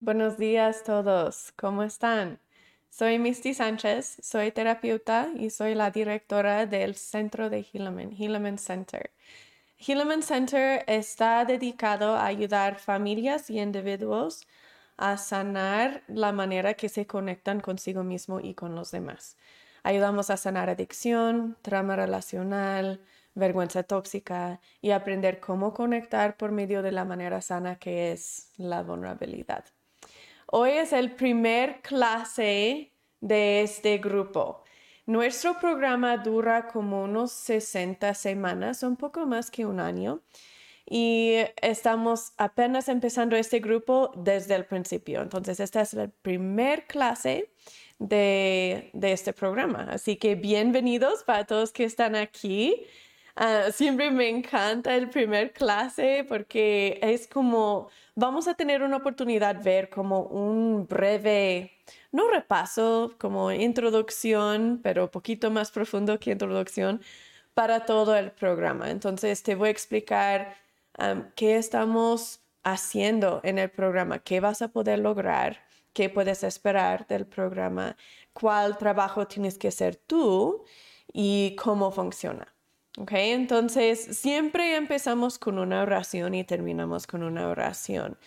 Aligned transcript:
Buenos 0.00 0.38
días 0.38 0.84
todos, 0.84 1.52
¿cómo 1.56 1.82
están? 1.82 2.38
Soy 2.88 3.18
Misty 3.18 3.52
Sánchez, 3.52 4.18
soy 4.22 4.52
terapeuta 4.52 5.28
y 5.36 5.50
soy 5.50 5.74
la 5.74 5.90
directora 5.90 6.66
del 6.66 6.94
Centro 6.94 7.50
de 7.50 7.66
Hilleman, 7.72 8.12
Hilleman 8.12 8.58
Center. 8.58 9.10
Hilleman 9.76 10.22
Center 10.22 10.84
está 10.86 11.44
dedicado 11.44 12.14
a 12.14 12.26
ayudar 12.26 12.78
familias 12.78 13.50
y 13.50 13.58
individuos 13.58 14.46
a 14.96 15.16
sanar 15.16 16.04
la 16.06 16.30
manera 16.30 16.74
que 16.74 16.88
se 16.88 17.08
conectan 17.08 17.58
consigo 17.58 18.04
mismo 18.04 18.38
y 18.38 18.54
con 18.54 18.76
los 18.76 18.92
demás. 18.92 19.36
Ayudamos 19.82 20.30
a 20.30 20.36
sanar 20.36 20.70
adicción, 20.70 21.56
trauma 21.60 21.96
relacional, 21.96 23.00
vergüenza 23.34 23.82
tóxica 23.82 24.60
y 24.80 24.92
aprender 24.92 25.40
cómo 25.40 25.74
conectar 25.74 26.36
por 26.36 26.52
medio 26.52 26.82
de 26.82 26.92
la 26.92 27.04
manera 27.04 27.40
sana 27.40 27.80
que 27.80 28.12
es 28.12 28.52
la 28.58 28.84
vulnerabilidad. 28.84 29.64
Hoy 30.50 30.70
es 30.70 30.94
el 30.94 31.12
primer 31.12 31.82
clase 31.82 32.94
de 33.20 33.60
este 33.60 33.98
grupo. 33.98 34.64
Nuestro 35.04 35.58
programa 35.58 36.16
dura 36.16 36.68
como 36.68 37.02
unos 37.02 37.32
60 37.32 38.14
semanas, 38.14 38.82
un 38.82 38.96
poco 38.96 39.26
más 39.26 39.50
que 39.50 39.66
un 39.66 39.78
año. 39.78 40.22
Y 40.86 41.34
estamos 41.60 42.32
apenas 42.38 42.88
empezando 42.88 43.36
este 43.36 43.60
grupo 43.60 44.10
desde 44.16 44.54
el 44.54 44.64
principio. 44.64 45.20
Entonces, 45.20 45.60
esta 45.60 45.82
es 45.82 45.92
la 45.92 46.08
primer 46.08 46.86
clase 46.86 47.52
de, 47.98 48.88
de 48.94 49.12
este 49.12 49.34
programa. 49.34 49.88
Así 49.90 50.16
que 50.16 50.34
bienvenidos 50.34 51.24
para 51.24 51.44
todos 51.44 51.72
que 51.72 51.84
están 51.84 52.16
aquí. 52.16 52.86
Ah, 53.40 53.70
siempre 53.72 54.10
me 54.10 54.28
encanta 54.28 54.96
el 54.96 55.10
primer 55.10 55.52
clase 55.52 56.24
porque 56.28 56.98
es 57.02 57.28
como, 57.28 57.88
vamos 58.16 58.48
a 58.48 58.54
tener 58.54 58.82
una 58.82 58.96
oportunidad 58.96 59.54
de 59.54 59.62
ver 59.62 59.90
como 59.90 60.22
un 60.22 60.88
breve, 60.88 61.70
no 62.10 62.28
repaso, 62.28 63.14
como 63.18 63.52
introducción, 63.52 64.80
pero 64.82 65.10
poquito 65.12 65.52
más 65.52 65.70
profundo 65.70 66.18
que 66.18 66.32
introducción 66.32 67.00
para 67.54 67.86
todo 67.86 68.16
el 68.16 68.32
programa. 68.32 68.90
Entonces 68.90 69.42
te 69.44 69.54
voy 69.54 69.68
a 69.68 69.70
explicar 69.70 70.56
qué 71.36 71.56
estamos 71.56 72.40
haciendo 72.64 73.40
en 73.44 73.58
el 73.58 73.70
programa, 73.70 74.18
qué 74.18 74.40
vas 74.40 74.62
a 74.62 74.68
poder 74.68 74.98
lograr, 74.98 75.60
qué 75.92 76.10
puedes 76.10 76.42
esperar 76.42 77.06
del 77.06 77.26
programa, 77.26 77.96
cuál 78.32 78.78
trabajo 78.78 79.28
tienes 79.28 79.58
que 79.58 79.68
hacer 79.68 79.94
tú 79.96 80.64
y 81.12 81.54
cómo 81.56 81.92
funciona. 81.92 82.57
Ok, 83.00 83.12
entonces 83.12 84.18
siempre 84.18 84.74
empezamos 84.74 85.38
con 85.38 85.60
una 85.60 85.82
oración 85.82 86.34
y 86.34 86.42
terminamos 86.42 87.06
con 87.06 87.22
una 87.22 87.48
oración. 87.48 88.18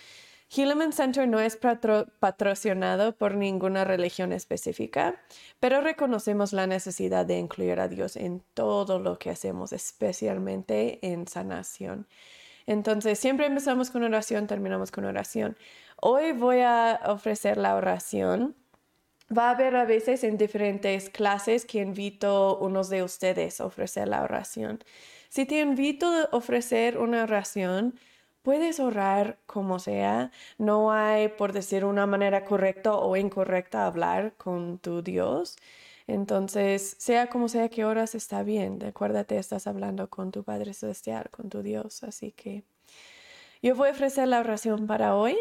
Hilleman 0.50 0.94
Center 0.94 1.28
no 1.28 1.42
es 1.42 1.58
patrocinado 1.58 3.14
por 3.18 3.36
ninguna 3.36 3.84
religión 3.84 4.32
específica, 4.32 5.22
pero 5.60 5.82
reconocemos 5.82 6.54
la 6.54 6.68
necesidad 6.68 7.26
de 7.26 7.38
incluir 7.38 7.82
a 7.82 7.90
Dios 7.90 8.16
en 8.16 8.44
todo 8.54 9.00
lo 9.00 9.20
que 9.20 9.30
hacemos, 9.30 9.74
especialmente 9.74 11.00
en 11.06 11.28
sanación. 11.28 12.08
Entonces, 12.66 13.20
siempre 13.20 13.48
empezamos 13.48 13.90
con 13.90 14.04
oración, 14.04 14.48
terminamos 14.48 14.90
con 14.92 15.04
oración. 15.04 15.58
Hoy 15.98 16.32
voy 16.32 16.62
a 16.62 17.02
ofrecer 17.08 17.58
la 17.58 17.76
oración 17.76 18.56
Va 19.36 19.48
a 19.48 19.52
haber 19.52 19.76
a 19.78 19.86
veces 19.86 20.24
en 20.24 20.38
diferentes 20.38 21.10
clases 21.10 21.66
que 21.66 21.80
invito 21.80 22.28
a 22.28 22.58
unos 22.60 22.90
de 22.90 23.04
ustedes 23.04 23.62
a 23.62 23.66
ofrecer 23.66 24.08
la 24.08 24.24
oración. 24.24 24.84
Si 25.30 25.46
te 25.46 25.62
invito 25.62 26.08
a 26.08 26.30
ofrecer 26.36 26.98
una 26.98 27.24
oración, 27.24 27.98
puedes 28.42 28.80
orar 28.80 29.40
como 29.46 29.80
sea. 29.80 30.32
No 30.58 30.92
hay, 30.92 31.30
por 31.30 31.54
decir 31.54 31.86
una 31.86 32.06
manera 32.08 32.44
correcta 32.46 32.94
o 32.96 33.16
incorrecta, 33.16 33.86
hablar 33.86 34.34
con 34.38 34.80
tu 34.80 35.02
Dios. 35.02 35.58
Entonces, 36.08 36.96
sea 37.00 37.28
como 37.28 37.48
sea 37.48 37.70
que 37.70 37.86
oras, 37.86 38.16
está 38.16 38.44
bien. 38.44 38.84
Acuérdate, 38.84 39.38
estás 39.38 39.68
hablando 39.68 40.10
con 40.10 40.32
tu 40.32 40.44
Padre 40.44 40.74
Celestial, 40.74 41.30
con 41.30 41.50
tu 41.50 41.62
Dios. 41.64 42.04
Así 42.04 42.32
que 42.34 42.64
yo 43.62 43.76
voy 43.76 43.90
a 43.90 43.92
ofrecer 43.92 44.28
la 44.28 44.40
oración 44.40 44.88
para 44.88 45.16
hoy 45.16 45.38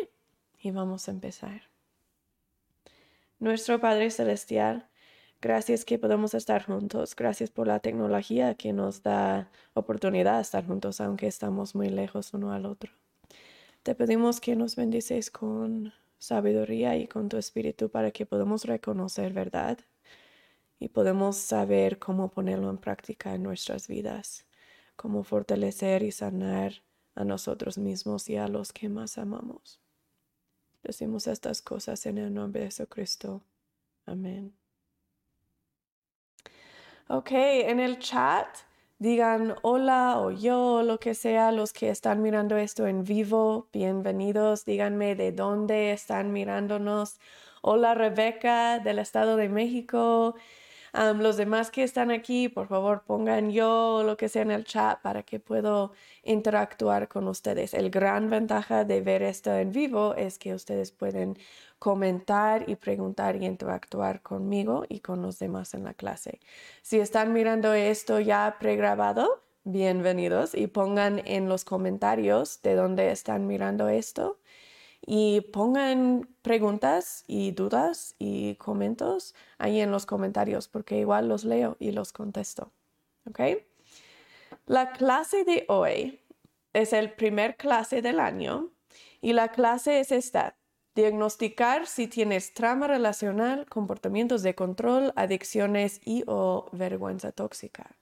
y 0.61 0.71
vamos 0.71 1.09
a 1.09 1.13
empezar. 1.13 1.70
Nuestro 3.41 3.81
Padre 3.81 4.11
Celestial, 4.11 4.87
gracias 5.41 5.87
que 5.87 5.99
podemos 5.99 6.35
estar 6.35 6.63
juntos. 6.63 7.17
Gracias 7.17 7.49
por 7.49 7.67
la 7.67 7.81
tecnología 7.81 8.55
que 8.55 8.75
nos 8.75 9.03
da 9.03 9.51
oportunidad 9.73 10.37
de 10.37 10.43
estar 10.43 10.67
juntos, 10.67 11.01
aunque 11.01 11.27
estamos 11.27 11.75
muy 11.75 11.89
lejos 11.89 12.35
uno 12.35 12.53
al 12.53 12.67
otro. 12.67 12.93
Te 13.83 13.95
pedimos 13.95 14.43
que 14.43 14.57
nos 14.57 14.77
bendices 14.77 15.31
con 15.31 15.95
sabiduría 16.19 16.99
y 16.99 17.09
con 17.09 17.31
tu 17.31 17.39
espíritu 17.39 17.89
para 17.89 18.11
que 18.11 18.27
podamos 18.27 18.67
reconocer 18.67 19.33
verdad 19.33 19.79
y 20.79 20.91
podemos 20.91 21.39
saber 21.39 21.99
cómo 21.99 22.31
ponerlo 22.31 22.69
en 22.69 22.77
práctica 22.77 23.35
en 23.35 23.43
nuestras 23.43 23.89
vidas, 23.89 24.45
cómo 24.97 25.25
fortalecer 25.25 26.03
y 26.03 26.13
sanar 26.13 26.83
a 27.15 27.25
nosotros 27.25 27.79
mismos 27.79 28.29
y 28.29 28.37
a 28.37 28.49
los 28.49 28.75
que 28.75 28.91
más 28.91 29.17
amamos. 29.17 29.81
Decimos 30.83 31.27
estas 31.27 31.63
cosas 31.63 32.07
en 32.07 32.19
el 32.19 32.33
nombre 32.33 32.63
de 32.63 32.67
Jesucristo. 32.67 33.43
Amén. 34.07 34.55
Ok, 37.09 37.31
en 37.33 37.81
el 37.81 37.99
chat 37.99 38.47
digan 38.99 39.57
hola 39.63 40.19
o 40.19 40.31
yo, 40.31 40.83
lo 40.83 41.01
que 41.01 41.15
sea, 41.15 41.53
los 41.53 41.73
que 41.73 41.91
están 41.91 42.23
mirando 42.23 42.57
esto 42.57 42.87
en 42.87 43.05
vivo, 43.05 43.69
bienvenidos. 43.73 44.65
Díganme 44.65 45.17
de 45.17 45.33
dónde 45.33 45.93
están 45.93 46.33
mirándonos. 46.33 47.19
Hola 47.63 47.95
Rebeca 47.95 48.79
del 48.79 48.99
Estado 48.99 49.37
de 49.37 49.49
México 49.49 50.35
los 50.93 51.37
demás 51.37 51.71
que 51.71 51.83
están 51.83 52.11
aquí, 52.11 52.49
por 52.49 52.67
favor, 52.69 53.03
pongan 53.07 53.51
yo 53.51 54.03
lo 54.05 54.17
que 54.17 54.29
sea 54.29 54.43
en 54.43 54.51
el 54.51 54.65
chat 54.65 55.01
para 55.01 55.23
que 55.23 55.41
puedo 55.41 55.93
interactuar 56.23 57.09
con 57.09 57.29
ustedes. 57.29 57.75
El 57.75 57.91
gran 57.91 58.31
ventaja 58.31 58.85
de 58.85 59.01
ver 59.01 59.23
esto 59.23 59.55
en 59.55 59.73
vivo 59.73 60.15
es 60.15 60.39
que 60.39 60.55
ustedes 60.55 60.93
pueden 60.93 61.39
comentar 61.79 62.69
y 62.69 62.77
preguntar 62.77 63.37
y 63.37 63.47
interactuar 63.47 64.21
conmigo 64.23 64.85
y 64.89 65.01
con 65.01 65.23
los 65.23 65.39
demás 65.39 65.75
en 65.75 65.85
la 65.85 65.95
clase. 65.95 66.41
Si 66.83 66.99
están 67.01 67.33
mirando 67.33 67.73
esto 67.73 68.21
ya 68.21 68.57
pregrabado, 68.61 69.43
bienvenidos 69.65 70.55
y 70.55 70.67
pongan 70.67 71.23
en 71.27 71.49
los 71.49 71.65
comentarios 71.65 72.61
de 72.63 72.75
dónde 72.75 73.11
están 73.11 73.47
mirando 73.47 73.89
esto 73.89 74.39
y 75.13 75.41
pongan 75.41 76.29
preguntas 76.41 77.25
y 77.27 77.51
dudas 77.51 78.15
y 78.21 78.55
comentarios 78.55 79.35
ahí 79.59 79.81
en 79.81 79.91
los 79.91 80.07
comentarios 80.07 80.69
porque 80.69 80.99
igual 80.99 81.29
los 81.29 81.43
leo 81.43 81.77
y 81.81 81.91
los 81.91 82.13
contesto. 82.13 82.71
¿Ok? 83.29 83.41
La 84.67 84.93
clase 84.93 85.43
de 85.43 85.65
hoy 85.67 86.21
es 86.73 86.93
el 86.93 87.13
primer 87.13 87.57
clase 87.57 88.03
del 88.03 88.21
año 88.21 88.71
y 89.21 89.33
la 89.33 89.49
clase 89.49 89.99
es 89.99 90.13
esta. 90.13 90.55
Diagnosticar 90.95 91.89
si 91.89 92.07
tienes 92.07 92.55
trama 92.55 92.87
relacional, 92.87 93.67
comportamientos 93.67 94.45
de 94.45 94.55
control, 94.55 95.13
adicciones 95.17 96.01
y 96.05 96.23
o 96.29 96.69
vergüenza 96.71 97.33
tóxica. 97.33 97.97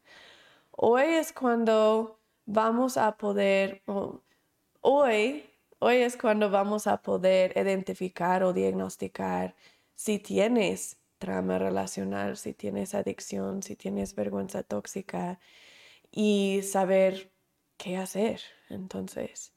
Hoy 0.72 1.04
es 1.04 1.32
cuando 1.32 2.20
vamos 2.44 2.98
a 2.98 3.16
poder, 3.16 3.82
hoy 4.82 5.47
Hoy 5.80 5.98
es 5.98 6.16
cuando 6.16 6.50
vamos 6.50 6.88
a 6.88 7.02
poder 7.02 7.56
identificar 7.56 8.42
o 8.42 8.52
diagnosticar 8.52 9.54
si 9.94 10.18
tienes 10.18 10.98
trama 11.18 11.58
relacional, 11.58 12.36
si 12.36 12.52
tienes 12.52 12.94
adicción, 12.94 13.62
si 13.62 13.76
tienes 13.76 14.14
vergüenza 14.16 14.64
tóxica 14.64 15.38
y 16.10 16.62
saber 16.64 17.32
qué 17.76 17.96
hacer. 17.96 18.40
Entonces, 18.70 19.54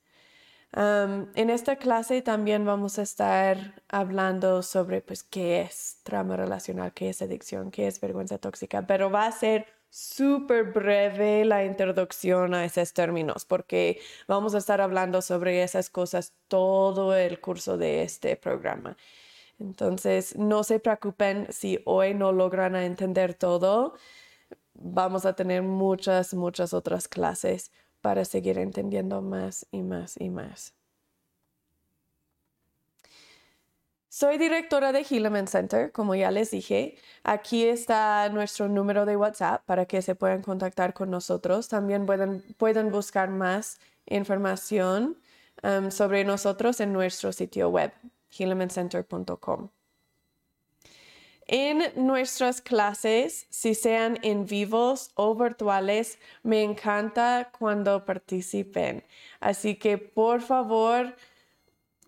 en 0.74 1.50
esta 1.50 1.78
clase 1.78 2.22
también 2.22 2.66
vamos 2.66 3.00
a 3.00 3.02
estar 3.02 3.82
hablando 3.90 4.62
sobre 4.62 5.02
pues 5.02 5.24
qué 5.24 5.62
es 5.62 6.02
trama 6.04 6.38
relacional, 6.38 6.94
qué 6.94 7.10
es 7.10 7.24
adicción, 7.24 7.72
qué 7.72 7.88
es 7.88 8.00
vergüenza 8.00 8.38
tóxica, 8.38 8.86
pero 8.86 9.10
va 9.10 9.26
a 9.26 9.32
ser 9.32 9.66
súper 9.92 10.72
breve 10.72 11.46
la 11.46 11.66
introducción 11.66 12.54
a 12.54 12.66
esos 12.66 12.94
términos 12.94 13.46
porque 13.46 14.00
vamos 14.28 14.56
a 14.56 14.58
estar 14.58 14.82
hablando 14.82 15.22
sobre 15.22 15.64
esas 15.64 15.90
cosas 15.90 16.34
todo 16.48 17.14
el 17.16 17.40
curso 17.42 17.78
de 17.78 18.04
este 18.04 18.38
programa. 18.38 18.98
Entonces, 19.60 20.36
no 20.38 20.64
se 20.64 20.80
preocupen 20.80 21.48
si 21.52 21.80
hoy 21.86 22.16
no 22.16 22.32
logran 22.32 22.76
entender 22.76 23.36
todo. 23.36 23.94
Vamos 24.74 25.26
a 25.26 25.36
tener 25.36 25.62
muchas, 25.62 26.34
muchas 26.34 26.74
otras 26.74 27.08
clases 27.08 27.72
para 28.02 28.26
seguir 28.26 28.58
entendiendo 28.58 29.22
más 29.22 29.68
y 29.72 29.84
más 29.84 30.20
y 30.20 30.30
más. 30.30 30.74
Soy 34.14 34.38
directora 34.38 34.92
de 34.92 35.06
Hilleman 35.10 35.48
Center, 35.48 35.94
como 35.94 36.16
ya 36.16 36.32
les 36.32 36.52
dije. 36.52 36.98
Aquí 37.24 37.64
está 37.64 38.28
nuestro 38.28 38.68
número 38.68 39.06
de 39.06 39.16
WhatsApp 39.16 39.64
para 39.66 39.86
que 39.86 40.02
se 40.02 40.16
puedan 40.16 40.42
contactar 40.42 40.94
con 40.94 41.10
nosotros. 41.10 41.70
También 41.70 42.06
pueden, 42.06 42.44
pueden 42.58 42.92
buscar 42.92 43.30
más 43.30 43.80
información 44.06 45.18
um, 45.64 45.92
sobre 45.92 46.26
nosotros 46.26 46.82
en 46.82 46.92
nuestro 46.92 47.32
sitio 47.32 47.70
web, 47.70 47.94
healamencenter.com. 48.38 49.70
En 51.48 51.94
nuestras 51.96 52.62
clases, 52.62 53.48
si 53.50 53.76
sean 53.76 54.20
en 54.24 54.46
vivos 54.46 55.12
o 55.16 55.36
virtuales, 55.36 56.20
me 56.44 56.64
encanta 56.64 57.50
cuando 57.58 58.04
participen. 58.04 59.06
Así 59.40 59.76
que 59.76 59.98
por 59.98 60.42
favor, 60.42 61.16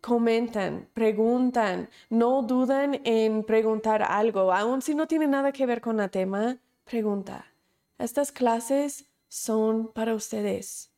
comentan, 0.03 0.89
preguntan, 0.93 1.87
no 2.09 2.41
duden 2.41 2.99
en 3.05 3.45
preguntar 3.45 4.03
algo, 4.03 4.51
aun 4.51 4.81
si 4.81 4.95
no 4.95 5.07
tiene 5.07 5.27
nada 5.27 5.53
que 5.53 5.65
ver 5.65 5.79
con 5.79 6.01
el 6.01 6.09
tema, 6.11 6.57
pregunta. 6.83 7.45
Estas 7.97 8.33
clases 8.33 9.05
son 9.29 9.87
para 9.87 10.13
ustedes. 10.13 10.91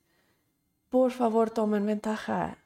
Por 0.89 1.11
favor, 1.11 1.51
tomen 1.51 1.85
ventaja. 1.85 2.57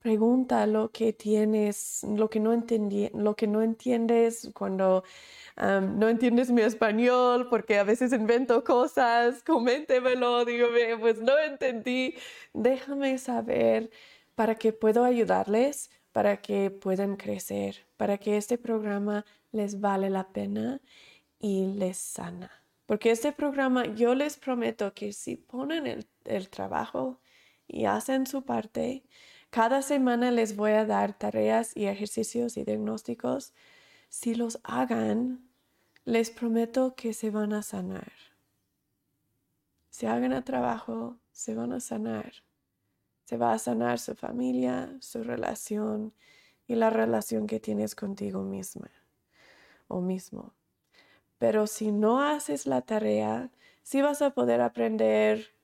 Pregunta 0.00 0.66
lo 0.66 0.90
que 0.90 1.12
tienes, 1.12 2.02
lo 2.02 2.28
que 2.28 2.40
no 2.40 2.52
entendí, 2.52 3.08
lo 3.14 3.36
que 3.36 3.46
no 3.46 3.62
entiendes 3.62 4.50
cuando 4.52 5.04
no 5.56 6.08
entiendes 6.08 6.50
mi 6.50 6.62
español, 6.62 7.46
porque 7.48 7.78
a 7.78 7.84
veces 7.84 8.12
invento 8.12 8.64
cosas, 8.64 9.44
coméntemelo, 9.44 10.44
dígame, 10.44 10.98
pues 10.98 11.20
no 11.20 11.38
entendí. 11.38 12.16
Déjame 12.52 13.16
saber 13.18 13.90
para 14.34 14.56
que 14.56 14.72
puedo 14.72 15.04
ayudarles, 15.04 15.90
para 16.12 16.40
que 16.40 16.70
puedan 16.70 17.16
crecer, 17.16 17.86
para 17.96 18.18
que 18.18 18.36
este 18.36 18.58
programa 18.58 19.24
les 19.52 19.80
vale 19.80 20.10
la 20.10 20.28
pena 20.28 20.80
y 21.38 21.66
les 21.74 21.98
sana. 21.98 22.50
Porque 22.86 23.10
este 23.10 23.32
programa, 23.32 23.86
yo 23.86 24.14
les 24.14 24.36
prometo 24.36 24.92
que 24.94 25.12
si 25.12 25.36
ponen 25.36 25.86
el, 25.86 26.06
el 26.24 26.48
trabajo 26.50 27.20
y 27.66 27.86
hacen 27.86 28.26
su 28.26 28.44
parte, 28.44 29.04
cada 29.50 29.82
semana 29.82 30.30
les 30.30 30.56
voy 30.56 30.72
a 30.72 30.84
dar 30.84 31.16
tareas 31.16 31.76
y 31.76 31.86
ejercicios 31.86 32.56
y 32.56 32.64
diagnósticos. 32.64 33.54
Si 34.08 34.34
los 34.34 34.58
hagan, 34.64 35.48
les 36.04 36.30
prometo 36.30 36.94
que 36.94 37.14
se 37.14 37.30
van 37.30 37.52
a 37.52 37.62
sanar. 37.62 38.12
Si 39.90 40.06
hagan 40.06 40.32
el 40.32 40.42
trabajo, 40.42 41.18
se 41.30 41.54
van 41.54 41.72
a 41.72 41.80
sanar. 41.80 42.32
Se 43.24 43.36
va 43.36 43.52
a 43.52 43.58
sanar 43.58 43.98
su 43.98 44.14
familia, 44.14 44.96
su 45.00 45.22
relación 45.22 46.12
y 46.66 46.74
la 46.74 46.90
relación 46.90 47.46
que 47.46 47.60
tienes 47.60 47.94
contigo 47.94 48.42
misma 48.42 48.90
o 49.88 50.00
mismo. 50.00 50.54
Pero 51.38 51.66
si 51.66 51.92
no 51.92 52.22
haces 52.22 52.66
la 52.66 52.82
tarea, 52.82 53.50
sí 53.82 54.02
vas 54.02 54.22
a 54.22 54.30
poder 54.30 54.60
aprender 54.60 55.54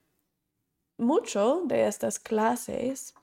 mucho 0.99 1.63
de 1.65 1.87
estas 1.87 2.19
clases, 2.19 3.15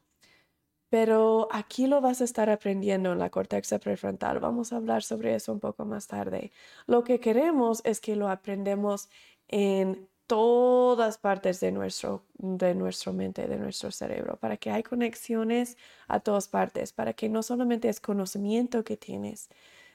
pero 0.90 1.48
aquí 1.52 1.88
lo 1.88 2.02
vas 2.02 2.22
a 2.22 2.24
estar 2.24 2.50
aprendiendo 2.50 3.12
en 3.12 3.20
la 3.20 3.30
corteza 3.30 3.80
prefrontal. 3.80 4.40
Vamos 4.40 4.72
a 4.72 4.78
hablar 4.78 5.04
sobre 5.04 5.36
eso 5.36 5.54
un 5.54 5.60
poco 5.60 5.86
más 5.86 6.08
tarde. 6.08 6.52
Lo 6.88 7.04
que 7.04 7.20
queremos 7.20 7.82
es 7.84 8.00
que 8.00 8.16
lo 8.16 8.30
aprendemos 8.30 9.10
en 9.48 10.10
todas 10.28 11.18
partes 11.18 11.60
de 11.60 11.72
nuestro, 11.72 12.24
de 12.38 12.76
nuestra 12.76 13.12
mente, 13.14 13.48
de 13.48 13.58
nuestro 13.58 13.92
cerebro, 13.92 14.38
para 14.38 14.58
que 14.58 14.70
hay 14.72 14.84
conexiones 14.84 15.78
a 16.08 16.20
todas 16.20 16.48
partes, 16.48 16.94
para 16.94 17.14
que 17.14 17.30
no 17.30 17.42
solamente 17.44 17.90
es 17.90 18.00
conocimiento 18.00 18.84
que 18.84 18.98
tienes, 18.98 19.50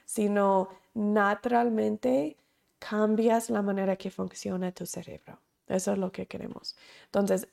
sino 0.05 0.69
naturalmente 0.93 2.37
cambias 2.79 3.49
la 3.49 3.61
manera 3.61 3.95
que 3.95 4.11
funciona 4.11 4.71
tu 4.71 4.85
cerebro. 4.85 5.39
Eso 5.67 5.93
es 5.93 5.97
lo 5.97 6.11
que 6.11 6.27
queremos. 6.27 6.75
Entonces, 7.05 7.47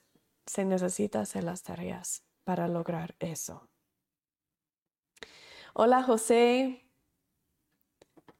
se 0.46 0.64
necesita 0.64 1.20
hacer 1.20 1.44
las 1.44 1.62
tareas 1.62 2.24
para 2.44 2.66
lograr 2.66 3.14
eso. 3.20 3.68
Hola 5.74 6.02
José, 6.02 6.89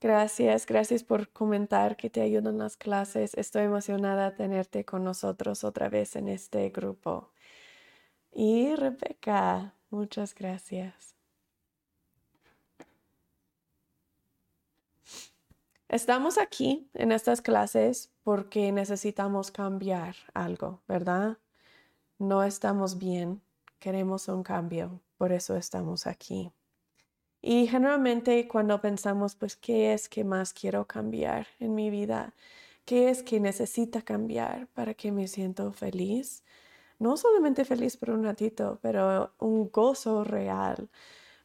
Gracias, 0.00 0.64
gracias 0.64 1.05
por 1.05 1.29
comentar 1.29 1.94
que 1.97 2.08
te 2.08 2.23
ayudan 2.23 2.56
las 2.56 2.79
clases. 2.79 3.35
Estoy 3.35 3.64
emocionada 3.64 4.31
de 4.31 4.37
tenerte 4.37 4.85
con 4.87 5.05
nosotros 5.05 5.62
otra 5.62 5.91
vez 5.91 6.17
en 6.17 6.29
este 6.29 6.70
grupo. 6.70 7.31
Y 8.32 8.75
Rebeca, 8.76 9.75
muchas 9.91 10.35
gracias. 10.35 11.14
Estamos 15.88 16.38
aquí 16.38 16.88
en 16.94 17.12
estas 17.12 17.43
clases 17.43 18.11
porque 18.23 18.73
necesitamos 18.73 19.50
cambiar 19.50 20.17
algo, 20.32 20.81
¿verdad? 20.88 21.37
No 22.19 22.43
estamos 22.43 22.97
bien, 22.97 23.43
queremos 23.79 24.29
un 24.29 24.44
cambio, 24.44 25.02
por 25.19 25.32
eso 25.32 25.56
estamos 25.56 26.06
aquí. 26.06 26.52
Y 27.42 27.66
generalmente 27.66 28.46
cuando 28.48 28.81
pensamos, 28.81 29.34
pues, 29.34 29.56
¿qué 29.56 29.92
es 29.94 30.08
que 30.08 30.25
más 30.25 30.52
quiero 30.52 30.87
cambiar 30.87 31.46
en 31.58 31.75
mi 31.75 31.90
vida? 31.90 32.34
¿Qué 32.84 33.08
es 33.10 33.22
que 33.22 33.40
necesita 33.40 34.02
cambiar 34.02 34.69
para 34.69 34.94
que 34.94 35.12
me 35.12 35.28
siento 35.28 35.72
feliz? 35.72 36.44
No 36.98 37.16
solamente 37.16 37.64
feliz 37.64 37.96
por 37.96 38.10
un 38.10 38.25
ratito, 38.25 38.78
pero 38.82 39.32
un 39.38 39.70
gozo 39.70 40.25
real, 40.25 40.90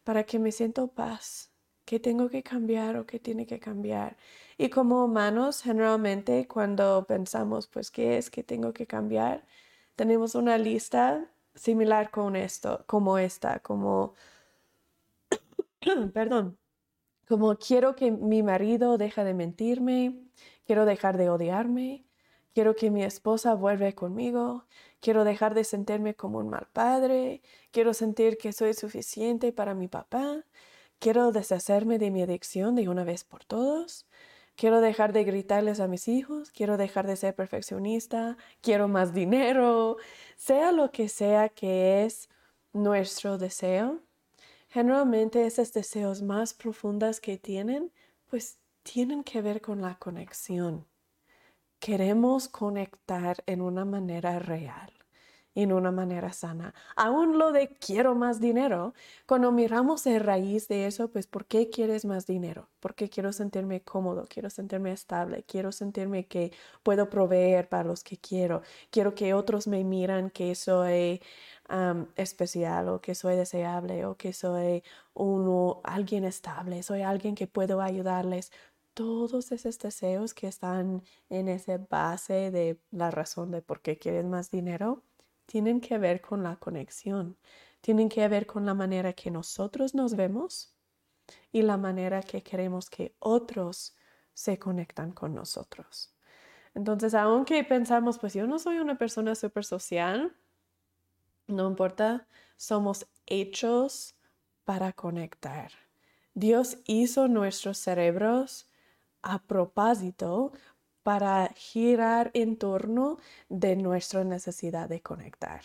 para 0.04 0.26
que 0.26 0.40
me 0.40 0.52
siento 0.52 0.88
paz. 0.90 1.52
¿Qué 1.86 2.00
tengo 2.00 2.30
que 2.30 2.44
cambiar 2.44 2.98
o 2.98 3.06
qué 3.06 3.20
tiene 3.20 3.46
que 3.46 3.60
cambiar? 3.60 4.18
Y 4.58 4.70
como 4.70 5.06
humanos, 5.06 5.62
generalmente 5.62 6.48
cuando 6.48 7.06
pensamos, 7.08 7.68
pues, 7.68 7.92
¿qué 7.92 8.18
es 8.18 8.30
que 8.30 8.44
tengo 8.44 8.74
que 8.74 8.88
cambiar? 8.88 9.46
Tenemos 9.96 10.36
una 10.36 10.58
lista 10.58 11.32
similar 11.56 12.12
con 12.12 12.36
esto, 12.36 12.84
como 12.88 13.18
esta, 13.18 13.60
como 13.60 14.16
perdón, 16.14 16.58
como 17.28 17.58
quiero 17.58 17.96
que 17.96 18.12
mi 18.12 18.44
marido 18.44 18.98
deje 18.98 19.24
de 19.24 19.34
mentirme, 19.34 20.24
quiero 20.66 20.86
dejar 20.86 21.18
de 21.18 21.30
odiarme, 21.30 22.06
quiero 22.54 22.76
que 22.76 22.92
mi 22.92 23.04
esposa 23.04 23.56
vuelva 23.56 23.92
conmigo, 23.94 24.66
quiero 25.02 25.24
dejar 25.24 25.54
de 25.56 25.64
sentirme 25.64 26.16
como 26.16 26.40
un 26.40 26.50
mal 26.50 26.68
padre, 26.74 27.42
quiero 27.72 27.94
sentir 27.94 28.38
que 28.38 28.54
soy 28.54 28.74
suficiente 28.74 29.54
para 29.54 29.76
mi 29.76 29.88
papá, 29.88 30.46
quiero 31.00 31.32
deshacerme 31.32 32.00
de 32.00 32.12
mi 32.12 32.24
adicción 32.24 32.76
de 32.76 32.90
una 32.90 33.04
vez 33.04 33.24
por 33.24 33.46
todos, 33.46 34.08
quiero 34.56 34.82
dejar 34.82 35.14
de 35.14 35.24
gritarles 35.24 35.80
a 35.80 35.88
mis 35.88 36.08
hijos, 36.08 36.52
quiero 36.52 36.78
dejar 36.78 37.08
de 37.08 37.18
ser 37.18 37.36
perfeccionista, 37.36 38.38
quiero 38.62 38.88
más 38.88 39.14
dinero, 39.14 39.98
sea 40.38 40.72
lo 40.72 40.92
que 40.92 41.10
sea 41.10 41.50
que 41.50 42.06
es 42.06 42.30
nuestro 42.74 43.38
deseo 43.38 44.02
Generalmente 44.76 45.46
esos 45.46 45.72
deseos 45.72 46.22
más 46.22 46.54
profundos 46.54 47.22
que 47.22 47.38
tienen, 47.38 47.94
pues 48.30 48.60
tienen 48.84 49.24
que 49.24 49.42
ver 49.42 49.62
con 49.62 49.82
la 49.82 49.96
conexión. 49.96 50.86
Queremos 51.80 52.50
conectar 52.50 53.42
en 53.46 53.62
una 53.62 53.86
manera 53.86 54.38
real 54.38 54.92
en 55.56 55.72
una 55.72 55.92
manera 55.92 56.34
sana. 56.34 56.74
Aún 56.96 57.40
lo 57.40 57.52
de 57.52 57.70
quiero 57.70 58.14
más 58.14 58.40
dinero, 58.40 58.94
cuando 59.26 59.52
miramos 59.52 60.06
en 60.06 60.22
raíz 60.22 60.68
de 60.68 60.86
eso, 60.86 61.10
pues 61.10 61.28
¿por 61.28 61.46
qué 61.46 61.70
quieres 61.70 62.06
más 62.06 62.28
dinero? 62.28 62.70
Porque 62.82 63.10
quiero 63.10 63.32
sentirme 63.34 63.82
cómodo, 63.82 64.26
quiero 64.30 64.50
sentirme 64.50 64.92
estable, 64.92 65.44
quiero 65.44 65.72
sentirme 65.72 66.28
que 66.28 66.52
puedo 66.84 67.10
proveer 67.10 67.70
para 67.70 67.86
los 67.86 68.04
que 68.04 68.18
quiero, 68.18 68.62
quiero 68.92 69.16
que 69.16 69.34
otros 69.34 69.68
me 69.68 69.84
miran 69.84 70.30
que 70.30 70.54
soy 70.56 71.22
especial 72.16 72.90
o 72.90 73.02
que 73.02 73.16
soy 73.16 73.36
deseable 73.36 74.06
o 74.06 74.16
que 74.18 74.34
soy 74.34 74.84
uno, 75.14 75.82
alguien 75.84 76.24
estable, 76.26 76.84
soy 76.84 77.02
alguien 77.02 77.34
que 77.36 77.48
puedo 77.48 77.82
ayudarles 77.82 78.52
todos 78.94 79.52
esos 79.52 79.78
deseos 79.80 80.34
que 80.34 80.48
están 80.48 81.04
en 81.30 81.50
esa 81.50 81.78
base 81.78 82.52
de 82.52 82.80
la 82.92 83.12
razón 83.12 83.52
de 83.52 83.62
por 83.62 83.82
qué 83.82 83.98
quieres 83.98 84.26
más 84.26 84.52
dinero, 84.52 85.04
tienen 85.46 85.82
que 85.82 85.98
ver 85.98 86.22
con 86.22 86.44
la 86.44 86.58
conexión, 86.58 87.38
tienen 87.82 88.10
que 88.10 88.28
ver 88.28 88.46
con 88.46 88.66
la 88.66 88.74
manera 88.74 89.14
que 89.14 89.32
nosotros 89.32 89.94
nos 89.94 90.16
vemos 90.16 90.76
y 91.52 91.62
la 91.62 91.78
manera 91.78 92.22
que 92.22 92.42
queremos 92.42 92.90
que 92.90 93.16
otros 93.20 93.96
se 94.34 94.60
conectan 94.60 95.12
con 95.12 95.34
nosotros. 95.34 96.14
Entonces, 96.74 97.14
aunque 97.14 97.64
pensamos, 97.64 98.20
pues 98.20 98.34
yo 98.34 98.48
no 98.48 98.60
soy 98.60 98.80
una 98.80 98.98
persona 98.98 99.34
súper 99.34 99.64
social, 99.64 100.36
no 101.48 101.68
importa, 101.68 102.28
somos 102.58 103.08
hechos 103.26 104.16
para 104.66 104.92
conectar. 104.94 105.72
Dios 106.34 106.80
hizo 106.86 107.28
nuestros 107.28 107.78
cerebros 107.78 108.70
a 109.22 109.42
propósito 109.44 110.52
para 111.06 111.52
girar 111.56 112.32
en 112.34 112.58
torno 112.58 113.20
de 113.48 113.76
nuestra 113.76 114.24
necesidad 114.24 114.90
de 114.90 115.04
conectar. 115.04 115.62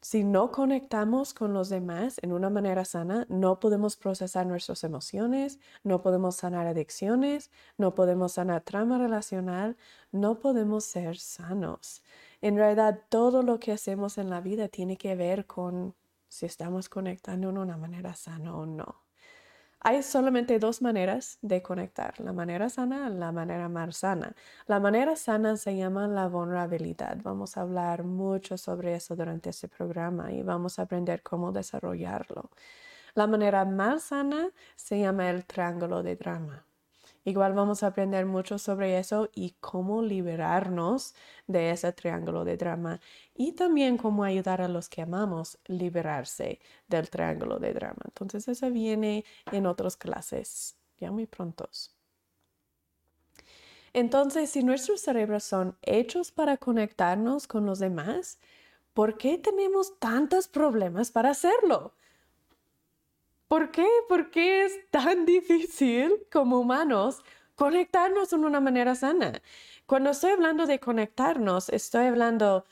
Si 0.00 0.22
no 0.22 0.52
conectamos 0.52 1.34
con 1.34 1.52
los 1.52 1.68
demás 1.68 2.20
en 2.22 2.32
una 2.32 2.48
manera 2.48 2.84
sana, 2.84 3.26
no 3.28 3.58
podemos 3.58 3.96
procesar 3.96 4.46
nuestras 4.46 4.84
emociones, 4.84 5.58
no 5.82 6.00
podemos 6.00 6.36
sanar 6.36 6.68
adicciones, 6.68 7.50
no 7.76 7.96
podemos 7.96 8.34
sanar 8.34 8.62
trama 8.62 8.98
relacional, 8.98 9.76
no 10.12 10.38
podemos 10.38 10.84
ser 10.84 11.18
sanos. 11.18 12.04
En 12.40 12.56
realidad, 12.56 13.00
todo 13.08 13.42
lo 13.42 13.58
que 13.58 13.72
hacemos 13.72 14.16
en 14.16 14.30
la 14.30 14.40
vida 14.40 14.68
tiene 14.68 14.96
que 14.96 15.16
ver 15.16 15.46
con 15.46 15.96
si 16.28 16.46
estamos 16.46 16.88
conectando 16.88 17.50
en 17.50 17.58
una 17.58 17.76
manera 17.76 18.14
sana 18.14 18.56
o 18.56 18.64
no. 18.64 19.01
Hay 19.84 20.02
solamente 20.02 20.58
dos 20.58 20.80
maneras 20.82 21.38
de 21.42 21.62
conectar, 21.62 22.18
la 22.20 22.32
manera 22.32 22.68
sana 22.68 23.08
y 23.10 23.14
la 23.18 23.32
manera 23.32 23.68
más 23.68 23.96
sana. 23.98 24.34
La 24.66 24.80
manera 24.80 25.16
sana 25.16 25.56
se 25.56 25.76
llama 25.76 26.06
la 26.08 26.28
vulnerabilidad. 26.28 27.18
Vamos 27.22 27.56
a 27.56 27.62
hablar 27.62 28.04
mucho 28.04 28.56
sobre 28.58 28.94
eso 28.94 29.16
durante 29.16 29.50
este 29.50 29.68
programa 29.68 30.32
y 30.32 30.42
vamos 30.42 30.78
a 30.78 30.82
aprender 30.82 31.22
cómo 31.22 31.52
desarrollarlo. 31.52 32.50
La 33.14 33.26
manera 33.26 33.64
más 33.64 34.04
sana 34.04 34.50
se 34.76 35.00
llama 35.00 35.30
el 35.30 35.44
triángulo 35.46 36.02
de 36.02 36.16
drama. 36.16 36.64
Igual 37.24 37.52
vamos 37.54 37.82
a 37.82 37.88
aprender 37.88 38.26
mucho 38.26 38.58
sobre 38.58 38.98
eso 38.98 39.30
y 39.34 39.50
cómo 39.60 40.02
liberarnos 40.02 41.14
de 41.46 41.70
ese 41.70 41.92
triángulo 41.92 42.44
de 42.44 42.56
drama 42.56 43.00
y 43.34 43.52
también 43.52 43.96
cómo 43.96 44.24
ayudar 44.24 44.60
a 44.60 44.68
los 44.68 44.88
que 44.88 45.02
amamos 45.02 45.58
liberarse 45.66 46.60
del 46.88 47.10
triángulo 47.10 47.58
de 47.58 47.74
drama. 47.74 48.02
Entonces 48.06 48.48
eso 48.48 48.70
viene 48.70 49.24
en 49.52 49.66
otras 49.66 49.96
clases 49.96 50.76
ya 50.98 51.10
muy 51.12 51.26
prontos. 51.26 51.96
Entonces, 53.92 54.50
si 54.50 54.62
nuestros 54.64 55.00
cerebros 55.02 55.44
son 55.44 55.76
hechos 55.82 56.30
para 56.32 56.56
conectarnos 56.56 57.46
con 57.46 57.66
los 57.66 57.78
demás, 57.78 58.38
¿por 58.94 59.18
qué 59.18 59.38
tenemos 59.38 59.98
tantos 59.98 60.48
problemas 60.48 61.10
para 61.10 61.30
hacerlo? 61.30 61.94
¿Por 63.52 63.70
qué? 63.70 63.86
¿Por 64.08 64.30
qué 64.30 64.64
es 64.64 64.72
tan 64.90 65.26
difícil 65.26 66.26
como 66.32 66.58
humanos 66.58 67.18
conectarnos 67.54 68.30
de 68.30 68.36
una 68.36 68.60
manera 68.60 68.94
sana? 68.94 69.42
Cuando 69.84 70.08
estoy 70.08 70.30
hablando 70.30 70.64
de 70.64 70.80
conectarnos, 70.80 71.68
estoy 71.68 72.06
hablando 72.06 72.64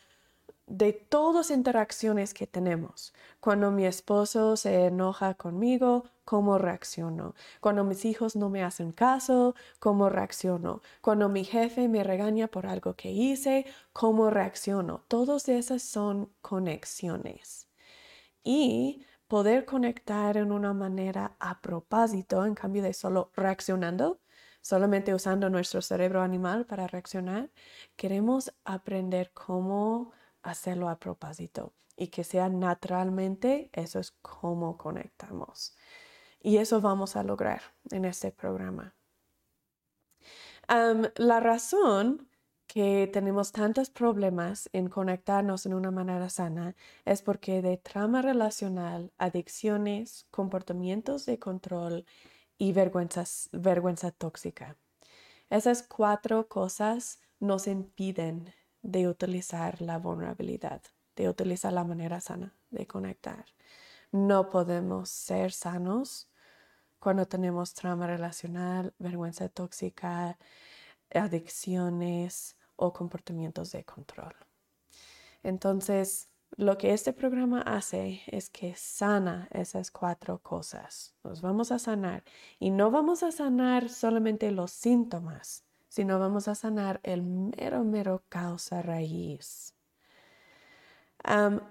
de 0.67 0.95
todas 0.95 1.51
las 1.51 1.59
interacciones 1.59 2.33
que 2.33 2.47
tenemos. 2.47 3.13
Cuando 3.41 3.71
mi 3.71 3.85
esposo 3.85 4.57
se 4.57 4.87
enoja 4.87 5.35
conmigo, 5.35 6.05
¿cómo 6.25 6.57
reacciono? 6.57 7.35
Cuando 7.61 7.85
mis 7.85 8.07
hijos 8.07 8.35
no 8.35 8.49
me 8.49 8.65
hacen 8.65 8.93
caso, 8.93 9.55
¿cómo 9.81 10.09
reacciono? 10.09 10.81
Cuando 11.03 11.29
mi 11.29 11.45
jefe 11.45 11.89
me 11.89 12.03
regaña 12.05 12.49
por 12.49 12.67
algo 12.67 12.95
que 12.95 13.11
hice, 13.11 13.67
¿cómo 13.93 14.31
reacciono? 14.31 15.05
Todas 15.09 15.47
esas 15.51 15.83
son 15.83 16.33
conexiones. 16.41 17.69
Y 18.43 19.05
poder 19.31 19.65
conectar 19.65 20.37
en 20.37 20.51
una 20.51 20.75
manera 20.75 21.37
a 21.39 21.61
propósito, 21.61 22.45
en 22.45 22.57
cambio 22.57 22.83
de 22.83 22.93
solo 22.93 23.31
reaccionando, 23.37 24.21
solamente 24.61 25.15
usando 25.15 25.49
nuestro 25.49 25.83
cerebro 25.83 26.21
animal 26.23 26.67
para 26.67 26.89
reaccionar, 26.89 27.49
queremos 27.95 28.53
aprender 28.65 29.31
cómo 29.33 30.11
hacerlo 30.43 30.89
a 30.89 30.99
propósito 30.99 31.73
y 31.97 32.09
que 32.09 32.25
sea 32.25 32.49
naturalmente, 32.49 33.71
eso 33.73 34.01
es 34.01 34.11
cómo 34.21 34.77
conectamos. 34.77 35.77
Y 36.41 36.57
eso 36.57 36.81
vamos 36.81 37.15
a 37.15 37.23
lograr 37.23 37.63
en 37.93 38.07
este 38.07 38.33
programa. 38.33 38.97
la 41.17 41.39
razón 41.39 42.30
que 42.73 43.11
tenemos 43.13 43.51
tantos 43.51 43.91
problemas 43.91 44.71
en 44.73 44.89
conectarnos 44.89 45.67
en 45.67 45.75
una 45.75 45.91
manera 45.91 46.31
sana 46.31 46.77
es 47.05 47.21
porque 47.21 47.63
de 47.63 47.77
trama 47.79 48.23
relacional, 48.23 49.13
adicciones, 49.19 50.29
comportamientos 50.31 51.27
de 51.27 51.41
control 51.41 52.07
y 52.59 52.73
vergüenza 52.73 54.13
tóxica. 54.13 54.77
Esas 55.49 55.83
cuatro 55.83 56.47
cosas 56.47 57.19
nos 57.41 57.67
impiden 57.67 58.55
de 58.83 59.09
utilizar 59.09 59.83
la 59.83 59.99
vulnerabilidad, 59.99 60.81
de 61.17 61.29
utilizar 61.29 61.73
la 61.73 61.83
manera 61.83 62.21
sana 62.21 62.55
de 62.71 62.87
conectar. 62.87 63.47
No 64.13 64.49
podemos 64.49 65.11
ser 65.11 65.51
sanos 65.51 66.31
cuando 67.01 67.27
tenemos 67.27 67.75
trama 67.75 68.07
relacional, 68.07 68.95
vergüenza 69.01 69.49
tóxica, 69.49 70.39
adicciones, 71.13 72.57
o 72.81 72.93
comportamientos 72.93 73.73
de 73.73 73.85
control. 73.85 74.35
Entonces, 75.43 76.29
lo 76.57 76.79
que 76.79 76.93
este 76.93 77.13
programa 77.13 77.61
hace 77.63 78.23
es 78.27 78.51
que 78.51 78.75
sana 78.75 79.49
esas 79.53 79.91
cuatro 79.91 80.39
cosas. 80.39 81.15
Nos 81.23 81.43
vamos 81.43 81.71
a 81.73 81.79
sanar 81.79 82.25
y 82.59 82.71
no 82.71 82.91
vamos 82.91 83.23
a 83.23 83.33
sanar 83.33 83.89
solamente 83.89 84.51
los 84.51 84.73
síntomas, 84.73 85.65
sino 85.89 86.19
vamos 86.19 86.49
a 86.49 86.55
sanar 86.55 87.01
el 87.03 87.23
mero, 87.23 87.85
mero 87.85 88.25
causa 88.29 88.83
raíz. 88.83 89.75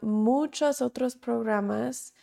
muchos 0.01 0.81
otros 0.81 1.15
programas 1.15 2.13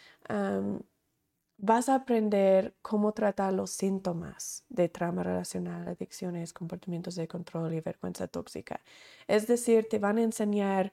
vas 1.59 1.89
a 1.89 1.97
aprender 1.97 2.77
cómo 2.83 3.13
tratar 3.13 3.53
los 3.53 3.71
síntomas 3.71 4.65
de 4.69 4.89
trauma 4.89 5.23
relacional, 5.23 5.89
adicciones, 5.89 6.53
comportamientos 6.53 7.15
de 7.17 7.29
control 7.29 7.75
y 7.75 7.81
vergüenza 7.81 8.29
tóxica. 8.29 8.83
Es 9.27 9.47
decir, 9.47 9.89
te 9.89 9.99
van 9.99 10.19
a 10.19 10.23
enseñar 10.23 10.93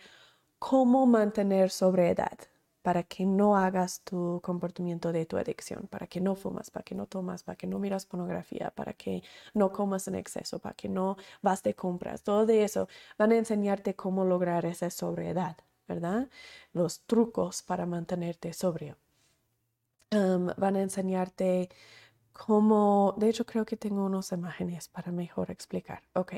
cómo 0.59 1.05
mantener 1.05 1.69
sobriedad 1.69 2.37
para 2.81 3.03
que 3.03 3.25
no 3.25 3.57
hagas 3.57 4.01
tu 4.03 4.41
comportamiento 4.43 5.11
de 5.13 5.25
tu 5.25 5.37
adicción, 5.37 5.87
para 5.87 6.07
que 6.07 6.21
no 6.21 6.35
fumas, 6.35 6.69
para 6.71 6.83
que 6.83 6.95
no 6.95 7.07
tomas, 7.07 7.43
para 7.43 7.55
que 7.57 7.67
no 7.67 7.79
miras 7.79 8.05
pornografía, 8.05 8.71
para 8.71 8.93
que 8.93 9.23
no 9.53 9.71
comas 9.71 10.07
en 10.07 10.15
exceso, 10.15 10.59
para 10.59 10.75
que 10.75 10.89
no 10.89 11.17
vas 11.41 11.63
de 11.63 11.75
compras. 11.75 12.23
Todo 12.23 12.49
eso 12.51 12.87
van 13.17 13.31
a 13.31 13.37
enseñarte 13.37 13.95
cómo 13.95 14.25
lograr 14.25 14.65
esa 14.65 14.89
sobriedad, 14.89 15.57
¿verdad? 15.87 16.29
Los 16.73 17.01
trucos 17.05 17.63
para 17.63 17.85
mantenerte 17.85 18.53
sobrio 18.53 18.97
van 20.57 20.75
a 20.75 20.81
enseñarte 20.81 21.69
cómo, 22.31 23.15
de 23.17 23.29
hecho 23.29 23.45
creo 23.45 23.65
que 23.65 23.77
tengo 23.77 24.05
unas 24.05 24.31
imágenes 24.31 24.87
para 24.89 25.11
mejor 25.11 25.51
explicar. 25.51 26.03
Ok. 26.13 26.33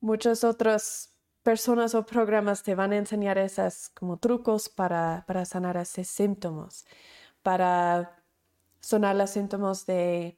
muchas 0.00 0.44
otras 0.44 1.16
personas 1.42 1.94
o 1.94 2.04
programas 2.06 2.62
te 2.62 2.74
van 2.74 2.92
a 2.92 2.96
enseñar 2.98 3.38
esas 3.38 3.90
como 3.90 4.18
trucos 4.18 4.68
para, 4.68 5.24
para 5.26 5.44
sanar 5.44 5.76
esos 5.76 6.06
síntomas, 6.08 6.86
para 7.42 8.22
sonar 8.80 9.16
los 9.16 9.30
síntomas 9.30 9.86
de 9.86 10.36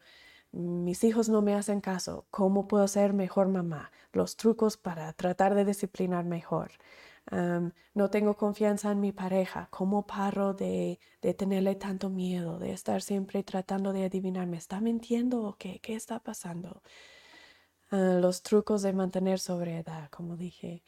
mis 0.53 1.05
hijos 1.05 1.29
no 1.29 1.43
me 1.43 1.55
hacen 1.55 1.81
caso, 1.81 2.27
cómo 2.31 2.67
puedo 2.67 2.89
ser 2.89 3.13
mejor 3.13 3.49
mamá, 3.49 3.93
los 4.13 4.37
trucos 4.37 4.77
para 4.77 5.13
tratar 5.13 5.55
de 5.55 5.65
disciplinar 5.65 6.25
mejor 6.25 6.73
no 7.31 8.11
tengo 8.11 8.37
confianza 8.37 8.91
en 8.91 9.01
mi 9.01 9.13
pareja, 9.13 9.69
¿cómo 9.71 10.07
paro 10.07 10.53
de, 10.55 10.99
tenerle 11.39 11.77
tanto 11.77 12.11
miedo, 12.11 12.59
de 12.59 12.73
estar 12.73 13.03
siempre 13.03 13.43
tratando 13.43 13.93
de 13.93 14.05
adivinar, 14.05 14.47
¿me 14.47 14.57
está 14.57 14.81
mintiendo 14.81 15.43
o 15.45 15.57
qué? 15.57 15.81
¿Qué 15.81 15.95
está 15.95 16.21
pasando? 16.21 16.83
Ah, 17.91 18.19
los 18.21 18.43
trucos 18.43 18.83
de 18.83 18.93
mantener 18.93 19.39
sobriedad, 19.39 20.11
como 20.11 20.37
dije, 20.37 20.83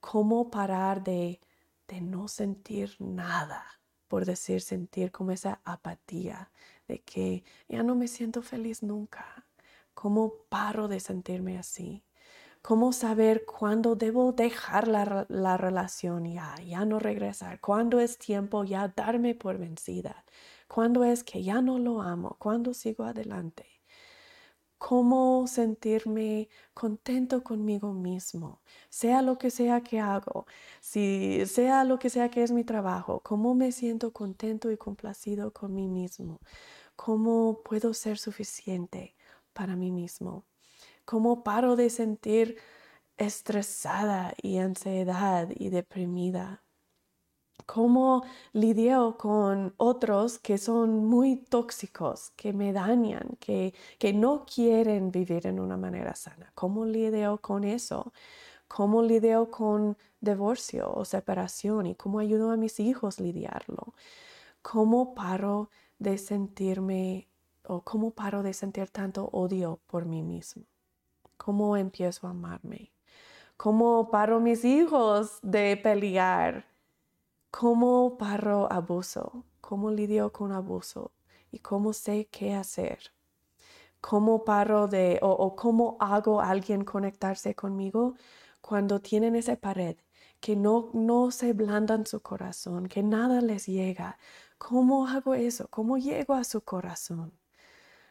cómo 0.00 0.50
parar 0.50 1.02
de, 1.02 1.40
de 1.88 2.00
no 2.00 2.28
sentir 2.28 2.96
nada, 3.00 3.64
por 4.08 4.24
decir, 4.26 4.60
sentir 4.60 5.10
como 5.12 5.32
esa 5.32 5.60
apatía 5.64 6.50
de 6.88 7.00
que 7.02 7.44
ya 7.68 7.82
no 7.82 7.94
me 7.94 8.08
siento 8.08 8.42
feliz 8.42 8.82
nunca. 8.82 9.46
¿Cómo 9.94 10.34
paro 10.48 10.88
de 10.88 11.00
sentirme 11.00 11.58
así? 11.58 12.04
Cómo 12.62 12.92
saber 12.92 13.44
cuándo 13.46 13.96
debo 13.96 14.32
dejar 14.32 14.88
la, 14.88 15.56
relación 15.56 16.24
ya, 16.26 16.54
ya 16.66 16.84
no 16.84 16.98
regresar, 16.98 17.60
cuándo 17.60 18.00
es 18.00 18.18
tiempo 18.18 18.64
ya 18.64 18.88
darme 18.88 19.34
por 19.34 19.58
vencida, 19.58 20.24
cuándo 20.68 21.04
es 21.04 21.24
que 21.24 21.42
ya 21.42 21.62
no 21.62 21.78
lo 21.78 22.02
amo, 22.02 22.36
cuándo 22.38 22.74
sigo 22.74 23.04
adelante, 23.04 23.66
cómo 24.78 25.46
sentirme 25.46 26.48
contento 26.74 27.42
conmigo 27.42 27.92
mismo, 27.92 28.62
sea 28.88 29.22
lo 29.22 29.38
que 29.38 29.50
sea 29.50 29.82
que 29.82 30.00
hago, 30.00 30.46
si 30.80 31.44
sea 31.46 31.84
lo 31.84 31.98
que 31.98 32.10
sea 32.10 32.30
que 32.30 32.42
es 32.42 32.52
mi 32.52 32.64
trabajo, 32.64 33.20
cómo 33.22 33.54
me 33.54 33.72
siento 33.72 34.12
contento 34.12 34.70
y 34.70 34.76
complacido 34.76 35.52
con 35.52 35.74
mí 35.74 35.88
mismo, 35.88 36.40
cómo 36.96 37.62
puedo 37.62 37.94
ser 37.94 38.18
suficiente 38.18 39.16
para 39.52 39.76
mí 39.76 39.90
mismo 39.90 40.44
cómo 41.10 41.42
paro 41.42 41.74
de 41.74 41.90
sentir 41.90 42.56
estresada 43.16 44.32
y 44.40 44.58
ansiedad 44.58 45.48
y 45.56 45.68
deprimida. 45.70 46.62
Cómo 47.66 48.22
lidio 48.52 49.16
con 49.18 49.74
otros 49.76 50.38
que 50.38 50.56
son 50.56 51.04
muy 51.06 51.36
tóxicos, 51.36 52.30
que 52.36 52.52
me 52.52 52.72
dañan, 52.72 53.36
que, 53.40 53.74
que 53.98 54.12
no 54.12 54.46
quieren 54.46 55.10
vivir 55.10 55.48
en 55.48 55.58
una 55.58 55.76
manera 55.76 56.14
sana. 56.14 56.52
¿Cómo 56.54 56.84
lidio 56.84 57.38
con 57.38 57.64
eso? 57.64 58.12
¿Cómo 58.68 59.02
lidio 59.02 59.50
con 59.50 59.96
divorcio 60.20 60.92
o 60.94 61.04
separación? 61.04 61.86
¿Y 61.86 61.96
cómo 61.96 62.20
ayudo 62.20 62.52
a 62.52 62.56
mis 62.56 62.78
hijos 62.78 63.18
a 63.18 63.24
lidiarlo? 63.24 63.94
¿Cómo 64.62 65.12
paro 65.14 65.70
de 65.98 66.18
sentirme 66.18 67.26
o 67.64 67.82
cómo 67.82 68.12
paro 68.12 68.44
de 68.44 68.52
sentir 68.54 68.90
tanto 68.90 69.28
odio 69.32 69.80
por 69.88 70.04
mí 70.06 70.22
mismo? 70.22 70.69
¿Cómo 71.50 71.76
empiezo 71.76 72.28
a 72.28 72.30
amarme? 72.30 72.92
¿Cómo 73.56 74.08
paro 74.12 74.38
mis 74.38 74.64
hijos 74.64 75.40
de 75.42 75.76
pelear? 75.76 76.64
¿Cómo 77.50 78.16
paro 78.18 78.72
abuso? 78.72 79.44
¿Cómo 79.60 79.90
lidio 79.90 80.32
con 80.32 80.52
abuso? 80.52 81.10
y 81.50 81.58
cómo 81.58 81.92
sé 81.92 82.28
qué 82.30 82.54
hacer. 82.54 83.00
¿Cómo 84.00 84.44
paro 84.44 84.86
de 84.86 85.18
o, 85.22 85.56
cómo 85.56 85.96
hago 85.98 86.40
a 86.40 86.50
alguien 86.50 86.84
conectarse 86.84 87.56
conmigo 87.56 88.14
cuando 88.60 89.00
tienen 89.00 89.34
esa 89.34 89.56
pared 89.56 89.96
que 90.38 90.54
no, 90.54 90.90
no 90.94 91.32
se 91.32 91.52
blandan 91.52 92.06
su 92.06 92.20
corazón, 92.22 92.86
que 92.86 93.02
nada 93.02 93.40
les 93.40 93.66
llega? 93.66 94.18
¿Cómo 94.56 95.08
hago 95.08 95.34
eso? 95.34 95.66
¿Cómo 95.68 95.98
llego 95.98 96.34
a 96.34 96.44
su 96.44 96.60
corazón? 96.62 97.39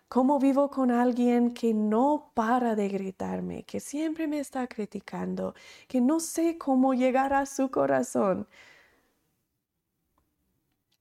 ¿Cómo 0.10 0.40
vivo 0.40 0.72
con 0.72 0.90
alguien 0.90 1.54
que 1.54 1.72
no 1.72 2.32
para 2.34 2.76
de 2.76 2.90
gritarme, 2.90 3.62
que 3.62 3.80
siempre 3.80 4.28
me 4.28 4.40
está 4.40 4.66
criticando, 4.66 5.54
que 5.88 6.02
no 6.02 6.20
sé 6.20 6.58
cómo 6.58 6.96
llegar 6.96 7.32
a 7.32 7.46
su 7.46 7.70
corazón? 7.70 8.48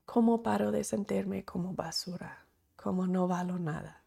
¿Cómo 0.04 0.42
paro 0.42 0.70
de 0.70 0.84
sentirme 0.84 1.42
como 1.42 1.72
basura, 1.72 2.44
como 2.76 3.06
no 3.06 3.26
valo 3.26 3.58
nada? 3.58 4.02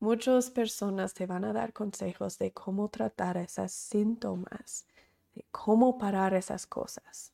Muchas 0.00 0.50
personas 0.50 1.14
te 1.14 1.26
van 1.26 1.44
a 1.44 1.52
dar 1.52 1.72
consejos 1.72 2.38
de 2.38 2.52
cómo 2.52 2.88
tratar 2.88 3.36
esos 3.36 3.70
síntomas, 3.70 4.84
de 5.32 5.44
cómo 5.52 5.96
parar 5.96 6.34
esas 6.34 6.66
cosas. 6.66 7.32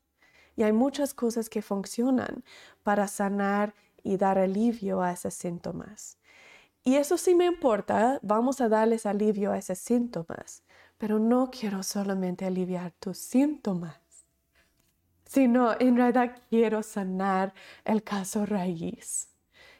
Y 0.55 0.61
hay 0.61 0.71
muchas 0.71 1.15
cosas 1.15 1.49
que 1.49 1.63
funcionan 1.63 2.43
para 2.83 3.07
sanar 3.07 3.73
y 4.03 4.17
dar 4.17 4.37
alivio 4.37 5.01
a 5.01 5.11
esos 5.11 5.33
síntomas. 5.33 6.17
Y 6.83 6.95
eso 6.95 7.17
sí 7.17 7.35
me 7.35 7.45
importa, 7.45 8.19
vamos 8.23 8.59
a 8.59 8.67
darles 8.67 9.05
alivio 9.05 9.51
a 9.51 9.57
esos 9.57 9.77
síntomas, 9.77 10.63
pero 10.97 11.19
no 11.19 11.51
quiero 11.51 11.83
solamente 11.83 12.45
aliviar 12.45 12.91
tus 12.99 13.19
síntomas, 13.19 13.99
sino 15.25 15.79
en 15.79 15.95
realidad 15.95 16.41
quiero 16.49 16.81
sanar 16.81 17.53
el 17.85 18.03
caso 18.03 18.45
raíz. 18.47 19.27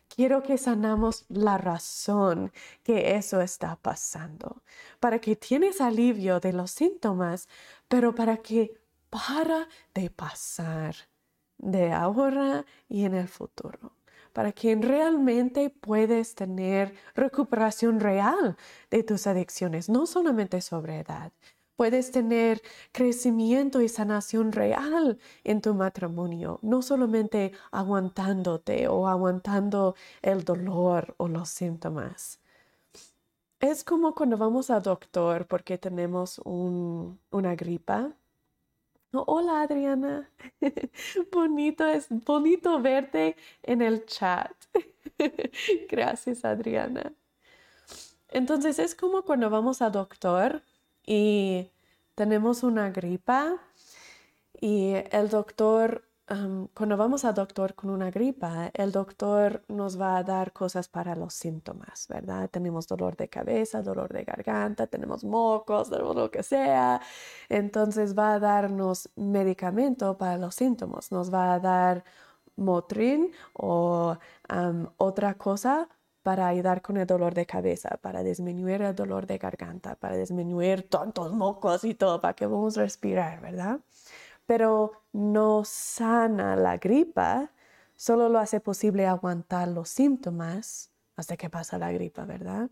Quiero 0.08 0.44
que 0.44 0.58
sanamos 0.58 1.26
la 1.30 1.58
razón 1.58 2.52
que 2.84 3.16
eso 3.16 3.42
está 3.42 3.78
pasando, 3.78 4.62
para 5.00 5.20
que 5.20 5.36
tienes 5.36 5.82
alivio 5.82 6.40
de 6.40 6.54
los 6.54 6.70
síntomas, 6.70 7.48
pero 7.88 8.14
para 8.14 8.38
que 8.38 8.80
para 9.10 9.68
de 9.96 10.10
pasar 10.10 10.96
de 11.58 11.92
ahora 11.94 12.66
y 12.90 13.06
en 13.06 13.16
el 13.16 13.28
futuro 13.28 13.94
para 14.34 14.52
que 14.52 14.76
realmente 14.76 15.70
puedes 15.70 16.36
tener 16.36 16.94
recuperación 17.16 18.00
real 18.00 18.58
de 18.90 19.04
tus 19.04 19.28
adicciones, 19.28 19.90
no 19.90 20.06
solamente 20.06 20.62
sobre 20.62 21.00
edad. 21.00 21.32
Puedes 21.76 22.12
tener 22.12 22.62
crecimiento 22.92 23.82
y 23.82 23.90
sanación 23.90 24.52
real 24.52 25.18
en 25.44 25.62
tu 25.62 25.74
matrimonio, 25.74 26.60
no 26.62 26.82
solamente 26.82 27.54
aguantándote 27.72 28.88
o 28.88 29.08
aguantando 29.08 29.96
el 30.22 30.44
dolor 30.44 31.16
o 31.18 31.28
los 31.28 31.50
síntomas. 31.50 32.40
Es 33.60 33.84
como 33.84 34.16
cuando 34.16 34.38
vamos 34.38 34.70
al 34.70 34.82
doctor 34.82 35.48
porque 35.48 35.78
tenemos 35.78 36.40
una 36.44 37.56
gripa 37.56 38.16
Hola 39.14 39.62
Adriana, 39.64 40.30
bonito 41.32 41.86
es 41.86 42.08
bonito 42.10 42.82
verte 42.82 43.36
en 43.64 43.82
el 43.82 44.06
chat. 44.06 44.54
Gracias 45.90 46.46
Adriana. 46.46 47.14
Entonces 48.30 48.80
es 48.80 48.96
como 48.96 49.24
cuando 49.24 49.50
vamos 49.50 49.82
al 49.82 49.92
doctor 49.92 50.64
y 51.06 51.70
tenemos 52.16 52.64
una 52.64 52.90
gripa 52.90 53.58
y 54.60 54.94
el 55.12 55.30
doctor 55.30 56.04
cuando 56.74 56.96
vamos 56.96 57.26
al 57.26 57.34
doctor 57.34 57.76
con 57.76 57.90
una 57.90 58.10
gripa, 58.10 58.72
el 58.74 58.92
doctor 58.92 59.64
nos 59.68 60.00
va 60.00 60.18
a 60.18 60.24
dar 60.24 60.54
cosas 60.54 60.88
para 60.88 61.16
los 61.16 61.34
síntomas, 61.34 62.08
¿verdad? 62.08 62.50
Tenemos 62.50 62.88
dolor 62.88 63.18
de 63.18 63.28
cabeza, 63.28 63.82
dolor 63.82 64.14
de 64.14 64.24
garganta, 64.24 64.88
tenemos 64.88 65.24
mocos, 65.24 65.90
tenemos 65.90 66.16
lo 66.16 66.32
que 66.32 66.44
sea. 66.44 67.02
Entonces 67.50 68.18
va 68.18 68.36
a 68.36 68.40
darnos 68.40 69.10
medicamento 69.16 70.18
para 70.18 70.38
los 70.38 70.56
síntomas. 70.56 71.12
Nos 71.12 71.34
va 71.34 71.54
a 71.54 71.60
dar 71.60 72.04
Motrin 72.56 73.32
o 73.54 74.18
otra 74.98 75.34
cosa 75.38 75.90
para 76.24 76.48
ayudar 76.48 76.82
con 76.82 76.98
el 76.98 77.08
dolor 77.08 77.34
de 77.34 77.46
cabeza, 77.46 77.98
para 78.02 78.24
disminuir 78.24 78.82
el 78.84 78.96
dolor 78.96 79.26
de 79.26 79.38
garganta, 79.38 79.96
para 79.96 80.16
disminuir 80.18 80.88
tantos 80.90 81.34
mocos 81.34 81.84
y 81.84 81.96
todo, 81.96 82.22
para 82.22 82.36
que 82.36 82.46
vamos 82.46 82.78
a 82.78 82.82
respirar, 82.82 83.42
¿verdad? 83.42 83.80
Pero 84.52 84.92
no 85.14 85.64
sana 85.64 86.58
la 86.58 86.76
gripa, 86.76 87.54
solo 87.96 88.28
lo 88.28 88.38
hace 88.38 88.60
posible 88.60 89.08
aguantar 89.08 89.70
los 89.70 89.88
síntomas 89.88 90.92
hasta 91.16 91.38
que 91.38 91.50
pasa 91.50 91.78
la 91.78 91.90
gripa, 91.94 92.26
¿verdad? 92.26 92.70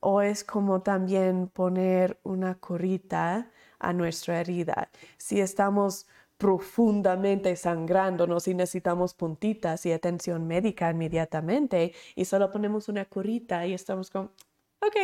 o 0.00 0.22
es 0.22 0.42
como 0.42 0.80
también 0.80 1.48
poner 1.48 2.18
una 2.22 2.54
curita 2.54 3.50
a 3.78 3.92
nuestra 3.92 4.40
herida. 4.40 4.88
Si 5.18 5.42
estamos 5.42 6.06
profundamente 6.38 7.54
sangrándonos 7.54 8.48
y 8.48 8.54
necesitamos 8.54 9.12
puntitas 9.12 9.84
y 9.84 9.92
atención 9.92 10.46
médica 10.46 10.90
inmediatamente 10.90 11.92
y 12.14 12.24
solo 12.24 12.50
ponemos 12.50 12.88
una 12.88 13.04
curita 13.04 13.66
y 13.66 13.74
estamos 13.74 14.08
como, 14.08 14.30
ok, 14.80 14.96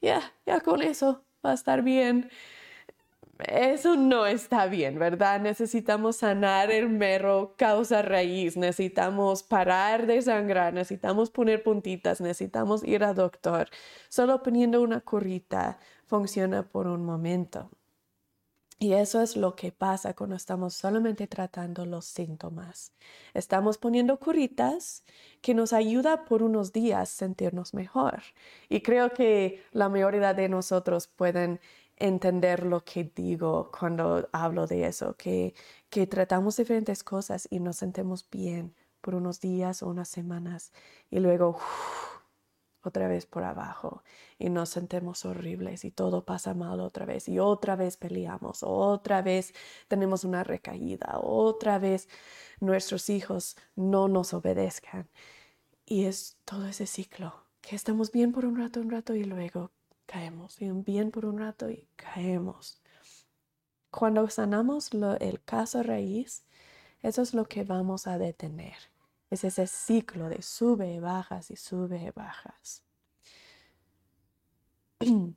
ya, 0.00 0.22
ya 0.46 0.60
con 0.60 0.82
eso 0.82 1.24
va 1.44 1.50
a 1.50 1.54
estar 1.54 1.82
bien 1.82 2.30
eso 3.48 3.96
no 3.96 4.26
está 4.26 4.66
bien, 4.66 4.98
¿verdad? 4.98 5.40
Necesitamos 5.40 6.16
sanar 6.16 6.70
el 6.70 6.88
mero 6.88 7.54
causa 7.56 8.02
raíz, 8.02 8.56
necesitamos 8.56 9.42
parar 9.42 10.06
de 10.06 10.22
sangrar, 10.22 10.72
necesitamos 10.74 11.30
poner 11.30 11.62
puntitas, 11.62 12.20
necesitamos 12.20 12.84
ir 12.84 13.04
al 13.04 13.14
doctor. 13.14 13.68
Solo 14.08 14.42
poniendo 14.42 14.82
una 14.82 15.00
curita 15.00 15.78
funciona 16.06 16.62
por 16.62 16.86
un 16.86 17.04
momento. 17.04 17.70
Y 18.82 18.94
eso 18.94 19.22
es 19.22 19.36
lo 19.36 19.54
que 19.54 19.70
pasa 19.70 20.12
cuando 20.12 20.34
estamos 20.34 20.74
solamente 20.74 21.28
tratando 21.28 21.86
los 21.86 22.04
síntomas. 22.04 22.92
Estamos 23.32 23.78
poniendo 23.78 24.18
curitas 24.18 25.04
que 25.40 25.54
nos 25.54 25.72
ayuda 25.72 26.24
por 26.24 26.42
unos 26.42 26.72
días 26.72 27.08
sentirnos 27.08 27.74
mejor. 27.74 28.22
Y 28.68 28.80
creo 28.80 29.10
que 29.10 29.62
la 29.70 29.88
mayoría 29.88 30.34
de 30.34 30.48
nosotros 30.48 31.06
pueden 31.06 31.60
entender 31.96 32.64
lo 32.64 32.84
que 32.84 33.04
digo 33.04 33.70
cuando 33.78 34.28
hablo 34.32 34.66
de 34.66 34.86
eso, 34.86 35.16
que, 35.16 35.54
que 35.90 36.06
tratamos 36.06 36.56
diferentes 36.56 37.04
cosas 37.04 37.46
y 37.50 37.60
nos 37.60 37.76
sentimos 37.76 38.28
bien 38.30 38.74
por 39.00 39.14
unos 39.14 39.40
días 39.40 39.82
o 39.82 39.88
unas 39.88 40.08
semanas 40.08 40.72
y 41.10 41.20
luego 41.20 41.58
otra 42.82 43.08
vez 43.08 43.26
por 43.26 43.44
abajo 43.44 44.02
y 44.38 44.50
nos 44.50 44.70
sentimos 44.70 45.24
horribles 45.24 45.84
y 45.84 45.90
todo 45.90 46.24
pasa 46.24 46.54
mal 46.54 46.80
otra 46.80 47.06
vez 47.06 47.28
y 47.28 47.38
otra 47.38 47.76
vez 47.76 47.96
peleamos, 47.96 48.62
otra 48.62 49.22
vez 49.22 49.54
tenemos 49.88 50.24
una 50.24 50.44
recaída, 50.44 51.18
otra 51.20 51.78
vez 51.78 52.08
nuestros 52.60 53.08
hijos 53.10 53.56
no 53.76 54.08
nos 54.08 54.34
obedezcan. 54.34 55.08
Y 55.84 56.04
es 56.06 56.38
todo 56.44 56.66
ese 56.66 56.86
ciclo, 56.86 57.34
que 57.60 57.76
estamos 57.76 58.12
bien 58.12 58.32
por 58.32 58.46
un 58.46 58.56
rato, 58.56 58.80
un 58.80 58.90
rato 58.90 59.14
y 59.14 59.24
luego 59.24 59.70
caemos, 60.06 60.58
bien 60.58 61.10
por 61.10 61.26
un 61.26 61.38
rato 61.38 61.70
y 61.70 61.88
caemos. 61.96 62.80
Cuando 63.90 64.28
sanamos 64.30 64.90
el 65.20 65.42
caso 65.44 65.82
raíz, 65.82 66.44
eso 67.02 67.22
es 67.22 67.34
lo 67.34 67.44
que 67.46 67.64
vamos 67.64 68.06
a 68.06 68.18
detener. 68.18 68.76
Es 69.30 69.44
ese 69.44 69.66
ciclo 69.66 70.28
de 70.28 70.42
sube 70.42 70.94
y 70.94 71.00
bajas 71.00 71.50
y 71.50 71.56
sube 71.56 71.98
y 72.02 72.10
bajas. 72.10 72.82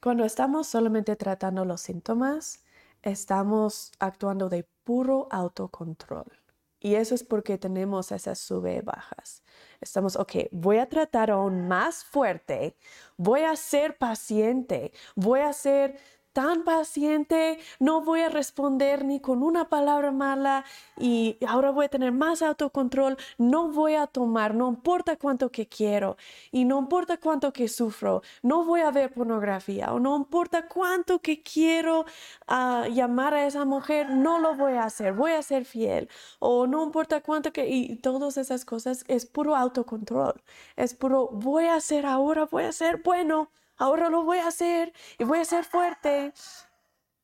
Cuando 0.00 0.24
estamos 0.24 0.66
solamente 0.66 1.16
tratando 1.16 1.64
los 1.64 1.80
síntomas, 1.80 2.64
estamos 3.02 3.92
actuando 3.98 4.48
de 4.48 4.66
puro 4.84 5.28
autocontrol. 5.30 6.39
Y 6.80 6.94
eso 6.94 7.14
es 7.14 7.22
porque 7.22 7.58
tenemos 7.58 8.10
esas 8.10 8.38
sube 8.38 8.80
bajas. 8.80 9.42
Estamos, 9.80 10.16
ok, 10.16 10.48
voy 10.50 10.78
a 10.78 10.88
tratar 10.88 11.30
aún 11.30 11.68
más 11.68 12.04
fuerte, 12.04 12.76
voy 13.16 13.42
a 13.42 13.54
ser 13.56 13.98
paciente, 13.98 14.92
voy 15.14 15.40
a 15.40 15.52
ser 15.52 15.98
tan 16.32 16.64
paciente, 16.64 17.58
no 17.78 18.02
voy 18.02 18.20
a 18.20 18.28
responder 18.28 19.04
ni 19.04 19.20
con 19.20 19.42
una 19.42 19.68
palabra 19.68 20.12
mala 20.12 20.64
y 20.96 21.36
ahora 21.46 21.70
voy 21.70 21.86
a 21.86 21.88
tener 21.88 22.12
más 22.12 22.42
autocontrol, 22.42 23.16
no 23.38 23.68
voy 23.72 23.94
a 23.94 24.06
tomar, 24.06 24.54
no 24.54 24.68
importa 24.68 25.16
cuánto 25.16 25.50
que 25.50 25.66
quiero 25.66 26.16
y 26.52 26.64
no 26.64 26.78
importa 26.78 27.16
cuánto 27.16 27.52
que 27.52 27.68
sufro, 27.68 28.22
no 28.42 28.64
voy 28.64 28.80
a 28.80 28.90
ver 28.90 29.12
pornografía 29.12 29.92
o 29.92 29.98
no 29.98 30.16
importa 30.16 30.68
cuánto 30.68 31.20
que 31.20 31.42
quiero 31.42 32.04
ah, 32.46 32.86
llamar 32.90 33.34
a 33.34 33.46
esa 33.46 33.64
mujer, 33.64 34.10
no 34.10 34.38
lo 34.38 34.54
voy 34.54 34.74
a 34.74 34.84
hacer, 34.84 35.12
voy 35.14 35.32
a 35.32 35.42
ser 35.42 35.64
fiel 35.64 36.08
o 36.38 36.66
no 36.66 36.84
importa 36.84 37.22
cuánto 37.22 37.52
que 37.52 37.68
y 37.68 37.96
todas 37.96 38.36
esas 38.36 38.64
cosas 38.64 39.04
es 39.08 39.26
puro 39.26 39.56
autocontrol, 39.56 40.42
es 40.76 40.94
puro 40.94 41.28
voy 41.32 41.66
a 41.66 41.74
hacer 41.74 42.06
ahora, 42.06 42.46
voy 42.46 42.64
a 42.64 42.72
ser 42.72 43.02
bueno 43.02 43.50
ahora 43.80 44.10
lo 44.10 44.24
voy 44.24 44.38
a 44.38 44.48
hacer 44.48 44.92
y 45.18 45.24
voy 45.24 45.40
a 45.40 45.44
ser 45.44 45.64
fuerte. 45.64 46.32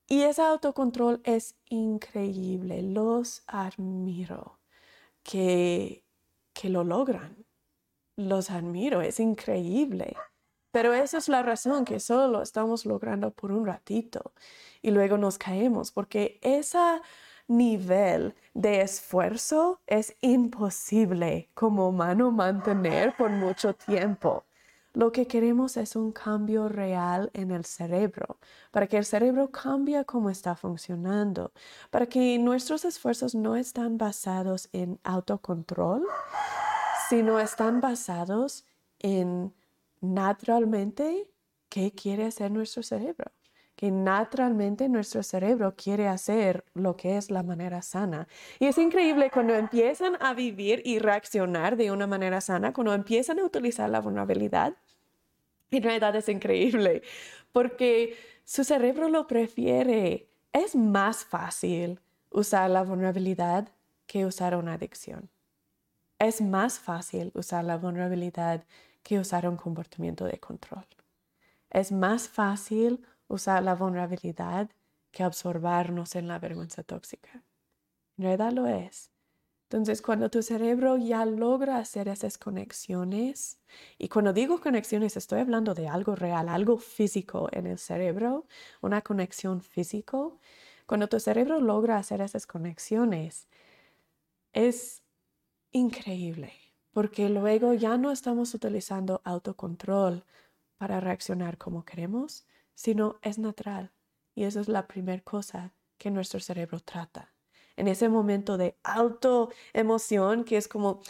Y 0.09 0.23
ese 0.23 0.43
autocontrol 0.43 1.21
es 1.25 1.57
increíble, 1.69 2.83
los 2.83 3.43
admiro. 3.47 4.59
que, 5.23 6.05
que 6.55 6.69
lo 6.71 6.85
logran. 6.85 7.47
Los 8.17 8.51
admiro, 8.51 9.03
es 9.03 9.21
increíble. 9.21 10.17
Pero 10.73 10.95
esa 10.95 11.19
es 11.19 11.29
la 11.29 11.43
razón 11.43 11.85
que 11.85 12.01
solo 12.01 12.29
lo 12.29 12.43
estamos 12.43 12.87
logrando 12.87 13.33
por 13.33 13.53
un 13.53 13.67
ratito 13.67 14.33
y 14.83 14.91
luego 14.93 15.19
nos 15.19 15.39
caemos, 15.39 15.93
porque 15.93 16.39
ese 16.43 17.01
nivel 17.49 18.35
de 18.55 18.83
esfuerzo 18.83 19.81
es 19.87 20.17
imposible 20.21 21.51
como 21.55 21.89
humano 21.89 22.31
mantener 22.33 23.17
por 23.17 23.31
mucho 23.31 23.75
tiempo. 23.75 24.45
Lo 24.97 25.13
que 25.13 25.27
queremos 25.27 25.77
es 25.77 25.95
un 25.95 26.11
cambio 26.11 26.71
real 26.71 27.31
en 27.35 27.51
el 27.51 27.67
cerebro, 27.67 28.39
para 28.71 28.87
que 28.87 28.97
el 28.97 29.05
cerebro 29.05 29.51
cambie 29.51 30.03
cómo 30.07 30.31
está 30.31 30.57
funcionando, 30.57 31.53
para 31.91 32.07
que 32.07 32.39
nuestros 32.39 32.87
esfuerzos 32.87 33.35
no 33.35 33.57
están 33.57 33.99
basados 33.99 34.71
en 34.73 34.99
autocontrol, 35.05 36.03
sino 37.11 37.39
están 37.39 37.83
basados 37.83 38.65
en 38.99 39.53
naturalmente 40.01 41.29
qué 41.69 41.93
quiere 41.93 42.25
hacer 42.25 42.51
nuestro 42.51 42.83
cerebro 42.83 43.33
que 43.77 43.91
naturalmente 43.91 44.89
nuestro 44.89 45.23
cerebro 45.23 45.75
quiere 45.77 46.09
hacer 46.09 46.65
lo 46.73 46.97
que 46.97 47.19
es 47.19 47.31
la 47.31 47.43
manera 47.43 47.83
sana. 47.83 48.27
Y 48.59 48.67
es 48.67 48.79
increíble 48.79 49.31
cuando 49.31 49.55
empiezan 49.55 50.17
a 50.21 50.33
vivir 50.33 50.81
y 50.85 50.99
reaccionar 50.99 51.77
de 51.77 51.91
una 51.91 52.07
manera 52.07 52.41
sana, 52.41 52.73
cuando 52.73 52.95
empiezan 52.95 53.39
a 53.39 53.45
utilizar 53.45 53.91
la 53.91 54.01
vulnerabilidad. 54.01 54.75
En 55.71 55.83
realidad 55.83 56.15
es 56.17 56.29
increíble 56.29 57.03
porque 57.53 58.17
su 58.45 58.65
cerebro 58.65 59.09
lo 59.09 59.27
prefiere. 59.27 60.29
Es 60.53 60.75
más 60.75 61.25
fácil 61.25 62.01
usar 62.31 62.71
la 62.71 62.83
vulnerabilidad 62.83 63.69
que 64.07 64.25
usar 64.25 64.57
una 64.57 64.75
adicción. 64.75 65.31
Es 66.19 66.41
más 66.41 66.79
fácil 66.79 67.33
usar 67.35 67.65
la 67.65 67.77
vulnerabilidad 67.77 68.65
que 69.03 69.19
usar 69.19 69.49
un 69.49 69.57
comportamiento 69.57 70.25
de 70.25 70.39
control. 70.39 70.87
Es 71.71 71.93
más 71.93 72.29
fácil 72.29 73.05
usar 73.29 73.63
la 73.63 73.75
vulnerabilidad 73.75 74.71
que 75.11 75.23
absorbernos 75.23 76.15
en 76.15 76.29
la 76.29 76.39
vergüenza 76.39 76.83
tóxica. 76.83 77.43
En 78.17 78.25
realidad 78.25 78.53
lo 78.53 78.67
es. 78.67 79.11
Entonces, 79.69 80.01
cuando 80.01 80.31
tu 80.31 80.43
cerebro 80.43 80.97
ya 80.97 81.25
logra 81.27 81.79
hacer 81.79 82.09
esas 82.09 82.39
conexiones, 82.39 83.61
y 83.99 84.09
cuando 84.09 84.33
digo 84.33 84.61
conexiones 84.61 85.17
estoy 85.17 85.41
hablando 85.41 85.75
de 85.75 85.89
algo 85.89 86.15
real, 86.15 86.49
algo 86.49 86.79
físico 86.79 87.49
en 87.53 87.67
el 87.67 87.79
cerebro, 87.79 88.47
una 88.81 89.03
conexión 89.03 89.61
físico, 89.63 90.39
cuando 90.87 91.09
tu 91.09 91.19
cerebro 91.19 91.61
logra 91.61 91.97
hacer 91.99 92.21
esas 92.21 92.47
conexiones, 92.47 93.49
es 94.53 95.05
increíble, 95.73 96.53
porque 96.93 97.29
luego 97.31 97.75
ya 97.75 97.99
no 97.99 98.13
estamos 98.13 98.55
utilizando 98.55 99.23
autocontrol 99.25 100.27
para 100.79 101.01
reaccionar 101.01 101.59
como 101.59 101.85
queremos, 101.87 102.47
sino 102.75 103.19
es 103.23 103.39
natural. 103.39 103.95
Y 104.35 104.45
eso 104.45 104.61
es 104.61 104.69
la 104.69 104.89
primera 104.89 105.23
cosa 105.25 105.77
que 105.99 106.11
nuestro 106.13 106.41
cerebro 106.41 106.81
trata. 106.81 107.36
En 107.77 107.89
ese 107.89 108.09
momento 108.09 108.57
de 108.57 108.77
alto 108.83 109.51
emoción, 109.73 110.45
que 110.45 110.57
es 110.57 110.69
como, 110.69 111.01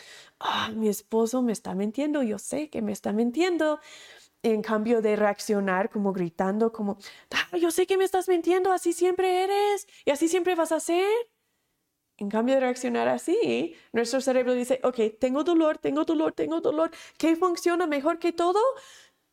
ah, 0.40 0.70
mi 0.74 0.88
esposo 0.88 1.42
me 1.42 1.52
está 1.52 1.74
mintiendo, 1.74 2.22
yo 2.22 2.38
sé 2.38 2.70
que 2.70 2.82
me 2.82 2.92
está 2.92 3.12
mintiendo. 3.12 3.80
En 4.42 4.62
cambio 4.62 5.02
de 5.02 5.16
reaccionar 5.16 5.90
como 5.90 6.12
gritando, 6.12 6.72
como, 6.72 6.98
ah, 7.32 7.56
yo 7.56 7.70
sé 7.70 7.86
que 7.86 7.96
me 7.96 8.04
estás 8.04 8.28
mintiendo, 8.28 8.72
así 8.72 8.92
siempre 8.92 9.44
eres 9.44 9.88
y 10.04 10.10
así 10.10 10.28
siempre 10.28 10.54
vas 10.54 10.72
a 10.72 10.80
ser. 10.80 11.08
En 12.18 12.30
cambio 12.30 12.54
de 12.54 12.60
reaccionar 12.62 13.08
así, 13.08 13.74
nuestro 13.92 14.20
cerebro 14.22 14.54
dice, 14.54 14.80
ok, 14.82 14.98
tengo 15.20 15.44
dolor, 15.44 15.78
tengo 15.78 16.04
dolor, 16.04 16.32
tengo 16.32 16.60
dolor. 16.60 16.90
¿Qué 17.18 17.36
funciona 17.36 17.86
mejor 17.86 18.18
que 18.18 18.32
todo? 18.32 18.58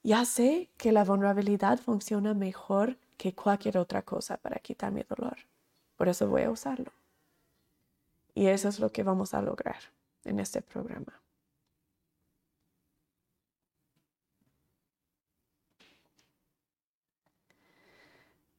ya 0.03 0.25
sé 0.25 0.69
que 0.77 0.91
la 0.91 1.05
vulnerabilidad 1.05 1.79
funciona 1.79 2.33
mejor 2.33 2.97
que 3.17 3.33
cualquier 3.33 3.77
otra 3.77 4.01
cosa 4.01 4.37
para 4.37 4.59
quitar 4.59 4.91
mi 4.91 5.03
dolor. 5.03 5.37
Por 5.95 6.09
eso 6.09 6.27
voy 6.27 6.43
a 6.43 6.51
usarlo. 6.51 6.91
Y 8.35 8.47
eso 8.47 8.69
es 8.69 8.79
lo 8.79 8.91
que 8.91 9.03
vamos 9.03 9.33
a 9.33 9.41
lograr 9.41 9.77
en 10.25 10.39
este 10.39 10.61
programa. 10.61 11.21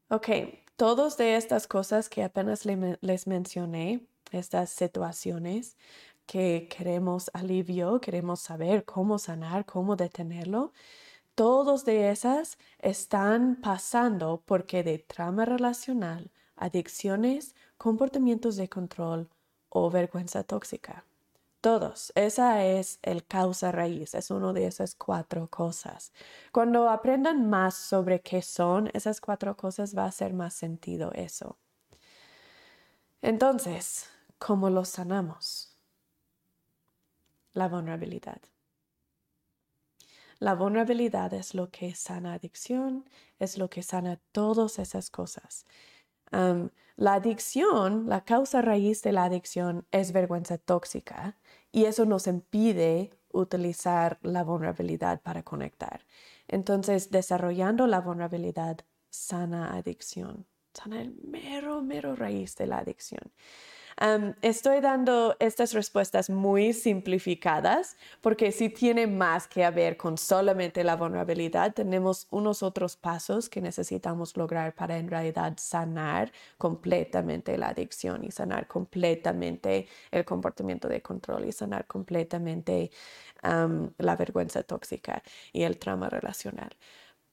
Ok, 0.08 0.28
todas 0.76 1.16
de 1.16 1.37
estas 1.37 1.66
cosas 1.66 2.08
que 2.08 2.22
apenas 2.22 2.64
les 2.66 3.26
mencioné, 3.26 4.06
estas 4.30 4.70
situaciones 4.70 5.76
que 6.26 6.68
queremos 6.70 7.30
alivio, 7.34 8.00
queremos 8.00 8.40
saber 8.40 8.84
cómo 8.84 9.18
sanar, 9.18 9.66
cómo 9.66 9.96
detenerlo, 9.96 10.72
todos 11.34 11.84
de 11.84 12.10
esas 12.10 12.58
están 12.78 13.56
pasando 13.60 14.42
porque 14.46 14.82
de 14.84 14.98
trama 14.98 15.44
relacional, 15.44 16.30
adicciones, 16.56 17.54
comportamientos 17.76 18.56
de 18.56 18.68
control 18.68 19.28
o 19.74 19.90
vergüenza 19.90 20.44
tóxica. 20.44 21.04
Todos. 21.60 22.12
Esa 22.14 22.64
es 22.64 22.98
el 23.02 23.26
causa 23.26 23.72
raíz, 23.72 24.14
es 24.14 24.30
una 24.30 24.52
de 24.52 24.66
esas 24.66 24.94
cuatro 24.94 25.48
cosas. 25.48 26.12
Cuando 26.52 26.88
aprendan 26.88 27.50
más 27.50 27.74
sobre 27.74 28.20
qué 28.20 28.40
son 28.40 28.88
esas 28.94 29.20
cuatro 29.20 29.56
cosas, 29.56 29.96
va 29.96 30.04
a 30.04 30.08
hacer 30.08 30.32
más 30.32 30.54
sentido 30.54 31.10
eso. 31.12 31.58
Entonces, 33.20 34.08
¿cómo 34.38 34.70
lo 34.70 34.84
sanamos? 34.84 35.76
La 37.52 37.66
vulnerabilidad. 37.68 38.40
La 40.38 40.54
vulnerabilidad 40.54 41.32
es 41.34 41.54
lo 41.54 41.70
que 41.70 41.94
sana 41.94 42.34
adicción, 42.34 43.08
es 43.40 43.58
lo 43.58 43.68
que 43.70 43.82
sana 43.82 44.20
todas 44.30 44.78
esas 44.78 45.10
cosas. 45.10 45.64
La 46.30 47.14
adicción, 47.14 48.08
la 48.08 48.24
causa 48.24 48.62
raíz 48.62 49.02
de 49.02 49.12
la 49.12 49.24
adicción 49.24 49.87
es 49.90 50.12
vergüenza 50.12 50.58
tóxica 50.58 51.37
y 51.72 51.84
eso 51.87 52.04
nos 52.04 52.26
impide 52.26 53.10
utilizar 53.32 54.18
la 54.22 54.44
vulnerabilidad 54.44 55.20
para 55.22 55.42
conectar. 55.42 56.06
Entonces, 56.48 57.10
desarrollando 57.10 57.87
la 57.87 58.00
vulnerabilidad 58.00 58.78
sana 59.10 59.74
adicción, 59.74 60.46
sana 60.72 61.02
el 61.02 61.14
mero, 61.22 61.82
mero 61.82 62.14
raíz 62.14 62.56
de 62.56 62.66
la 62.66 62.78
adicción 62.78 63.32
estoy 64.42 64.80
dando 64.80 65.37
estas 65.38 65.72
respuestas 65.72 66.30
muy 66.30 66.72
simplificadas 66.72 67.96
porque 68.20 68.52
si 68.52 68.68
tiene 68.68 69.07
más 69.07 69.46
que 69.46 69.68
ver 69.70 69.96
con 69.96 70.18
solamente 70.18 70.85
la 70.85 70.96
vulnerabilidad. 70.96 71.74
Tenemos 71.74 72.26
unos 72.30 72.62
otros 72.62 72.96
pasos 72.96 73.48
que 73.48 73.61
necesitamos 73.61 74.37
lograr 74.37 74.74
para 74.74 74.98
en 74.98 75.09
realidad 75.09 75.54
sanar 75.57 76.33
completamente 76.59 77.57
la 77.59 77.68
adicción 77.68 78.24
y 78.24 78.30
sanar 78.30 78.66
completamente 78.66 79.87
el 80.11 80.24
comportamiento 80.24 80.88
de 80.88 81.00
control 81.02 81.44
y 81.46 81.52
sanar 81.52 81.87
completamente 81.87 82.90
la 83.98 84.16
vergüenza 84.16 84.62
tóxica 84.62 85.22
y 85.52 85.64
el 85.64 85.78
trauma 85.78 86.09
relacional. 86.09 86.70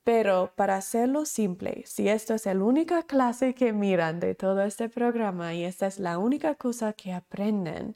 Pero 0.04 0.54
para 0.56 0.78
hacerlo 0.78 1.26
simple, 1.26 1.84
si 1.86 2.10
esto 2.10 2.34
es 2.34 2.46
la 2.46 2.54
única 2.54 3.04
clase 3.04 3.54
que 3.54 3.72
miran 3.72 4.20
de 4.20 4.34
todo 4.36 4.64
este 4.64 4.90
programa 4.90 5.54
y 5.54 5.64
esta 5.64 5.88
es 5.88 6.00
la 6.00 6.18
única 6.18 6.56
cosa 6.56 6.94
que 6.94 7.14
aprenden, 7.14 7.96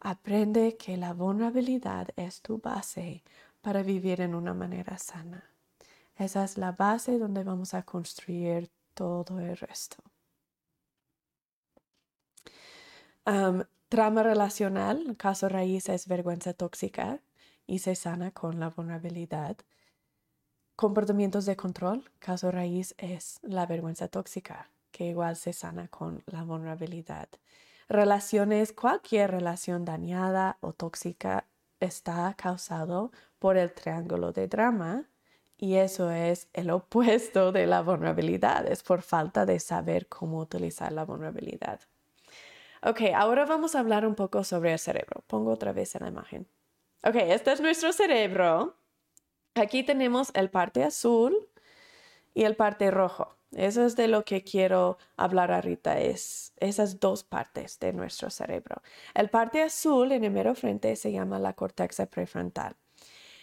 aprende 0.00 0.76
que 0.76 0.96
la 0.96 1.14
vulnerabilidad 1.14 2.08
es 2.16 2.42
tu 2.42 2.58
base 2.58 3.22
para 3.62 3.82
vivir 3.82 4.20
en 4.20 4.34
una 4.34 4.54
manera 4.54 4.98
sana. 4.98 5.44
Esa 6.16 6.44
es 6.44 6.58
la 6.58 6.72
base 6.72 7.18
donde 7.18 7.44
vamos 7.44 7.74
a 7.74 7.82
construir 7.84 8.70
todo 8.94 9.38
el 9.40 9.56
resto. 9.56 10.02
trama 13.88 14.22
relacional, 14.22 15.16
caso 15.16 15.48
raíz 15.48 15.88
es 15.88 16.08
vergüenza 16.08 16.52
tóxica 16.54 17.20
y 17.66 17.78
se 17.80 17.94
sana 17.94 18.30
con 18.32 18.58
la 18.58 18.70
vulnerabilidad. 18.70 19.56
Comportamientos 20.78 21.44
de 21.44 21.56
control, 21.56 22.04
caso 22.20 22.52
raíz 22.52 22.94
es 22.98 23.40
la 23.42 23.66
vergüenza 23.66 24.06
tóxica, 24.06 24.70
que 24.92 25.06
igual 25.06 25.34
se 25.34 25.52
sana 25.52 25.88
con 25.88 26.22
la 26.26 26.44
vulnerabilidad. 26.44 27.28
Relaciones, 27.88 28.72
cualquier 28.72 29.32
relación 29.32 29.84
dañada 29.84 30.56
o 30.60 30.72
tóxica 30.72 31.46
está 31.80 32.32
causado 32.34 33.10
por 33.40 33.56
el 33.56 33.72
triángulo 33.72 34.30
de 34.30 34.46
drama 34.46 35.08
y 35.56 35.74
eso 35.74 36.12
es 36.12 36.46
el 36.52 36.70
opuesto 36.70 37.50
de 37.50 37.66
la 37.66 37.82
vulnerabilidad, 37.82 38.64
es 38.70 38.84
por 38.84 39.02
falta 39.02 39.46
de 39.46 39.58
saber 39.58 40.06
cómo 40.06 40.38
utilizar 40.38 40.92
la 40.92 41.04
vulnerabilidad. 41.04 41.80
Ok, 42.84 43.00
ahora 43.16 43.46
vamos 43.46 43.74
a 43.74 43.80
hablar 43.80 44.06
un 44.06 44.14
poco 44.14 44.44
sobre 44.44 44.74
el 44.74 44.78
cerebro. 44.78 45.24
Pongo 45.26 45.50
otra 45.50 45.72
vez 45.72 46.00
la 46.00 46.06
imagen. 46.06 46.46
Ok, 47.02 47.16
este 47.16 47.50
es 47.50 47.60
nuestro 47.60 47.92
cerebro 47.92 48.76
Aquí 49.60 49.82
tenemos 49.82 50.30
el 50.34 50.50
parte 50.50 50.84
azul 50.84 51.48
y 52.32 52.44
el 52.44 52.54
parte 52.54 52.90
rojo. 52.92 53.34
Eso 53.52 53.84
es 53.84 53.96
de 53.96 54.06
lo 54.06 54.24
que 54.24 54.44
quiero 54.44 54.98
hablar 55.16 55.50
ahorita, 55.50 55.98
es 55.98 56.52
esas 56.58 57.00
dos 57.00 57.24
partes 57.24 57.78
de 57.80 57.92
nuestro 57.92 58.30
cerebro. 58.30 58.82
El 59.14 59.30
parte 59.30 59.62
azul 59.62 60.12
en 60.12 60.22
el 60.22 60.30
mero 60.30 60.54
frente 60.54 60.94
se 60.96 61.10
llama 61.10 61.38
la 61.38 61.54
corteza 61.54 62.06
prefrontal. 62.06 62.76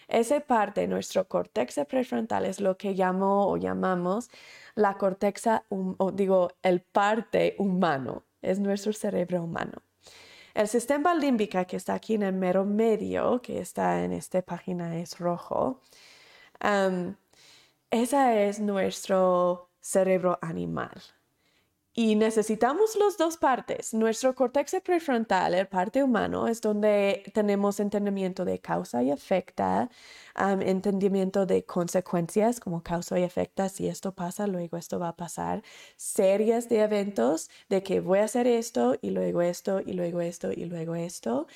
Esa 0.07 0.39
parte, 0.39 0.87
nuestro 0.87 1.27
corteza 1.27 1.85
prefrontal, 1.85 2.45
es 2.45 2.61
lo 2.61 2.77
que 2.77 2.93
llamo 2.93 3.49
o 3.49 3.57
llamamos 3.57 4.29
la 4.75 4.97
corteza, 4.97 5.63
o 5.69 6.11
digo, 6.11 6.51
el 6.61 6.81
parte 6.81 7.55
humano, 7.57 8.23
es 8.41 8.59
nuestro 8.59 8.93
cerebro 8.93 9.43
humano. 9.43 9.81
El 10.55 10.69
sistema 10.69 11.13
límbico 11.13 11.65
que 11.67 11.75
está 11.75 11.95
aquí 11.95 12.13
en 12.13 12.23
el 12.23 12.33
mero 12.33 12.63
medio, 12.63 13.41
que 13.41 13.59
está 13.59 14.03
en 14.05 14.13
esta 14.13 14.41
página, 14.41 14.97
es 14.97 15.19
rojo. 15.19 15.81
esa 17.91 18.39
es 18.39 18.59
nuestro 18.59 19.69
cerebro 19.81 20.39
animal. 20.41 21.14
Y 21.97 22.15
necesitamos 22.15 22.97
las 22.97 23.17
dos 23.17 23.37
partes. 23.37 23.93
Nuestro 23.93 24.35
córtex 24.35 24.75
prefrontal, 24.83 25.53
el 25.53 25.67
parte 25.67 26.03
humano, 26.03 26.47
es 26.47 26.59
donde 26.59 27.23
tenemos 27.33 27.79
entendimiento 27.79 28.43
de 28.43 28.59
causa 28.59 29.01
y 29.01 29.11
efecto, 29.11 29.87
entendimiento 30.35 31.45
de 31.45 31.63
consecuencias 31.63 32.59
como 32.59 32.83
causa 32.83 33.17
y 33.17 33.23
efecto. 33.23 33.69
Si 33.69 33.87
esto 33.87 34.13
pasa, 34.13 34.45
luego 34.45 34.75
esto 34.75 34.99
va 34.99 35.09
a 35.09 35.15
pasar. 35.15 35.63
Series 35.95 36.67
de 36.67 36.81
eventos 36.81 37.49
de 37.69 37.81
que 37.81 38.01
voy 38.01 38.19
a 38.19 38.25
hacer 38.25 38.45
esto 38.47 38.97
y 39.01 39.11
luego 39.11 39.41
esto 39.41 39.79
y 39.79 39.93
luego 39.93 40.19
esto 40.19 40.51
y 40.51 40.65
luego 40.65 40.95
esto. 40.95 41.47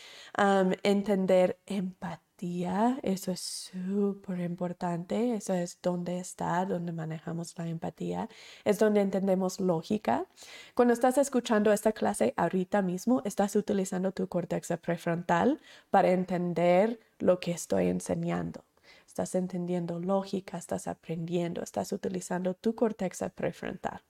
entender 0.84 1.60
empatía 1.66 2.29
eso 2.42 3.32
es 3.32 3.40
súper 3.42 4.40
importante, 4.40 5.36
eso 5.36 5.54
es 5.54 5.78
donde 5.82 6.20
está, 6.20 6.66
donde 6.66 6.94
manejamos 6.94 7.58
la 7.58 7.68
empatía, 7.68 8.30
es 8.64 8.80
donde 8.80 9.02
entendemos 9.02 9.60
lógica. 9.60 10.26
Cuando 10.74 10.94
estás 10.94 11.18
escuchando 11.18 11.74
esta 11.74 11.92
clase 11.92 12.34
ahorita 12.38 12.82
mismo, 12.82 13.22
estás 13.26 13.56
utilizando 13.58 14.14
tu 14.14 14.28
córtex 14.28 14.70
prefrontal 14.82 15.60
para 15.90 16.12
entender 16.12 17.00
lo 17.20 17.40
que 17.42 17.52
estoy 17.52 17.88
enseñando. 17.88 18.64
Estás 19.06 19.36
entendiendo 19.36 20.00
lógica, 20.00 20.58
estás 20.58 20.88
aprendiendo, 20.88 21.62
estás 21.62 21.92
utilizando 21.92 22.54
tu 22.54 22.74
córtex 22.74 23.26
prefrontal. 23.36 24.02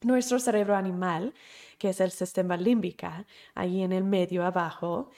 Nuestro 0.00 0.38
cerebro 0.38 0.76
animal, 0.76 1.34
que 1.78 1.90
es 1.90 2.00
el 2.00 2.10
sistema 2.10 2.56
límbico, 2.56 3.08
ahí 3.54 3.82
en 3.82 3.92
el 3.92 4.04
medio 4.04 4.44
abajo, 4.44 5.10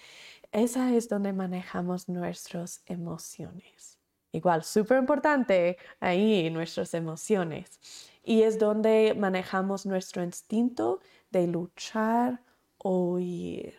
esa 0.53 0.95
es 0.95 1.09
donde 1.09 1.33
manejamos 1.33 2.09
nuestras 2.09 2.83
emociones. 2.87 3.99
Igual, 4.33 4.65
súper 4.65 4.99
importante 4.99 5.79
ahí 6.01 6.51
nuestras 6.51 6.93
emociones. 6.95 7.81
Y 8.23 8.43
es 8.43 8.59
donde 8.59 9.15
manejamos 9.17 9.87
nuestro 9.87 10.23
instinto 10.23 11.01
de 11.31 11.47
luchar 11.47 12.43
o 12.79 13.13
huir. 13.13 13.75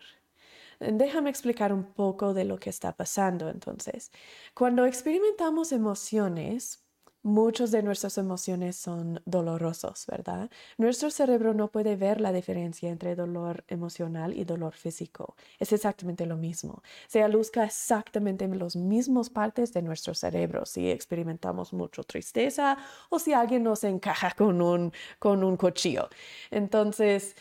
Déjame 0.80 1.30
explicar 1.30 1.72
un 1.72 1.84
poco 1.84 2.34
de 2.34 2.44
lo 2.44 2.58
que 2.58 2.70
está 2.70 2.96
pasando 2.96 3.48
entonces. 3.50 4.10
Cuando 4.54 4.86
experimentamos 4.86 5.72
emociones, 5.72 6.87
Muchas 7.28 7.70
de 7.72 7.82
nuestras 7.82 8.16
emociones 8.16 8.74
son 8.76 9.20
dolorosos, 9.26 10.06
¿verdad? 10.06 10.50
Nuestro 10.78 11.10
cerebro 11.10 11.52
no 11.52 11.68
puede 11.68 11.94
ver 11.94 12.22
la 12.22 12.32
diferencia 12.32 12.88
entre 12.88 13.14
dolor 13.14 13.64
emocional 13.68 14.32
y 14.32 14.44
dolor 14.44 14.72
físico. 14.72 15.36
Es 15.58 15.74
exactamente 15.74 16.24
lo 16.24 16.38
mismo. 16.38 16.82
Se 17.06 17.22
alusca 17.22 17.64
exactamente 17.64 18.46
en 18.46 18.58
las 18.58 18.76
mismas 18.76 19.28
partes 19.28 19.74
de 19.74 19.82
nuestro 19.82 20.14
cerebro 20.14 20.64
si 20.64 20.90
experimentamos 20.90 21.74
mucha 21.74 22.02
tristeza 22.02 22.78
o 23.10 23.18
si 23.18 23.34
alguien 23.34 23.62
nos 23.62 23.84
encaja 23.84 24.30
con 24.30 24.62
un, 24.62 24.90
con 25.18 25.44
un 25.44 25.58
cuchillo. 25.58 26.08
Entonces, 26.50 27.36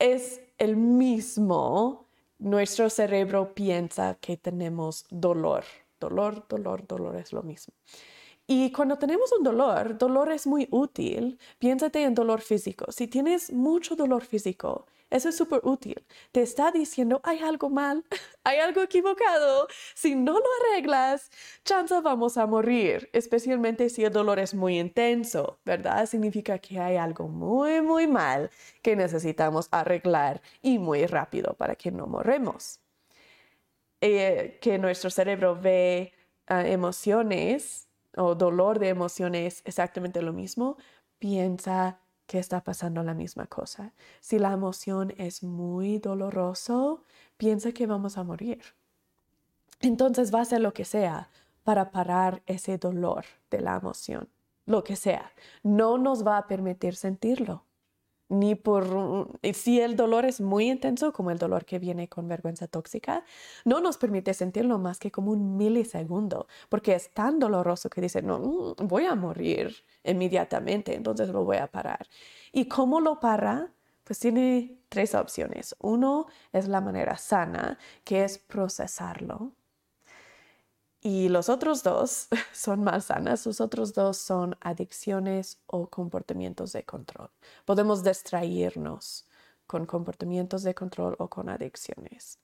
es 0.00 0.40
el 0.58 0.76
mismo. 0.76 2.08
Nuestro 2.40 2.90
cerebro 2.90 3.54
piensa 3.54 4.16
que 4.20 4.36
tenemos 4.36 5.06
dolor. 5.08 5.62
Dolor, 6.00 6.44
dolor, 6.48 6.84
dolor 6.84 7.14
es 7.14 7.32
lo 7.32 7.44
mismo. 7.44 7.74
Y 8.54 8.70
cuando 8.70 8.98
tenemos 8.98 9.32
un 9.32 9.42
dolor, 9.42 9.96
dolor 9.96 10.30
es 10.30 10.46
muy 10.46 10.68
útil. 10.70 11.38
Piénsate 11.58 12.02
en 12.02 12.14
dolor 12.14 12.42
físico. 12.42 12.92
Si 12.92 13.06
tienes 13.08 13.50
mucho 13.50 13.96
dolor 13.96 14.22
físico, 14.26 14.86
eso 15.08 15.30
es 15.30 15.36
súper 15.38 15.60
útil. 15.64 16.04
Te 16.32 16.42
está 16.42 16.70
diciendo, 16.70 17.22
hay 17.24 17.38
algo 17.38 17.70
mal, 17.70 18.04
hay 18.44 18.58
algo 18.58 18.82
equivocado. 18.82 19.68
Si 19.94 20.14
no 20.14 20.34
lo 20.34 20.44
arreglas, 20.60 21.30
chance 21.64 21.98
vamos 22.02 22.36
a 22.36 22.46
morir, 22.46 23.08
especialmente 23.14 23.88
si 23.88 24.04
el 24.04 24.12
dolor 24.12 24.38
es 24.38 24.52
muy 24.52 24.78
intenso, 24.78 25.58
¿verdad? 25.64 26.04
Significa 26.04 26.58
que 26.58 26.78
hay 26.78 26.96
algo 26.96 27.28
muy, 27.28 27.80
muy 27.80 28.06
mal 28.06 28.50
que 28.82 28.96
necesitamos 28.96 29.68
arreglar 29.70 30.42
y 30.60 30.78
muy 30.78 31.06
rápido 31.06 31.54
para 31.54 31.74
que 31.74 31.90
no 31.90 32.06
morremos. 32.06 32.80
Eh, 34.02 34.58
que 34.60 34.76
nuestro 34.78 35.08
cerebro 35.08 35.58
ve 35.58 36.12
ah, 36.48 36.66
emociones 36.68 37.88
o 38.16 38.34
dolor 38.34 38.78
de 38.78 38.88
emociones 38.88 39.62
exactamente 39.64 40.22
lo 40.22 40.32
mismo, 40.32 40.76
piensa 41.18 41.98
que 42.26 42.38
está 42.38 42.62
pasando 42.64 43.02
la 43.02 43.14
misma 43.14 43.46
cosa. 43.46 43.92
Si 44.20 44.38
la 44.38 44.52
emoción 44.52 45.12
es 45.18 45.42
muy 45.42 45.98
doloroso, 45.98 47.02
piensa 47.36 47.72
que 47.72 47.86
vamos 47.86 48.16
a 48.18 48.24
morir. 48.24 48.62
Entonces 49.80 50.32
va 50.32 50.40
a 50.40 50.42
hacer 50.42 50.60
lo 50.60 50.72
que 50.72 50.84
sea 50.84 51.28
para 51.64 51.90
parar 51.90 52.42
ese 52.46 52.78
dolor 52.78 53.24
de 53.50 53.60
la 53.60 53.76
emoción, 53.76 54.28
lo 54.66 54.84
que 54.84 54.96
sea. 54.96 55.32
No 55.62 55.98
nos 55.98 56.26
va 56.26 56.38
a 56.38 56.46
permitir 56.46 56.94
sentirlo 56.94 57.64
ni 58.28 58.54
por 58.54 59.28
si 59.52 59.80
el 59.80 59.96
dolor 59.96 60.24
es 60.24 60.40
muy 60.40 60.70
intenso, 60.70 61.12
como 61.12 61.30
el 61.30 61.38
dolor 61.38 61.64
que 61.64 61.78
viene 61.78 62.08
con 62.08 62.28
vergüenza 62.28 62.66
tóxica, 62.66 63.24
no 63.64 63.80
nos 63.80 63.98
permite 63.98 64.34
sentirlo 64.34 64.78
más 64.78 64.98
que 64.98 65.10
como 65.10 65.32
un 65.32 65.56
milisegundo, 65.56 66.46
porque 66.68 66.94
es 66.94 67.10
tan 67.10 67.38
doloroso 67.38 67.90
que 67.90 68.00
dice, 68.00 68.22
no, 68.22 68.38
mm, 68.38 68.86
voy 68.86 69.04
a 69.06 69.14
morir 69.14 69.74
inmediatamente, 70.04 70.94
entonces 70.94 71.28
lo 71.28 71.44
voy 71.44 71.58
a 71.58 71.66
parar. 71.66 72.06
¿Y 72.52 72.66
cómo 72.66 73.00
lo 73.00 73.20
para? 73.20 73.72
Pues 74.04 74.18
tiene 74.18 74.78
tres 74.88 75.14
opciones. 75.14 75.76
Uno 75.80 76.26
es 76.52 76.68
la 76.68 76.80
manera 76.80 77.16
sana, 77.16 77.78
que 78.04 78.24
es 78.24 78.38
procesarlo 78.38 79.52
y 81.02 81.28
los 81.28 81.48
otros 81.48 81.82
dos 81.82 82.28
son 82.52 82.84
más 82.84 83.06
sanas, 83.06 83.44
los 83.44 83.60
otros 83.60 83.92
dos 83.92 84.16
son 84.16 84.56
adicciones 84.60 85.60
o 85.66 85.88
comportamientos 85.88 86.72
de 86.72 86.84
control. 86.84 87.30
Podemos 87.64 88.04
distraernos 88.04 89.26
con 89.66 89.84
comportamientos 89.84 90.62
de 90.62 90.74
control 90.74 91.16
o 91.18 91.28
con 91.28 91.48
adicciones. 91.48 92.38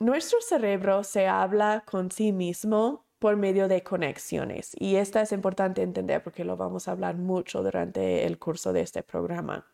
nuestro 0.00 0.40
cerebro 0.40 1.04
se 1.04 1.26
habla 1.28 1.84
con 1.86 2.10
sí 2.10 2.32
mismo 2.32 3.04
por 3.18 3.36
medio 3.36 3.68
de 3.68 3.82
conexiones 3.82 4.72
y 4.78 4.96
esta 4.96 5.20
es 5.22 5.32
importante 5.32 5.82
entender 5.82 6.22
porque 6.22 6.44
lo 6.44 6.56
vamos 6.56 6.88
a 6.88 6.92
hablar 6.92 7.16
mucho 7.16 7.62
durante 7.62 8.24
el 8.26 8.38
curso 8.38 8.72
de 8.72 8.80
este 8.80 9.02
programa. 9.02 9.66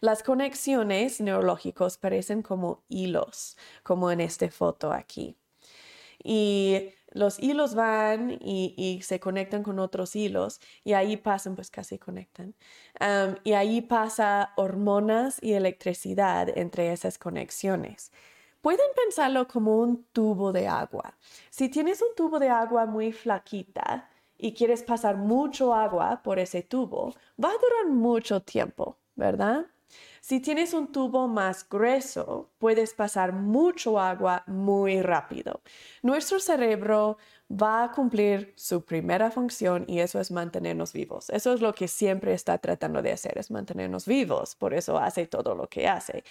Las 0.00 0.22
conexiones 0.22 1.20
neurológicas 1.20 1.98
parecen 1.98 2.42
como 2.42 2.82
hilos, 2.88 3.56
como 3.82 4.10
en 4.10 4.20
esta 4.20 4.50
foto 4.50 4.92
aquí 4.92 5.36
y 6.22 6.90
los 7.10 7.38
hilos 7.38 7.74
van 7.74 8.38
y, 8.40 9.00
se 9.02 9.20
conectan 9.20 9.62
con 9.62 9.78
otros 9.78 10.16
hilos 10.16 10.60
y 10.84 10.94
ahí 10.94 11.16
pasan, 11.16 11.54
pues 11.54 11.70
casi 11.70 11.98
conectan, 11.98 12.54
y 13.44 13.52
ahí 13.52 13.82
pasa 13.82 14.52
hormonas 14.56 15.42
y 15.42 15.52
electricidad 15.52 16.48
entre 16.56 16.92
esas 16.92 17.18
conexiones. 17.18 18.12
Pueden 18.60 18.86
pensarlo 18.94 19.48
como 19.48 19.78
un 19.78 20.04
tubo 20.12 20.52
de 20.52 20.68
agua. 20.68 21.16
Si 21.50 21.68
tienes 21.68 22.00
un 22.00 22.14
tubo 22.14 22.38
de 22.38 22.48
agua 22.48 22.86
muy 22.86 23.12
flaquita 23.12 24.08
y 24.38 24.54
quieres 24.54 24.84
pasar 24.84 25.16
mucho 25.16 25.74
agua 25.74 26.22
por 26.22 26.38
ese 26.38 26.62
tubo, 26.62 27.12
va 27.42 27.48
a 27.48 27.52
durar 27.52 27.92
mucho 27.92 28.40
tiempo, 28.40 28.96
¿verdad? 29.16 29.66
Si 30.24 30.38
tienes 30.38 30.72
un 30.72 30.92
tubo 30.92 31.26
más 31.26 31.68
grueso, 31.68 32.52
puedes 32.58 32.94
pasar 32.94 33.32
mucho 33.32 33.98
agua 33.98 34.44
muy 34.46 35.02
rápido. 35.02 35.62
Nuestro 36.00 36.38
cerebro 36.38 37.18
va 37.50 37.82
a 37.82 37.90
cumplir 37.90 38.54
su 38.56 38.84
primera 38.84 39.32
función 39.32 39.84
y 39.88 39.98
eso 39.98 40.20
es 40.20 40.30
mantenernos 40.30 40.92
vivos. 40.92 41.28
Eso 41.30 41.52
es 41.52 41.60
lo 41.60 41.74
que 41.74 41.88
siempre 41.88 42.34
está 42.34 42.56
tratando 42.58 43.02
de 43.02 43.10
hacer, 43.10 43.36
es 43.36 43.50
mantenernos 43.50 44.06
vivos. 44.06 44.54
Por 44.54 44.74
eso 44.74 44.96
hace 44.96 45.26
todo 45.26 45.56
lo 45.56 45.68
que 45.68 45.88
hace. 45.88 46.22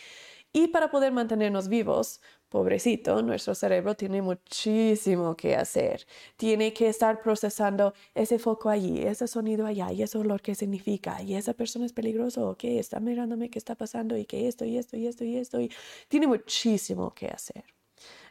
Y 0.53 0.67
para 0.67 0.91
poder 0.91 1.13
mantenernos 1.13 1.69
vivos, 1.69 2.21
pobrecito, 2.49 3.21
nuestro 3.21 3.55
cerebro 3.55 3.95
tiene 3.95 4.21
muchísimo 4.21 5.35
que 5.37 5.55
hacer. 5.55 6.05
Tiene 6.35 6.73
que 6.73 6.89
estar 6.89 7.21
procesando 7.21 7.93
ese 8.15 8.37
foco 8.37 8.69
allí, 8.69 9.01
ese 9.01 9.27
sonido 9.27 9.65
allá, 9.65 9.91
y 9.93 10.03
ese 10.03 10.17
olor 10.17 10.41
que 10.41 10.55
significa, 10.55 11.21
y 11.21 11.35
esa 11.35 11.53
persona 11.53 11.85
es 11.85 11.93
peligroso, 11.93 12.49
o 12.49 12.57
qué 12.57 12.79
está 12.79 12.99
mirándome, 12.99 13.49
qué 13.49 13.59
está 13.59 13.75
pasando, 13.75 14.17
y 14.17 14.25
que 14.25 14.47
esto, 14.47 14.65
y 14.65 14.77
esto, 14.77 14.97
y 14.97 15.07
esto, 15.07 15.23
y 15.23 15.37
esto. 15.37 15.61
Y 15.61 15.71
tiene 16.09 16.27
muchísimo 16.27 17.13
que 17.13 17.27
hacer. 17.27 17.63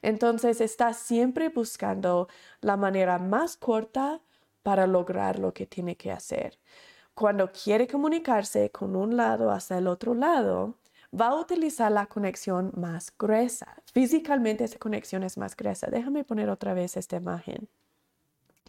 Entonces 0.03 0.61
está 0.61 0.93
siempre 0.95 1.49
buscando 1.49 2.29
la 2.61 2.77
manera 2.77 3.19
más 3.19 3.57
corta, 3.57 4.23
para 4.63 4.87
lograr 4.87 5.39
lo 5.39 5.53
que 5.55 5.67
tiene 5.67 5.97
que 5.97 6.13
hacer. 6.13 6.59
Cuando 7.15 7.51
quiere 7.53 7.87
comunicarse 7.87 8.71
con 8.71 8.97
un 8.97 9.17
lado 9.17 9.51
hasta 9.51 9.79
el 9.79 9.87
otro 9.87 10.15
lado, 10.15 10.77
va 11.19 11.29
a 11.29 11.35
utilizar 11.35 11.91
la 11.91 12.07
conexión 12.07 12.73
más 12.77 13.13
gruesa. 13.17 13.83
Físicamente 13.93 14.65
esa 14.65 14.79
conexión 14.79 15.23
es 15.23 15.37
más 15.37 15.57
gruesa. 15.57 15.89
Déjame 15.91 16.25
poner 16.25 16.49
otra 16.51 16.75
vez 16.75 16.97
esta 16.97 17.17
imagen 17.17 17.69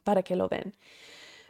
para 0.04 0.24
que 0.24 0.36
lo 0.36 0.50
ven. 0.50 0.74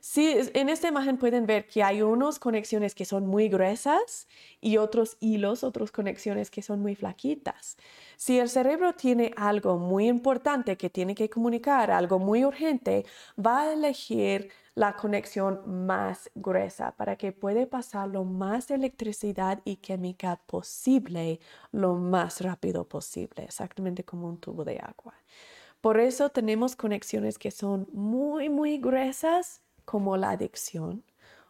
Sí, 0.03 0.35
en 0.55 0.69
esta 0.69 0.87
imagen 0.87 1.17
pueden 1.17 1.45
ver 1.45 1.67
que 1.67 1.83
hay 1.83 2.01
unas 2.01 2.39
conexiones 2.39 2.95
que 2.95 3.05
son 3.05 3.27
muy 3.27 3.49
gruesas 3.49 4.27
y 4.59 4.77
otros 4.77 5.15
hilos, 5.19 5.63
otras 5.63 5.91
conexiones 5.91 6.49
que 6.49 6.63
son 6.63 6.81
muy 6.81 6.95
flaquitas. 6.95 7.77
Si 8.17 8.39
el 8.39 8.49
cerebro 8.49 8.93
tiene 8.93 9.31
algo 9.37 9.77
muy 9.77 10.07
importante 10.07 10.75
que 10.75 10.89
tiene 10.89 11.13
que 11.13 11.29
comunicar, 11.29 11.91
algo 11.91 12.17
muy 12.17 12.43
urgente, 12.43 13.05
va 13.37 13.61
a 13.61 13.73
elegir 13.73 14.49
la 14.73 14.95
conexión 14.95 15.85
más 15.85 16.31
gruesa 16.33 16.95
para 16.97 17.15
que 17.15 17.31
pueda 17.31 17.63
pasar 17.67 18.07
lo 18.07 18.23
más 18.23 18.71
electricidad 18.71 19.61
y 19.65 19.75
química 19.75 20.41
posible 20.47 21.39
lo 21.71 21.93
más 21.93 22.41
rápido 22.41 22.87
posible, 22.87 23.43
exactamente 23.43 24.03
como 24.03 24.27
un 24.27 24.39
tubo 24.39 24.65
de 24.65 24.79
agua. 24.79 25.13
Por 25.81 25.99
eso 25.99 26.29
tenemos 26.29 26.75
conexiones 26.75 27.37
que 27.37 27.51
son 27.51 27.87
muy, 27.93 28.49
muy 28.49 28.77
gruesas 28.79 29.61
como 29.91 30.15
la 30.15 30.29
adicción 30.29 31.03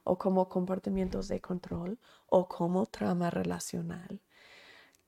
o 0.03 0.17
como 0.17 0.49
comportamientos 0.49 1.27
de 1.27 1.39
control 1.41 1.99
o 2.25 2.47
como 2.47 2.87
trama 2.87 3.29
relacional 3.29 4.19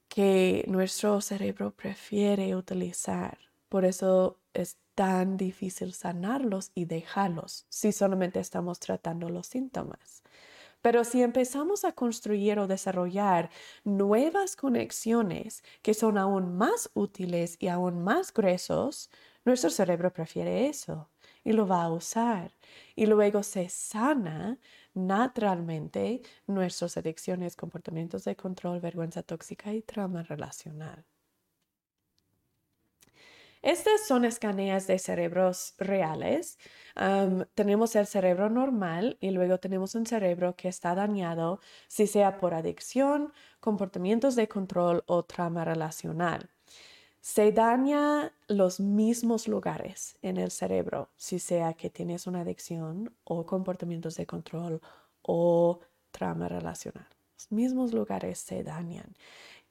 que 0.07 0.63
nuestro 0.67 1.19
cerebro 1.19 1.75
prefiere 1.75 2.55
utilizar. 2.55 3.39
Por 3.69 3.85
eso 3.85 4.37
es 4.53 4.77
tan 4.93 5.35
difícil 5.35 5.93
sanarlos 5.93 6.69
y 6.75 6.85
dejarlos 6.85 7.65
si 7.69 7.91
solamente 7.91 8.39
estamos 8.39 8.79
tratando 8.79 9.29
los 9.29 9.47
síntomas. 9.47 10.21
Pero 10.83 11.03
si 11.03 11.23
empezamos 11.23 11.85
a 11.85 11.93
construir 11.93 12.59
o 12.59 12.67
desarrollar 12.67 13.49
nuevas 13.83 14.55
conexiones 14.55 15.63
que 15.81 15.95
son 15.95 16.19
aún 16.19 16.55
más 16.55 16.91
útiles 16.93 17.57
y 17.57 17.69
aún 17.69 18.03
más 18.03 18.31
gruesos, 18.31 19.09
nuestro 19.43 19.71
cerebro 19.71 20.13
prefiere 20.13 20.67
eso 20.67 21.09
y 21.43 21.53
lo 21.53 21.67
va 21.67 21.83
a 21.83 21.91
usar. 21.91 22.51
Y 22.95 23.05
luego 23.05 23.43
se 23.43 23.69
sana 23.69 24.59
naturalmente 24.93 26.21
nuestras 26.47 26.97
adicciones, 26.97 27.55
comportamientos 27.55 28.23
de 28.25 28.35
control, 28.35 28.79
vergüenza 28.79 29.23
tóxica 29.23 29.73
y 29.73 29.81
trauma 29.81 30.23
relacional. 30.23 31.05
Estas 33.63 34.05
son 34.05 34.25
escaneas 34.25 34.87
de 34.87 34.99
cerebros 34.99 35.75
reales. 35.77 36.57
tenemos 37.55 37.95
el 37.95 38.05
cerebro 38.07 38.49
normal 38.49 39.17
y 39.21 39.31
luego 39.31 39.57
tenemos 39.59 39.95
un 39.95 40.05
cerebro 40.05 40.55
que 40.57 40.67
está 40.67 40.95
dañado, 40.95 41.61
si 41.87 42.05
sea 42.07 42.37
por 42.39 42.53
adicción, 42.53 43.31
comportamientos 43.61 44.35
de 44.35 44.49
control 44.49 45.03
o 45.07 45.23
trauma 45.23 45.63
relacional 45.65 46.52
se 47.23 47.53
daña 47.53 48.33
los 48.49 48.81
mismos 48.81 49.47
lugares 49.47 50.17
en 50.21 50.35
el 50.35 50.51
cerebro, 50.51 51.09
si 51.15 51.39
sea 51.39 51.73
que 51.73 51.89
tienes 51.89 52.27
una 52.27 52.41
adicción 52.41 53.15
o 53.23 53.45
comportamientos 53.45 54.17
de 54.17 54.25
control 54.25 54.81
o 55.21 55.79
trauma 56.11 56.49
relacional. 56.49 57.07
Los 57.37 57.49
mismos 57.49 57.93
lugares 57.93 58.39
se 58.39 58.61
dañan 58.61 59.15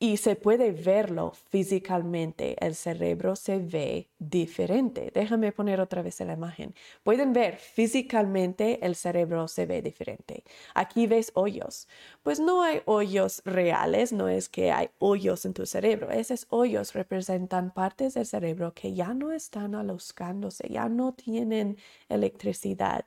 y 0.03 0.17
se 0.17 0.35
puede 0.35 0.73
verlo 0.73 1.31
físicamente. 1.51 2.57
El 2.59 2.75
cerebro 2.75 3.37
se 3.37 3.61
ve 3.61 4.09
diferente. 4.19 5.13
Déjame 5.15 5.53
poner 5.53 5.81
otra 5.81 6.03
vez 6.03 6.19
la 6.19 6.33
imagen. 6.33 6.75
Pueden 7.05 7.33
ver 7.33 7.57
físicamente 7.59 8.85
el 8.85 8.97
cerebro 8.97 9.47
se 9.47 9.65
ve 9.65 9.81
diferente. 9.81 10.43
Aquí 10.75 11.07
ves 11.07 11.31
hoyos. 11.35 11.87
Pues 12.25 12.41
no 12.41 12.65
hay 12.65 12.83
hoyos 12.85 13.43
reales, 13.45 14.13
no 14.13 14.29
es 14.29 14.49
que 14.49 14.73
hay 14.73 14.91
hoyos 14.99 15.45
en 15.45 15.55
tu 15.55 15.67
cerebro. 15.67 16.11
Esos 16.11 16.49
hoyos 16.51 16.95
representan 16.95 17.73
partes 17.73 18.15
del 18.15 18.27
cerebro 18.27 18.75
que 18.75 18.95
ya 18.95 19.15
no 19.15 19.31
están 19.31 19.77
aluscándose, 19.77 20.69
ya 20.69 20.89
no 20.89 21.13
tienen 21.15 21.77
electricidad, 22.09 23.05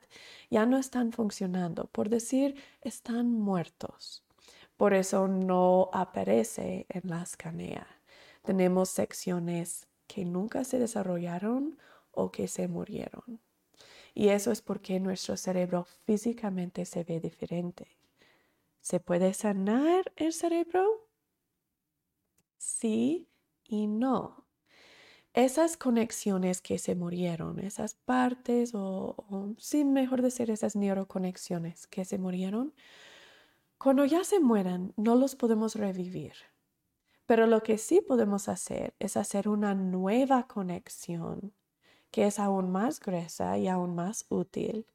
ya 0.48 0.64
no 0.64 0.78
están 0.78 1.12
funcionando. 1.12 1.90
Por 1.92 2.08
decir, 2.08 2.54
están 2.80 3.30
muertos. 3.30 4.25
Por 4.76 4.92
eso 4.92 5.26
no 5.28 5.90
aparece 5.92 6.86
en 6.88 7.08
la 7.10 7.22
escanea. 7.22 7.86
Tenemos 8.42 8.90
secciones 8.90 9.88
que 10.06 10.24
nunca 10.24 10.64
se 10.64 10.78
desarrollaron 10.78 11.78
o 12.10 12.30
que 12.30 12.48
se 12.48 12.68
murieron. 12.68 13.40
Y 14.14 14.28
eso 14.28 14.50
es 14.50 14.62
porque 14.62 15.00
nuestro 15.00 15.36
cerebro 15.36 15.84
físicamente 16.04 16.84
se 16.84 17.04
ve 17.04 17.20
diferente. 17.20 17.98
¿Se 18.80 19.00
puede 19.00 19.34
sanar 19.34 20.12
el 20.16 20.32
cerebro? 20.32 21.08
Sí 22.56 23.28
y 23.64 23.86
no. 23.86 24.46
Esas 25.34 25.76
conexiones 25.76 26.62
que 26.62 26.78
se 26.78 26.94
murieron, 26.94 27.58
esas 27.58 27.94
partes 27.94 28.74
o, 28.74 29.16
o 29.28 29.54
mejor 29.84 30.22
decir 30.22 30.50
esas 30.50 30.76
neuroconexiones 30.76 31.86
que 31.86 32.06
se 32.06 32.16
murieron, 32.16 32.72
cuando 33.86 34.04
ya 34.04 34.24
se 34.24 34.40
mueran, 34.40 34.92
no 34.96 35.14
los 35.14 35.36
podemos 35.36 35.76
revivir. 35.76 36.32
Pero 37.24 37.46
lo 37.46 37.62
que 37.62 37.78
sí 37.78 38.00
podemos 38.00 38.48
hacer 38.48 38.96
es 38.98 39.16
hacer 39.16 39.48
una 39.48 39.76
nueva 39.76 40.48
conexión 40.48 41.54
que 42.10 42.26
es 42.26 42.40
aún 42.40 42.72
más 42.72 42.98
gruesa 42.98 43.56
y 43.58 43.68
aún 43.68 43.94
más 43.94 44.26
útil. 44.28 44.88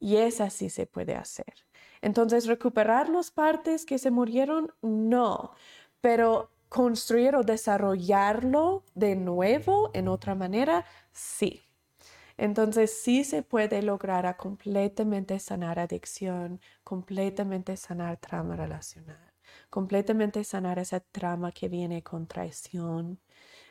Y 0.00 0.16
esa 0.16 0.50
sí 0.50 0.68
se 0.68 0.84
puede 0.84 1.14
hacer. 1.14 1.64
Entonces, 2.02 2.48
recuperar 2.48 3.08
las 3.08 3.30
partes 3.30 3.86
que 3.86 3.98
se 3.98 4.10
murieron, 4.10 4.74
no, 4.82 5.52
pero 6.00 6.50
construir 6.68 7.36
o 7.36 7.44
desarrollarlo 7.44 8.82
de 8.96 9.14
nuevo 9.14 9.92
en 9.94 10.08
otra 10.08 10.34
manera, 10.34 10.84
sí. 11.12 11.67
Entonces 12.38 12.98
sí 13.02 13.24
se 13.24 13.42
puede 13.42 13.82
lograr 13.82 14.26
a 14.26 14.36
completamente 14.38 15.38
sanar 15.40 15.78
adicción, 15.80 16.60
completamente 16.84 17.76
sanar 17.76 18.18
trauma 18.18 18.56
relacional, 18.56 19.34
completamente 19.70 20.44
sanar 20.44 20.78
esa 20.78 21.00
trama 21.00 21.52
que 21.52 21.68
viene 21.68 22.02
con 22.02 22.26
traición, 22.28 23.20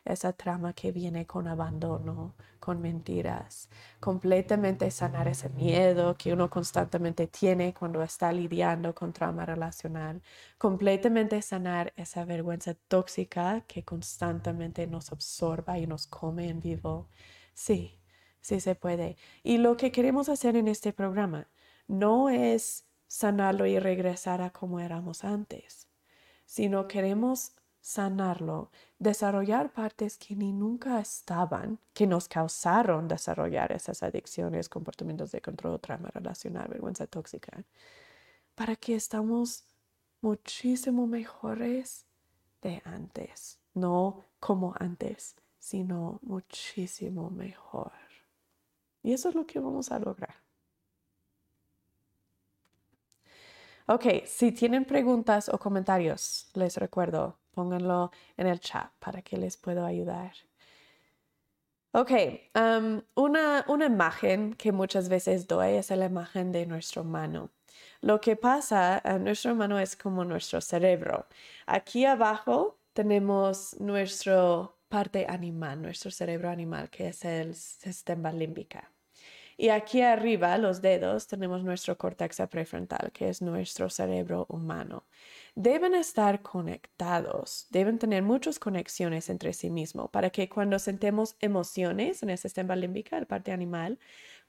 esa 0.06 0.34
trama 0.34 0.74
que 0.74 0.92
viene 0.92 1.26
con 1.28 1.48
abandono, 1.48 2.36
con 2.60 2.82
mentiras, 2.82 3.70
completamente 4.00 4.92
sanar 4.92 5.28
ese 5.28 5.50
miedo 5.50 6.16
que 6.18 6.34
uno 6.34 6.50
constantemente 6.50 7.28
tiene 7.28 7.74
cuando 7.74 8.02
está 8.04 8.32
lidiando 8.34 8.94
con 8.96 9.14
trauma 9.14 9.46
relacional, 9.46 10.22
completamente 10.58 11.42
sanar 11.42 11.94
esa 11.96 12.26
vergüenza 12.26 12.76
tóxica 12.88 13.62
que 13.68 13.84
constantemente 13.86 14.88
nos 14.88 15.12
absorba 15.12 15.78
y 15.80 15.88
nos 15.88 16.08
come 16.08 16.50
en 16.50 16.60
vivo. 16.60 17.10
Sí, 17.54 17.97
sí 18.48 18.62
se 18.62 18.76
puede. 18.76 19.18
Y 19.44 19.58
lo 19.58 19.76
que 19.76 19.92
queremos 19.92 20.30
hacer 20.30 20.56
en 20.56 20.70
este 20.70 20.94
programa 20.94 21.48
no 21.88 22.30
es 22.30 22.86
sanarlo 23.08 23.66
y 23.66 23.78
regresar 23.78 24.42
a 24.42 24.52
como 24.52 24.80
éramos 24.80 25.26
antes, 25.26 25.88
sino 26.46 26.88
queremos 26.88 27.52
sanarlo, 27.82 28.72
desarrollar 29.00 29.74
partes 29.74 30.18
que 30.18 30.36
ni 30.36 30.54
nunca 30.54 31.00
estaban, 31.00 31.80
que 31.94 32.08
nos 32.08 32.28
causaron 32.30 33.08
desarrollar 33.08 33.72
esas 33.74 34.02
adicciones, 34.02 34.70
comportamientos 34.70 35.32
de 35.32 35.42
control, 35.42 35.80
trauma 35.80 36.10
relacional, 36.10 36.70
vergüenza 36.70 37.06
tóxica, 37.06 37.66
para 38.56 38.76
que 38.76 38.96
estamos 38.96 39.66
muchísimo 40.22 41.06
mejores 41.06 42.06
de 42.62 42.82
antes, 42.86 43.60
no 43.74 44.24
como 44.40 44.74
antes, 44.80 45.36
sino 45.60 46.20
muchísimo 46.24 47.30
mejor. 47.30 48.07
Y 49.08 49.14
eso 49.14 49.30
es 49.30 49.36
lo 49.36 49.46
que 49.46 49.58
vamos 49.58 49.90
a 49.90 50.00
lograr. 50.00 50.36
Ok, 53.86 54.26
si 54.26 54.52
tienen 54.52 54.84
preguntas 54.84 55.48
o 55.48 55.58
comentarios, 55.58 56.50
les 56.56 56.76
recuerdo, 56.76 57.40
pónganlo 57.52 58.12
en 58.36 58.48
el 58.48 58.60
chat 58.60 58.92
para 59.00 59.22
que 59.22 59.38
les 59.38 59.56
pueda 59.56 59.86
ayudar. 59.86 60.34
Ok, 61.94 62.12
um, 62.54 63.02
una, 63.16 63.64
una 63.70 63.86
imagen 63.86 64.54
que 64.56 64.74
muchas 64.74 65.08
veces 65.08 65.48
doy 65.48 65.76
es 65.76 65.90
la 65.90 66.06
imagen 66.06 66.52
de 66.52 66.66
nuestra 66.66 67.02
mano. 67.04 67.52
Lo 68.02 68.20
que 68.20 68.36
pasa, 68.36 69.02
uh, 69.06 69.18
nuestra 69.20 69.54
mano 69.54 69.80
es 69.80 69.96
como 69.96 70.26
nuestro 70.26 70.60
cerebro. 70.60 71.28
Aquí 71.66 72.04
abajo 72.04 72.78
tenemos 72.92 73.80
nuestra 73.80 74.70
parte 74.90 75.26
animal, 75.30 75.82
nuestro 75.82 76.12
cerebro 76.12 76.50
animal, 76.50 76.90
que 76.90 77.08
es 77.08 77.24
el 77.24 77.56
sistema 77.56 78.34
límbica. 78.34 78.92
Y 79.60 79.70
aquí 79.70 80.02
arriba, 80.02 80.56
los 80.60 80.82
dedos, 80.82 81.26
tenemos 81.26 81.64
nuestro 81.64 81.98
córtex 81.98 82.38
prefrontal, 82.50 83.12
que 83.12 83.28
es 83.28 83.42
nuestro 83.42 83.90
cerebro 83.90 84.46
humano. 84.50 85.06
Deben 85.56 85.96
estar 85.96 86.44
conectados, 86.44 87.66
deben 87.72 87.98
tener 87.98 88.22
muchas 88.22 88.60
conexiones 88.60 89.30
entre 89.30 89.54
sí 89.54 89.72
mismos 89.72 90.12
para 90.12 90.30
que 90.30 90.48
cuando 90.48 90.78
sentemos 90.78 91.36
emociones 91.40 92.22
en 92.22 92.30
el 92.30 92.38
sistema 92.38 92.76
límbico, 92.76 93.16
la 93.18 93.26
parte 93.26 93.52
animal, 93.52 93.98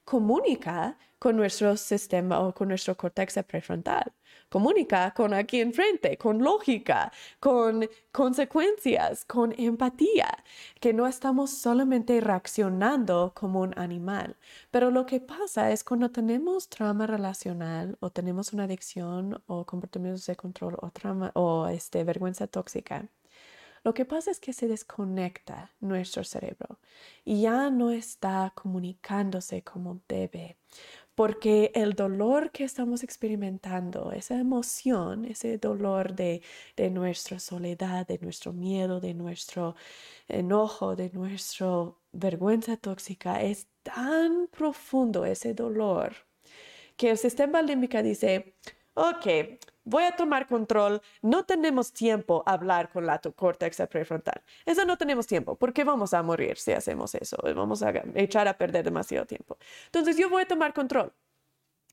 comunica 0.09 0.97
con 1.19 1.35
nuestro 1.37 1.77
sistema 1.77 2.39
o 2.39 2.51
con 2.53 2.69
nuestro 2.69 2.95
córtex 2.95 3.43
prefrontal. 3.47 4.11
Comunica 4.49 5.13
con 5.13 5.33
aquí 5.33 5.61
enfrente, 5.61 6.17
con 6.17 6.39
lógica, 6.39 7.11
con 7.39 7.87
consecuencias, 8.11 9.23
con 9.25 9.53
empatía, 9.59 10.29
que 10.79 10.93
no 10.93 11.05
estamos 11.05 11.51
solamente 11.51 12.19
reaccionando 12.21 13.33
como 13.35 13.61
un 13.61 13.77
animal. 13.77 14.35
Pero 14.71 14.89
lo 14.89 15.05
que 15.05 15.19
pasa 15.19 15.71
es 15.71 15.83
cuando 15.83 16.09
tenemos 16.09 16.69
trauma 16.69 17.05
relacional 17.05 17.95
o 17.99 18.09
tenemos 18.09 18.51
una 18.53 18.63
adicción 18.63 19.43
o 19.45 19.65
comportamientos 19.65 20.25
de 20.25 20.35
control 20.35 20.75
o 20.81 20.89
trauma 20.89 21.31
o 21.35 21.67
este, 21.67 22.03
vergüenza 22.03 22.47
tóxica, 22.47 23.09
lo 23.83 23.93
que 23.93 24.05
pasa 24.05 24.31
es 24.31 24.39
que 24.39 24.53
se 24.53 24.67
desconecta 24.67 25.71
nuestro 25.79 26.23
cerebro 26.23 26.79
y 27.25 27.41
ya 27.41 27.69
no 27.69 27.91
está 27.91 28.51
comunicándose 28.55 29.63
como 29.63 30.01
debe 30.07 30.57
porque 31.19 31.73
el 31.75 31.95
dolor 31.95 32.49
que 32.51 32.63
estamos 32.63 33.03
experimentando, 33.03 34.13
esa 34.13 34.39
emoción, 34.39 35.25
ese 35.25 35.57
dolor 35.57 36.15
de, 36.15 36.41
de 36.77 36.89
nuestra 36.89 37.39
soledad, 37.39 38.07
de 38.07 38.19
nuestro 38.19 38.53
miedo, 38.53 39.01
de 39.01 39.13
nuestro 39.13 39.75
enojo, 40.29 40.95
de 40.95 41.09
nuestra 41.09 41.91
vergüenza 42.13 42.77
tóxica, 42.77 43.41
es 43.43 43.67
tan 43.83 44.47
profundo 44.47 45.25
ese 45.25 45.53
dolor 45.53 46.15
que 46.95 47.09
el 47.09 47.17
sistema 47.17 47.61
límbico 47.61 48.01
dice, 48.01 48.55
ok, 48.93 49.27
voy 49.89 50.03
a 50.03 50.15
tomar 50.15 50.47
control, 50.47 51.01
no 51.21 51.43
tenemos 51.45 51.91
tiempo 51.91 52.43
a 52.45 52.53
hablar 52.53 52.89
con 52.89 53.05
la 53.05 53.19
córtex 53.19 53.77
prefrontal. 53.89 54.41
Eso 54.65 54.85
no 54.85 54.97
tenemos 54.97 55.27
tiempo, 55.27 55.55
porque 55.55 55.83
vamos 55.83 56.13
a 56.13 56.23
morir 56.23 56.57
si 56.57 56.71
hacemos 56.71 57.15
eso, 57.15 57.37
vamos 57.55 57.81
a 57.83 57.91
echar 58.15 58.47
a 58.47 58.57
perder 58.57 58.85
demasiado 58.85 59.25
tiempo. 59.25 59.57
Entonces 59.85 60.17
yo 60.17 60.29
voy 60.29 60.43
a 60.43 60.47
tomar 60.47 60.73
control. 60.73 61.11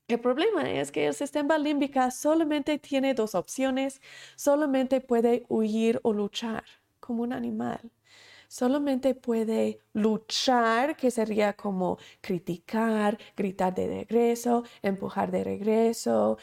El 0.07 0.19
problema 0.21 0.71
es 0.71 0.91
que 0.91 1.07
el 1.07 1.13
sistema 1.13 1.57
límbico 1.57 1.99
solamente 2.11 2.77
tiene 2.77 3.13
dos 3.13 3.35
opciones, 3.35 4.01
solamente 4.37 5.01
puede 5.01 5.45
huir 5.49 5.99
o 6.03 6.13
luchar 6.13 6.63
como 7.01 7.23
un 7.23 7.33
animal. 7.33 7.91
Solamente 8.47 9.13
puede 9.15 9.81
luchar, 9.91 10.95
que 10.95 11.11
sería 11.11 11.53
como 11.53 11.97
criticar, 12.21 13.17
gritar 13.35 13.75
de 13.75 13.87
regreso, 13.87 14.63
empujar 14.81 15.31
de 15.31 15.43
regreso, 15.43 16.37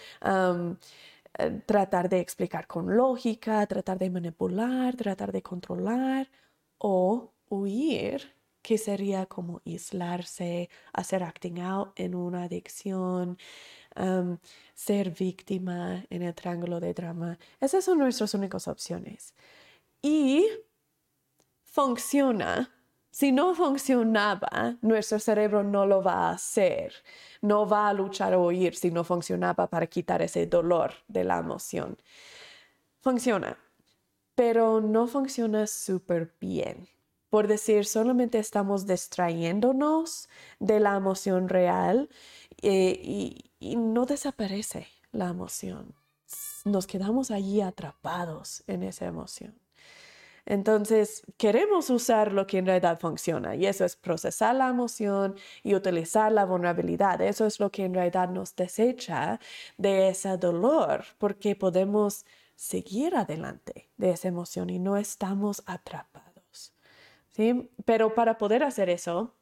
eh, 1.39 1.63
tratar 1.67 2.09
de 2.09 2.21
explicar 2.21 2.67
con 2.67 2.97
lógica, 2.97 3.67
tratar 3.67 3.99
de 3.99 4.11
manipular, 4.11 4.97
tratar 4.97 5.33
de 5.33 5.43
controlar 5.43 6.31
o 6.79 7.33
huir, 7.49 8.35
que 8.63 8.79
sería 8.79 9.27
como 9.27 9.61
aislarse, 9.67 10.71
hacer 10.93 11.23
acting 11.23 11.61
out 11.61 11.93
en 11.97 12.15
una 12.15 12.45
adicción, 12.45 13.39
ser 14.75 15.11
víctima 15.11 16.05
en 16.11 16.23
el 16.23 16.35
triángulo 16.35 16.81
de 16.81 16.95
drama. 16.95 17.39
Esas 17.61 17.85
son 17.85 17.99
nuestras 17.99 18.35
únicas 18.35 18.67
opciones. 18.69 19.35
Y 20.03 20.47
funciona 21.63 22.74
si 23.15 23.31
no 23.31 23.55
funcionaba, 23.55 24.77
nuestro 24.83 25.21
cerebro 25.21 25.63
no 25.63 25.87
lo 25.87 26.03
va 26.03 26.15
a 26.15 26.31
hacer, 26.33 26.93
no 27.43 27.65
va 27.65 27.89
a 27.89 27.95
luchar 27.95 28.35
o 28.35 28.47
huir 28.47 28.75
si 28.75 28.91
no 28.91 29.05
funcionaba 29.05 29.69
para 29.69 29.87
quitar 29.87 30.21
ese 30.21 30.49
dolor 30.49 30.95
de 31.07 31.23
la 31.23 31.39
emoción. 31.39 31.97
Funciona, 33.01 33.57
pero 34.35 34.81
no 34.81 35.07
funciona 35.07 35.69
súper 35.69 36.35
bien. 36.41 36.89
Por 37.31 37.47
decir, 37.47 37.87
solamente 37.87 38.41
estamos 38.41 38.85
distrayéndonos 38.85 40.29
de 40.59 40.81
la 40.81 40.97
emoción 40.97 41.49
real 41.49 42.09
eh, 42.63 43.01
y 43.61 43.77
no 43.77 44.07
desaparece 44.07 44.89
la 45.13 45.29
emoción. 45.29 45.95
Nos 46.65 46.89
quedamos 46.89 47.31
allí 47.31 47.61
atrapados 47.61 48.65
en 48.67 48.83
esa 48.83 49.07
emoción. 49.07 49.64
Entonces, 50.47 51.23
queremos 51.39 51.89
usar 51.91 52.33
lo 52.33 52.47
que 52.47 52.59
en 52.59 52.67
realidad 52.67 52.99
funciona 53.01 53.57
y 53.57 53.67
eso 53.67 53.85
es 53.85 53.97
procesar 53.97 54.55
la 54.55 54.69
emoción 54.69 55.37
y 55.63 55.75
utilizar 55.75 56.31
la 56.33 56.45
vulnerabilidad. 56.45 57.21
Eso 57.23 57.47
es 57.47 57.61
lo 57.61 57.71
que 57.71 57.85
en 57.85 57.95
realidad 57.95 58.29
nos 58.29 58.55
desecha 58.55 59.41
de 59.79 60.09
ese 60.09 60.37
dolor 60.37 61.05
porque 61.19 61.57
podemos 61.57 62.27
seguir 62.57 63.17
adelante 63.17 63.89
de 63.97 64.11
esa 64.11 64.29
emoción 64.29 64.71
y 64.71 64.79
no 64.79 64.97
estamos 64.97 65.63
atrapados. 65.67 66.75
¿sí? 67.31 67.71
Pero 67.85 68.15
para 68.15 68.39
poder 68.39 68.63
hacer 68.65 68.91
eso, 68.91 69.35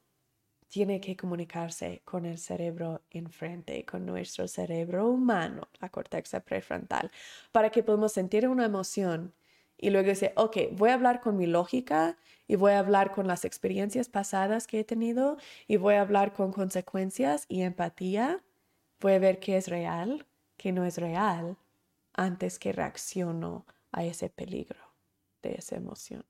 tiene 0.69 1.01
que 1.01 1.17
comunicarse 1.17 2.01
con 2.05 2.25
el 2.25 2.39
cerebro 2.39 3.03
enfrente, 3.11 3.85
con 3.85 4.07
nuestro 4.07 4.49
cerebro 4.49 5.09
humano, 5.09 5.69
la 5.81 5.91
corteza 5.91 6.41
prefrontal, 6.41 7.11
para 7.53 7.69
que 7.69 7.83
podamos 7.83 8.13
sentir 8.13 8.49
una 8.49 8.65
emoción 8.65 9.35
y 9.83 9.91
luego 9.91 10.11
dice, 10.11 10.33
ok, 10.37 10.59
voy 10.71 10.91
a 10.91 10.95
hablar 10.95 11.21
con 11.21 11.37
mi 11.37 11.47
lógica 11.47 12.17
y 12.47 12.55
voy 12.55 12.71
a 12.71 12.79
hablar 12.79 13.11
con 13.11 13.27
las 13.27 13.45
experiencias 13.45 14.09
pasadas 14.09 14.69
que 14.69 14.79
he 14.79 14.85
tenido 14.85 15.39
y 15.67 15.77
voy 15.77 15.95
a 15.95 16.03
hablar 16.03 16.33
con 16.33 16.53
consecuencias 16.53 17.47
y 17.49 17.63
empatía. 17.63 18.45
Voy 19.01 19.15
a 19.15 19.19
ver 19.19 19.41
qué 19.41 19.57
es 19.57 19.67
real, 19.67 20.25
qué 20.57 20.71
no 20.71 20.85
es 20.85 20.99
real, 20.99 21.59
antes 22.15 22.61
que 22.61 22.73
reacciono 22.73 23.67
a 23.91 24.05
ese 24.05 24.31
peligro 24.31 24.81
de 25.43 25.57
esa 25.57 25.75
emoción. 25.75 26.25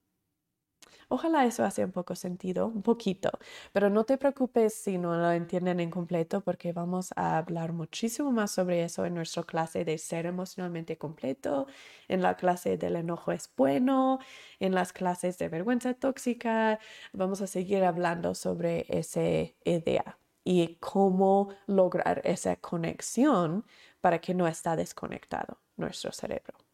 Ojalá 1.09 1.45
eso 1.45 1.65
hace 1.65 1.85
un 1.85 1.93
poco 1.93 2.15
sentido, 2.15 2.67
un 2.67 2.83
poquito, 2.83 3.31
pero 3.73 3.91
no 3.91 4.05
te 4.05 4.19
preocupes 4.19 4.75
si 4.75 4.99
no 4.99 5.15
lo 5.17 5.31
entienden 5.33 5.81
en 5.81 5.91
completo 5.91 6.41
porque 6.41 6.73
vamos 6.73 7.11
a 7.17 7.39
hablar 7.39 7.73
muchísimo 7.73 8.33
más 8.33 8.51
sobre 8.53 8.85
eso 8.85 9.05
en 9.05 9.15
nuestra 9.15 9.43
clase 9.45 9.85
de 9.85 9.99
ser 9.99 10.27
emocionalmente 10.27 10.99
completo, 10.99 11.67
en 12.09 12.23
la 12.23 12.37
clase 12.37 12.77
del 12.79 12.97
enojo 12.97 13.33
es 13.33 13.51
bueno, 13.57 14.19
en 14.61 14.75
las 14.75 14.93
clases 14.93 15.39
de 15.39 15.49
vergüenza 15.49 15.95
tóxica. 15.95 16.79
Vamos 17.13 17.41
a 17.43 17.47
seguir 17.47 17.85
hablando 17.85 18.35
sobre 18.35 18.87
esa 18.89 19.21
idea 19.65 20.19
y 20.45 20.77
cómo 20.81 21.51
lograr 21.67 22.21
esa 22.25 22.57
conexión 22.57 23.65
para 24.01 24.21
que 24.21 24.35
no 24.35 24.47
esté 24.49 24.75
desconectado 24.77 25.59
nuestro 25.77 26.13
cerebro 26.13 26.72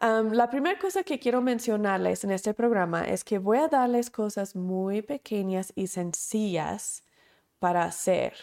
la 0.00 0.50
primera 0.50 0.78
cosa 0.78 1.02
que 1.02 1.18
quiero 1.18 1.40
mencionarles 1.40 2.24
en 2.24 2.30
este 2.30 2.54
programa 2.54 3.04
es 3.04 3.24
que 3.24 3.38
voy 3.38 3.58
a 3.58 3.68
darles 3.68 4.10
cosas 4.10 4.54
muy 4.54 5.02
pequeñas 5.02 5.72
y 5.74 5.86
sencillas 5.86 7.02
para 7.58 7.84
hacer. 7.84 8.34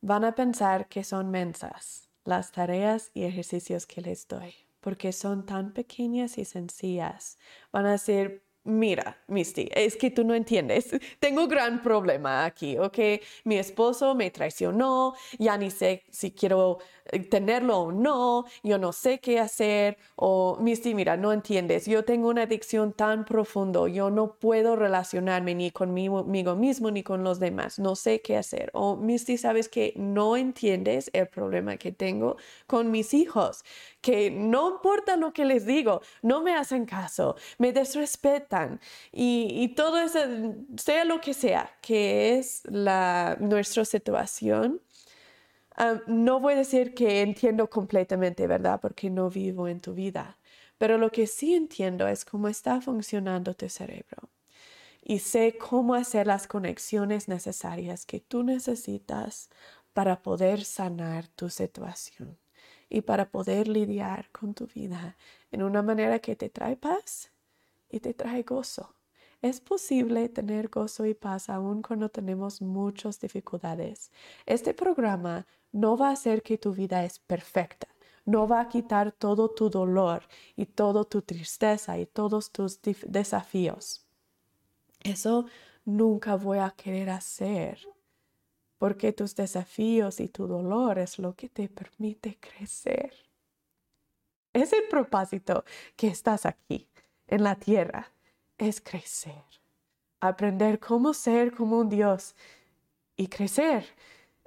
Van 0.00 0.24
a 0.24 0.34
pensar 0.34 0.88
que 0.88 1.04
son 1.04 1.30
mensas 1.30 2.08
las 2.24 2.52
tareas 2.52 3.10
y 3.14 3.24
ejercicios 3.24 3.86
que 3.86 4.00
les 4.00 4.26
doy, 4.28 4.54
porque 4.80 5.12
son 5.12 5.44
tan 5.44 5.72
pequeñas 5.72 6.38
y 6.38 6.44
sencillas. 6.44 7.38
Van 7.72 7.86
a 7.86 7.98
ser 7.98 8.42
Mira, 8.64 9.16
Misty, 9.26 9.68
es 9.74 9.96
que 9.96 10.10
tú 10.12 10.22
no 10.22 10.34
entiendes. 10.34 10.90
Tengo 11.18 11.42
un 11.42 11.48
gran 11.48 11.82
problema 11.82 12.44
aquí, 12.44 12.78
¿ok? 12.78 12.98
Mi 13.44 13.56
esposo 13.56 14.14
me 14.14 14.30
traicionó, 14.30 15.14
ya 15.38 15.58
ni 15.58 15.70
sé 15.70 16.04
si 16.10 16.30
quiero 16.30 16.78
tenerlo 17.30 17.78
o 17.78 17.92
no, 17.92 18.44
yo 18.62 18.78
no 18.78 18.92
sé 18.92 19.20
qué 19.20 19.40
hacer. 19.40 19.98
O, 20.16 20.56
Misty, 20.60 20.94
mira, 20.94 21.16
no 21.16 21.32
entiendes. 21.32 21.86
Yo 21.86 22.04
tengo 22.04 22.28
una 22.28 22.42
adicción 22.42 22.92
tan 22.92 23.24
profundo, 23.24 23.88
yo 23.88 24.10
no 24.10 24.34
puedo 24.34 24.76
relacionarme 24.76 25.54
ni 25.54 25.70
conmigo 25.70 26.24
mismo 26.56 26.90
ni 26.90 27.02
con 27.02 27.24
los 27.24 27.40
demás. 27.40 27.78
No 27.78 27.96
sé 27.96 28.20
qué 28.20 28.36
hacer. 28.36 28.70
O, 28.74 28.96
Misty, 28.96 29.38
sabes 29.38 29.68
que 29.68 29.94
no 29.96 30.36
entiendes 30.36 31.10
el 31.12 31.28
problema 31.28 31.76
que 31.76 31.92
tengo 31.92 32.36
con 32.66 32.90
mis 32.90 33.14
hijos 33.14 33.64
que 34.02 34.30
no 34.30 34.72
importa 34.72 35.16
lo 35.16 35.32
que 35.32 35.44
les 35.44 35.64
digo, 35.64 36.02
no 36.22 36.42
me 36.42 36.54
hacen 36.54 36.84
caso, 36.84 37.36
me 37.58 37.72
desrespetan 37.72 38.80
y, 39.12 39.68
todo 39.76 39.98
eso, 40.00 40.18
sea 40.76 41.04
lo 41.04 41.20
que 41.20 41.32
sea, 41.32 41.70
que 41.80 42.36
es 42.36 42.62
la, 42.66 43.36
nuestra 43.40 43.84
situación. 43.84 44.80
No 46.06 46.40
voy 46.40 46.54
a 46.54 46.56
decir 46.56 46.94
que 46.94 47.22
entiendo 47.22 47.68
completamente, 47.70 48.46
¿verdad? 48.46 48.80
Porque 48.80 49.10
no 49.10 49.30
vivo 49.30 49.68
en 49.68 49.80
tu 49.80 49.94
vida. 49.94 50.38
Pero 50.78 50.98
lo 50.98 51.10
que 51.10 51.26
sí 51.26 51.54
entiendo 51.54 52.08
es 52.08 52.24
cómo 52.24 52.48
está 52.48 52.80
funcionando 52.80 53.54
tu 53.54 53.68
cerebro. 53.68 54.30
Y 55.02 55.20
sé 55.20 55.56
cómo 55.58 55.94
hacer 55.94 56.26
las 56.26 56.46
conexiones 56.46 57.28
necesarias 57.28 58.06
que 58.06 58.20
tú 58.20 58.44
necesitas 58.44 59.50
para 59.92 60.22
poder 60.22 60.64
sanar 60.64 61.28
tu 61.28 61.50
situación 61.50 62.38
y 62.88 63.02
para 63.02 63.30
poder 63.30 63.68
lidiar 63.68 64.30
con 64.32 64.54
tu 64.54 64.66
vida 64.66 65.16
en 65.50 65.62
una 65.62 65.82
manera 65.82 66.18
que 66.20 66.36
te 66.36 66.50
trae 66.50 66.76
paz 66.76 67.32
y 67.88 68.00
te 68.00 68.14
trae 68.14 68.42
gozo. 68.42 68.94
Es 69.42 69.60
posible 69.60 70.28
tener 70.28 70.68
gozo 70.68 71.04
y 71.04 71.14
paz 71.14 71.50
aún 71.50 71.82
cuando 71.82 72.08
tenemos 72.08 72.62
muchas 72.62 73.18
dificultades. 73.20 74.12
Este 74.46 74.72
programa 74.72 75.48
no 75.72 75.96
va 75.96 76.10
a 76.10 76.12
hacer 76.12 76.42
que 76.44 76.58
tu 76.58 76.72
vida 76.72 77.04
es 77.04 77.18
perfecta, 77.18 77.88
no 78.24 78.46
va 78.46 78.60
a 78.60 78.68
quitar 78.68 79.10
todo 79.10 79.50
tu 79.50 79.68
dolor 79.68 80.22
y 80.54 80.66
toda 80.66 81.02
tu 81.02 81.22
tristeza 81.22 81.98
y 81.98 82.06
todos 82.06 82.52
tus 82.52 82.80
desafíos. 83.08 84.06
Eso 85.00 85.46
nunca 85.84 86.36
voy 86.36 86.58
a 86.58 86.70
querer 86.70 87.10
hacer, 87.10 87.80
porque 88.78 89.12
tus 89.12 89.34
desafíos 89.34 90.20
y 90.20 90.28
tu 90.28 90.46
dolor 90.46 91.00
es 91.00 91.18
lo 91.18 91.34
que 91.34 91.48
te 91.48 91.68
permite 91.68 92.38
crecer. 92.38 93.12
Es 94.52 94.72
el 94.72 94.84
propósito 94.88 95.64
que 95.96 96.06
estás 96.06 96.46
aquí, 96.46 96.88
en 97.26 97.42
la 97.42 97.56
tierra, 97.56 98.11
es 98.62 98.80
crecer, 98.80 99.42
aprender 100.20 100.78
cómo 100.78 101.14
ser 101.14 101.52
como 101.52 101.80
un 101.80 101.88
Dios 101.88 102.36
y 103.16 103.26
crecer. 103.26 103.84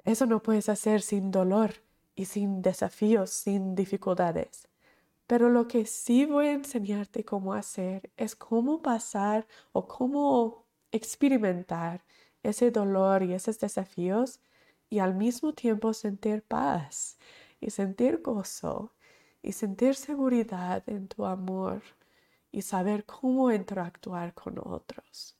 Eso 0.04 0.24
no 0.24 0.42
puedes 0.42 0.70
hacer 0.70 1.02
sin 1.02 1.30
dolor 1.30 1.74
y 2.14 2.24
sin 2.24 2.62
desafíos, 2.62 3.30
sin 3.30 3.74
dificultades. 3.74 4.68
Pero 5.26 5.50
lo 5.50 5.68
que 5.68 5.84
sí 5.84 6.24
voy 6.24 6.46
a 6.46 6.52
enseñarte 6.52 7.24
cómo 7.24 7.52
hacer 7.52 8.10
es 8.16 8.34
cómo 8.34 8.80
pasar 8.80 9.46
o 9.72 9.86
cómo 9.86 10.64
experimentar 10.92 12.02
ese 12.42 12.70
dolor 12.70 13.22
y 13.22 13.34
esos 13.34 13.58
desafíos 13.58 14.40
y 14.88 15.00
al 15.00 15.14
mismo 15.14 15.52
tiempo 15.52 15.92
sentir 15.92 16.42
paz 16.42 17.18
y 17.60 17.70
sentir 17.70 18.22
gozo 18.22 18.92
y 19.42 19.52
sentir 19.52 19.94
seguridad 19.94 20.82
en 20.88 21.08
tu 21.08 21.26
amor 21.26 21.82
y 22.50 22.62
saber 22.62 23.04
cómo 23.04 23.52
interactuar 23.52 24.34
con 24.34 24.58
otros. 24.58 25.36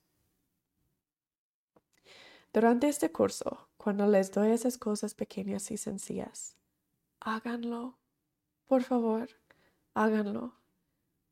Durante 2.52 2.88
este 2.88 3.12
curso, 3.12 3.68
cuando 3.76 4.06
les 4.06 4.32
doy 4.32 4.50
esas 4.50 4.78
cosas 4.78 5.14
pequeñas 5.14 5.70
y 5.70 5.76
sencillas, 5.76 6.56
háganlo, 7.20 7.98
por 8.66 8.82
favor 8.82 9.28
háganlo. 9.96 10.52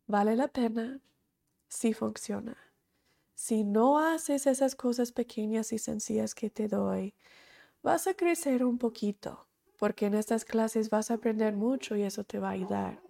Vale 0.06 0.36
la 0.36 0.48
pena 0.48 1.00
si 1.68 1.92
funciona. 1.92 2.56
Si 3.34 3.62
no 3.62 3.98
haces 3.98 4.46
esas 4.46 4.74
cosas 4.74 5.12
pequeñas 5.12 5.72
y 5.72 5.78
sencillas 5.78 6.34
que 6.34 6.48
te 6.48 6.66
doy, 6.66 7.14
vas 7.82 8.06
a 8.06 8.14
crecer 8.14 8.64
un 8.64 8.78
poquito, 8.78 9.46
porque 9.78 10.06
en 10.06 10.14
estas 10.14 10.46
clases 10.46 10.88
vas 10.88 11.10
a 11.10 11.14
aprender 11.14 11.54
mucho 11.54 11.94
y 11.94 12.02
eso 12.02 12.24
te 12.24 12.38
va 12.38 12.48
a 12.48 12.52
ayudar. 12.52 13.03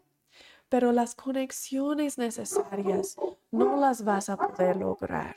Pero 0.69 0.93
las 0.93 1.15
conexiones 1.15 2.19
necesarias 2.19 3.17
no 3.51 3.77
las 3.77 4.05
vas 4.05 4.29
a 4.29 4.37
poder 4.37 4.77
lograr. 4.77 5.37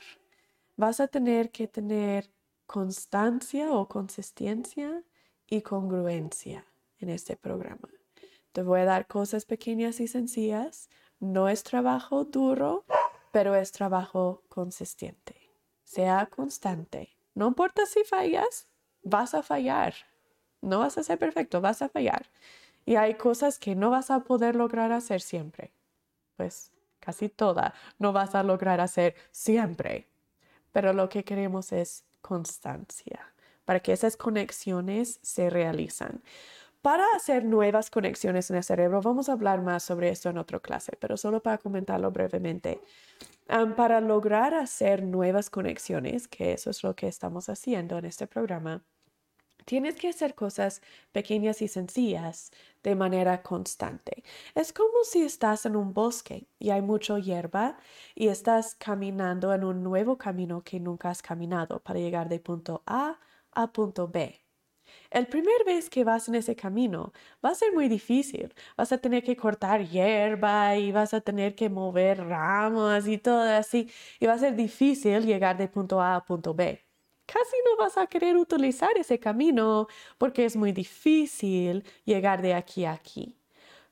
Vas 0.76 1.00
a 1.00 1.08
tener 1.08 1.50
que 1.50 1.68
tener 1.68 2.30
constancia 2.66 3.72
o 3.72 3.88
consistencia 3.88 5.02
y 5.46 5.62
congruencia 5.62 6.66
en 6.98 7.08
este 7.08 7.36
programa. 7.36 7.88
Te 8.52 8.62
voy 8.62 8.80
a 8.80 8.84
dar 8.84 9.06
cosas 9.06 9.44
pequeñas 9.44 10.00
y 10.00 10.08
sencillas. 10.08 10.88
No 11.20 11.48
es 11.48 11.62
trabajo 11.62 12.24
duro, 12.24 12.84
pero 13.32 13.54
es 13.54 13.72
trabajo 13.72 14.42
consistente. 14.48 15.50
Sea 15.84 16.26
constante. 16.26 17.16
No 17.34 17.48
importa 17.48 17.86
si 17.86 18.04
fallas, 18.04 18.68
vas 19.02 19.34
a 19.34 19.42
fallar. 19.42 19.94
No 20.60 20.80
vas 20.80 20.98
a 20.98 21.02
ser 21.02 21.18
perfecto, 21.18 21.60
vas 21.60 21.82
a 21.82 21.88
fallar. 21.88 22.26
Y 22.88 22.96
hay 22.96 23.16
cosas 23.16 23.58
que 23.58 23.74
no 23.74 23.90
vas 23.90 24.10
a 24.10 24.20
poder 24.20 24.56
lograr 24.56 24.92
hacer 24.92 25.20
siempre. 25.20 25.72
Pues 26.38 26.72
casi 27.00 27.28
toda 27.28 27.74
no 27.98 28.14
vas 28.14 28.34
a 28.34 28.42
lograr 28.42 28.80
hacer 28.80 29.14
siempre. 29.30 30.08
Pero 30.72 30.94
lo 30.94 31.10
que 31.10 31.22
queremos 31.22 31.70
es 31.72 32.06
constancia 32.22 33.34
para 33.66 33.80
que 33.80 33.92
esas 33.92 34.16
conexiones 34.16 35.20
se 35.20 35.50
realizan. 35.50 36.22
Para 36.80 37.04
hacer 37.14 37.44
nuevas 37.44 37.90
conexiones 37.90 38.48
en 38.48 38.56
el 38.56 38.64
cerebro, 38.64 39.02
vamos 39.02 39.28
a 39.28 39.32
hablar 39.32 39.60
más 39.60 39.82
sobre 39.82 40.08
esto 40.08 40.30
en 40.30 40.38
otra 40.38 40.58
clase, 40.58 40.96
pero 40.98 41.18
solo 41.18 41.42
para 41.42 41.58
comentarlo 41.58 42.10
brevemente. 42.10 42.80
para 43.76 44.00
lograr 44.00 44.54
hacer 44.54 45.02
nuevas 45.02 45.50
conexiones, 45.50 46.26
que 46.26 46.54
eso 46.54 46.70
es 46.70 46.82
lo 46.82 46.96
que 46.96 47.08
estamos 47.08 47.50
haciendo 47.50 47.98
en 47.98 48.06
este 48.06 48.26
programa, 48.26 48.82
tienes 49.64 49.96
que 49.96 50.08
hacer 50.08 50.34
cosas 50.34 50.82
pequeñas 51.12 51.62
y 51.62 51.68
sencillas 51.68 52.50
de 52.82 52.94
manera 52.94 53.42
constante. 53.42 54.24
Es 54.54 54.72
como 54.72 55.04
si 55.04 55.22
estás 55.22 55.66
en 55.66 55.76
un 55.76 55.92
bosque 55.94 56.48
y 56.58 56.70
hay 56.70 56.82
mucha 56.82 57.18
hierba 57.18 57.78
y 58.14 58.28
estás 58.28 58.74
caminando 58.74 59.52
en 59.52 59.64
un 59.64 59.82
nuevo 59.82 60.18
camino 60.18 60.62
que 60.62 60.80
nunca 60.80 61.10
has 61.10 61.22
caminado 61.22 61.80
para 61.82 62.00
llegar 62.00 62.28
de 62.28 62.40
punto 62.40 62.82
A 62.86 63.18
a 63.52 63.72
punto 63.72 64.08
B. 64.08 64.40
El 65.10 65.26
primer 65.26 65.64
vez 65.66 65.90
que 65.90 66.04
vas 66.04 66.28
en 66.28 66.34
ese 66.34 66.56
camino 66.56 67.12
va 67.44 67.50
a 67.50 67.54
ser 67.54 67.72
muy 67.74 67.88
difícil. 67.88 68.54
Vas 68.76 68.92
a 68.92 68.98
tener 68.98 69.22
que 69.22 69.36
cortar 69.36 69.86
hierba 69.86 70.76
y 70.76 70.92
vas 70.92 71.14
a 71.14 71.20
tener 71.20 71.54
que 71.54 71.68
mover 71.68 72.24
ramas 72.26 73.06
y 73.06 73.18
todo 73.18 73.40
así. 73.42 73.90
Y 74.20 74.26
va 74.26 74.34
a 74.34 74.38
ser 74.38 74.56
difícil 74.56 75.24
llegar 75.26 75.56
de 75.58 75.68
punto 75.68 76.00
A 76.00 76.16
a 76.16 76.24
punto 76.24 76.54
B. 76.54 76.87
Casi 77.32 77.56
no 77.66 77.76
vas 77.76 77.98
a 77.98 78.06
querer 78.06 78.36
utilizar 78.36 78.96
ese 78.96 79.18
camino 79.20 79.86
porque 80.16 80.46
es 80.46 80.56
muy 80.56 80.72
difícil 80.72 81.84
llegar 82.04 82.40
de 82.40 82.54
aquí 82.54 82.86
a 82.86 82.92
aquí. 82.92 83.36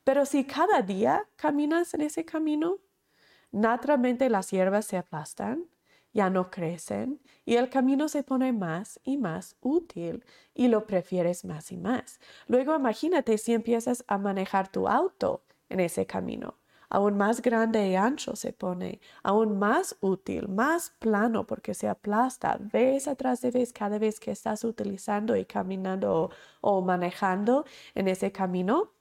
Pero 0.04 0.24
si 0.24 0.44
cada 0.44 0.80
día 0.82 1.28
caminas 1.36 1.92
en 1.94 2.00
ese 2.00 2.24
camino, 2.24 2.78
naturalmente 3.52 4.30
las 4.30 4.50
hierbas 4.50 4.86
se 4.86 4.96
aplastan 4.96 5.68
ya 6.16 6.30
no 6.30 6.50
crecen 6.50 7.20
y 7.44 7.56
el 7.56 7.68
camino 7.68 8.08
se 8.08 8.22
pone 8.22 8.50
más 8.50 8.98
y 9.04 9.18
más 9.18 9.54
útil 9.60 10.24
y 10.54 10.68
lo 10.68 10.86
prefieres 10.86 11.44
más 11.44 11.70
y 11.72 11.76
más. 11.76 12.20
Luego 12.46 12.74
imagínate 12.74 13.36
si 13.36 13.52
empiezas 13.52 14.02
a 14.08 14.16
manejar 14.16 14.72
tu 14.72 14.88
auto 14.88 15.42
en 15.68 15.80
ese 15.80 16.06
camino. 16.06 16.54
Aún 16.96 17.16
más 17.18 17.42
grande 17.42 17.88
y 17.90 17.94
ancho 17.96 18.36
se 18.36 18.52
pone, 18.54 19.00
aún 19.22 19.58
más 19.58 19.96
útil, 20.00 20.48
más 20.48 20.90
plano 20.98 21.46
porque 21.46 21.74
se 21.74 21.88
aplasta 21.88 22.56
vez 22.58 23.06
atrás 23.06 23.40
de 23.42 23.50
vez 23.50 23.72
cada 23.74 23.98
vez 23.98 24.18
que 24.18 24.30
estás 24.30 24.64
utilizando 24.64 25.36
y 25.36 25.44
caminando 25.44 26.08
o, 26.22 26.30
o 26.62 26.80
manejando 26.82 27.66
en 27.94 28.08
ese 28.08 28.32
camino 28.32 28.92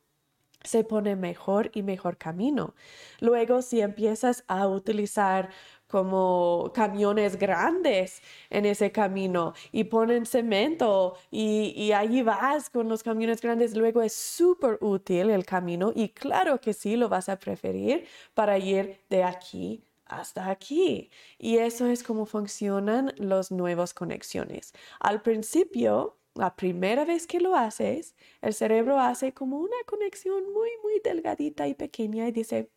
se 0.63 0.83
pone 0.83 1.15
mejor 1.15 1.69
y 1.73 1.83
mejor 1.83 2.17
camino. 2.17 2.75
Luego, 3.21 3.61
si 3.61 3.81
empiezas 3.81 4.43
a 4.47 4.67
utilizar 4.67 5.49
como 5.87 6.71
camiones 6.73 7.37
grandes 7.37 8.21
en 8.49 8.65
ese 8.65 8.91
camino 8.91 9.53
y 9.71 9.85
ponen 9.85 10.25
cemento 10.25 11.15
y, 11.31 11.73
y 11.75 11.91
allí 11.93 12.21
vas 12.23 12.69
con 12.69 12.89
los 12.89 13.03
camiones 13.03 13.41
grandes. 13.41 13.75
Luego 13.75 14.01
es 14.01 14.13
súper 14.13 14.77
útil 14.81 15.29
el 15.29 15.45
camino 15.45 15.91
y 15.95 16.09
claro 16.09 16.59
que 16.59 16.73
sí 16.73 16.95
lo 16.95 17.09
vas 17.09 17.29
a 17.29 17.39
preferir 17.39 18.05
para 18.33 18.57
ir 18.57 18.99
de 19.09 19.23
aquí 19.23 19.83
hasta 20.05 20.49
aquí. 20.49 21.09
Y 21.37 21.57
eso 21.57 21.87
es 21.87 22.03
como 22.03 22.25
funcionan 22.25 23.13
las 23.17 23.51
nuevas 23.51 23.93
conexiones. 23.93 24.73
Al 24.99 25.21
principio, 25.21 26.17
la 26.35 26.55
primera 26.55 27.05
vez 27.05 27.27
que 27.27 27.39
lo 27.39 27.55
haces, 27.55 28.15
el 28.41 28.53
cerebro 28.53 28.99
hace 28.99 29.33
como 29.33 29.57
una 29.57 29.77
conexión 29.85 30.43
muy, 30.53 30.69
muy 30.83 30.99
delgadita 31.03 31.67
y 31.67 31.73
pequeña 31.73 32.27
y 32.27 32.31
dice, 32.31 32.69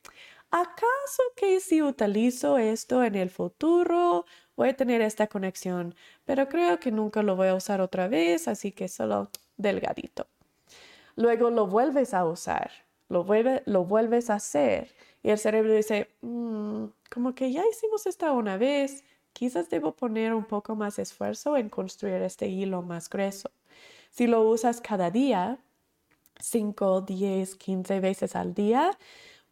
¿acaso 0.51 1.23
que 1.37 1.61
si 1.61 1.83
utilizo 1.83 2.59
esto 2.59 3.05
en 3.05 3.15
el 3.15 3.31
futuro 3.31 4.25
voy 4.57 4.71
a 4.71 4.77
tener 4.77 5.01
esta 5.03 5.27
conexión? 5.27 5.95
Pero 6.25 6.49
creo 6.49 6.81
que 6.81 6.91
nunca 6.91 7.23
lo 7.23 7.37
voy 7.37 7.49
a 7.49 7.55
usar 7.55 7.81
otra 7.81 8.09
vez, 8.09 8.49
así 8.49 8.73
que 8.73 8.89
solo 8.89 9.31
delgadito. 9.57 10.27
Luego 11.17 11.51
lo 11.51 11.67
vuelves 11.67 12.15
a 12.15 12.25
usar, 12.25 12.71
lo, 13.09 13.27
lo 13.67 13.85
vuelves 13.85 14.31
a 14.31 14.35
hacer 14.35 14.95
y 15.23 15.31
el 15.31 15.39
cerebro 15.39 15.75
dice, 15.75 16.09
mm, 16.23 16.85
como 17.11 17.35
que 17.35 17.53
ya 17.53 17.63
hicimos 17.71 18.07
esta 18.07 18.33
una 18.33 18.57
vez, 18.57 19.05
quizás 19.33 19.69
debo 19.71 19.95
poner 19.95 20.35
un 20.35 20.45
poco 20.45 20.77
más 20.77 20.99
esfuerzo 20.99 21.57
en 21.57 21.69
construir 21.69 22.23
este 22.23 22.47
hilo 22.49 22.83
más 22.83 23.09
grueso. 23.11 23.51
Si 24.11 24.27
lo 24.27 24.43
usas 24.43 24.81
cada 24.81 25.11
día, 25.11 25.59
5, 26.41 27.03
10, 27.03 27.57
15 27.57 28.01
veces 28.01 28.37
al 28.37 28.55
día, 28.55 28.97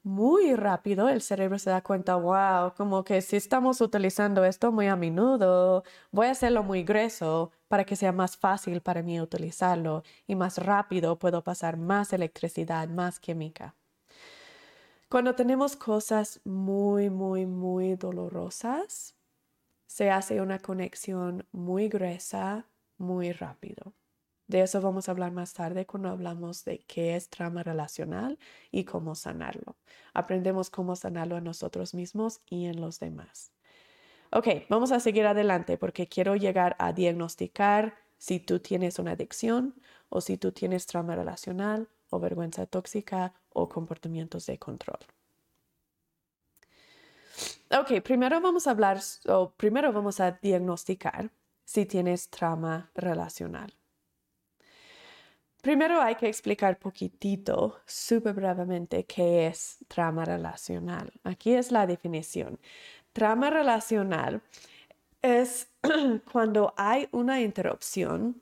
muy 0.06 0.54
rápido 0.54 1.08
el 1.08 1.20
cerebro 1.20 1.58
se 1.58 1.70
da 1.70 1.82
cuenta, 1.82 2.14
wow, 2.14 2.72
como 2.76 3.02
que 3.02 3.20
si 3.22 3.34
estamos 3.34 3.80
utilizando 3.80 4.44
esto 4.44 4.70
muy 4.70 4.86
a 4.86 4.94
menudo, 4.94 5.82
voy 6.12 6.28
a 6.28 6.30
hacerlo 6.30 6.62
muy 6.62 6.84
grueso 6.84 7.50
para 7.66 7.84
que 7.84 7.96
sea 7.96 8.12
más 8.12 8.36
fácil 8.36 8.80
para 8.82 9.02
mí 9.02 9.20
utilizarlo 9.20 10.04
y 10.28 10.36
más 10.36 10.58
rápido 10.58 11.18
puedo 11.18 11.42
pasar 11.42 11.76
más 11.76 12.12
electricidad, 12.12 12.88
más 12.88 13.18
química. 13.18 13.74
Cuando 15.08 15.34
tenemos 15.34 15.74
cosas 15.74 16.40
muy, 16.44 17.10
muy, 17.10 17.44
muy 17.46 17.96
dolorosas, 17.96 19.16
se 19.88 20.12
hace 20.12 20.40
una 20.40 20.60
conexión 20.60 21.48
muy 21.50 21.88
gruesa, 21.88 22.68
muy 22.96 23.32
rápido. 23.32 23.92
De 24.46 24.62
eso 24.62 24.80
vamos 24.80 25.08
a 25.08 25.12
hablar 25.12 25.32
más 25.32 25.54
tarde 25.54 25.86
cuando 25.86 26.08
hablamos 26.08 26.64
de 26.64 26.78
qué 26.78 27.16
es 27.16 27.28
trauma 27.28 27.62
relacional 27.64 28.38
y 28.70 28.84
cómo 28.84 29.14
sanarlo. 29.16 29.76
Aprendemos 30.14 30.70
cómo 30.70 30.94
sanarlo 30.94 31.36
en 31.36 31.44
nosotros 31.44 31.94
mismos 31.94 32.40
y 32.48 32.66
en 32.66 32.80
los 32.80 33.00
demás. 33.00 33.50
Ok, 34.30 34.48
vamos 34.68 34.92
a 34.92 35.00
seguir 35.00 35.26
adelante 35.26 35.78
porque 35.78 36.08
quiero 36.08 36.36
llegar 36.36 36.76
a 36.78 36.92
diagnosticar 36.92 37.96
si 38.18 38.40
tú 38.40 38.60
tienes 38.60 38.98
una 38.98 39.12
adicción 39.12 39.74
o 40.08 40.20
si 40.20 40.36
tú 40.36 40.52
tienes 40.52 40.86
trauma 40.86 41.16
relacional 41.16 41.88
o 42.10 42.20
vergüenza 42.20 42.66
tóxica 42.66 43.34
o 43.50 43.68
comportamientos 43.68 44.46
de 44.46 44.58
control. 44.58 44.98
Ok, 47.70 48.00
primero 48.02 48.40
vamos 48.40 48.66
a 48.66 48.70
hablar, 48.70 49.00
o 49.26 49.50
primero 49.50 49.92
vamos 49.92 50.20
a 50.20 50.32
diagnosticar 50.32 51.30
si 51.64 51.84
tienes 51.84 52.30
trauma 52.30 52.90
relacional. 52.94 53.75
Primero 55.66 56.00
hay 56.00 56.14
que 56.14 56.28
explicar 56.28 56.78
poquitito, 56.78 57.80
súper 57.86 58.34
brevemente, 58.34 59.04
qué 59.04 59.48
es 59.48 59.78
trauma 59.88 60.24
relacional. 60.24 61.12
Aquí 61.24 61.54
es 61.54 61.72
la 61.72 61.88
definición. 61.88 62.60
Trauma 63.12 63.50
relacional 63.50 64.42
es 65.22 65.68
cuando 66.32 66.72
hay 66.76 67.08
una 67.10 67.40
interrupción 67.40 68.40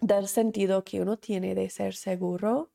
del 0.00 0.26
sentido 0.26 0.82
que 0.82 1.00
uno 1.00 1.16
tiene 1.16 1.54
de 1.54 1.70
ser 1.70 1.94
seguro 1.94 2.72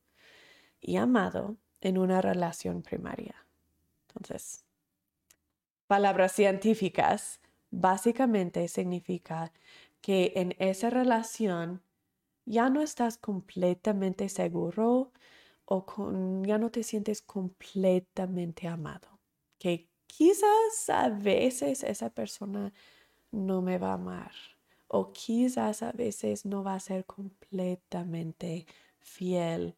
y 0.80 0.96
amado 0.96 1.58
en 1.82 1.98
una 1.98 2.22
relación 2.22 2.84
primaria. 2.84 3.36
Entonces, 4.08 4.64
palabras 5.88 6.32
científicas 6.32 7.42
básicamente 7.70 8.66
significa 8.70 9.52
que 10.00 10.32
en 10.38 10.56
esa 10.58 10.90
relación 10.90 11.82
ya 12.46 12.70
no 12.70 12.82
estás 12.82 13.18
completamente 13.18 14.30
seguro 14.30 15.12
o 15.66 15.86
ya 16.46 16.58
no 16.58 16.70
te 16.72 16.84
sientes 16.84 17.22
completamente 17.22 18.68
amado. 18.68 19.20
Que 19.58 19.90
quizás 20.08 20.90
a 20.90 21.10
veces 21.10 21.84
esa 21.84 22.10
persona 22.10 22.74
no 23.32 23.62
me 23.62 23.78
va 23.78 23.92
a 23.92 23.94
amar 23.94 24.32
o 24.88 25.12
quizás 25.12 25.82
a 25.84 25.92
veces 25.92 26.46
no 26.46 26.64
va 26.64 26.76
a 26.76 26.80
ser 26.80 27.06
completamente 27.06 28.68
fiel 29.00 29.76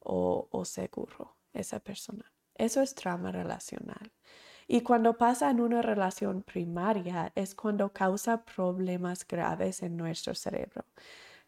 o, 0.00 0.48
o 0.50 0.64
seguro 0.64 1.36
esa 1.52 1.80
persona. 1.80 2.32
Eso 2.54 2.80
es 2.82 2.94
trauma 2.94 3.32
relacional. 3.32 4.12
Y 4.68 4.82
cuando 4.82 5.18
pasa 5.18 5.50
en 5.50 5.60
una 5.60 5.82
relación 5.82 6.42
primaria 6.42 7.32
es 7.34 7.54
cuando 7.54 7.92
causa 7.92 8.44
problemas 8.44 9.26
graves 9.26 9.82
en 9.82 9.96
nuestro 9.96 10.34
cerebro. 10.34 10.84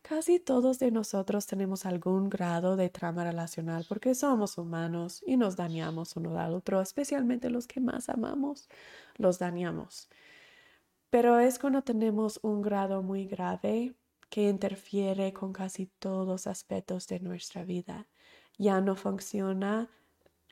Casi 0.07 0.39
todos 0.39 0.79
de 0.79 0.91
nosotros 0.91 1.47
tenemos 1.47 1.87
algún 1.87 2.29
grado 2.29 2.77
de 2.77 2.91
trama 2.91 3.25
relacional 3.25 3.87
porque 3.89 4.15
somos 4.15 4.59
humanos 4.59 5.25
y 5.27 5.39
nos 5.39 5.57
dañamos 5.57 6.15
uno 6.17 6.39
al 6.39 6.53
otro, 6.53 6.83
especialmente 6.83 7.49
los 7.49 7.67
que 7.67 7.81
más 7.81 8.11
amamos, 8.11 8.69
los 9.17 9.39
dañamos. 9.39 10.11
Pero 11.09 11.39
es 11.39 11.59
cuando 11.59 11.81
tenemos 11.81 12.39
un 12.43 12.61
grado 12.61 13.03
muy 13.03 13.25
grave 13.25 13.95
que 14.29 14.51
interfiere 14.51 15.33
con 15.33 15.55
casi 15.55 15.87
todos 15.87 16.29
los 16.29 16.47
aspectos 16.47 17.07
de 17.09 17.21
nuestra 17.21 17.65
vida. 17.65 18.07
Ya 18.59 18.83
no 18.83 18.97
funciona 18.97 19.89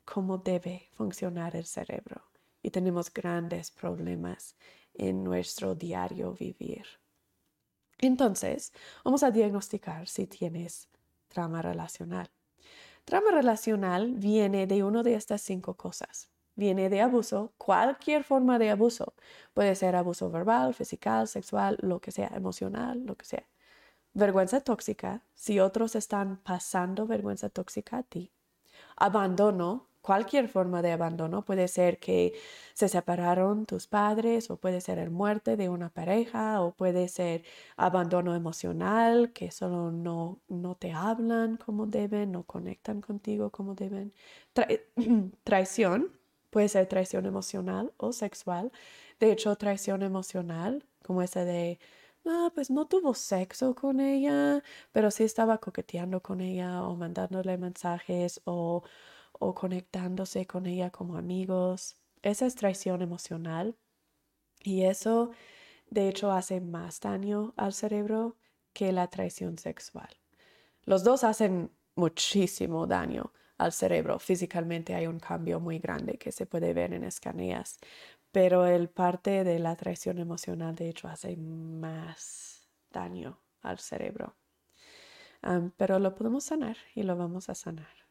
como 0.07 0.39
debe 0.39 0.89
funcionar 0.93 1.57
el 1.57 1.67
cerebro 1.67 2.23
y 2.63 2.71
tenemos 2.71 3.13
grandes 3.13 3.71
problemas 3.71 4.57
en 4.95 5.23
nuestro 5.23 5.75
diario 5.75 6.33
vivir. 6.33 7.02
Entonces, 8.03 8.73
vamos 9.05 9.23
a 9.23 9.31
diagnosticar 9.31 10.09
si 10.09 10.27
tienes 10.27 10.89
trama 11.29 11.63
relacional. 11.63 12.29
Trama 13.05 13.31
relacional 13.31 14.15
viene 14.15 14.67
de 14.67 14.83
una 14.83 15.05
de 15.05 15.15
estas 15.15 15.41
cinco 15.41 15.75
cosas. 15.75 16.29
Viene 16.57 16.91
de 16.91 17.01
abuso, 17.01 17.53
cualquier 17.57 18.25
forma 18.25 18.59
de 18.59 18.71
abuso. 18.71 19.15
Puede 19.55 19.77
ser 19.77 19.95
abuso 19.95 20.31
verbal, 20.33 20.75
físico, 20.75 21.27
sexual, 21.27 21.79
lo 21.81 22.01
que 22.01 22.11
sea, 22.11 22.33
emocional, 22.35 23.07
lo 23.07 23.17
que 23.17 23.25
sea. 23.25 23.49
Vergüenza 24.15 24.61
tóxica, 24.61 25.23
si 25.35 25.61
otros 25.61 25.95
están 25.95 26.39
pasando 26.39 27.07
vergüenza 27.07 27.51
tóxica 27.51 27.99
a 27.99 28.03
ti. 28.03 28.33
Abandono, 28.97 29.87
cualquier 30.03 30.49
forma 30.49 30.83
de 30.83 30.93
abandono. 30.93 31.45
Puede 31.45 31.69
ser 31.69 31.99
que 31.99 32.35
se 32.75 32.89
separaron 32.89 33.67
tus 33.67 33.87
padres 33.87 34.51
o 34.51 34.57
puede 34.59 34.81
ser 34.81 34.99
el 34.99 35.11
muerte 35.11 35.57
de 35.57 35.69
una 35.69 35.89
pareja 35.91 36.61
o 36.61 36.73
puede 36.75 37.09
ser 37.09 37.45
abandono 37.77 38.35
emocional, 38.35 39.33
que 39.33 39.51
solo 39.51 39.91
no, 39.93 40.41
no 40.49 40.75
te 40.75 40.93
hablan 40.93 41.57
como 41.57 41.87
deben, 41.87 42.33
no 42.33 42.43
conectan 42.45 43.01
contigo 43.01 43.51
como 43.51 43.75
deben. 43.75 44.13
traición, 45.45 46.11
puede 46.51 46.69
ser 46.69 46.87
traición 46.87 47.27
emocional 47.27 47.93
o 47.97 48.13
sexual. 48.13 48.73
De 49.21 49.33
hecho, 49.33 49.57
traición 49.57 50.03
emocional, 50.03 50.85
como 51.05 51.23
esa 51.23 51.45
de... 51.45 51.79
Ah, 52.25 52.53
pues 52.55 52.71
no 52.71 52.87
tuvo 52.87 53.15
sexo 53.15 53.75
con 53.75 53.99
ella, 53.99 54.63
pero 54.93 55.11
sí 55.11 55.25
estaba 55.25 55.59
coqueteando 55.59 56.23
con 56.23 56.41
ella 56.41 56.85
o 56.85 56.95
mandándole 56.95 57.59
mensajes 57.59 58.41
o 58.45 58.85
o 59.43 59.55
conectándose 59.55 60.47
con 60.47 60.67
ella 60.67 60.91
como 60.91 61.17
amigos. 61.17 61.97
Esa 62.23 62.47
es 62.47 62.55
traición 62.55 63.03
emocional 63.03 63.77
y 64.63 64.83
eso 64.83 65.33
de 65.91 66.09
hecho 66.09 66.31
hace 66.31 66.61
más 66.61 67.01
daño 67.01 67.53
al 67.57 67.73
cerebro 67.73 68.37
que 68.73 68.93
la 68.93 69.09
traición 69.09 69.59
sexual. 69.59 70.09
Los 70.85 71.03
dos 71.03 71.25
hacen 71.25 71.73
muchísimo 71.97 72.87
daño 72.87 73.33
al 73.59 73.73
cerebro. 73.73 74.21
Físicamente 74.21 74.95
hay 74.95 75.09
un 75.09 75.19
cambio 75.19 75.59
muy 75.59 75.79
grande 75.81 76.19
que 76.19 76.31
se 76.31 76.47
puede 76.47 76.73
ver 76.73 76.95
en 76.95 77.03
escaneas, 77.03 77.79
pero 78.31 78.67
el 78.67 78.89
parte 78.89 79.43
de 79.43 79.59
la 79.59 79.75
traición 79.77 80.19
emocional 80.19 80.77
de 80.77 80.89
hecho 80.89 81.09
hace 81.09 81.37
más 81.37 82.69
daño 82.93 83.41
al 83.61 83.79
cerebro. 83.81 84.37
pero 85.77 85.99
lo 85.99 86.15
podemos 86.15 86.45
sanar 86.45 86.77
y 86.95 87.03
lo 87.03 87.17
vamos 87.17 87.49
a 87.49 87.55
sanar. 87.57 88.02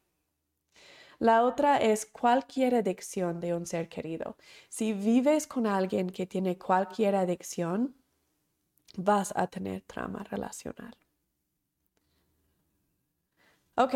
La 1.21 1.43
otra 1.43 1.77
es 1.77 2.07
cualquier 2.07 2.73
adicción 2.73 3.39
de 3.39 3.53
un 3.53 3.67
ser 3.67 3.87
querido. 3.89 4.37
Si 4.69 4.91
vives 4.91 5.45
con 5.45 5.67
alguien 5.67 6.09
que 6.09 6.25
tiene 6.25 6.57
cualquier 6.57 7.15
adicción, 7.15 7.93
vas 8.97 9.31
a 9.35 9.45
tener 9.45 9.81
trauma 9.81 10.23
relacional. 10.23 10.97
Ok, 13.75 13.93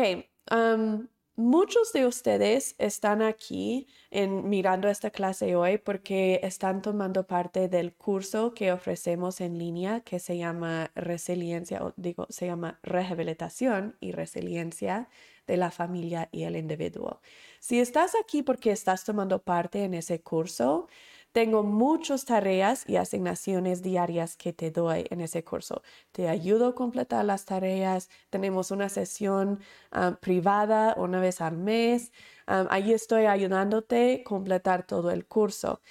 um, 0.52 1.08
muchos 1.34 1.92
de 1.92 2.06
ustedes 2.06 2.76
están 2.78 3.22
aquí 3.22 3.88
en, 4.12 4.48
mirando 4.48 4.86
esta 4.86 5.10
clase 5.10 5.56
hoy 5.56 5.78
porque 5.78 6.38
están 6.44 6.80
tomando 6.80 7.26
parte 7.26 7.68
del 7.68 7.92
curso 7.92 8.54
que 8.54 8.70
ofrecemos 8.70 9.40
en 9.40 9.58
línea 9.58 9.98
que 10.02 10.20
se 10.20 10.38
llama 10.38 10.92
resiliencia, 10.94 11.82
o 11.84 11.92
digo, 11.96 12.28
se 12.30 12.46
llama 12.46 12.78
rehabilitación 12.84 13.96
y 13.98 14.12
resiliencia 14.12 15.08
de 15.46 15.56
la 15.56 15.70
familia 15.70 16.28
y 16.32 16.44
el 16.44 16.56
individuo. 16.56 17.20
Si 17.60 17.80
estás 17.80 18.14
aquí 18.20 18.42
porque 18.42 18.72
estás 18.72 19.04
tomando 19.04 19.42
parte 19.42 19.84
en 19.84 19.94
ese 19.94 20.20
curso, 20.22 20.88
tengo 21.36 21.62
muchas 21.62 22.24
tareas 22.24 22.88
y 22.88 22.96
asignaciones 22.96 23.82
diarias 23.82 24.36
que 24.38 24.54
te 24.54 24.70
doy 24.70 25.04
en 25.10 25.20
ese 25.20 25.44
curso. 25.44 25.82
Te 26.10 26.30
ayudo 26.30 26.68
a 26.68 26.74
completar 26.74 27.26
las 27.26 27.44
tareas. 27.44 28.08
Tenemos 28.30 28.70
una 28.70 28.88
sesión 28.88 29.60
ah, 29.92 30.16
privada 30.18 30.94
una 30.96 31.20
vez 31.20 31.42
al 31.42 31.58
mes. 31.58 32.10
Um, 32.48 32.66
ahí 32.70 32.90
estoy 32.90 33.26
ayudándote 33.26 34.22
a 34.22 34.24
completar 34.24 34.86
todo 34.86 35.10
el 35.10 35.26
curso. 35.26 35.82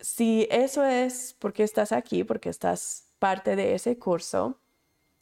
si 0.00 0.48
eso 0.50 0.84
es 0.84 1.36
porque 1.38 1.62
estás 1.62 1.92
aquí, 1.92 2.24
porque 2.24 2.48
estás 2.48 3.12
parte 3.20 3.54
de 3.54 3.74
ese 3.74 3.96
curso, 3.98 4.58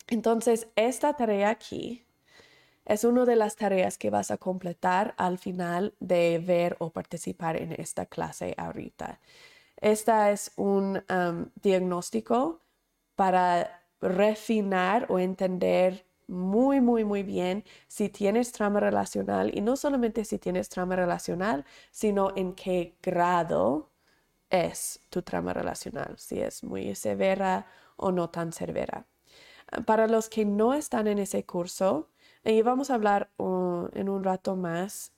entonces 0.08 0.68
esta 0.76 1.14
tarea 1.14 1.50
aquí 1.50 2.07
es 2.88 3.04
una 3.04 3.26
de 3.26 3.36
las 3.36 3.54
tareas 3.54 3.98
que 3.98 4.10
vas 4.10 4.30
a 4.30 4.38
completar 4.38 5.14
al 5.18 5.38
final 5.38 5.94
de 6.00 6.42
ver 6.44 6.74
o 6.80 6.90
participar 6.90 7.56
en 7.56 7.72
esta 7.72 8.06
clase 8.06 8.54
ahorita. 8.56 9.20
Esta 9.76 10.32
es 10.32 10.52
un 10.56 11.04
diagnóstico 11.62 12.60
para 13.14 13.82
refinar 14.00 15.06
o 15.10 15.18
entender 15.18 16.06
muy, 16.26 16.80
muy, 16.80 17.04
muy 17.04 17.22
bien 17.22 17.64
si 17.88 18.08
tienes 18.08 18.52
trauma 18.52 18.80
relacional 18.80 19.50
y 19.54 19.60
no 19.60 19.76
solamente 19.76 20.24
si 20.24 20.38
tienes 20.38 20.68
trauma 20.68 20.96
relacional, 20.96 21.64
sino 21.90 22.32
en 22.36 22.54
qué 22.54 22.96
grado 23.02 23.90
es 24.50 25.00
tu 25.10 25.20
trauma 25.22 25.52
relacional, 25.52 26.14
si 26.18 26.40
es 26.40 26.64
muy 26.64 26.94
severa 26.94 27.66
o 27.96 28.12
no 28.12 28.30
tan 28.30 28.52
severa. 28.52 29.06
Para 29.84 30.06
los 30.06 30.30
que 30.30 30.46
no 30.46 30.72
están 30.72 31.06
en 31.06 31.18
ese 31.18 31.44
curso, 31.44 32.08
y 32.48 32.62
vamos 32.62 32.90
a 32.90 32.94
hablar 32.94 33.30
uh, 33.36 33.88
en 33.92 34.08
un 34.08 34.24
rato 34.24 34.56
más. 34.56 35.12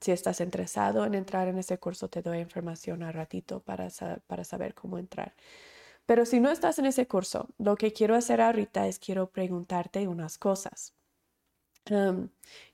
si 0.00 0.12
estás 0.12 0.40
interesado 0.40 1.04
en 1.06 1.14
entrar 1.14 1.48
en 1.48 1.58
ese 1.58 1.78
curso, 1.78 2.08
te 2.08 2.22
doy 2.22 2.38
información 2.38 3.02
al 3.02 3.14
ratito 3.14 3.60
para, 3.60 3.88
para 4.26 4.44
saber 4.44 4.74
cómo 4.74 4.98
entrar. 4.98 5.34
Pero 6.06 6.26
si 6.26 6.40
no 6.40 6.50
estás 6.50 6.78
en 6.78 6.86
ese 6.86 7.06
curso, 7.06 7.48
lo 7.58 7.76
que 7.76 7.92
quiero 7.92 8.14
hacer 8.14 8.40
ahorita 8.40 8.86
es 8.86 8.98
quiero 8.98 9.30
preguntarte 9.30 10.08
unas 10.08 10.38
cosas. 10.38 10.94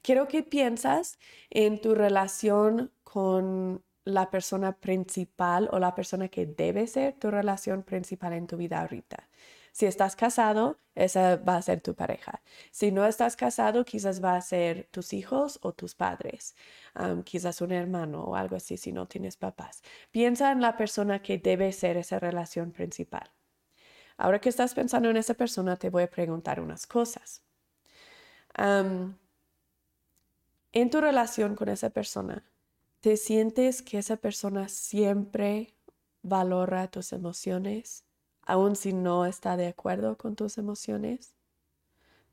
quiero 0.02 0.28
que 0.28 0.42
piensas 0.42 1.18
en 1.50 1.80
tu 1.80 1.94
relación 1.94 2.90
con 3.04 3.82
la 4.04 4.30
persona 4.30 4.72
principal 4.72 5.68
o 5.72 5.78
la 5.78 5.94
persona 5.94 6.28
que 6.28 6.46
debe 6.46 6.86
ser 6.86 7.14
tu 7.14 7.30
relación 7.30 7.84
principal 7.84 8.32
en 8.32 8.46
tu 8.46 8.56
vida 8.56 8.80
ahorita. 8.80 9.28
Si 9.74 9.86
estás 9.86 10.14
casado, 10.14 10.78
esa 10.94 11.34
va 11.34 11.56
a 11.56 11.62
ser 11.62 11.80
tu 11.80 11.96
pareja. 11.96 12.40
Si 12.70 12.92
no 12.92 13.04
estás 13.06 13.34
casado, 13.34 13.84
quizás 13.84 14.22
va 14.22 14.36
a 14.36 14.40
ser 14.40 14.86
tus 14.92 15.12
hijos 15.12 15.58
o 15.62 15.72
tus 15.72 15.96
padres, 15.96 16.54
quizás 17.24 17.60
un 17.60 17.72
hermano 17.72 18.22
o 18.22 18.36
algo 18.36 18.54
así 18.54 18.76
si 18.76 18.92
no 18.92 19.08
tienes 19.08 19.36
papás. 19.36 19.82
Piensa 20.12 20.52
en 20.52 20.60
la 20.60 20.76
persona 20.76 21.22
que 21.22 21.38
debe 21.38 21.72
ser 21.72 21.96
esa 21.96 22.20
relación 22.20 22.70
principal. 22.70 23.32
Ahora 24.16 24.40
que 24.40 24.48
estás 24.48 24.74
pensando 24.74 25.10
en 25.10 25.16
esa 25.16 25.34
persona, 25.34 25.76
te 25.76 25.90
voy 25.90 26.04
a 26.04 26.10
preguntar 26.10 26.60
unas 26.60 26.86
cosas. 26.86 27.42
en 30.72 30.90
tu 30.90 31.00
relación 31.00 31.56
con 31.56 31.68
esa 31.68 31.90
persona, 31.90 32.44
¿te 33.00 33.16
sientes 33.16 33.82
que 33.82 33.98
esa 33.98 34.16
persona 34.18 34.68
siempre 34.68 35.74
valora 36.22 36.86
tus 36.86 37.12
emociones? 37.12 38.04
Aun 38.46 38.76
si 38.76 38.92
no 38.92 39.26
está 39.26 39.56
de 39.56 39.68
acuerdo 39.68 40.16
con 40.18 40.36
tus 40.36 40.58
emociones. 40.58 41.34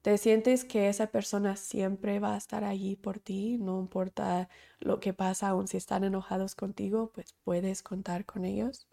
¿Te 0.01 0.17
sientes 0.17 0.65
que 0.65 0.89
esa 0.89 1.07
persona 1.07 1.55
siempre 1.55 2.19
va 2.19 2.33
a 2.33 2.37
estar 2.37 2.63
allí 2.63 2.95
por 2.95 3.19
ti? 3.19 3.57
No 3.59 3.79
importa 3.79 4.49
lo 4.79 4.99
que 4.99 5.13
pasa, 5.13 5.49
aun 5.49 5.67
si 5.67 5.77
están 5.77 6.03
enojados 6.03 6.55
contigo, 6.55 7.11
pues 7.13 7.35
puedes 7.43 7.83
contar 7.83 8.25
con 8.25 8.45
ellos. 8.45 8.87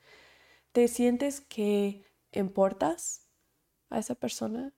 ¿Te 0.73 0.87
sientes 0.89 1.41
que 1.41 2.05
importas 2.33 3.27
a 3.91 3.99
esa 3.99 4.15
persona? 4.15 4.75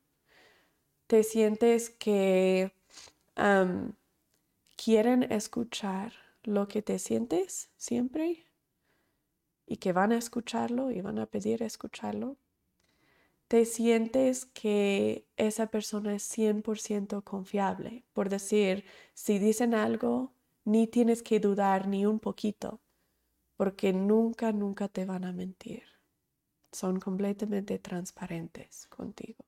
¿Te 1.09 1.24
sientes 1.24 1.91
que 1.91 2.72
quieren 4.76 5.24
escuchar 5.24 6.12
lo 6.45 6.68
que 6.68 6.82
te 6.82 6.99
sientes 6.99 7.70
siempre? 7.76 8.50
Y 9.71 9.77
que 9.77 9.93
van 9.93 10.11
a 10.11 10.18
escucharlo 10.18 10.91
y 10.91 11.01
van 11.01 11.21
a 11.21 11.27
pedir 11.27 11.62
escucharlo, 11.62 12.37
te 13.47 13.64
sientes 13.64 14.45
que 14.47 15.29
esa 15.37 15.68
persona 15.68 16.12
es 16.12 16.25
100% 16.25 17.23
confiable. 17.23 18.05
Por 18.12 18.31
decir, 18.31 18.85
si 19.14 19.39
dicen 19.39 19.75
algo, 19.75 20.33
ni 20.64 20.89
tienes 20.89 21.23
que 21.23 21.39
dudar 21.39 21.87
ni 21.87 22.05
un 22.05 22.18
poquito, 22.18 22.81
porque 23.57 23.93
nunca, 23.93 24.51
nunca 24.51 24.89
te 24.89 25.05
van 25.05 25.25
a 25.25 25.33
mentir. 25.33 25.85
Son 26.73 26.99
completamente 26.99 27.79
transparentes 27.79 28.89
contigo. 28.89 29.45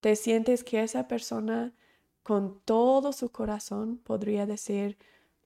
Te 0.00 0.16
sientes 0.16 0.64
que 0.64 0.82
esa 0.82 1.08
persona 1.08 1.74
con 2.22 2.58
todo 2.62 3.12
su 3.12 3.30
corazón 3.30 3.98
podría 3.98 4.46
decir, 4.46 4.96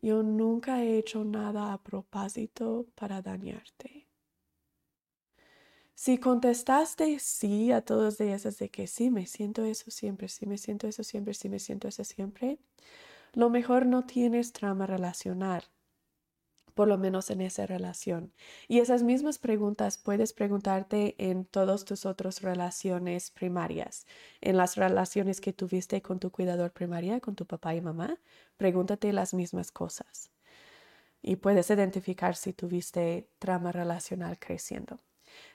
yo 0.03 0.23
nunca 0.23 0.83
he 0.83 0.99
hecho 0.99 1.25
nada 1.25 1.73
a 1.73 1.83
propósito 1.83 2.87
para 2.95 3.23
dañarte. 3.23 4.09
Si 5.95 6.17
contestaste 6.19 7.19
sí 7.19 7.73
a 7.73 7.83
todos 7.83 8.17
de 8.17 8.33
esas 8.33 8.59
de 8.59 8.71
que 8.71 8.87
sí, 8.87 9.11
me 9.11 9.27
siento 9.27 9.65
eso 9.65 9.91
siempre, 9.91 10.29
sí, 10.29 10.47
me 10.47 10.57
siento 10.57 10.87
eso 10.89 11.05
siempre, 11.05 11.35
sí, 11.35 11.49
me 11.51 11.59
siento 11.59 11.89
eso 11.89 12.05
siempre, 12.05 12.59
lo 13.35 13.51
mejor 13.51 13.87
no 13.87 14.05
tienes 14.07 14.53
trama 14.53 14.87
relacional 14.87 15.65
por 16.81 16.89
lo 16.89 16.97
menos 16.97 17.29
en 17.29 17.43
esa 17.43 17.67
relación. 17.67 18.33
Y 18.67 18.79
esas 18.79 19.03
mismas 19.03 19.37
preguntas 19.39 19.99
puedes 19.99 20.33
preguntarte 20.33 21.15
en 21.19 21.45
todas 21.45 21.85
tus 21.85 22.07
otras 22.07 22.41
relaciones 22.41 23.31
primarias, 23.31 24.07
en 24.41 24.57
las 24.57 24.77
relaciones 24.77 25.43
que 25.43 25.53
tuviste 25.53 26.01
con 26.01 26.19
tu 26.19 26.31
cuidador 26.31 26.73
primaria, 26.73 27.21
con 27.21 27.35
tu 27.35 27.45
papá 27.45 27.75
y 27.75 27.83
mamá, 27.83 28.19
pregúntate 28.57 29.13
las 29.13 29.35
mismas 29.35 29.71
cosas. 29.71 30.31
Y 31.21 31.37
puedes 31.37 31.69
identificar 31.69 32.35
si 32.35 32.55
tuviste 32.55 33.29
trama 33.39 33.73
relacional 33.73 34.39
creciendo. 34.39 34.97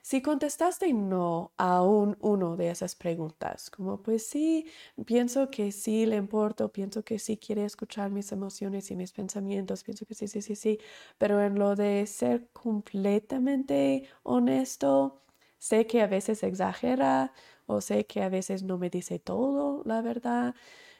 Si 0.02 0.22
contestaste 0.22 0.92
no 0.92 1.52
a 1.56 1.82
un, 1.82 2.16
uno 2.20 2.56
de 2.56 2.70
esas 2.70 2.94
preguntas, 2.94 3.70
como 3.70 4.02
pues 4.02 4.26
sí, 4.26 4.66
pienso 5.04 5.50
que 5.50 5.72
sí 5.72 6.06
le 6.06 6.16
importo, 6.16 6.72
pienso 6.72 7.04
que 7.04 7.18
sí 7.18 7.36
quiere 7.38 7.64
escuchar 7.64 8.10
mis 8.10 8.32
emociones 8.32 8.90
y 8.90 8.96
mis 8.96 9.12
pensamientos, 9.12 9.82
pienso 9.84 10.06
que 10.06 10.14
sí, 10.14 10.28
sí, 10.28 10.42
sí, 10.42 10.56
sí, 10.56 10.78
pero 11.18 11.42
en 11.42 11.58
lo 11.58 11.74
de 11.76 12.06
ser 12.06 12.48
completamente 12.52 14.08
honesto, 14.22 15.22
sé 15.58 15.86
que 15.86 16.02
a 16.02 16.06
veces 16.06 16.42
exagera 16.42 17.32
o 17.66 17.80
sé 17.80 18.06
que 18.06 18.22
a 18.22 18.28
veces 18.28 18.62
no 18.62 18.78
me 18.78 18.90
dice 18.90 19.18
todo, 19.18 19.82
la 19.84 20.00
verdad. 20.02 20.54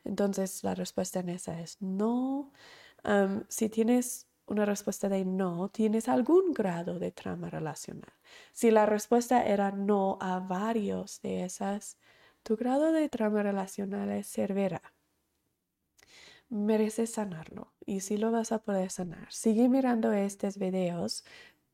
Entonces 0.05 0.63
la 0.65 0.75
respuesta 0.75 1.21
en 1.21 1.29
esa 1.31 1.61
es 1.61 1.81
no. 1.81 2.53
si 3.49 3.69
tienes 3.69 4.27
una 4.47 4.65
respuesta 4.65 5.09
de 5.09 5.25
no, 5.25 5.69
tienes 5.69 6.09
algún 6.09 6.53
grado 6.53 6.99
de 6.99 7.11
trama 7.11 7.51
relacional. 7.51 8.13
Si 8.53 8.71
la 8.71 8.87
respuesta 8.87 9.45
era 9.45 9.73
no 9.73 10.19
a 10.21 10.39
varios 10.39 11.21
de 11.23 11.45
esas, 11.45 11.99
tu 12.43 12.57
grado 12.57 12.93
de 12.93 13.09
trama 13.09 13.43
relacional 13.43 14.11
es 14.11 14.29
severa. 14.29 14.83
Mereces 16.49 17.11
sanarlo 17.11 17.73
y 17.85 18.01
si 18.01 18.17
lo 18.17 18.31
vas 18.31 18.53
a 18.53 18.61
poder 18.61 18.91
sanar. 18.91 19.33
Sigue 19.33 19.69
mirando 19.69 20.13
estos 20.13 20.59
videos. 20.59 21.25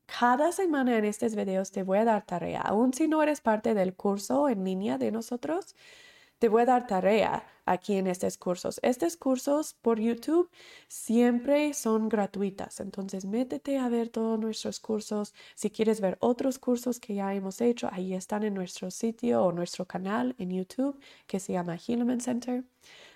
Cada 0.07 0.51
semana 0.51 0.97
en 0.97 1.05
estos 1.05 1.35
videos 1.35 1.71
te 1.71 1.83
voy 1.83 1.99
a 1.99 2.05
dar 2.05 2.25
tarea. 2.25 2.61
Aún 2.61 2.93
si 2.93 3.07
no 3.07 3.21
eres 3.21 3.39
parte 3.41 3.75
del 3.75 3.95
curso 3.95 4.49
en 4.49 4.63
línea 4.63 4.97
de 4.97 5.11
nosotros, 5.11 5.75
te 6.43 6.49
voy 6.49 6.63
a 6.63 6.65
dar 6.65 6.87
tarea 6.87 7.41
aquí 7.65 7.95
en 7.95 8.05
estos 8.05 8.37
cursos. 8.37 8.77
Estos 8.83 9.15
cursos 9.15 9.75
por 9.81 9.97
YouTube 9.97 10.49
siempre 10.89 11.73
son 11.73 12.09
gratuitas, 12.09 12.81
entonces 12.81 13.23
métete 13.23 13.77
a 13.77 13.87
ver 13.87 14.09
todos 14.09 14.37
nuestros 14.37 14.81
cursos. 14.81 15.33
Si 15.55 15.69
quieres 15.69 16.01
ver 16.01 16.17
otros 16.19 16.59
cursos 16.59 16.99
que 16.99 17.15
ya 17.15 17.33
hemos 17.33 17.61
hecho, 17.61 17.87
ahí 17.93 18.13
están 18.13 18.43
en 18.43 18.55
nuestro 18.55 18.91
sitio 18.91 19.41
o 19.41 19.53
nuestro 19.53 19.85
canal 19.85 20.35
en 20.37 20.51
YouTube 20.51 20.99
que 21.27 21.39
se 21.39 21.53
llama 21.53 21.77
Hillman 21.77 22.19
Center. 22.19 22.65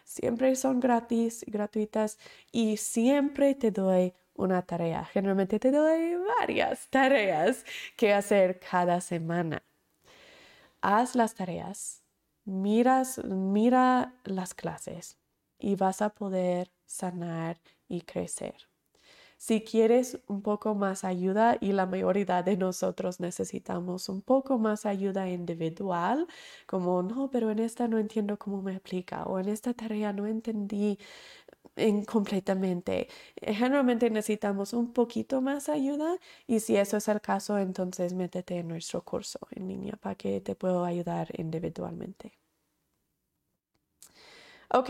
Siempre 0.05 0.55
son 0.55 0.79
gratis, 0.79 1.43
gratuitas 1.47 2.19
y 2.53 2.77
siempre 2.77 3.55
te 3.55 3.71
doy 3.71 4.13
una 4.35 4.61
tarea. 4.61 5.03
Generalmente 5.03 5.59
te 5.59 5.71
doy 5.71 6.15
varias 6.39 6.87
tareas 6.87 7.65
que 7.97 8.13
hacer 8.13 8.61
cada 8.61 9.01
semana. 9.01 9.61
Haz 10.79 11.13
las 11.13 11.35
tareas 11.35 12.06
miras, 12.47 13.19
mira 13.25 14.19
las 14.25 14.53
clases 14.55 15.19
y 15.59 15.75
vas 15.75 16.01
a 16.01 16.09
poder 16.11 16.71
sanar 16.85 17.61
y 17.87 18.01
crecer. 18.01 18.55
Si 19.37 19.61
quieres 19.63 20.19
un 20.27 20.41
poco 20.41 20.75
más 20.75 21.03
ayuda 21.03 21.57
y 21.61 21.73
la 21.73 21.85
mayoría 21.85 22.43
de 22.43 22.57
nosotros 22.57 23.19
necesitamos 23.19 24.09
un 24.09 24.21
poco 24.23 24.57
más 24.59 24.85
ayuda 24.85 25.29
individual, 25.29 26.27
como 26.67 27.03
no, 27.03 27.29
pero 27.31 27.51
en 27.51 27.59
esta 27.59 27.87
no 27.87 27.99
entiendo 27.99 28.37
cómo 28.39 28.61
me 28.63 28.75
aplica 28.75 29.23
o 29.25 29.39
en 29.39 29.49
esta 29.49 29.73
tarea 29.75 30.13
no 30.13 30.25
entendí 30.27 30.97
en 31.77 32.03
completamente. 32.05 33.07
Eh, 33.35 33.53
generalmente 33.53 34.09
necesitamos 34.09 34.73
un 34.73 34.93
poquito 34.93 35.41
más 35.41 35.69
ayuda 35.69 36.17
y 36.47 36.59
si 36.59 36.75
eso 36.77 36.97
es 36.97 37.07
el 37.07 37.21
caso, 37.21 37.57
entonces 37.57 38.13
métete 38.13 38.57
en 38.59 38.67
nuestro 38.69 39.03
curso 39.03 39.39
en 39.51 39.67
línea 39.67 39.93
para 39.97 40.15
que 40.15 40.41
te 40.41 40.55
puedo 40.55 40.83
ayudar 40.85 41.29
individualmente. 41.39 42.33
Ok, 44.69 44.89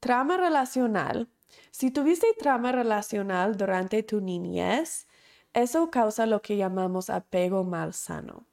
trama 0.00 0.36
relacional. 0.36 1.28
Si 1.70 1.90
tuviste 1.90 2.26
trama 2.38 2.72
relacional 2.72 3.56
durante 3.56 4.02
tu 4.02 4.20
niñez, 4.20 5.06
eso 5.52 5.90
causa 5.90 6.26
lo 6.26 6.42
que 6.42 6.56
llamamos 6.56 7.10
apego 7.10 7.64
malsano. 7.64 8.46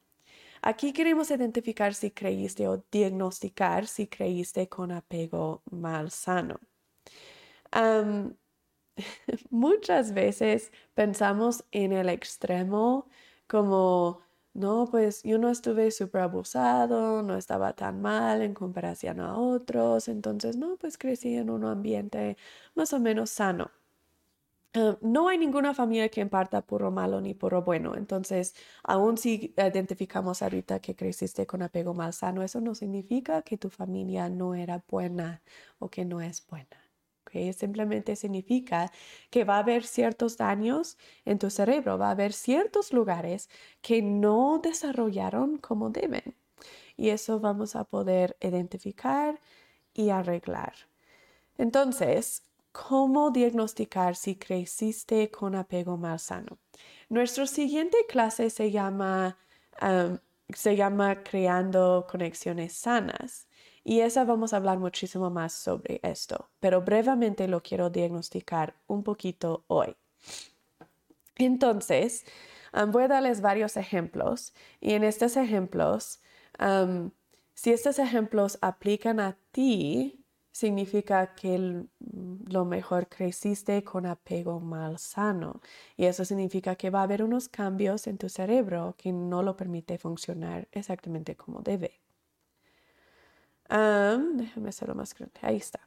Aquí 0.61 0.93
queremos 0.93 1.31
identificar 1.31 1.93
si 1.95 2.11
creíste 2.11 2.67
o 2.67 2.83
diagnosticar 2.91 3.87
si 3.87 4.07
creíste 4.07 4.69
con 4.69 4.91
apego 4.91 5.63
malsano. 5.71 6.59
muchas 9.49 10.13
veces 10.13 10.71
pensamos 10.93 11.65
en 11.71 11.91
el 11.93 12.09
extremo 12.09 13.07
como, 13.47 14.21
no, 14.53 14.87
pues 14.89 15.23
yo 15.23 15.37
no 15.37 15.49
estuve 15.49 15.91
súper 15.91 16.21
abusado, 16.21 17.23
no 17.23 17.37
estaba 17.37 17.73
tan 17.75 18.01
mal 18.01 18.41
en 18.41 18.53
comparación 18.53 19.19
a 19.19 19.37
otros, 19.37 20.07
entonces, 20.07 20.57
no, 20.57 20.77
pues 20.77 20.97
crecí 20.97 21.35
en 21.35 21.49
un 21.49 21.65
ambiente 21.65 22.37
más 22.75 22.93
o 22.93 22.99
menos 22.99 23.29
sano. 23.31 23.71
no 25.01 25.27
hay 25.27 25.37
ninguna 25.37 25.73
familia 25.73 26.09
que 26.09 26.21
imparta 26.21 26.65
puro 26.65 26.91
malo 26.91 27.19
ni 27.21 27.33
puro 27.33 27.61
bueno. 27.63 27.95
Entonces, 27.95 28.53
aun 28.83 29.17
si 29.17 29.53
identificamos 29.57 30.41
ahorita 30.41 30.79
que 30.79 30.95
creciste 30.95 31.45
con 31.45 31.61
apego 31.61 31.93
malsano, 31.93 32.41
eso 32.43 32.61
no 32.61 32.73
significa 32.75 33.41
que 33.41 33.57
tu 33.57 33.69
familia 33.69 34.29
no 34.29 34.55
era 34.55 34.83
buena 34.89 35.41
o 35.79 35.89
que 35.89 36.05
no 36.05 36.21
es 36.21 36.45
buena. 36.47 36.80
Simplemente 37.53 38.15
significa 38.15 38.91
que 39.29 39.43
va 39.43 39.55
a 39.55 39.59
haber 39.59 39.83
ciertos 39.83 40.37
daños 40.37 40.97
en 41.25 41.39
tu 41.39 41.49
cerebro, 41.49 41.97
va 41.97 42.07
a 42.07 42.11
haber 42.11 42.33
ciertos 42.33 42.93
lugares 42.93 43.49
que 43.81 44.01
no 44.01 44.59
desarrollaron 44.61 45.57
como 45.57 45.89
deben. 45.89 46.35
Y 46.97 47.09
eso 47.09 47.39
vamos 47.39 47.75
a 47.75 47.83
poder 47.83 48.37
identificar 48.41 49.39
y 49.93 50.09
arreglar. 50.09 50.73
Entonces, 51.57 52.43
¿cómo 52.71 53.31
diagnosticar 53.31 54.15
si 54.15 54.35
creciste 54.35 55.31
con 55.31 55.55
apego 55.55 55.97
malsano? 55.97 56.59
Nuestra 57.09 57.47
siguiente 57.47 57.97
clase 58.07 58.49
se 58.49 58.71
llama 58.71 59.37
se 60.55 60.75
llama 60.75 61.23
creando 61.23 62.05
conexiones 62.09 62.73
sanas. 62.73 63.47
Y 63.83 64.01
esa 64.01 64.25
vamos 64.25 64.53
a 64.53 64.57
hablar 64.57 64.77
muchísimo 64.77 65.29
más 65.29 65.53
sobre 65.53 65.99
esto, 66.03 66.49
pero 66.59 66.81
brevemente 66.81 67.47
lo 67.47 67.63
quiero 67.63 67.89
diagnosticar 67.89 68.75
un 68.87 69.03
poquito 69.03 69.63
hoy. 69.67 69.95
Entonces, 71.35 72.23
voy 72.89 73.03
a 73.03 73.07
darles 73.07 73.41
varios 73.41 73.77
ejemplos 73.77 74.53
y 74.79 74.93
en 74.93 75.03
estos 75.03 75.35
ejemplos, 75.35 76.21
si 77.55 77.71
estos 77.71 77.97
ejemplos 77.97 78.59
aplican 78.61 79.19
a 79.19 79.37
ti, 79.51 80.23
significa 80.51 81.33
que 81.33 81.85
lo 81.99 82.65
mejor 82.65 83.07
creciste 83.07 83.83
con 83.83 84.05
apego 84.05 84.59
mal 84.59 84.99
sano. 84.99 85.61
Y 85.97 86.05
eso 86.05 86.23
significa 86.25 86.75
que 86.75 86.89
va 86.91 86.99
a 86.99 87.03
haber 87.03 87.23
unos 87.23 87.49
cambios 87.49 88.05
en 88.05 88.17
tu 88.17 88.29
cerebro 88.29 88.93
que 88.97 89.11
no 89.11 89.41
lo 89.41 89.55
permite 89.55 89.97
funcionar 89.97 90.67
exactamente 90.71 91.35
como 91.35 91.61
debe. 91.61 91.99
Déjame 93.77 94.69
hacerlo 94.69 94.95
más 94.95 95.13
grande. 95.13 95.39
Ahí 95.41 95.57
está. 95.57 95.79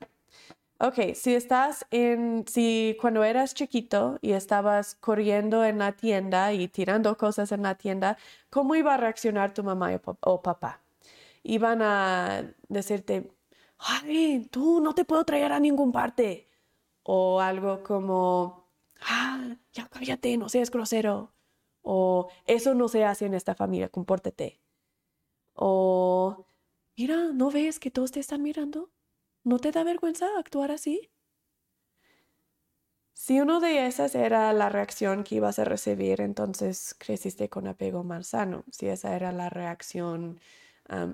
Ok, 0.81 1.15
si 1.15 1.35
estás 1.35 1.87
en, 1.91 2.45
si 2.49 2.97
cuando 3.01 3.23
eras 3.25 3.55
chiquito 3.55 4.19
y 4.21 4.33
estabas 4.33 4.97
corriendo 4.97 5.65
en 5.65 5.79
la 5.79 5.93
tienda 5.93 6.53
y 6.53 6.69
tirando 6.69 7.17
cosas 7.17 7.53
en 7.53 7.63
la 7.63 7.77
tienda, 7.77 8.19
¿cómo 8.51 8.75
iba 8.75 8.95
a 8.95 8.97
reaccionar 8.97 9.55
tu 9.55 9.63
mamá 9.63 9.91
o 10.21 10.43
papá? 10.43 10.83
Iban 11.45 11.81
a 11.83 12.55
decirte, 12.69 13.31
ay, 13.79 14.49
tú 14.51 14.81
no 14.81 14.95
te 14.95 15.05
puedo 15.05 15.25
traer 15.25 15.53
a 15.53 15.61
ningún 15.61 15.93
parte. 15.93 16.49
O 17.03 17.41
algo 17.41 17.83
como, 17.83 18.69
ah, 19.03 19.57
ya 19.73 19.89
cállate, 19.89 20.37
no 20.39 20.49
seas 20.49 20.71
grosero. 20.71 21.33
O 21.83 22.29
eso 22.47 22.75
no 22.75 22.89
se 22.89 23.05
hace 23.05 23.27
en 23.27 23.35
esta 23.35 23.55
familia, 23.55 23.89
compórtate. 23.91 24.61
O, 25.55 26.47
mira, 26.97 27.33
¿no 27.33 27.51
ves 27.51 27.79
que 27.81 27.91
todos 27.93 28.11
te 28.13 28.21
están 28.21 28.43
mirando? 28.43 28.93
¿No 29.45 29.59
te 29.59 29.71
da 29.73 29.85
vergüenza 29.85 30.27
actuar 30.39 30.71
así? 30.73 31.11
Si 33.17 33.41
uno 33.41 33.61
de 33.61 33.87
esas 33.87 34.15
era 34.17 34.53
la 34.53 34.69
reacción 34.69 35.23
que 35.25 35.37
ibas 35.37 35.59
a 35.61 35.65
recibir, 35.65 36.21
entonces 36.21 36.97
creciste 36.99 37.49
con 37.49 37.67
apego 37.69 38.03
malsano. 38.05 38.65
Si 38.73 38.89
esa 38.89 39.15
era 39.15 39.31
la 39.33 39.49
reacción 39.51 40.41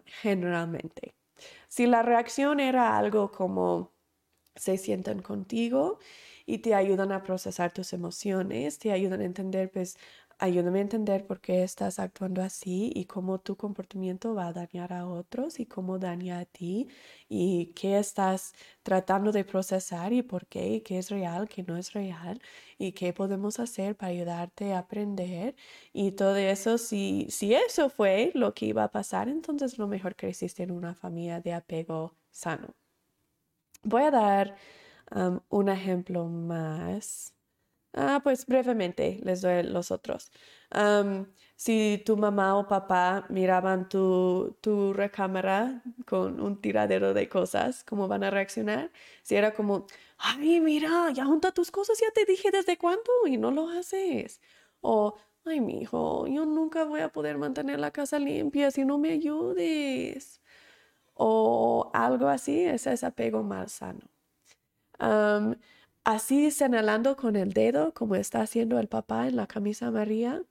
generalmente. 0.07 1.15
Si 1.69 1.87
la 1.87 2.03
reacción 2.03 2.61
era 2.61 2.99
algo 2.99 3.33
como 3.33 3.95
se 4.57 4.79
sientan 4.79 5.23
contigo 5.23 5.99
y 6.47 6.59
te 6.61 6.75
ayudan 6.75 7.13
a 7.13 7.23
procesar 7.25 7.73
tus 7.73 7.93
emociones, 7.95 8.79
te 8.79 8.93
ayudan 8.93 9.21
a 9.23 9.25
entender, 9.27 9.71
pues, 9.73 9.99
ayúdame 10.41 10.79
a 10.81 10.83
entender 10.83 11.27
por 11.27 11.41
qué 11.41 11.63
estás 11.63 11.99
actuando 11.99 12.43
así 12.43 12.91
y 12.95 13.05
cómo 13.05 13.39
tu 13.41 13.57
comportamiento 13.57 14.35
va 14.35 14.49
a 14.49 14.53
dañar 14.53 14.93
a 14.93 15.07
otros 15.07 15.61
y 15.61 15.67
cómo 15.67 15.99
daña 15.99 16.41
a 16.41 16.45
ti 16.47 16.89
y 17.29 17.67
qué 17.75 17.99
estás 17.99 18.55
tratando 18.83 19.33
de 19.33 19.45
procesar 19.45 20.13
y 20.13 20.23
por 20.23 20.47
qué 20.47 20.69
y 20.77 20.81
qué 20.81 20.99
es 20.99 21.11
real, 21.11 21.49
qué 21.49 21.63
no 21.63 21.77
es 21.77 21.93
real 21.93 22.41
y 22.79 22.93
qué 22.93 23.13
podemos 23.13 23.61
hacer 23.61 23.97
para 23.97 24.13
ayudarte 24.13 24.73
a 24.73 24.79
aprender 24.81 25.55
y 25.93 26.13
todo 26.13 26.37
eso. 26.37 26.79
Si, 26.79 27.27
si 27.31 27.55
eso 27.55 27.91
fue 27.91 28.33
lo 28.35 28.55
que 28.55 28.67
iba 28.67 28.85
a 28.85 28.91
pasar, 28.91 29.29
entonces 29.29 29.79
lo 29.79 29.87
mejor 29.89 30.17
creciste 30.17 30.63
en 30.63 30.73
una 30.73 30.95
familia 30.95 31.41
de 31.41 31.53
apego 31.55 32.17
sano. 32.31 32.75
Voy 33.83 34.03
a 34.03 34.11
dar 34.11 34.57
un 35.49 35.69
ejemplo 35.69 36.27
más. 36.27 37.35
Ah, 37.93 38.21
pues 38.23 38.47
brevemente 38.47 39.19
les 39.25 39.41
doy 39.43 39.63
los 39.65 39.91
otros. 39.91 40.31
si 41.57 42.03
tu 42.07 42.17
mamá 42.17 42.57
o 42.57 42.67
papá 42.67 43.27
miraban 43.29 43.89
tu, 43.89 44.57
tu 44.61 44.93
recámara 44.93 45.83
con 46.07 46.41
un 46.41 46.61
tiradero 46.61 47.13
de 47.15 47.29
cosas, 47.29 47.85
¿cómo 47.85 48.09
van 48.09 48.25
a 48.25 48.31
reaccionar? 48.31 48.91
Si 49.23 49.35
era 49.37 49.53
como, 49.55 49.87
ay, 50.19 50.61
mira, 50.61 51.11
ya 51.13 51.25
junta 51.27 51.53
tus 51.53 51.71
cosas, 51.71 51.99
ya 52.01 52.11
te 52.13 52.25
dije 52.25 52.51
desde 52.51 52.79
cuándo 52.79 53.11
y 53.27 53.37
no 53.37 53.51
lo 53.51 53.69
haces. 53.69 54.41
O, 54.81 55.17
ay, 55.45 55.61
mi 55.61 55.83
hijo, 55.83 56.27
yo 56.27 56.47
nunca 56.47 56.85
voy 56.85 57.01
a 57.01 57.09
poder 57.11 57.39
mantener 57.39 57.81
la 57.81 57.91
casa 57.91 58.19
limpia 58.19 58.71
si 58.71 58.85
no 58.85 58.99
me 58.99 59.11
ayudes. 59.13 60.41
O 61.15 61.91
algo 61.95 62.29
así, 62.29 62.61
ese 62.65 62.93
es 62.95 63.05
apego 63.05 63.43
malsano. 63.43 64.01
sano. 64.99 65.57
Así 66.05 66.51
señalando 66.51 67.17
con 67.17 67.37
el 67.37 67.53
dedo, 67.53 67.93
como 67.95 68.15
está 68.17 68.41
haciendo 68.43 68.79
el 68.79 68.89
papá 68.89 69.29
en 69.29 69.37
la 69.37 69.47
camisa 69.47 69.91
María, 69.91 70.43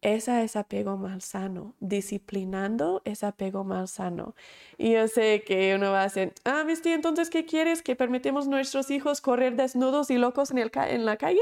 esa 0.00 0.42
es 0.44 0.54
apego 0.56 0.96
malsano. 0.96 1.74
Disciplinando 1.80 3.02
es 3.04 3.24
apego 3.24 3.64
malsano. 3.64 4.34
Y 4.76 4.92
yo 4.92 5.08
sé 5.08 5.42
que 5.44 5.74
uno 5.74 5.90
va 5.90 6.02
a 6.02 6.04
decir, 6.04 6.32
ah, 6.44 6.62
viste, 6.64 6.92
entonces, 6.94 7.30
¿qué 7.30 7.44
quieres? 7.44 7.82
¿Que 7.82 7.96
permitamos 7.96 8.46
a 8.46 8.50
nuestros 8.50 8.90
hijos 8.90 9.20
correr 9.20 9.56
desnudos 9.56 10.10
y 10.10 10.18
locos 10.18 10.50
en, 10.52 10.58
el 10.58 10.70
en 10.74 11.04
la 11.04 11.16
calle? 11.16 11.40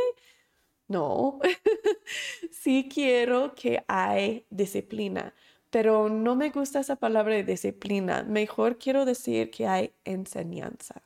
No, 0.89 1.41
sí 2.51 2.89
quiero 2.93 3.55
que 3.55 3.84
hay 3.89 4.47
disciplina, 4.51 5.34
pero 5.70 6.09
no 6.09 6.37
me 6.37 6.51
gusta 6.51 6.80
esa 6.80 6.97
palabra 6.97 7.34
de 7.34 7.45
disciplina. 7.45 8.22
Mejor 8.22 8.78
quiero 8.78 9.05
decir 9.05 9.51
que 9.51 9.66
hay 9.66 9.93
enseñanza. 10.05 11.03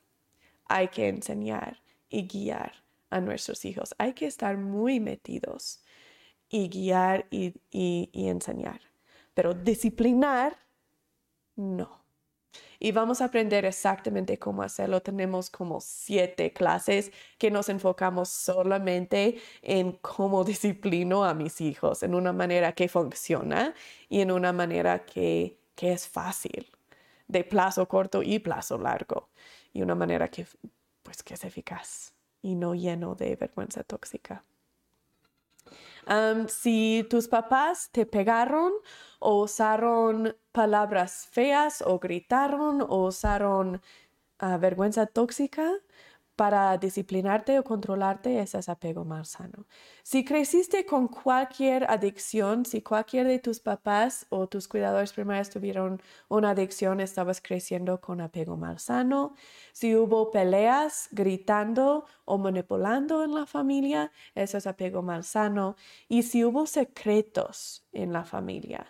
Hay 0.67 0.89
que 0.89 1.09
enseñar 1.09 1.81
y 2.11 2.27
guiar 2.27 2.73
a 3.09 3.21
nuestros 3.21 3.65
hijos. 3.65 3.95
Hay 3.99 4.13
que 4.13 4.27
estar 4.27 4.57
muy 4.59 5.01
metidos 5.01 5.83
y 6.49 6.69
guiar 6.69 7.27
y, 7.31 7.55
enseñar. 8.13 8.81
Pero 9.35 9.55
disciplinar, 9.55 10.59
no. 11.57 12.01
Y 12.81 12.93
vamos 12.93 13.21
a 13.21 13.27
aprender 13.27 13.65
exactamente 13.65 14.39
cómo 14.39 14.63
hacerlo. 14.63 15.01
Tenemos 15.03 15.51
como 15.51 15.81
siete 15.81 16.53
clases 16.53 17.13
que 17.39 17.51
nos 17.51 17.69
enfocamos 17.69 18.29
solamente 18.29 19.41
en 19.63 19.93
cómo 19.93 20.45
disciplino 20.45 21.25
a 21.25 21.35
mis 21.35 21.61
hijos, 21.61 22.03
en 22.03 22.15
una 22.15 22.33
manera 22.33 22.73
que 22.73 22.89
funciona 22.89 23.75
y 24.09 24.21
en 24.21 24.33
una 24.33 24.53
manera 24.53 25.05
que, 25.05 25.59
que 25.77 25.93
es 25.93 26.09
fácil, 26.09 26.67
de 27.29 27.45
plazo 27.45 27.87
corto 27.87 28.23
y 28.23 28.41
plazo 28.41 28.79
largo, 28.79 29.29
y 29.73 29.83
una 29.83 29.95
manera 29.95 30.29
que 30.29 30.47
pues 31.03 31.23
que 31.23 31.35
es 31.35 31.45
eficaz 31.45 32.15
y 32.43 32.55
no 32.55 32.75
lleno 32.75 33.15
de 33.15 33.37
vergüenza 33.37 33.85
tóxica. 33.85 34.45
si 36.49 37.07
tus 37.09 37.29
papás 37.29 37.91
te 37.93 38.07
pegaron 38.07 38.73
o 39.19 39.43
usaron 39.43 40.37
palabras 40.53 41.29
feas 41.31 41.83
o 41.87 41.99
gritaron 41.99 42.83
o 42.83 43.07
usaron 43.07 43.81
ah, 44.39 44.57
vergüenza 44.57 45.07
tóxica, 45.07 45.73
para 46.41 46.79
disciplinarte 46.79 47.59
o 47.59 47.63
controlarte, 47.63 48.41
ese 48.41 48.59
es 48.61 48.71
apego 48.71 49.05
mal 49.05 49.27
sano. 49.27 49.67
Si 50.03 50.25
creciste 50.25 50.87
con 50.87 51.07
cualquier 51.07 51.85
adicción, 51.91 52.65
si 52.65 52.81
cualquier 52.81 53.27
de 53.27 53.41
tus 53.41 53.61
papás 53.61 54.27
o 54.31 54.49
tus 54.49 54.67
cuidadores 54.67 55.13
primarios 55.13 55.51
tuvieron 55.51 56.01
una 56.31 56.53
adicción, 56.53 57.01
estabas 57.01 57.43
creciendo 57.43 58.01
con 58.01 58.23
apego 58.23 58.57
mal 58.57 58.79
sano. 58.79 59.35
Si 59.75 59.95
hubo 59.95 60.31
peleas, 60.31 61.11
gritando 61.13 62.07
o 62.25 62.39
manipulando 62.39 63.23
en 63.23 63.35
la 63.35 63.45
familia, 63.45 64.11
eso 64.35 64.57
es 64.57 64.67
apego 64.67 65.03
mal 65.03 65.25
sano. 65.25 65.77
Y 66.09 66.23
si 66.23 66.43
hubo 66.43 66.65
secretos 66.65 67.87
en 67.93 68.15
la 68.15 68.25
familia, 68.25 68.87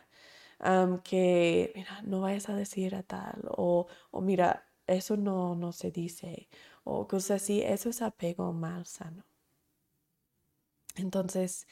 que, 1.02 1.72
mira, 1.74 2.00
no 2.02 2.20
vayas 2.20 2.48
a 2.48 2.54
decir 2.54 2.94
a 2.94 3.02
tal, 3.02 3.42
o, 3.48 3.88
o 4.12 4.20
mira, 4.20 4.70
eso 4.90 5.16
no, 5.16 5.54
no 5.54 5.72
se 5.72 5.90
dice, 5.90 6.48
o 6.84 7.06
cosas 7.06 7.42
así, 7.42 7.62
eso 7.62 7.88
es 7.90 8.02
apego 8.02 8.52
mal 8.52 8.86
sano. 8.86 9.24
Entonces, 10.96 11.66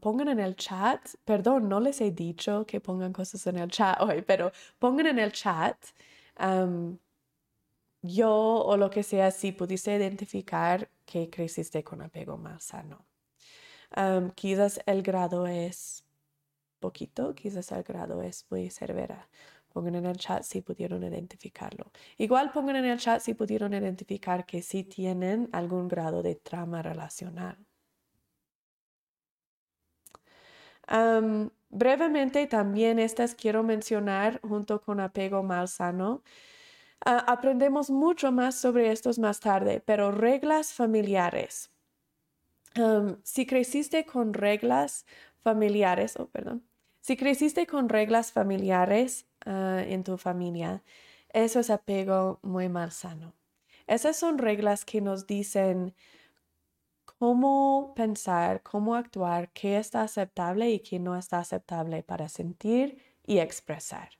pongan 0.00 0.28
en 0.28 0.40
el 0.40 0.56
chat, 0.56 1.00
perdón, 1.24 1.68
no 1.68 1.80
les 1.80 2.00
he 2.00 2.10
dicho 2.10 2.64
que 2.66 2.80
pongan 2.80 3.12
cosas 3.12 3.46
en 3.46 3.58
el 3.58 3.70
chat 3.70 4.00
hoy, 4.00 4.22
pero 4.22 4.52
pongan 4.78 5.06
en 5.06 5.18
el 5.18 5.32
chat 5.32 5.76
yo 8.02 8.30
o 8.30 8.76
lo 8.76 8.90
que 8.90 9.02
sea 9.02 9.30
si 9.30 9.52
pudiste 9.52 9.94
identificar 9.96 10.90
que 11.06 11.30
creciste 11.30 11.82
con 11.82 12.02
apego 12.02 12.36
mal 12.36 12.60
sano. 12.60 13.06
quizás 14.34 14.80
el 14.86 15.02
grado 15.02 15.46
es 15.46 16.04
poquito, 16.80 17.34
quizás 17.34 17.72
el 17.72 17.82
grado 17.82 18.22
es 18.22 18.46
muy 18.50 18.70
severa. 18.70 19.28
Pongan 19.74 19.96
en 19.96 20.06
el 20.06 20.16
chat 20.16 20.42
si 20.42 20.62
pudieron 20.62 21.02
identificarlo. 21.04 21.92
Igual 22.16 22.50
pongan 22.52 22.76
en 22.76 22.86
el 22.86 22.98
chat 22.98 23.20
si 23.20 23.34
pudieron 23.34 23.74
identificar 23.74 24.46
que 24.46 24.62
sí 24.62 24.84
tienen 24.84 25.48
algún 25.52 25.86
grado 25.88 26.22
de 26.22 26.34
trama 26.36 26.80
relacional. 26.82 27.58
brevemente 31.70 32.46
también 32.46 32.98
estas 32.98 33.34
quiero 33.34 33.62
mencionar 33.62 34.40
junto 34.42 34.80
con 34.80 35.00
apego 35.00 35.42
mal 35.42 35.68
sano. 35.68 36.22
Ah, 37.06 37.24
aprendemos 37.28 37.90
mucho 37.90 38.32
más 38.32 38.56
sobre 38.56 38.92
estos 38.92 39.18
más 39.18 39.40
tarde, 39.40 39.82
pero 39.86 40.10
reglas 40.12 40.72
familiares. 40.74 41.70
si 43.24 43.46
creciste 43.46 44.04
con 44.06 44.34
reglas 44.34 45.06
familiares, 45.42 46.16
oh, 46.18 46.28
perdón, 46.30 46.68
Si 47.00 47.16
creciste 47.16 47.66
con 47.68 47.88
reglas 47.88 48.32
familiares 48.32 49.28
ah, 49.46 49.82
en 49.86 50.04
tu 50.04 50.16
familia, 50.18 50.82
eso 51.32 51.60
es 51.60 51.70
apego 51.70 52.38
muy 52.42 52.68
mal 52.68 52.92
sano. 52.92 53.34
Esas 53.86 54.16
son 54.16 54.38
reglas 54.38 54.84
que 54.84 55.00
nos 55.00 55.26
dicen 55.26 55.94
cómo 57.18 57.92
pensar, 57.94 58.62
cómo 58.62 58.94
actuar, 58.94 59.50
qué 59.52 59.78
está 59.78 60.02
aceptable 60.02 60.70
y 60.70 60.80
qué 60.80 60.98
no 60.98 61.16
está 61.16 61.38
aceptable 61.38 62.02
para 62.02 62.28
sentir 62.28 62.98
y 63.26 63.38
expresar. 63.38 64.10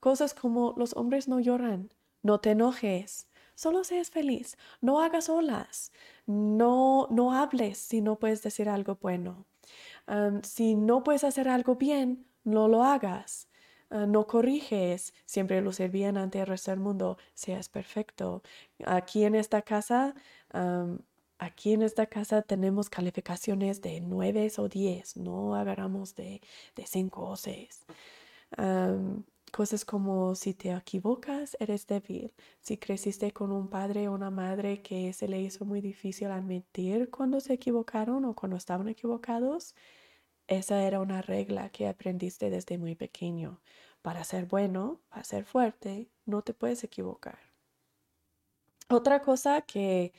Cosas 0.00 0.34
como 0.34 0.74
los 0.76 0.96
hombres 0.96 1.28
no 1.28 1.40
lloran, 1.40 1.92
no 2.22 2.40
te 2.40 2.50
enojes, 2.52 3.28
solo 3.54 3.84
seas 3.84 4.10
feliz, 4.10 4.56
no 4.80 5.00
hagas 5.00 5.28
olas, 5.28 5.92
no, 6.26 7.06
no 7.10 7.32
hables 7.32 7.78
si 7.78 8.00
no 8.00 8.18
puedes 8.18 8.42
decir 8.42 8.68
algo 8.68 8.98
bueno. 9.00 9.46
si 10.42 10.74
no 10.74 11.02
puedes 11.04 11.24
hacer 11.24 11.48
algo 11.48 11.76
bien, 11.76 12.26
no 12.44 12.68
lo 12.68 12.84
hagas. 12.84 13.48
Ah, 13.92 14.06
no 14.06 14.26
corriges, 14.26 15.12
siempre 15.26 15.60
lucir 15.60 15.90
bien 15.90 16.16
ante 16.16 16.40
el 16.40 16.46
resto 16.46 16.70
del 16.70 16.80
mundo, 16.80 17.18
seas 17.34 17.68
perfecto. 17.68 18.42
Aquí 18.86 19.24
en 19.24 19.34
esta 19.34 19.60
casa, 19.62 20.14
aquí 21.38 21.72
en 21.74 21.82
esta 21.82 22.06
casa 22.06 22.40
tenemos 22.42 22.88
calificaciones 22.88 23.82
de 23.82 24.00
9 24.00 24.50
o 24.58 24.68
10, 24.68 25.16
no 25.18 25.54
agarramos 25.54 26.14
de, 26.14 26.40
de 26.74 26.86
5 26.86 27.22
o 27.28 27.36
6. 27.36 27.84
cosas 29.52 29.84
como 29.84 30.34
si 30.34 30.54
te 30.54 30.70
equivocas, 30.72 31.56
eres 31.60 31.86
débil. 31.86 32.32
Si 32.60 32.78
creciste 32.78 33.32
con 33.32 33.52
un 33.52 33.68
padre 33.68 34.08
o 34.08 34.14
una 34.14 34.30
madre 34.30 34.80
que 34.82 35.12
se 35.12 35.28
le 35.28 35.40
hizo 35.42 35.64
muy 35.66 35.80
difícil 35.82 36.30
admitir 36.30 37.10
cuando 37.10 37.40
se 37.40 37.52
equivocaron 37.54 38.24
o 38.24 38.34
cuando 38.34 38.56
estaban 38.56 38.88
equivocados, 38.88 39.74
esa 40.46 40.82
era 40.84 41.00
una 41.00 41.22
regla 41.22 41.70
que 41.70 41.88
aprendiste 41.88 42.50
desde 42.50 42.78
muy 42.78 42.94
pequeño. 42.94 43.60
Para 44.02 44.24
ser 44.24 44.46
bueno, 44.46 45.00
para 45.08 45.24
ser 45.24 45.44
fuerte, 45.44 46.10
no 46.26 46.42
te 46.42 46.54
puedes 46.54 46.84
equivocar. 46.84 47.38
Otra 48.88 49.22
cosa 49.22 49.62
que, 49.62 50.12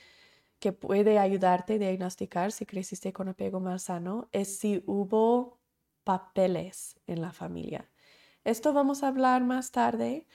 que 0.59 0.73
puede 0.73 1.19
ayudarte 1.19 1.73
a 1.75 1.77
diagnosticar 1.79 2.51
si 2.51 2.65
creciste 2.65 3.13
con 3.13 3.29
apego 3.29 3.59
malsano 3.59 4.29
es 4.31 4.57
si 4.57 4.83
hubo 4.87 5.59
papeles 6.03 6.95
en 7.07 7.21
la 7.21 7.31
familia. 7.33 7.91
Esto 8.43 8.73
vamos 8.73 9.03
a 9.03 9.09
hablar 9.09 9.43
más 9.43 9.71
tarde, 9.71 10.27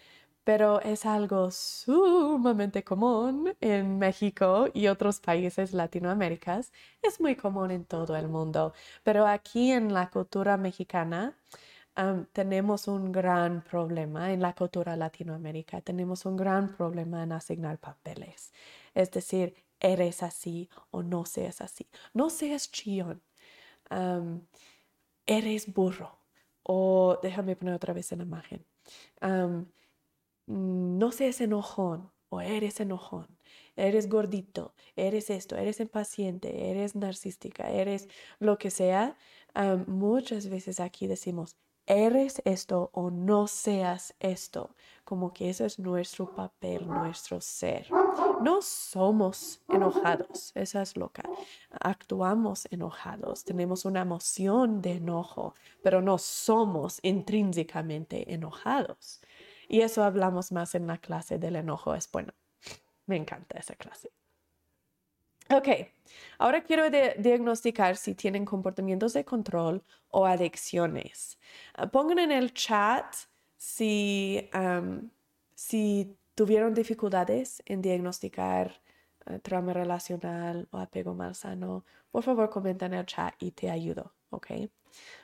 pero 0.49 0.81
es 0.81 1.05
algo 1.05 1.51
sumamente 1.51 2.83
común 2.83 3.55
en 3.61 3.99
México 3.99 4.69
y 4.73 4.87
otros 4.87 5.21
países 5.21 5.75
latinoamericanos. 5.75 6.73
Es 7.03 7.21
muy 7.21 7.37
común 7.37 7.71
en 7.71 7.85
todo 7.85 8.17
el 8.17 8.29
mundo, 8.29 8.73
pero 9.03 9.27
aquí 9.27 9.73
en 9.73 9.93
la 9.93 10.09
cultura 10.09 10.57
mexicana 10.57 11.37
tenemos 12.33 12.89
un 12.89 13.13
gran 13.13 13.61
problema 13.63 14.33
en 14.33 14.41
la 14.41 14.55
cultura 14.55 14.97
latinoamérica. 14.97 15.83
Tenemos 15.83 16.25
un 16.25 16.39
gran 16.39 16.75
problema 16.75 17.23
en 17.25 17.33
asignar 17.33 17.77
papeles. 17.77 18.51
Es 18.95 19.11
decir, 19.11 19.55
eres 19.79 20.23
así 20.23 20.71
o 20.91 21.03
no 21.03 21.27
seas 21.27 21.61
así. 21.61 21.87
No 22.15 22.31
seas 22.31 22.73
chillón. 22.73 23.21
eres 25.27 25.75
burro. 25.75 26.19
O 26.63 27.19
déjame 27.23 27.55
poner 27.55 27.75
otra 27.75 27.93
vez 27.93 28.13
en 28.13 28.21
la 28.21 28.25
imagen 28.25 28.65
no 30.49 31.13
seas 31.13 31.41
enojón 31.41 32.11
o 32.31 32.41
eres 32.41 32.81
enojón, 32.81 33.27
eres 33.77 34.09
gordito, 34.09 34.75
eres 34.97 35.31
esto, 35.31 35.57
eres 35.57 35.79
impaciente, 35.81 36.71
eres 36.71 36.97
narcística, 36.97 37.71
eres 37.71 38.09
lo 38.39 38.59
que 38.59 38.71
sea, 38.71 39.17
muchas 39.87 40.49
veces 40.49 40.81
aquí 40.81 41.07
decimos, 41.07 41.57
eres 41.87 42.43
esto 42.45 42.91
o 42.93 43.11
no 43.11 43.47
seas 43.47 44.15
esto, 44.21 44.75
como 45.05 45.33
que 45.33 45.49
eso 45.49 45.65
es 45.65 45.79
nuestro 45.79 46.35
papel, 46.35 46.87
nuestro 46.87 47.41
ser. 47.41 47.87
No 48.43 48.61
somos 48.63 49.63
enojados, 49.69 50.53
esa 50.55 50.83
es 50.83 50.97
loca. 50.97 51.23
Actuamos 51.71 52.69
enojados, 52.71 53.43
tenemos 53.45 53.85
una 53.85 54.03
emoción 54.03 54.83
de 54.83 54.93
enojo, 54.93 55.55
pero 55.83 56.03
no 56.03 56.19
somos 56.19 56.99
intrínsecamente 57.03 58.33
enojados. 58.33 59.21
Y 59.69 59.83
eso 59.83 60.03
hablamos 60.03 60.51
más 60.51 60.75
en 60.75 60.87
la 60.87 60.99
clase 60.99 61.39
del 61.39 61.57
enojo. 61.57 61.95
Es 61.95 62.11
bueno. 62.11 62.33
Me 63.07 63.17
encanta 63.17 63.59
esa 63.59 63.75
clase. 63.75 64.11
Ok, 65.51 65.69
ahora 66.39 66.63
quiero 66.63 66.91
diagnosticar 66.91 67.97
si 67.97 68.15
tienen 68.15 68.45
comportamientos 68.45 69.15
de 69.15 69.25
control 69.25 69.83
o 70.11 70.27
adicciones. 70.27 71.39
Ah, 71.73 71.87
pongan 71.87 72.19
en 72.19 72.33
el 72.33 72.53
chat 72.53 73.15
si, 73.57 74.51
tuvieron 76.35 76.75
dificultades 76.75 77.63
en 77.65 77.81
diagnosticar 77.81 78.81
uh, 79.27 79.39
trauma 79.39 79.73
relacional 79.73 80.69
o 80.71 80.79
apego 80.79 81.15
malsano. 81.15 81.85
Por 82.11 82.23
favor, 82.25 82.51
comenta 82.51 82.87
en 82.87 82.95
el 82.95 83.07
chat 83.07 83.35
y 83.39 83.51
te 83.53 83.71
ayudo, 83.71 84.13
¿ok? 84.31 84.49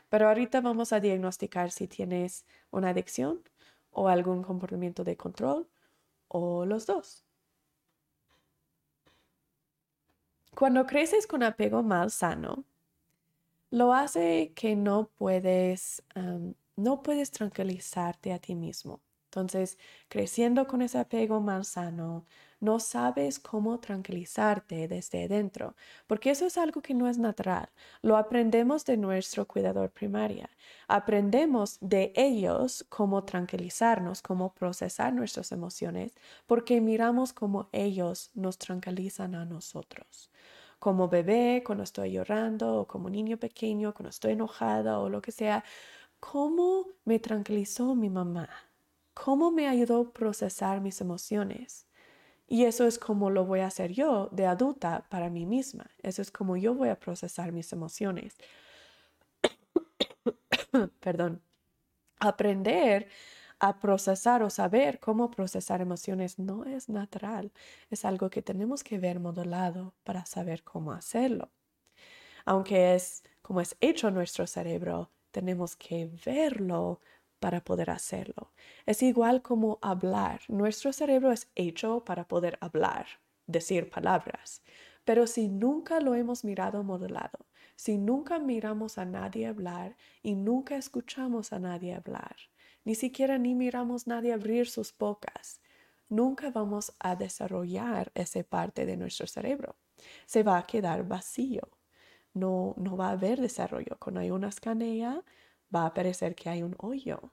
Pero 0.09 0.29
ahorita 0.29 0.63
vamos 0.63 0.93
a 0.95 1.01
diagnosticar 1.01 1.71
si 1.71 1.87
tienes 1.87 2.47
una 2.71 2.91
adicción 2.91 3.43
o 3.95 4.09
algún 4.09 4.43
comportamiento 4.43 5.05
de 5.05 5.17
control 5.17 5.69
o 6.29 6.67
los 6.67 6.87
dos. 6.87 7.25
Cuando 10.55 10.87
creces 10.87 11.27
con 11.27 11.43
apego 11.43 11.83
mal 11.83 12.11
sano, 12.11 12.65
lo 13.71 13.93
hace 13.93 14.53
que 14.55 14.77
no 14.77 15.11
puedes, 15.17 16.05
no 16.77 17.03
puedes 17.03 17.31
tranquilizarte 17.33 18.33
a 18.33 18.39
ti 18.39 18.55
mismo. 18.55 19.01
Entonces, 19.25 19.79
creciendo 20.09 20.69
con 20.69 20.81
ese 20.81 20.99
apego 20.99 21.41
mal 21.41 21.65
sano, 21.65 22.25
no 22.61 22.81
sabes 22.81 23.39
cómo 23.39 23.79
tranquilizarte 23.81 24.89
desde 24.89 25.29
dentro, 25.29 25.75
porque 26.07 26.31
eso 26.31 26.47
es 26.47 26.57
algo 26.59 26.81
que 26.83 26.95
no 26.95 27.09
es 27.09 27.19
natural. 27.19 27.69
Lo 28.03 28.17
aprendemos 28.17 28.85
de 28.85 28.97
nuestro 28.97 29.47
cuidador 29.47 29.91
primaria. 29.91 30.51
Aprendemos 30.89 31.79
de 31.81 32.13
ellos 32.17 32.85
cómo 32.89 33.25
tranquilizarnos, 33.25 34.23
cómo 34.23 34.55
procesar 34.55 35.13
nuestras 35.13 35.53
emociones, 35.53 36.13
porque 36.47 36.81
miramos 36.81 37.33
cómo 37.33 37.69
ellos 37.73 38.31
nos 38.35 38.59
tranquilizan 38.59 39.35
a 39.35 39.45
nosotros. 39.45 40.31
Como 40.79 41.09
bebé, 41.09 41.63
cuando 41.65 41.85
estoy 41.85 42.13
llorando, 42.13 42.81
o 42.81 42.87
como 42.87 43.09
niño 43.11 43.39
pequeño, 43.39 43.95
cuando 43.95 44.11
estoy 44.11 44.33
enojada 44.33 44.99
o 45.01 45.09
lo 45.09 45.23
que 45.23 45.33
sea, 45.33 45.65
¿cómo 46.21 46.87
me 47.05 47.19
tranquilizó 47.19 47.95
mi 47.95 48.11
mamá? 48.11 48.49
¿Cómo 49.15 49.51
me 49.51 49.69
ayudó 49.69 50.01
a 50.03 50.13
procesar 50.13 50.81
mis 50.81 51.01
emociones? 51.01 51.87
Y 52.47 52.65
eso 52.65 52.87
es 52.87 52.99
como 52.99 53.31
lo 53.31 53.45
voy 53.47 53.61
a 53.61 53.67
hacer 53.67 53.93
yo 53.93 54.29
de 54.33 54.47
adulta 54.47 55.07
para 55.09 55.31
mí 55.31 55.47
misma. 55.47 55.91
Eso 56.03 56.23
es 56.23 56.31
como 56.31 56.57
yo 56.57 56.75
voy 56.75 56.89
a 56.91 56.99
procesar 57.01 57.53
mis 57.53 57.73
emociones. 57.73 58.37
Perdón. 61.01 61.43
Aprender 62.21 63.09
a 63.61 63.79
procesar 63.81 64.43
o 64.43 64.51
saber 64.51 65.01
cómo 65.01 65.31
procesar 65.31 65.81
emociones 65.81 66.39
no 66.39 66.65
es 66.65 66.89
natural. 66.89 67.53
Es 67.91 68.05
algo 68.05 68.31
que 68.31 68.43
tenemos 68.43 68.85
que 68.85 68.99
ver 68.99 69.21
modelado 69.21 69.95
para 70.05 70.27
saber 70.27 70.65
cómo 70.65 70.93
hacerlo. 70.93 71.51
Aunque 72.45 72.95
es 72.95 73.23
como 73.43 73.61
es 73.61 73.77
hecho 73.81 74.11
nuestro 74.11 74.47
cerebro, 74.47 75.11
tenemos 75.31 75.77
que 75.77 76.11
verlo 76.25 77.01
para 77.45 77.63
poder 77.63 77.91
hacerlo. 77.91 78.55
Es 78.87 79.03
igual 79.03 79.43
como 79.43 79.79
hablar. 79.83 80.41
Nuestro 80.49 80.95
cerebro 80.95 81.31
es 81.31 81.51
hecho 81.55 82.03
para 82.03 82.27
poder 82.27 82.57
hablar, 82.63 83.07
decir 83.47 83.91
palabras. 83.91 84.63
Pero 85.05 85.27
si 85.27 85.49
nunca 85.49 86.01
lo 86.01 86.15
hemos 86.15 86.43
mirado 86.43 86.83
modelado, 86.83 87.41
si 87.77 87.99
nunca 87.99 88.39
miramos 88.39 88.97
a 88.97 89.05
nadie 89.05 89.47
hablar 89.47 89.95
y 90.23 90.37
nunca 90.37 90.77
escuchamos 90.77 91.53
a 91.53 91.59
nadie 91.59 91.93
hablar, 91.93 92.35
ni 92.83 92.95
siquiera 92.95 93.37
ni 93.37 93.55
miramos 93.55 94.07
a 94.07 94.15
nadie 94.15 94.33
abrir 94.33 94.67
sus 94.67 94.97
bocas, 94.97 95.61
nunca 96.09 96.51
vamos 96.51 96.95
a 96.99 97.15
desarrollar 97.15 98.11
esa 98.15 98.43
parte 98.43 98.87
de 98.87 98.97
nuestro 98.97 99.27
cerebro. 99.27 99.77
Se 100.25 100.43
va 100.43 100.57
a 100.57 100.67
quedar 100.67 101.07
vacío. 101.07 101.69
No, 102.33 102.75
no 102.79 102.97
va 102.97 103.09
a 103.09 103.13
haber 103.13 103.39
desarrollo. 103.39 103.99
Cuando 104.01 104.21
hay 104.21 104.31
una 104.31 104.49
escanea, 104.49 105.23
va 105.75 105.87
a 105.87 105.95
parecer 105.95 106.35
que 106.35 106.49
hay 106.49 106.63
un 106.63 106.75
hoyo. 106.79 107.33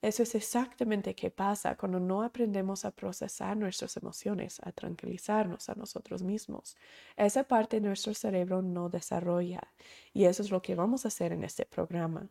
Eso 0.00 0.22
es 0.22 0.34
exactamente 0.36 1.14
qué 1.14 1.30
pasa 1.30 1.76
cuando 1.76 1.98
no 2.00 2.22
aprendemos 2.22 2.84
a 2.84 2.92
procesar 2.92 3.56
nuestras 3.56 3.96
emociones, 3.96 4.60
a 4.62 4.70
tranquilizarnos 4.72 5.68
a 5.68 5.74
nosotros 5.74 6.22
mismos. 6.22 6.76
Esa 7.16 7.44
parte 7.44 7.80
de 7.80 7.88
nuestro 7.88 8.14
cerebro 8.14 8.62
no 8.62 8.88
desarrolla 8.88 9.60
y 10.12 10.24
eso 10.24 10.42
es 10.42 10.50
lo 10.50 10.62
que 10.62 10.76
vamos 10.76 11.04
a 11.04 11.08
hacer 11.08 11.32
en 11.32 11.42
este 11.44 11.66
programa. 11.66 12.30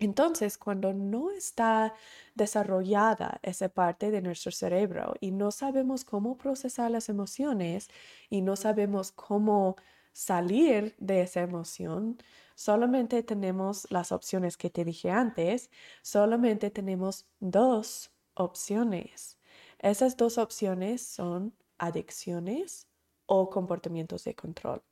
Entonces, 0.00 0.58
cuando 0.58 0.92
no 0.94 1.30
está 1.32 1.94
desarrollada 2.34 3.40
esa 3.42 3.68
parte 3.68 4.10
de 4.12 4.22
nuestro 4.22 4.52
cerebro 4.52 5.14
y 5.20 5.32
no 5.32 5.50
sabemos 5.50 6.04
cómo 6.04 6.38
procesar 6.38 6.90
las 6.90 7.08
emociones 7.08 7.88
y 8.30 8.42
no 8.42 8.54
sabemos 8.56 9.10
cómo 9.10 9.76
salir 10.12 10.94
de 10.98 11.22
esa 11.22 11.40
emoción, 11.40 12.18
solamente 12.58 13.22
tenemos 13.22 13.86
las 13.88 14.10
opciones 14.10 14.56
que 14.56 14.68
te 14.68 14.84
dije 14.84 15.12
antes, 15.12 15.70
solamente 16.02 16.70
tenemos 16.70 17.24
dos 17.38 18.10
opciones. 18.34 19.38
Esas 19.78 20.16
dos 20.16 20.38
opciones 20.38 21.00
son 21.06 21.54
adicciones 21.78 22.88
o 23.26 23.48
comportamientos 23.48 24.24
de 24.24 24.34
control. 24.34 24.82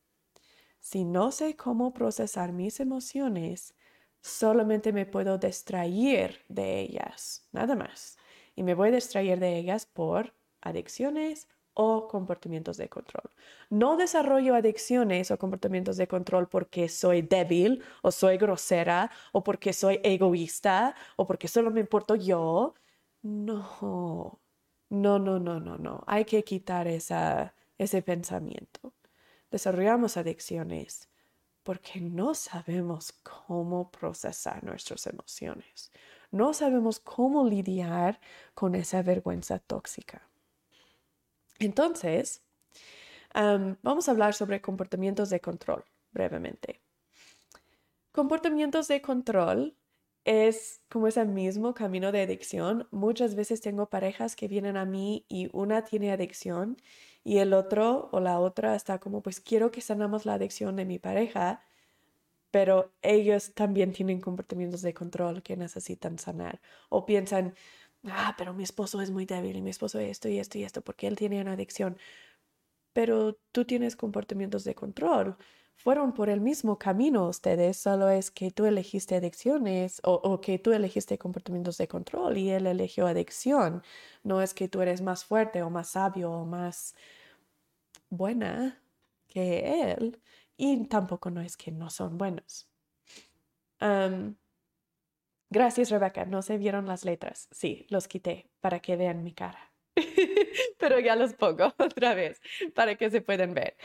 Si 0.79 1.05
no 1.05 1.33
sé 1.33 1.57
cómo 1.57 1.93
procesar 1.93 2.53
mis 2.53 2.79
emociones, 2.79 3.75
solamente 4.21 4.93
me 4.93 5.05
puedo 5.05 5.37
distraer 5.37 6.45
de 6.49 6.83
ellas, 6.83 7.49
nada 7.51 7.75
más. 7.75 8.17
Y 8.55 8.63
me 8.63 8.75
voy 8.75 8.91
a 8.91 8.93
distraer 8.93 9.41
de 9.41 9.59
ellas 9.59 9.87
por 9.87 10.35
adicciones 10.61 11.49
o 11.77 12.09
comportamientos 12.09 12.79
de 12.79 12.89
control. 12.89 13.31
No 13.71 13.97
desarrollo 13.97 14.55
adicciones 14.55 15.31
o 15.31 15.39
comportamientos 15.39 15.97
de 15.99 16.09
control 16.09 16.49
porque 16.49 16.89
soy 16.89 17.21
débil 17.23 17.83
o 18.03 18.11
soy 18.11 18.39
grosera 18.39 19.11
o 19.33 19.45
porque 19.45 19.73
soy 19.75 20.01
egoísta 20.03 20.95
o 21.17 21.27
porque 21.27 21.49
solo 21.49 21.71
me 21.71 21.81
importo 21.81 22.15
yo. 22.17 22.75
No, 23.23 24.41
no, 24.89 25.19
no, 25.19 25.39
no, 25.39 25.61
no, 25.61 25.77
no. 25.77 26.03
Hay 26.07 26.25
que 26.25 26.43
quitar 26.45 26.89
esa, 26.89 27.55
ese 27.79 28.01
pensamiento. 28.03 28.95
Desarrollamos 29.51 30.17
adicciones 30.17 31.11
porque 31.63 32.01
no 32.01 32.35
sabemos 32.35 33.13
cómo 33.23 33.91
procesar 33.91 34.65
nuestras 34.65 35.07
emociones. 35.09 35.93
No 36.31 36.55
sabemos 36.55 37.01
cómo 37.01 37.47
lidiar 37.47 38.19
con 38.55 38.75
esa 38.75 39.03
vergüenza 39.03 39.59
tóxica. 39.59 40.23
Entonces, 41.59 42.43
vamos 43.35 44.09
a 44.09 44.13
hablar 44.13 44.35
sobre 44.35 44.61
comportamientos 44.61 45.31
de 45.31 45.41
control 45.41 45.85
brevemente. 46.13 46.81
Comportamientos 48.13 48.89
de 48.89 49.03
control 49.03 49.77
es 50.25 50.81
como 50.89 51.07
ese 51.07 51.25
mismo 51.25 51.75
camino 51.75 52.11
de 52.13 52.23
adicción. 52.23 52.89
Muchas 52.91 53.35
veces 53.35 53.61
tengo 53.61 53.89
parejas 53.89 54.35
que 54.35 54.49
vienen 54.49 54.77
a 54.77 54.85
mí 54.85 55.25
y 55.29 55.49
una 55.53 55.85
tiene 55.85 56.11
adicción 56.11 56.79
y 57.23 57.39
el 57.39 57.53
otro 57.53 58.09
o 58.13 58.21
la 58.21 58.41
otra 58.41 58.75
está 58.75 58.99
como, 58.99 59.23
pues 59.23 59.41
quiero 59.41 59.71
que 59.71 59.81
sanamos 59.81 60.27
la 60.27 60.35
adicción 60.35 60.77
de 60.77 60.85
mi 60.85 60.99
pareja, 60.99 61.61
pero 62.51 62.93
ellos 63.03 63.53
también 63.55 63.93
tienen 63.93 64.21
comportamientos 64.21 64.83
de 64.83 64.95
control 64.95 65.43
que 65.43 65.57
necesitan 65.57 66.19
sanar 66.19 66.61
o 66.89 67.05
piensan, 67.05 67.55
ah, 68.11 68.35
pero 68.39 68.55
mi 68.55 68.63
esposo 68.63 69.01
es 69.01 69.11
muy 69.11 69.27
débil 69.27 69.57
y 69.57 69.63
mi 69.63 69.71
esposo 69.71 69.99
esto 69.99 70.29
y 70.29 70.39
esto 70.39 70.59
y 70.59 70.65
esto 70.65 70.83
porque 70.83 71.07
él 71.07 71.17
tiene 71.17 71.41
una 71.41 71.53
adicción. 71.53 71.99
Pero 72.93 73.39
tú 73.53 73.65
tienes 73.65 73.97
comportamientos 73.97 74.65
de 74.65 74.75
control. 74.75 75.37
Fueron 75.77 76.15
por 76.15 76.31
el 76.31 76.41
mismo 76.41 76.79
camino 76.79 77.29
ustedes, 77.29 77.77
solo 77.77 78.09
es 78.09 78.31
que 78.31 78.51
tú 78.51 78.65
elegiste 78.65 79.17
adicciones 79.17 80.01
o, 80.05 80.15
o 80.15 80.41
que 80.41 80.59
tú 80.59 80.73
elegiste 80.73 81.19
comportamientos 81.19 81.77
de 81.79 81.89
control 81.89 82.39
y 82.39 82.51
él 82.51 82.67
eligió 82.67 83.07
adicción. 83.07 83.83
No 84.23 84.41
es 84.43 84.55
que 84.55 84.69
tú 84.69 84.81
eres 84.81 85.03
más 85.03 85.25
fuerte 85.25 85.63
o 85.63 85.71
más 85.71 85.91
sabio 85.91 86.31
o 86.33 86.47
más 86.47 86.95
buena 88.11 88.83
que 89.29 89.93
él 89.93 90.21
y 90.57 90.87
tampoco 90.87 91.31
no 91.31 91.41
es 91.41 91.57
que 91.57 91.71
no 91.73 91.91
son 91.91 92.19
buenos. 92.19 92.69
Gracias, 95.51 95.91
Rebeca. 95.91 96.25
No 96.25 96.43
se 96.43 96.59
vieron 96.59 96.87
las 96.87 97.05
letras. 97.05 97.49
Sí, 97.51 97.87
los 97.89 98.09
quité 98.09 98.51
para 98.61 98.81
que 98.81 98.97
vean 98.97 99.23
mi 99.23 99.33
cara. 99.33 99.73
Pero 100.79 100.99
ya 100.99 101.17
los 101.17 101.35
pongo 101.35 101.73
otra 101.79 102.15
vez 102.15 102.41
para 102.75 102.97
que 102.97 103.11
se 103.11 103.21
puedan 103.21 103.55
ver. 103.55 103.77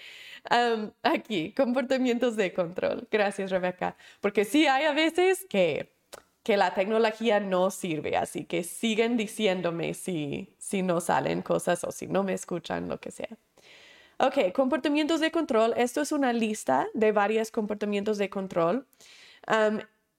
aquí, 1.03 1.53
comportamientos 1.53 2.35
de 2.35 2.53
control. 2.53 3.07
Gracias, 3.11 3.51
Rebeca. 3.51 3.95
Porque 4.19 4.45
sí 4.45 4.67
hay 4.67 4.85
a 4.85 4.93
veces 4.93 5.45
que, 5.49 5.93
que 6.43 6.57
la 6.57 6.73
tecnología 6.73 7.39
no 7.39 7.71
sirve, 7.71 8.17
así 8.17 8.45
que 8.45 8.63
siguen 8.63 9.15
diciéndome 9.15 9.93
si, 9.93 10.55
si 10.57 10.81
no 10.81 10.99
salen 10.99 11.41
cosas 11.41 11.83
o 11.83 11.91
si 11.91 12.07
no 12.07 12.23
me 12.23 12.33
escuchan, 12.33 12.89
lo 12.89 12.99
que 12.99 13.11
sea. 13.11 13.37
Ok, 14.17 14.51
comportamientos 14.53 15.19
de 15.19 15.31
control. 15.31 15.73
Esto 15.77 16.01
es 16.01 16.11
una 16.11 16.31
lista 16.33 16.87
de 16.93 17.11
varios 17.11 17.49
comportamientos 17.49 18.17
de 18.17 18.29
control. 18.29 18.85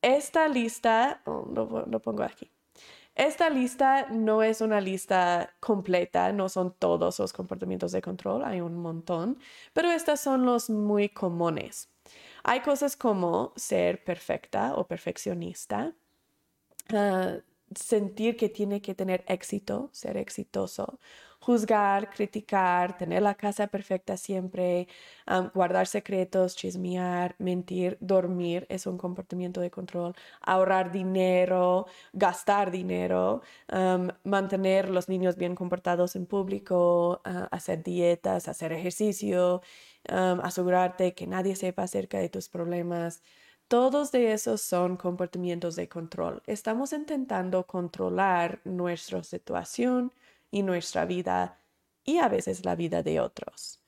Esta 0.02 0.48
lista, 0.48 1.22
oh, 1.26 1.48
lo, 1.54 2.00
pongo 2.00 2.24
aquí. 2.24 2.50
Esta 3.14 3.50
lista 3.50 4.08
no 4.10 4.42
es 4.42 4.60
una 4.60 4.80
lista 4.80 5.54
completa, 5.60 6.32
no 6.32 6.48
son 6.48 6.74
todos 6.78 7.18
los 7.18 7.32
comportamientos 7.32 7.92
de 7.92 8.02
control, 8.02 8.42
hay 8.42 8.60
un 8.60 8.76
montón, 8.78 9.38
pero 9.72 9.90
estas 9.90 10.20
son 10.20 10.44
los 10.44 10.70
muy 10.70 11.08
comunes. 11.08 11.88
Hay 12.42 12.60
cosas 12.60 12.96
como 12.96 13.52
ser 13.54 14.02
perfecta 14.02 14.74
o 14.74 14.86
perfeccionista, 14.86 15.92
ah, 16.92 17.36
sentir 17.76 18.36
que 18.36 18.48
tiene 18.48 18.80
que 18.80 18.94
tener 18.94 19.24
éxito, 19.28 19.90
ser 19.92 20.16
exitoso, 20.16 20.98
juzgar, 21.40 22.10
criticar, 22.10 22.96
tener 22.96 23.22
la 23.22 23.34
casa 23.34 23.66
perfecta 23.66 24.16
siempre, 24.16 24.86
guardar 25.54 25.86
secretos, 25.88 26.54
chismear, 26.56 27.34
mentir, 27.38 27.98
dormir 28.00 28.64
es 28.68 28.86
un 28.86 28.96
comportamiento 28.96 29.60
de 29.60 29.70
control, 29.70 30.14
ahorrar 30.40 30.92
dinero, 30.92 31.86
gastar 32.12 32.70
dinero, 32.70 33.42
mantener 34.24 34.88
los 34.88 35.08
niños 35.08 35.36
bien 35.36 35.54
comportados 35.56 36.14
en 36.16 36.26
público, 36.26 37.20
ah, 37.24 37.48
hacer 37.50 37.82
dietas, 37.82 38.46
hacer 38.48 38.72
ejercicio, 38.72 39.62
asegurarte 40.08 41.14
que 41.14 41.26
nadie 41.26 41.56
sepa 41.56 41.82
acerca 41.84 42.18
de 42.18 42.28
tus 42.28 42.48
problemas. 42.48 43.22
Todos 43.72 44.12
de 44.12 44.34
esos 44.34 44.60
son 44.60 44.98
comportamientos 44.98 45.76
de 45.76 45.88
control. 45.88 46.42
Estamos 46.46 46.92
intentando 46.92 47.66
controlar 47.66 48.60
nuestra 48.64 49.24
situación, 49.24 50.12
y 50.50 50.62
nuestra 50.62 51.06
vida 51.06 51.58
y 52.04 52.18
a 52.18 52.28
veces 52.28 52.66
la 52.66 52.76
vida 52.76 53.02
de 53.02 53.18
otros. 53.18 53.80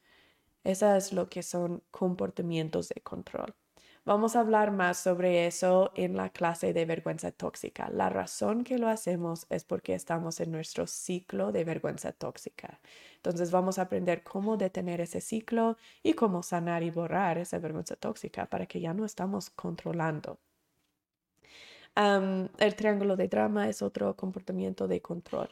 Eso 0.65 0.97
es 0.97 1.13
lo 1.13 1.29
que 1.29 1.43
son 1.43 1.83
comportamientos 1.91 2.89
de 2.89 3.03
control. 3.03 3.55
Vamos 4.07 4.37
a 4.37 4.41
hablar 4.41 4.71
más 4.71 4.99
sobre 4.99 5.47
eso 5.47 5.91
en 5.95 6.15
la 6.15 6.29
clase 6.29 6.75
de 6.75 6.85
vergüenza 6.85 7.33
tóxica. 7.33 7.89
La 7.91 8.11
razón 8.11 8.63
que 8.63 8.77
lo 8.79 8.89
hacemos 8.89 9.47
es 9.49 9.65
porque 9.65 9.95
estamos 9.95 10.41
en 10.41 10.53
nuestro 10.53 10.87
ciclo 10.87 11.53
de 11.53 11.65
vergüenza 11.65 12.13
tóxica. 12.13 12.81
Entonces 13.17 13.51
vamos 13.51 13.79
a 13.79 13.83
aprender 13.83 14.23
cómo 14.23 14.59
detener 14.59 15.01
ese 15.01 15.23
ciclo 15.23 15.79
y 16.03 16.13
cómo 16.13 16.43
sanar 16.43 16.83
y 16.83 16.91
borrar 16.91 17.39
esa 17.39 17.59
vergüenza 17.59 17.97
tóxica 17.97 18.45
para 18.47 18.67
que 18.67 18.81
ya 18.81 18.93
no 18.93 19.07
estamos 19.07 19.49
controlando. 19.51 20.39
el 21.97 22.75
triángulo 22.77 23.17
de 23.17 23.29
drama 23.29 23.69
es 23.69 23.81
otro 23.83 24.17
comportamiento 24.17 24.87
de 24.89 25.01
control. 25.01 25.49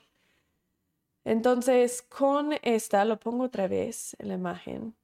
Entonces, 1.25 2.03
con 2.03 2.53
esta, 2.63 3.05
lo 3.05 3.19
pongo 3.19 3.45
otra 3.45 3.69
vez 3.69 4.17
en 4.19 4.29
la 4.29 4.35
imagen 4.35 4.95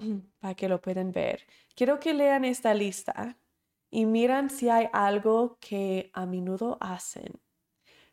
para 0.40 0.54
que 0.54 0.68
lo 0.68 0.80
puedan 0.80 1.12
ver. 1.12 1.46
Quiero 1.74 2.00
que 2.00 2.14
lean 2.14 2.44
esta 2.44 2.74
lista 2.74 3.38
y 3.90 4.06
miran 4.06 4.50
si 4.50 4.68
hay 4.68 4.88
algo 4.92 5.58
que 5.60 6.10
a 6.14 6.26
menudo 6.26 6.78
hacen. 6.80 7.40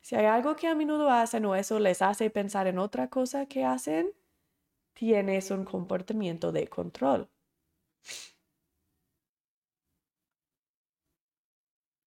Si 0.01 0.15
hay 0.15 0.25
algo 0.25 0.55
que 0.55 0.67
a 0.67 0.75
menudo 0.75 1.09
hacen 1.11 1.45
o 1.45 1.55
eso 1.55 1.79
les 1.79 2.01
hace 2.01 2.29
pensar 2.29 2.67
en 2.67 2.79
otra 2.79 3.09
cosa 3.09 3.47
que 3.47 3.65
hacen, 3.65 4.13
tienes 4.93 5.51
un 5.51 5.65
comportamiento 5.65 6.51
de 6.51 6.67
control. 6.67 7.29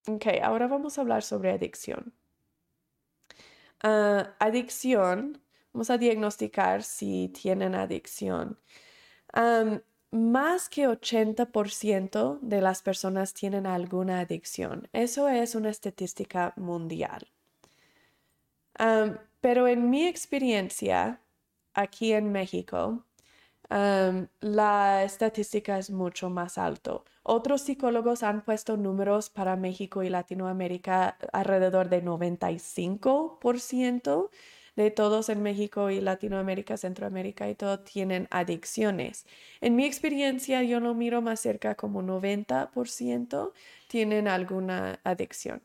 Ok, 0.07 0.27
ahora 0.43 0.67
vamos 0.67 0.99
a 0.99 1.01
hablar 1.01 1.23
sobre 1.23 1.51
adicción. 1.53 2.13
Ah, 3.83 4.35
adicción, 4.39 5.43
vamos 5.73 5.91
a 5.91 5.99
diagnosticar 5.99 6.83
si 6.83 7.29
tienen 7.29 7.75
adicción. 7.75 8.59
Más 10.13 10.69
que 10.69 10.89
80% 10.89 12.41
de 12.41 12.61
las 12.61 12.83
personas 12.83 13.33
tienen 13.33 13.67
alguna 13.67 14.21
adicción. 14.21 14.89
Eso 14.93 15.29
es 15.29 15.55
una 15.55 15.71
estadística 15.71 16.53
mundial. 16.57 17.29
pero 19.41 19.69
en 19.69 19.91
mi 19.91 20.07
experiencia 20.07 21.21
aquí 21.75 22.13
en 22.13 22.33
México, 22.33 23.05
la 23.69 25.05
estadística 25.05 25.79
es 25.79 25.91
mucho 25.91 26.31
más 26.31 26.59
alto. 26.59 27.05
Otros 27.23 27.63
psicólogos 27.63 28.23
han 28.23 28.43
puesto 28.43 28.77
números 28.77 29.31
para 29.31 29.57
México 29.57 30.03
y 30.03 30.09
Latinoamérica 30.09 31.17
alrededor 31.33 31.89
de 31.89 32.03
95% 32.03 34.31
de 34.81 34.91
todos 34.91 35.29
en 35.29 35.43
México 35.43 35.91
y 35.91 36.01
Latinoamérica, 36.01 36.77
Centroamérica 36.77 37.49
y 37.49 37.55
todo 37.55 37.81
tienen 37.81 38.29
adicciones. 38.31 39.27
En 39.61 39.77
mi 39.77 39.85
experiencia 39.85 40.63
yo 40.63 40.81
lo 40.81 40.95
miro 40.95 41.23
más 41.23 41.41
cerca 41.41 41.75
como 41.75 42.03
90% 42.03 43.53
tienen 43.89 44.29
alguna 44.29 45.01
adicción. 45.05 45.63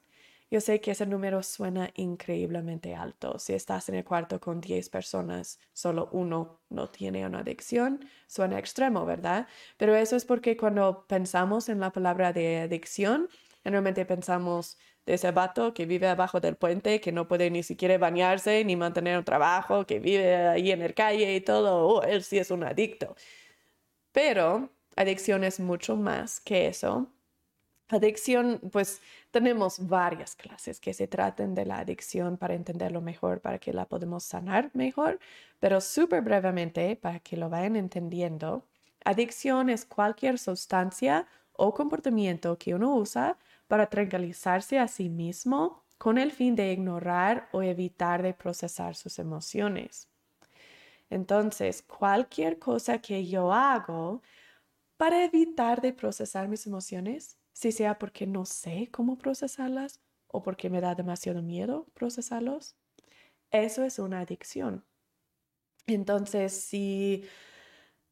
Yo 0.51 0.61
sé 0.61 0.79
que 0.79 0.91
ese 0.91 1.05
número 1.05 1.41
suena 1.43 1.91
increíblemente 1.95 2.93
alto. 2.95 3.39
Si 3.39 3.53
estás 3.53 3.89
en 3.89 3.95
el 3.95 4.05
cuarto 4.05 4.39
con 4.39 4.61
10 4.61 4.89
personas, 4.89 5.59
solo 5.73 6.09
uno 6.11 6.61
no 6.69 6.89
tiene 6.89 7.25
una 7.25 7.39
adicción, 7.39 8.07
suena 8.27 8.59
extremo, 8.59 9.05
¿verdad? 9.05 9.47
Pero 9.77 9.95
eso 9.95 10.15
es 10.15 10.25
porque 10.25 10.55
cuando 10.55 11.07
pensamos 11.07 11.67
en 11.67 11.79
la 11.79 11.91
palabra 11.91 12.31
de 12.31 12.59
adicción, 12.61 13.27
generalmente 13.63 14.05
pensamos 14.05 14.77
de 15.05 15.13
ese 15.15 15.31
vato 15.31 15.73
que 15.73 15.85
vive 15.85 16.07
abajo 16.07 16.39
del 16.39 16.55
puente, 16.55 16.99
que 17.01 17.11
no 17.11 17.27
puede 17.27 17.49
ni 17.51 17.63
siquiera 17.63 17.97
bañarse 17.97 18.63
ni 18.65 18.75
mantener 18.75 19.17
un 19.17 19.23
trabajo, 19.23 19.85
que 19.85 19.99
vive 19.99 20.35
ahí 20.47 20.71
en 20.71 20.81
el 20.81 20.93
calle 20.93 21.35
y 21.35 21.41
todo, 21.41 21.87
oh, 21.87 22.03
él 22.03 22.23
sí 22.23 22.37
es 22.39 22.51
un 22.51 22.63
adicto. 22.63 23.15
Pero 24.11 24.69
adicción 24.95 25.43
es 25.43 25.59
mucho 25.59 25.95
más 25.95 26.39
que 26.39 26.67
eso. 26.67 27.07
Adicción, 27.89 28.59
pues 28.71 29.01
tenemos 29.29 29.87
varias 29.87 30.35
clases 30.35 30.79
que 30.79 30.93
se 30.93 31.07
traten 31.07 31.53
de 31.53 31.65
la 31.65 31.79
adicción 31.79 32.37
para 32.37 32.55
entenderlo 32.55 32.99
mejor, 33.01 33.41
para 33.41 33.59
que 33.59 33.73
la 33.73 33.85
podamos 33.85 34.23
sanar 34.23 34.71
mejor, 34.73 35.19
pero 35.59 35.79
súper 35.81 36.21
brevemente, 36.23 36.95
para 36.95 37.19
que 37.19 37.37
lo 37.37 37.49
vayan 37.49 37.75
entendiendo, 37.75 38.65
adicción 39.03 39.69
es 39.69 39.85
cualquier 39.85 40.39
sustancia 40.39 41.27
o 41.53 41.73
comportamiento 41.73 42.57
que 42.57 42.73
uno 42.73 42.95
usa 42.95 43.37
para 43.67 43.87
tranquilizarse 43.87 44.79
a 44.79 44.87
sí 44.87 45.09
mismo 45.09 45.85
con 45.97 46.17
el 46.17 46.31
fin 46.31 46.55
de 46.55 46.71
ignorar 46.71 47.49
o 47.51 47.61
evitar 47.61 48.21
de 48.21 48.33
procesar 48.33 48.95
sus 48.95 49.19
emociones. 49.19 50.09
Entonces, 51.09 51.83
cualquier 51.83 52.59
cosa 52.59 52.99
que 52.99 53.25
yo 53.25 53.53
hago 53.53 54.21
para 54.97 55.23
evitar 55.23 55.81
de 55.81 55.93
procesar 55.93 56.47
mis 56.47 56.65
emociones, 56.67 57.37
si 57.53 57.71
sea 57.71 57.97
porque 57.97 58.27
no 58.27 58.45
sé 58.45 58.89
cómo 58.91 59.17
procesarlas 59.17 60.01
o 60.27 60.41
porque 60.41 60.69
me 60.69 60.81
da 60.81 60.95
demasiado 60.95 61.41
miedo 61.41 61.87
procesarlos, 61.93 62.75
eso 63.51 63.83
es 63.83 63.99
una 63.99 64.21
adicción. 64.21 64.85
Entonces, 65.87 66.53
si 66.53 67.23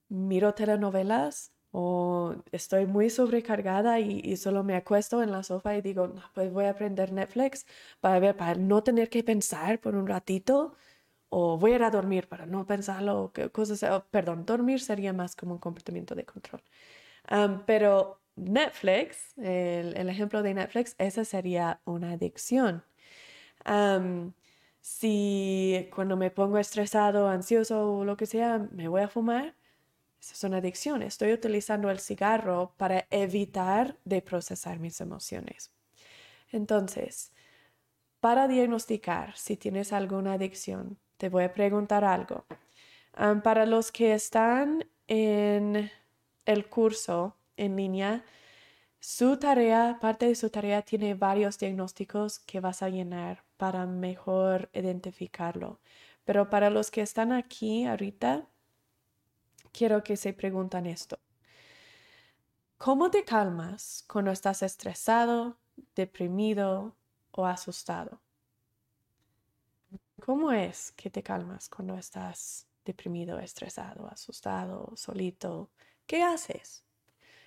miro 0.07 0.53
telenovelas 0.53 1.52
o 1.75 2.35
estoy 2.51 2.85
muy 2.85 3.09
sobrecargada 3.09 3.99
y, 3.99 4.37
solo 4.37 4.63
me 4.63 4.75
acuesto 4.75 5.23
en 5.23 5.31
la 5.31 5.43
sofá 5.43 5.75
y 5.75 5.81
digo, 5.81 6.13
pues 6.35 6.53
voy 6.53 6.65
a 6.65 6.71
aprender 6.71 7.11
Netflix 7.11 7.65
para 7.99 8.19
ver, 8.19 8.37
para 8.37 8.55
no 8.55 8.83
tener 8.83 9.09
que 9.09 9.23
pensar 9.23 9.79
por 9.79 9.95
un 9.95 10.07
ratito, 10.07 10.75
o 11.29 11.57
voy 11.57 11.73
a 11.73 11.75
ir 11.77 11.83
a 11.83 11.89
dormir 11.91 12.27
para 12.29 12.45
no 12.45 12.65
pensarlo, 12.67 13.33
cosas, 13.51 13.83
perdón, 14.11 14.45
dormir 14.45 14.81
sería 14.81 15.13
más 15.13 15.35
como 15.35 15.53
un 15.55 15.59
comportamiento 15.59 16.15
de 16.15 16.25
control. 16.25 16.61
pero 17.65 18.21
Netflix, 18.35 19.35
el, 19.37 20.09
ejemplo 20.09 20.43
de 20.43 20.53
Netflix, 20.53 20.95
esa 20.99 21.25
sería 21.25 21.81
una 21.85 22.11
adicción. 22.13 22.83
si 24.81 25.89
cuando 25.95 26.17
me 26.17 26.29
pongo 26.31 26.57
estresado, 26.59 27.29
ansioso 27.29 27.97
o 27.97 28.05
lo 28.05 28.17
que 28.17 28.25
sea, 28.25 28.59
me 28.71 28.87
voy 28.87 29.01
a 29.01 29.07
fumar, 29.07 29.55
esa 30.23 30.33
es 30.35 30.43
una 30.45 30.57
adicción. 30.57 31.01
Estoy 31.01 31.33
utilizando 31.33 31.89
el 31.89 31.99
cigarro 31.99 32.73
para 32.77 33.07
evitar 33.09 33.97
de 34.05 34.21
procesar 34.21 34.79
mis 34.79 35.01
emociones. 35.01 35.69
Entonces, 36.49 37.33
para 38.21 38.47
diagnosticar 38.47 39.35
si 39.35 39.57
tienes 39.57 39.91
alguna 39.91 40.33
adicción, 40.33 40.97
te 41.17 41.27
voy 41.27 41.43
a 41.43 41.53
preguntar 41.53 42.05
algo. 42.05 42.45
para 43.43 43.65
los 43.65 43.91
que 43.91 44.13
están 44.13 44.85
en 45.07 45.91
el 46.45 46.69
curso 46.69 47.35
en 47.57 47.75
línea, 47.75 48.23
su 49.01 49.37
tarea, 49.37 49.97
parte 49.99 50.27
de 50.27 50.35
su 50.35 50.49
tarea 50.49 50.83
tiene 50.83 51.15
varios 51.15 51.59
diagnósticos 51.59 52.39
que 52.39 52.61
vas 52.61 52.81
a 52.81 52.87
llenar 52.87 53.43
para 53.57 53.85
mejor 53.85 54.69
identificarlo. 54.73 55.81
Pero 56.23 56.49
para 56.49 56.69
los 56.69 56.91
que 56.91 57.01
están 57.01 57.33
aquí 57.33 57.85
ahorita, 57.85 58.47
quiero 59.73 60.03
que 60.03 60.15
se 60.15 60.31
preguntan 60.33 60.85
esto. 60.85 61.19
¿Cómo 62.77 63.09
te 63.09 63.25
calmas 63.25 64.05
cuando 64.07 64.31
estás 64.31 64.61
estresado, 64.61 65.57
deprimido 65.95 66.95
o 67.31 67.45
asustado? 67.45 68.21
¿Cómo 70.21 70.51
es 70.51 70.91
que 70.93 71.09
te 71.09 71.23
calmas 71.23 71.67
cuando 71.69 71.97
estás 71.97 72.67
deprimido, 72.85 73.39
estresado, 73.39 74.07
asustado, 74.07 74.93
solito? 74.95 75.71
¿Qué 76.05 76.21
haces? 76.21 76.85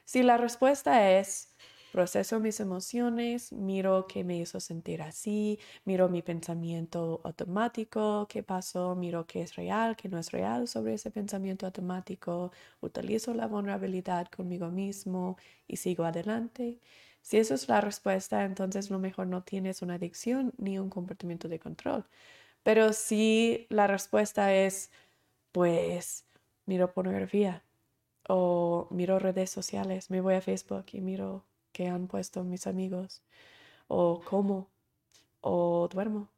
Si 0.04 0.22
la 0.22 0.36
respuesta 0.36 1.10
es 1.12 1.54
proceso 1.96 2.40
mis 2.40 2.60
emociones, 2.60 3.52
miro 3.54 4.06
qué 4.06 4.22
me 4.22 4.36
hizo 4.36 4.60
sentir 4.60 5.00
así, 5.00 5.58
miro 5.86 6.10
mi 6.10 6.20
pensamiento 6.20 7.22
automático, 7.24 8.26
qué 8.28 8.42
pasó, 8.42 8.94
miro 8.94 9.26
qué 9.26 9.40
es 9.40 9.56
real, 9.56 9.96
qué 9.96 10.10
no 10.10 10.18
es 10.18 10.30
real 10.30 10.68
sobre 10.68 10.92
ese 10.92 11.10
pensamiento 11.10 11.64
automático, 11.64 12.52
utilizo 12.80 13.32
la 13.32 13.46
vulnerabilidad 13.46 14.26
conmigo 14.28 14.68
mismo 14.70 15.38
y 15.66 15.76
sigo 15.78 16.04
adelante. 16.04 16.80
Si 17.22 17.38
eso 17.38 17.54
es 17.54 17.66
la 17.66 17.80
respuesta, 17.80 18.44
entonces 18.44 18.90
lo 18.90 18.98
mejor 18.98 19.26
no 19.28 19.42
tienes 19.42 19.80
una 19.80 19.94
adicción 19.94 20.52
ni 20.58 20.78
un 20.78 20.90
comportamiento 20.90 21.48
de 21.48 21.58
control. 21.58 22.04
Pero 22.62 22.92
si 22.92 23.66
la 23.70 23.86
respuesta 23.86 24.54
es, 24.54 24.90
pues, 25.52 26.26
miro 26.66 26.92
pornografía 26.92 27.64
o 28.28 28.88
miro 28.90 29.18
redes 29.18 29.50
sociales, 29.50 30.10
me 30.10 30.20
voy 30.20 30.34
a 30.34 30.42
Facebook 30.42 30.86
y 30.92 31.00
miro 31.00 31.44
que 31.76 31.88
han 31.88 32.08
puesto 32.08 32.42
mis 32.42 32.66
amigos, 32.66 33.22
o 33.86 34.22
como, 34.22 34.70
o 35.42 35.88
duermo, 35.92 36.30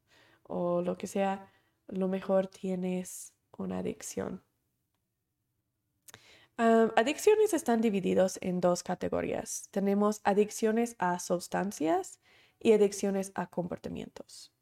o 0.43 0.82
lo 0.82 0.98
que 0.98 1.06
sea, 1.06 1.48
lo 1.86 2.09
mejor 2.09 2.48
tienes 2.48 3.32
una 3.56 3.78
adicción. 3.78 4.43
adicciones 6.56 7.55
están 7.55 7.81
divididos 7.81 8.39
en 8.40 8.60
dos 8.60 8.82
categorías. 8.82 9.69
Tenemos 9.70 10.20
adicciones 10.24 10.97
a 10.98 11.20
sustancias 11.20 12.19
y 12.59 12.73
adicciones 12.73 13.31
a 13.36 13.47
comportamientos. 13.47 14.52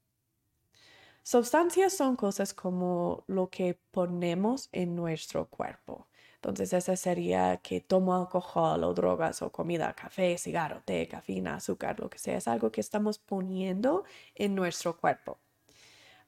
Sustancias 1.23 1.95
son 1.95 2.17
cosas 2.17 2.53
como 2.53 3.25
lo 3.29 3.49
que 3.49 3.81
ponemos 3.93 4.69
en 4.73 4.95
nuestro 4.95 5.49
cuerpo. 5.49 6.07
Entonces, 6.37 6.73
ese 6.73 6.97
sería 6.97 7.59
que 7.59 7.81
tomo 7.81 8.15
alcohol 8.15 8.85
o 8.85 8.95
drogas 8.95 9.43
o 9.43 9.51
comida, 9.51 9.93
café, 9.95 10.39
cigarro, 10.39 10.83
té, 10.85 11.09
cafeína, 11.09 11.57
azúcar, 11.57 11.99
lo 12.01 12.09
que 12.09 12.19
sea. 12.19 12.37
Es 12.37 12.49
algo 12.49 12.71
que 12.71 12.81
estamos 12.81 13.19
poniendo 13.19 14.05
en 14.35 14.55
nuestro 14.55 14.97
cuerpo. 14.99 15.39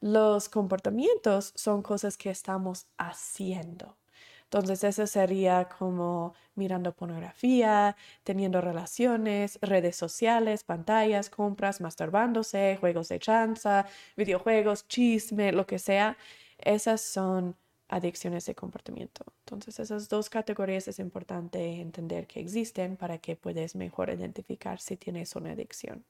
Los 0.00 0.48
comportamientos 0.48 1.52
son 1.56 1.82
cosas 1.82 2.16
que 2.16 2.30
estamos 2.30 2.86
haciendo. 2.98 3.96
Entonces, 4.44 4.82
eso 4.84 5.06
sería 5.06 5.68
como 5.68 6.34
mirando 6.54 6.94
pornografía, 6.94 7.96
teniendo 8.24 8.62
relaciones, 8.62 9.58
redes 9.60 9.96
sociales, 9.96 10.64
pantallas, 10.64 11.28
compras, 11.28 11.80
masturbándose, 11.82 12.78
juegos 12.80 13.08
de 13.10 13.18
chanza, 13.18 13.86
videojuegos, 14.16 14.88
chisme, 14.88 15.52
lo 15.52 15.66
que 15.66 15.78
sea. 15.78 16.16
Esas 16.58 17.02
son 17.02 17.56
adicciones 17.88 18.46
de 18.46 18.54
comportamiento. 18.54 19.24
Entonces, 19.40 19.80
esas 19.80 20.08
dos 20.08 20.28
categorías 20.30 20.86
es 20.88 20.98
importante 20.98 21.80
entender 21.80 22.26
que 22.26 22.40
existen 22.40 22.96
para 22.96 23.18
que 23.18 23.34
puedas 23.36 23.74
mejor 23.74 24.10
identificar 24.10 24.80
si 24.80 24.96
tienes 24.96 25.34
una 25.34 25.52
adicción. 25.52 26.04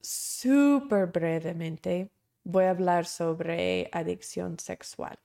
Súper 0.00 1.06
brevemente 1.06 2.10
voy 2.44 2.64
a 2.64 2.70
hablar 2.70 3.06
sobre 3.06 3.90
adicción 3.92 4.58
sexual. 4.58 5.18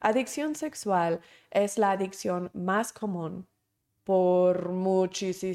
Adicción 0.00 0.54
sexual 0.54 1.20
es 1.50 1.78
la 1.78 1.92
adicción 1.92 2.50
más 2.52 2.92
común 2.92 3.48
por 4.04 4.68
muchísimo, 4.68 5.54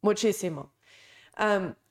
muchísimo. 0.00 0.72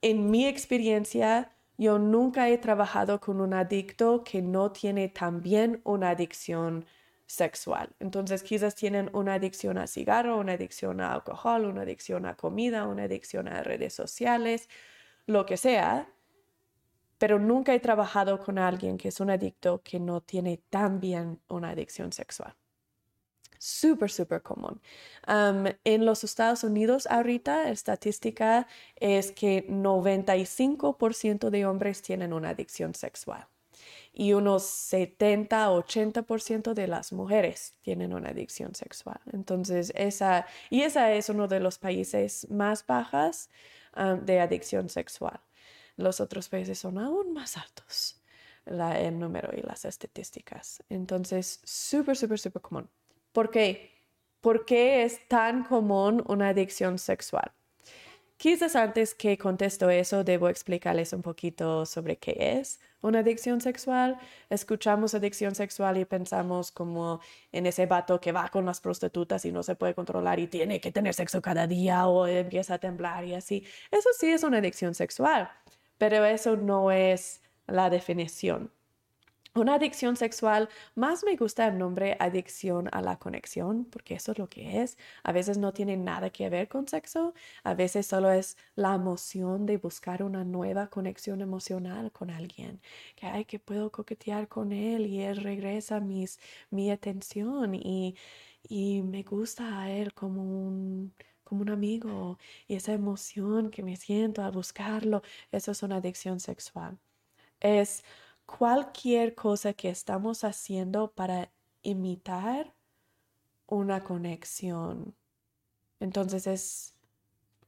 en 0.01 0.31
mi 0.31 0.47
experiencia, 0.47 1.54
yo 1.77 1.99
nunca 1.99 2.49
he 2.49 2.57
trabajado 2.57 3.19
con 3.19 3.41
un 3.41 3.53
adicto 3.53 4.23
que 4.23 4.41
no 4.41 4.71
tiene 4.71 5.09
también 5.09 5.81
una 5.83 6.11
adicción 6.11 6.85
sexual. 7.27 7.95
Entonces 7.99 8.43
quizás 8.43 8.75
tienen 8.75 9.09
una 9.13 9.35
adicción 9.35 9.77
a 9.77 9.87
cigarro, 9.87 10.37
una 10.37 10.53
adicción 10.53 11.01
a 11.01 11.13
alcohol, 11.13 11.65
una 11.65 11.81
adicción 11.81 12.25
a 12.25 12.35
comida, 12.35 12.87
una 12.87 13.03
adicción 13.03 13.47
a 13.47 13.63
redes 13.63 13.93
sociales, 13.93 14.69
lo 15.25 15.45
que 15.45 15.57
sea. 15.57 16.09
Pero 17.17 17.39
nunca 17.39 17.73
he 17.73 17.79
trabajado 17.79 18.39
con 18.39 18.59
alguien 18.59 18.97
que 18.97 19.09
es 19.09 19.19
un 19.19 19.29
adicto 19.29 19.81
que 19.83 19.99
no 19.99 20.21
tiene 20.21 20.57
también 20.69 21.41
una 21.47 21.69
adicción 21.69 22.11
sexual 22.11 22.55
súper, 23.65 24.11
súper 24.11 24.41
común. 24.41 24.79
en 25.83 26.05
los 26.05 26.23
Estados 26.23 26.63
Unidos 26.63 27.07
ahorita 27.09 27.63
la 27.63 27.71
estadística 27.71 28.67
es 28.95 29.31
que 29.31 29.65
95% 29.67 31.49
de 31.49 31.65
hombres 31.65 32.01
tienen 32.01 32.33
una 32.33 32.49
adicción 32.49 32.93
sexual. 32.95 33.47
y 34.13 34.33
unos 34.33 34.63
70-80% 34.63 36.73
de 36.73 36.87
las 36.87 37.11
mujeres 37.11 37.75
tienen 37.81 38.13
una 38.13 38.29
adicción 38.29 38.73
sexual. 38.75 39.19
Entonces, 39.33 39.91
esa, 39.95 40.45
y 40.69 40.81
esa 40.83 41.11
es 41.13 41.29
uno 41.29 41.47
de 41.47 41.59
los 41.59 41.77
países 41.77 42.47
más 42.49 42.85
bajas 42.85 43.49
de 44.23 44.39
adicción 44.39 44.89
sexual. 44.89 45.39
Los 45.97 46.19
otros 46.21 46.49
países 46.49 46.79
son 46.79 46.97
aún 46.97 47.33
más 47.33 47.57
altos, 47.57 48.21
el 48.65 49.19
número 49.19 49.49
y 49.57 49.61
las 49.61 49.85
estadísticas. 49.85 50.83
Entonces, 50.89 51.59
súper, 51.63 52.17
súper, 52.17 52.39
súper 52.39 52.61
común. 52.61 52.89
¿Por 53.35 53.51
qué? 53.51 53.91
¿Por 54.39 54.65
qué 54.65 55.03
es 55.03 55.27
tan 55.27 55.65
común 55.65 56.23
una 56.25 56.47
adicción 56.47 56.97
sexual? 56.97 57.51
Quizás 58.37 58.77
antes 58.77 59.13
que 59.13 59.37
contesto 59.37 59.89
eso, 59.89 60.23
debo 60.23 60.47
explicarles 60.47 61.11
un 61.11 61.21
poquito 61.21 61.85
sobre 61.85 62.17
qué 62.17 62.33
es 62.59 62.79
una 63.01 63.19
adicción 63.19 63.59
sexual. 63.59 64.17
Escuchamos 64.49 65.15
adicción 65.15 65.53
sexual 65.53 65.97
y 65.97 66.05
pensamos 66.05 66.71
como 66.71 67.19
en 67.51 67.65
ese 67.65 67.87
vato 67.87 68.21
que 68.21 68.31
va 68.31 68.47
con 68.47 68.65
las 68.65 68.79
prostitutas 68.79 69.43
y 69.43 69.51
no 69.51 69.63
se 69.63 69.75
puede 69.75 69.95
controlar 69.95 70.39
y 70.39 70.47
tiene 70.47 70.79
que 70.79 70.93
tener 70.93 71.13
sexo 71.13 71.41
cada 71.41 71.67
día 71.67 72.07
o 72.07 72.27
empieza 72.27 72.75
a 72.75 72.79
temblar 72.79 73.25
y 73.25 73.33
así. 73.33 73.65
Eso 73.91 74.11
sí 74.17 74.31
es 74.31 74.43
una 74.43 74.59
adicción 74.59 74.95
sexual, 74.95 75.51
pero 75.97 76.23
eso 76.23 76.55
no 76.55 76.89
es 76.89 77.41
la 77.67 77.89
definición. 77.89 78.71
Una 79.57 79.75
adicción 79.75 80.17
sexual, 80.17 80.67
más 80.95 81.23
me 81.23 81.37
gusta 81.37 81.65
el 81.67 81.77
nombre 81.77 82.17
adicción 82.19 82.89
a 82.91 83.01
la 83.01 83.17
conexión, 83.17 83.85
porque 83.85 84.15
eso 84.15 84.33
es 84.33 84.37
lo 84.37 84.49
que 84.49 84.81
es. 84.81 84.97
A 85.23 85.31
veces 85.31 85.57
no 85.57 85.71
tiene 85.73 85.95
nada 85.95 86.29
que 86.29 86.49
ver 86.49 86.67
con 86.67 86.87
sexo, 86.89 87.33
a 87.63 87.73
veces 87.73 88.05
solo 88.05 88.31
es 88.31 88.57
la 88.75 88.95
emoción 88.95 89.65
de 89.65 89.77
buscar 89.77 90.23
una 90.23 90.43
nueva 90.43 90.89
conexión 90.89 91.39
emocional 91.41 92.11
con 92.11 92.29
alguien, 92.31 92.81
que 93.15 93.27
hay 93.27 93.45
que 93.45 93.59
puedo 93.59 93.91
coquetear 93.93 94.49
con 94.49 94.73
él 94.73 95.05
y 95.05 95.21
él 95.21 95.37
regresa 95.37 96.01
mis, 96.01 96.37
mi 96.69 96.91
atención 96.91 97.75
y, 97.75 98.15
y 98.61 99.01
me 99.03 99.23
gusta 99.23 99.79
a 99.81 99.89
él 99.91 100.13
como 100.13 100.41
un, 100.43 101.13
como 101.45 101.61
un 101.61 101.69
amigo 101.69 102.37
y 102.67 102.75
esa 102.75 102.91
emoción 102.93 103.69
que 103.71 103.83
me 103.83 103.95
siento 103.95 104.43
al 104.43 104.51
buscarlo, 104.51 105.21
eso 105.51 105.71
es 105.71 105.81
una 105.83 105.97
adicción 105.97 106.39
sexual. 106.41 106.99
Es 107.59 108.03
cualquier 108.45 109.35
cosa 109.35 109.73
que 109.73 109.89
estamos 109.89 110.43
haciendo 110.43 111.11
para 111.11 111.51
imitar 111.81 112.73
una 113.67 114.03
conexión. 114.03 115.15
Entonces 115.99 116.47
es 116.47 116.95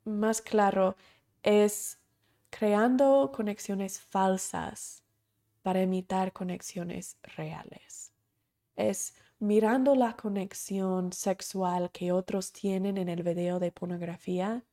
más 0.06 0.42
claro, 0.42 0.96
es 1.44 2.00
creando 2.50 3.32
conexiones 3.36 4.00
falsas 4.00 5.04
para 5.62 5.82
imitar 5.82 6.32
conexiones 6.34 7.18
reales. 7.24 8.14
Es 8.76 9.16
mirando 9.40 9.96
la 9.96 10.16
conexión 10.16 11.12
sexual 11.14 11.92
que 11.92 12.12
otros 12.12 12.52
tienen 12.52 12.98
en 12.98 13.10
el 13.10 13.24
video 13.24 13.60
de 13.60 13.72
pornografía 13.72 14.64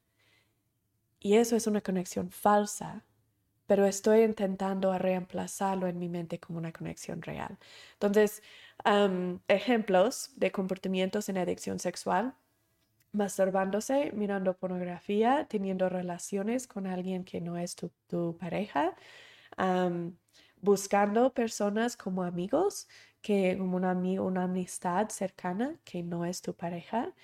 y 1.20 1.34
eso 1.34 1.56
es 1.56 1.66
una 1.66 1.80
conexión 1.80 2.30
falsa 2.30 3.04
pero 3.66 3.86
estoy 3.86 4.22
intentando 4.22 4.96
reemplazarlo 4.98 5.86
en 5.86 5.98
mi 5.98 6.08
mente 6.08 6.38
como 6.38 6.58
una 6.58 6.72
conexión 6.72 7.22
real. 7.22 7.58
Entonces, 7.94 8.42
ejemplos 9.48 10.30
de 10.36 10.52
comportamientos 10.52 11.28
en 11.28 11.38
adicción 11.38 11.78
sexual, 11.78 12.34
masturbándose, 13.12 14.12
mirando 14.12 14.56
pornografía, 14.56 15.46
teniendo 15.48 15.88
relaciones 15.88 16.66
con 16.66 16.86
alguien 16.86 17.24
que 17.24 17.40
no 17.40 17.56
es 17.56 17.76
tu, 17.76 18.36
pareja, 18.38 18.94
buscando 20.60 21.32
personas 21.32 21.96
como 21.96 22.24
amigos, 22.24 22.88
que 23.22 23.56
como 23.56 23.76
un 23.76 23.84
amigo, 23.84 24.26
una 24.26 24.44
amistad 24.44 25.08
cercana 25.08 25.76
que 25.84 26.02
no 26.02 26.24
es 26.24 26.42
tu 26.42 26.54
pareja, 26.54 27.14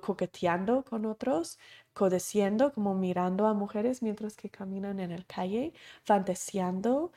coqueteando 0.00 0.84
con 0.84 1.04
otros, 1.04 1.58
codeciendo, 1.96 2.72
como 2.74 2.94
mirando 2.94 3.48
a 3.48 3.54
mujeres 3.54 4.02
mientras 4.02 4.36
que 4.36 4.50
caminan 4.50 5.00
en 5.00 5.12
el 5.12 5.26
calle, 5.26 5.72
fantaseando, 6.04 7.12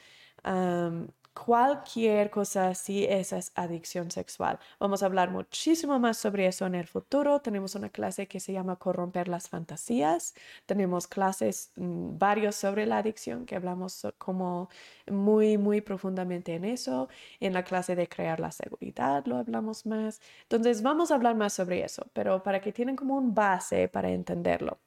Cualquier 1.34 2.30
cosa 2.32 2.68
así, 2.70 3.06
esa 3.06 3.38
es 3.38 3.52
adicción 3.56 4.12
sexual. 4.12 4.60
Vamos 4.80 5.04
a 5.04 5.06
hablar 5.06 5.32
muchísimo 5.32 5.98
más 5.98 6.18
sobre 6.18 6.48
eso 6.48 6.66
en 6.66 6.76
el 6.76 6.86
futuro. 6.88 7.40
Tenemos 7.40 7.76
una 7.76 7.90
clase 7.90 8.28
que 8.28 8.40
se 8.40 8.52
llama 8.52 8.76
Corromper 8.76 9.28
las 9.30 9.48
fantasías. 9.48 10.34
Tenemos 10.66 11.08
clases 11.08 11.72
mm, 11.76 12.18
varios 12.18 12.56
sobre 12.56 12.86
la 12.86 12.98
adicción 12.98 13.46
que 13.46 13.56
hablamos 13.56 14.06
como 14.18 14.70
muy, 15.08 15.58
muy 15.58 15.82
profundamente 15.82 16.56
en 16.56 16.66
eso. 16.66 17.08
En 17.40 17.54
la 17.54 17.64
clase 17.64 17.96
de 17.96 18.10
crear 18.10 18.40
la 18.40 18.52
seguridad 18.52 19.26
lo 19.26 19.38
hablamos 19.38 19.86
más. 19.86 20.22
Entonces 20.44 20.82
vamos 20.82 21.12
a 21.12 21.16
hablar 21.16 21.36
más 21.36 21.54
sobre 21.54 21.84
eso, 21.84 22.08
pero 22.14 22.44
para 22.44 22.60
que 22.60 22.74
tienen 22.74 22.96
como 22.96 23.16
un 23.16 23.34
base 23.34 23.88
para 23.88 24.10
entenderlo. 24.10 24.80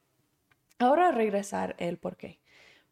Ahora 0.78 1.12
regresar 1.12 1.76
el 1.78 1.98
por 1.98 2.16
qué. 2.16 2.41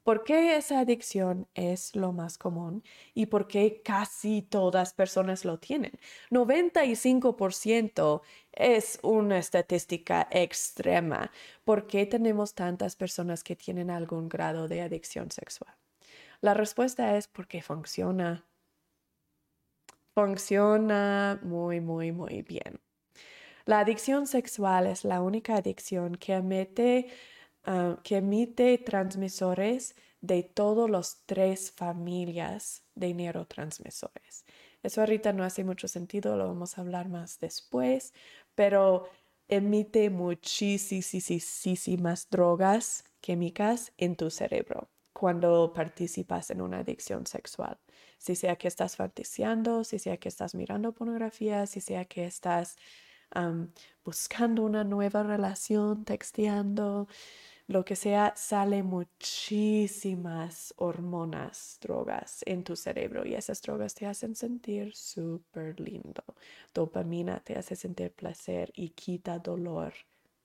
¿Por 0.03 0.25
qué 0.25 0.57
esa 0.57 0.81
adicción 0.81 1.47
es 1.55 1.95
lo 1.95 2.13
más 2.13 2.39
común 2.39 2.83
y 3.13 3.27
por 3.27 3.47
qué 3.47 3.83
casi 3.85 4.41
todas 4.41 4.95
personas 4.95 5.45
lo 5.45 5.59
tienen? 5.59 5.93
95% 6.31 8.23
es 8.53 8.99
una 9.03 9.39
estadística 9.39 10.27
extrema. 10.31 11.31
¿Por 11.65 11.87
qué 11.87 12.07
tenemos 12.07 12.55
tantas 12.55 12.97
personas 12.97 13.45
que 13.45 13.57
tienen 13.57 13.91
algún 13.91 14.29
grado 14.31 14.69
de 14.69 14.81
adicción 14.81 15.31
sexual? 15.31 15.75
La 16.41 16.55
respuesta 16.55 17.19
es 17.19 17.29
porque 17.29 17.61
funciona. 17.61 18.47
Funciona 20.15 21.39
muy, 21.43 21.81
muy, 21.81 22.11
muy 22.13 22.41
bien. 22.41 22.81
La 23.67 23.81
adicción 23.81 24.27
sexual 24.27 24.87
es 24.87 25.05
la 25.05 25.21
única 25.21 25.57
adicción 25.57 26.15
que 26.15 26.33
emite 26.33 27.11
Ah, 27.65 27.99
que 28.03 28.17
emite 28.17 28.79
transmisores 28.79 29.95
de 30.23 30.43
todos 30.43 30.89
los 30.89 31.19
tres 31.27 31.71
familias 31.71 32.83
de 32.95 33.15
neurotransmisores. 33.15 34.45
Eso 34.83 35.01
ahorita 35.03 35.33
no 35.33 35.45
hace 35.45 35.65
mucho 35.65 35.89
sentido, 35.89 36.37
lo 36.37 36.49
vamos 36.49 36.79
a 36.79 36.81
hablar 36.81 37.09
más 37.09 37.39
después, 37.39 38.15
pero 38.55 39.09
emite 39.49 40.11
muchísimas 40.11 42.31
drogas 42.31 43.05
químicas 43.21 43.93
en 43.99 44.17
tu 44.17 44.31
cerebro 44.31 44.89
cuando 45.13 45.73
participas 45.75 46.51
en 46.51 46.63
una 46.63 46.79
adicción 46.79 47.27
sexual. 47.27 47.79
Si 48.19 48.37
sea 48.37 48.57
que 48.57 48.69
estás 48.69 48.97
fantaseando, 48.97 49.85
si 49.85 49.99
sea 49.99 50.17
que 50.17 50.29
estás 50.29 50.55
mirando 50.55 50.93
pornografía, 50.93 51.67
si 51.67 51.81
sea 51.81 52.07
que 52.07 52.25
estás 52.25 52.77
buscando 54.05 54.65
una 54.65 54.83
nueva 54.83 55.23
relación, 55.23 56.05
texteando, 56.05 57.07
lo 57.71 57.85
que 57.85 57.95
sea, 57.95 58.33
sale 58.37 58.83
muchísimas 58.83 60.75
hormonas, 60.77 61.79
drogas 61.81 62.43
en 62.45 62.65
tu 62.65 62.75
cerebro 62.75 63.25
y 63.25 63.35
esas 63.35 63.63
drogas 63.63 63.95
te 63.95 64.07
hacen 64.07 64.35
sentir 64.35 64.93
súper 64.93 65.79
lindo. 65.79 66.25
Dopamina 66.75 67.39
te 67.39 67.57
hace 67.57 67.77
sentir 67.77 68.11
placer 68.11 68.73
y 68.75 68.89
quita 68.91 69.39
dolor, 69.39 69.93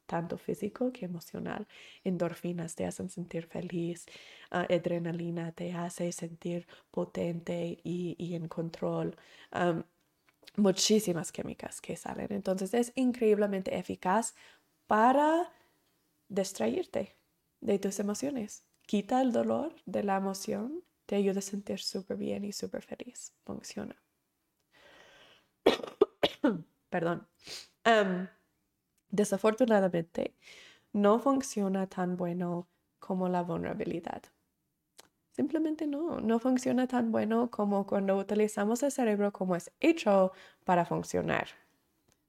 tanto 0.06 0.38
físico 0.38 0.94
que 0.94 1.06
emocional. 1.06 1.68
Endorfinas 2.04 2.76
te 2.76 2.86
hacen 2.86 3.10
sentir 3.10 3.48
feliz. 3.48 4.06
Ah, 4.52 4.68
adrenalina 4.70 5.52
te 5.52 5.74
hace 5.74 6.12
sentir 6.12 6.68
potente 6.92 7.80
y, 7.84 8.36
en 8.36 8.48
control. 8.48 9.16
muchísimas 10.58 11.32
químicas 11.32 11.82
que 11.82 11.96
salen. 11.98 12.28
Entonces 12.30 12.74
es 12.76 12.92
increíblemente 12.96 13.76
eficaz 13.78 14.36
para 14.88 15.52
distraerte 16.30 17.18
de 17.62 17.80
tus 17.80 18.00
emociones. 18.00 18.66
Quita 18.86 19.22
el 19.22 19.32
dolor 19.32 19.76
de 19.86 20.04
la 20.04 20.18
emoción, 20.18 20.84
te 21.06 21.16
ayuda 21.16 21.40
a 21.40 21.42
sentir 21.42 21.80
súper 21.80 22.18
bien 22.18 22.44
y 22.46 22.52
súper 22.52 22.84
feliz. 22.84 23.34
Funciona. 23.44 23.96
Perdón. 26.90 27.28
desafortunadamente, 29.10 30.36
no 30.94 31.20
funciona 31.20 31.88
tan 31.88 32.18
bueno 32.18 32.68
como 33.00 33.28
la 33.30 33.44
vulnerabilidad. 33.44 34.24
Simplemente 35.32 35.86
no, 35.86 36.22
no 36.22 36.40
funciona 36.40 36.88
tan 36.88 37.12
bueno 37.12 37.52
como 37.52 37.86
cuando 37.86 38.18
utilizamos 38.18 38.82
el 38.84 38.92
cerebro 38.92 39.34
como 39.34 39.56
es 39.56 39.72
hecho 39.82 40.32
para 40.64 40.86
funcionar. 40.86 41.50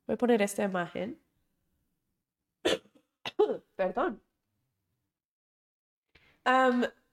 Voy 0.07 0.15
a 0.15 0.19
poner 0.19 0.43
esta 0.43 0.65
imagen. 0.65 1.21
Perdón 3.77 4.21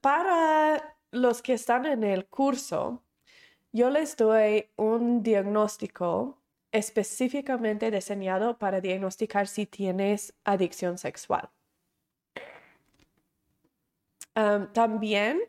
para 0.01 0.97
los 1.11 1.41
que 1.41 1.53
están 1.53 1.85
en 1.85 2.03
el 2.03 2.27
curso, 2.27 3.03
yo 3.71 3.89
les 3.89 4.15
doy 4.15 4.69
un 4.75 5.23
diagnóstico 5.23 6.37
específicamente 6.71 7.91
diseñado 7.91 8.57
para 8.57 8.81
diagnosticar 8.81 9.47
si 9.47 9.65
tienes 9.65 10.33
adicción 10.43 10.97
sexual. 10.97 11.49
también 14.73 15.39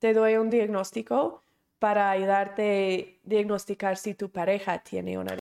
te 0.00 0.12
doy 0.12 0.36
un 0.36 0.50
diagnóstico 0.50 1.42
para 1.78 2.10
ayudarte 2.10 3.20
a 3.24 3.28
diagnosticar 3.28 3.96
si 3.96 4.14
tu 4.14 4.30
pareja 4.30 4.78
tiene 4.82 5.16
una 5.18 5.38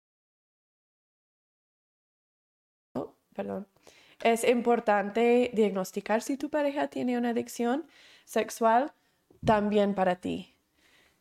oh, 2.94 3.14
perdón. 3.34 3.66
Es 4.22 4.44
importante 4.44 5.50
diagnosticar 5.54 6.22
si 6.22 6.36
tu 6.36 6.50
pareja 6.50 6.88
tiene 6.88 7.16
una 7.16 7.30
adicción 7.30 7.86
sexual 8.24 8.92
también 9.44 9.94
para 9.94 10.16
ti. 10.16 10.54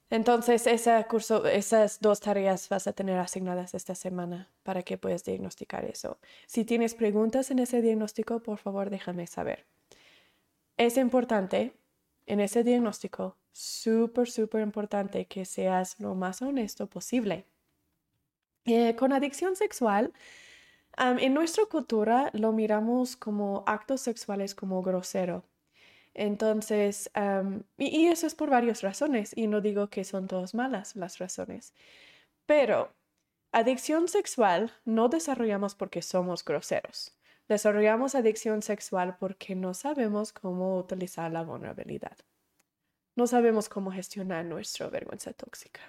Entonces, 0.10 0.68
esas 0.68 1.99
dos 1.99 2.19
tareas 2.22 2.69
vas 2.69 2.88
a 2.88 2.94
tener 2.94 3.19
asignadas 3.19 3.74
esta 3.74 3.94
semana 3.94 4.49
para 4.64 4.82
que 4.82 4.98
puedas 4.98 5.26
diagnosticar 5.26 5.84
eso. 5.84 6.18
Si 6.45 6.64
tienes 6.64 6.95
preguntas 6.95 7.52
en 7.52 7.60
ese 7.60 7.82
diagnóstico, 7.82 8.40
por 8.41 8.57
favor, 8.57 8.90
déjame 8.90 9.28
saber. 9.28 9.65
Es 10.78 10.95
importante 10.95 11.74
en 12.26 12.40
ese 12.40 12.64
diagnóstico, 12.64 13.36
súper, 13.52 14.30
súper 14.30 14.61
importante 14.61 15.26
que 15.26 15.44
seas 15.44 15.99
lo 15.99 16.15
más 16.15 16.41
honesto 16.41 16.88
posible. 16.88 17.45
Eh, 18.65 18.95
con 18.95 19.11
adicción 19.11 19.56
sexual, 19.56 20.14
en 20.98 21.34
nuestra 21.34 21.65
cultura 21.65 22.30
lo 22.34 22.52
miramos 22.52 23.15
como 23.15 23.64
actos 23.68 24.02
sexuales 24.02 24.56
como 24.56 24.82
grosero. 24.82 25.44
Entonces, 26.14 27.11
y, 27.78 28.07
eso 28.07 28.26
es 28.26 28.34
por 28.36 28.49
varias 28.49 28.82
razones, 28.82 29.38
y 29.38 29.48
no 29.48 29.61
digo 29.61 29.90
que 29.90 30.03
son 30.03 30.28
todas 30.28 30.56
malas 30.56 30.95
las 30.95 31.19
razones, 31.19 31.74
pero 32.48 32.91
adicción 33.52 34.07
sexual 34.07 34.74
no 34.84 35.10
desarrollamos 35.10 35.76
porque 35.76 36.02
somos 36.02 36.44
groseros. 36.44 37.14
Desarrollamos 37.48 38.15
adicción 38.15 38.61
sexual 38.61 39.18
porque 39.19 39.56
no 39.56 39.74
sabemos 39.74 40.34
cómo 40.34 40.78
utilizar 40.80 41.32
la 41.32 41.44
vulnerabilidad. 41.44 42.18
No 43.15 43.26
sabemos 43.28 43.69
cómo 43.69 43.91
gestionar 43.91 44.44
nuestra 44.45 44.90
vergüenza 44.90 45.34
tóxica. 45.34 45.82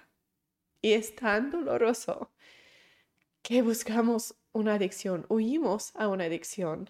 Y 0.81 0.93
es 0.93 1.15
tan 1.15 1.51
doloroso 1.51 2.31
que 3.41 3.61
buscamos 3.61 4.35
una 4.59 4.75
adicción, 4.75 5.25
huimos 5.29 5.91
a 5.95 6.07
una 6.07 6.25
adicción 6.25 6.89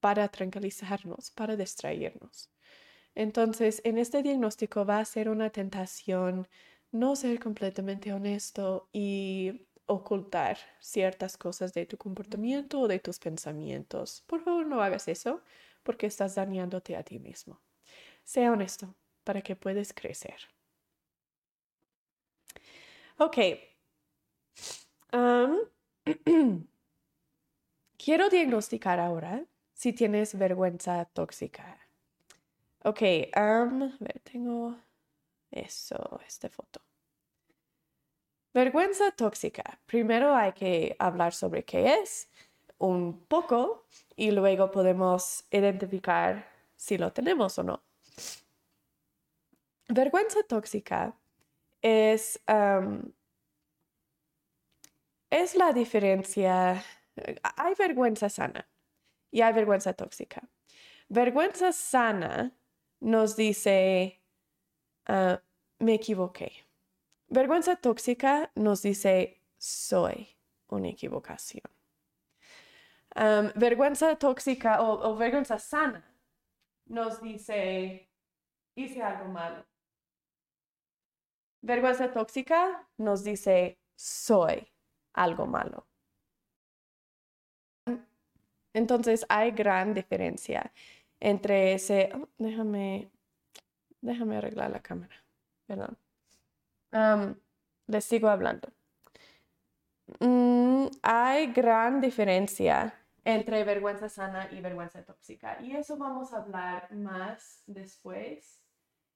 para 0.00 0.28
tranquilizarnos, 0.28 1.30
para 1.30 1.56
distraernos. 1.56 2.50
Entonces, 3.14 3.80
en 3.84 3.98
este 3.98 4.22
diagnóstico 4.22 4.84
va 4.84 4.98
a 4.98 5.04
ser 5.04 5.28
una 5.28 5.50
tentación 5.50 6.48
no 6.92 7.16
ser 7.16 7.40
completamente 7.40 8.12
honesto 8.12 8.88
y 8.92 9.66
ocultar 9.86 10.58
ciertas 10.80 11.36
cosas 11.36 11.72
de 11.72 11.86
tu 11.86 11.96
comportamiento 11.96 12.80
o 12.80 12.88
de 12.88 12.98
tus 12.98 13.18
pensamientos. 13.18 14.22
Por 14.26 14.42
favor, 14.42 14.66
no 14.66 14.82
hagas 14.82 15.08
eso 15.08 15.42
porque 15.82 16.06
estás 16.06 16.34
dañándote 16.34 16.96
a 16.96 17.02
ti 17.02 17.18
mismo. 17.18 17.60
Sea 18.24 18.52
honesto 18.52 18.94
para 19.24 19.42
que 19.42 19.56
puedas 19.56 19.92
crecer. 19.92 20.36
Ok. 23.18 23.38
quiero 27.98 28.28
diagnosticar 28.28 29.00
ahora 29.00 29.44
si 29.74 29.92
tienes 29.92 30.38
vergüenza 30.38 31.04
tóxica. 31.06 31.78
Ok, 32.84 33.02
a 33.34 33.64
ver, 33.98 34.20
tengo 34.20 34.76
eso, 35.50 36.20
esta 36.26 36.48
foto. 36.48 36.80
Vergüenza 38.54 39.10
tóxica. 39.10 39.78
Primero 39.86 40.34
hay 40.34 40.52
que 40.52 40.96
hablar 40.98 41.34
sobre 41.34 41.64
qué 41.64 41.94
es 41.94 42.28
un 42.78 43.26
poco 43.26 43.86
y 44.14 44.30
luego 44.30 44.70
podemos 44.70 45.44
identificar 45.50 46.48
si 46.76 46.96
lo 46.96 47.12
tenemos 47.12 47.58
o 47.58 47.64
no. 47.64 47.82
Vergüenza 49.88 50.42
tóxica 50.44 51.14
es, 51.82 52.40
es 55.30 55.54
la 55.54 55.72
diferencia. 55.72 56.82
Hay 57.56 57.74
vergüenza 57.74 58.28
sana 58.28 58.68
y 59.30 59.40
hay 59.40 59.52
vergüenza 59.52 59.92
tóxica. 59.92 60.48
Vergüenza 61.08 61.72
sana 61.72 62.52
nos 63.00 63.36
dice, 63.36 64.22
ah, 65.06 65.40
me 65.78 65.94
equivoqué. 65.94 66.52
Vergüenza 67.28 67.76
tóxica 67.76 68.50
nos 68.54 68.82
dice, 68.82 69.42
soy 69.58 70.36
una 70.68 70.88
equivocación. 70.88 71.64
vergüenza 73.54 74.16
tóxica 74.16 74.82
o, 74.82 75.10
o 75.10 75.16
vergüenza 75.16 75.58
sana 75.58 76.04
nos 76.86 77.20
dice, 77.20 78.08
hice 78.74 79.02
algo 79.02 79.28
malo. 79.28 79.64
Vergüenza 81.62 82.12
tóxica 82.12 82.88
nos 82.98 83.24
dice, 83.24 83.80
soy 83.96 84.75
algo 85.16 85.46
malo. 85.46 85.86
Entonces 88.72 89.26
hay 89.28 89.50
gran 89.52 89.94
diferencia 89.94 90.72
entre 91.18 91.72
ese, 91.72 92.10
oh, 92.14 92.28
déjame, 92.38 93.10
déjame 94.02 94.36
arreglar 94.36 94.70
la 94.70 94.82
cámara, 94.82 95.16
perdón. 95.66 95.96
les 97.86 98.04
sigo 98.04 98.28
hablando. 98.28 98.68
Mm, 100.20 100.86
hay 101.02 101.52
gran 101.52 102.00
diferencia 102.00 102.94
entre 103.24 103.64
vergüenza 103.64 104.08
sana 104.08 104.48
y 104.52 104.60
vergüenza 104.60 105.04
tóxica. 105.04 105.58
Y 105.60 105.74
eso 105.74 105.96
vamos 105.96 106.32
a 106.32 106.38
hablar 106.38 106.94
más 106.94 107.64
después 107.66 108.62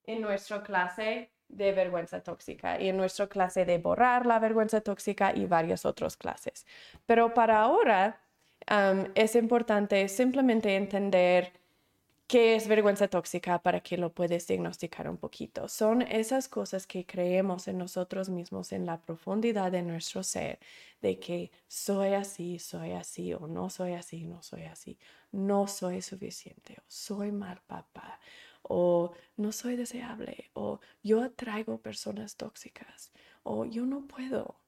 en 0.05 0.20
nuestra 0.20 0.64
clase 0.64 1.32
de 1.51 1.72
vergüenza 1.72 2.22
tóxica 2.22 2.81
y 2.81 2.89
en 2.89 2.97
nuestra 2.97 3.27
clase 3.27 3.64
de 3.64 3.78
borrar 3.78 4.27
la 4.27 4.39
vergüenza 4.39 4.81
tóxica 4.81 5.32
y 5.35 5.47
varias 5.47 5.85
otras 5.85 6.16
clases. 6.16 6.66
Pero 7.06 7.35
para 7.35 7.60
ahora 7.60 8.20
es 9.14 9.35
importante 9.35 10.09
simplemente 10.09 10.77
entender 10.77 11.52
qué 12.31 12.55
es 12.55 12.68
vergüenza 12.68 13.09
tóxica 13.09 13.59
para 13.59 13.81
que 13.81 13.97
lo 13.97 14.12
puedes 14.12 14.47
diagnosticar 14.47 15.09
un 15.10 15.16
poquito. 15.16 15.66
Son 15.66 16.02
esas 16.02 16.48
cosas 16.48 16.86
que 16.86 17.05
creemos 17.05 17.66
en 17.66 17.78
nosotros 17.78 18.28
mismos, 18.28 18.70
en 18.70 18.86
la 18.86 19.01
profundidad 19.01 19.72
de 19.72 19.82
nuestro 19.82 20.22
ser, 20.22 20.60
de 21.02 21.18
que 21.18 21.51
soy 21.66 22.14
así, 22.14 22.60
soy 22.60 22.93
así, 22.93 23.35
o 23.35 23.48
no 23.48 23.68
soy 23.68 23.94
así, 23.94 24.24
no 24.27 24.43
soy 24.44 24.62
así, 24.62 24.97
no 25.32 25.66
soy 25.66 26.02
suficiente, 26.02 26.77
o 26.78 26.82
soy 26.86 27.32
mal 27.32 27.60
papá, 27.66 28.20
o 28.70 29.12
no 29.36 29.52
soy 29.52 29.76
deseable, 29.76 30.51
o 30.55 30.80
yo 31.02 31.22
atraigo 31.22 31.82
personas 31.82 32.36
tóxicas, 32.36 33.12
o 33.42 33.64
yo 33.64 33.84
no 33.86 34.06
puedo, 34.06 34.60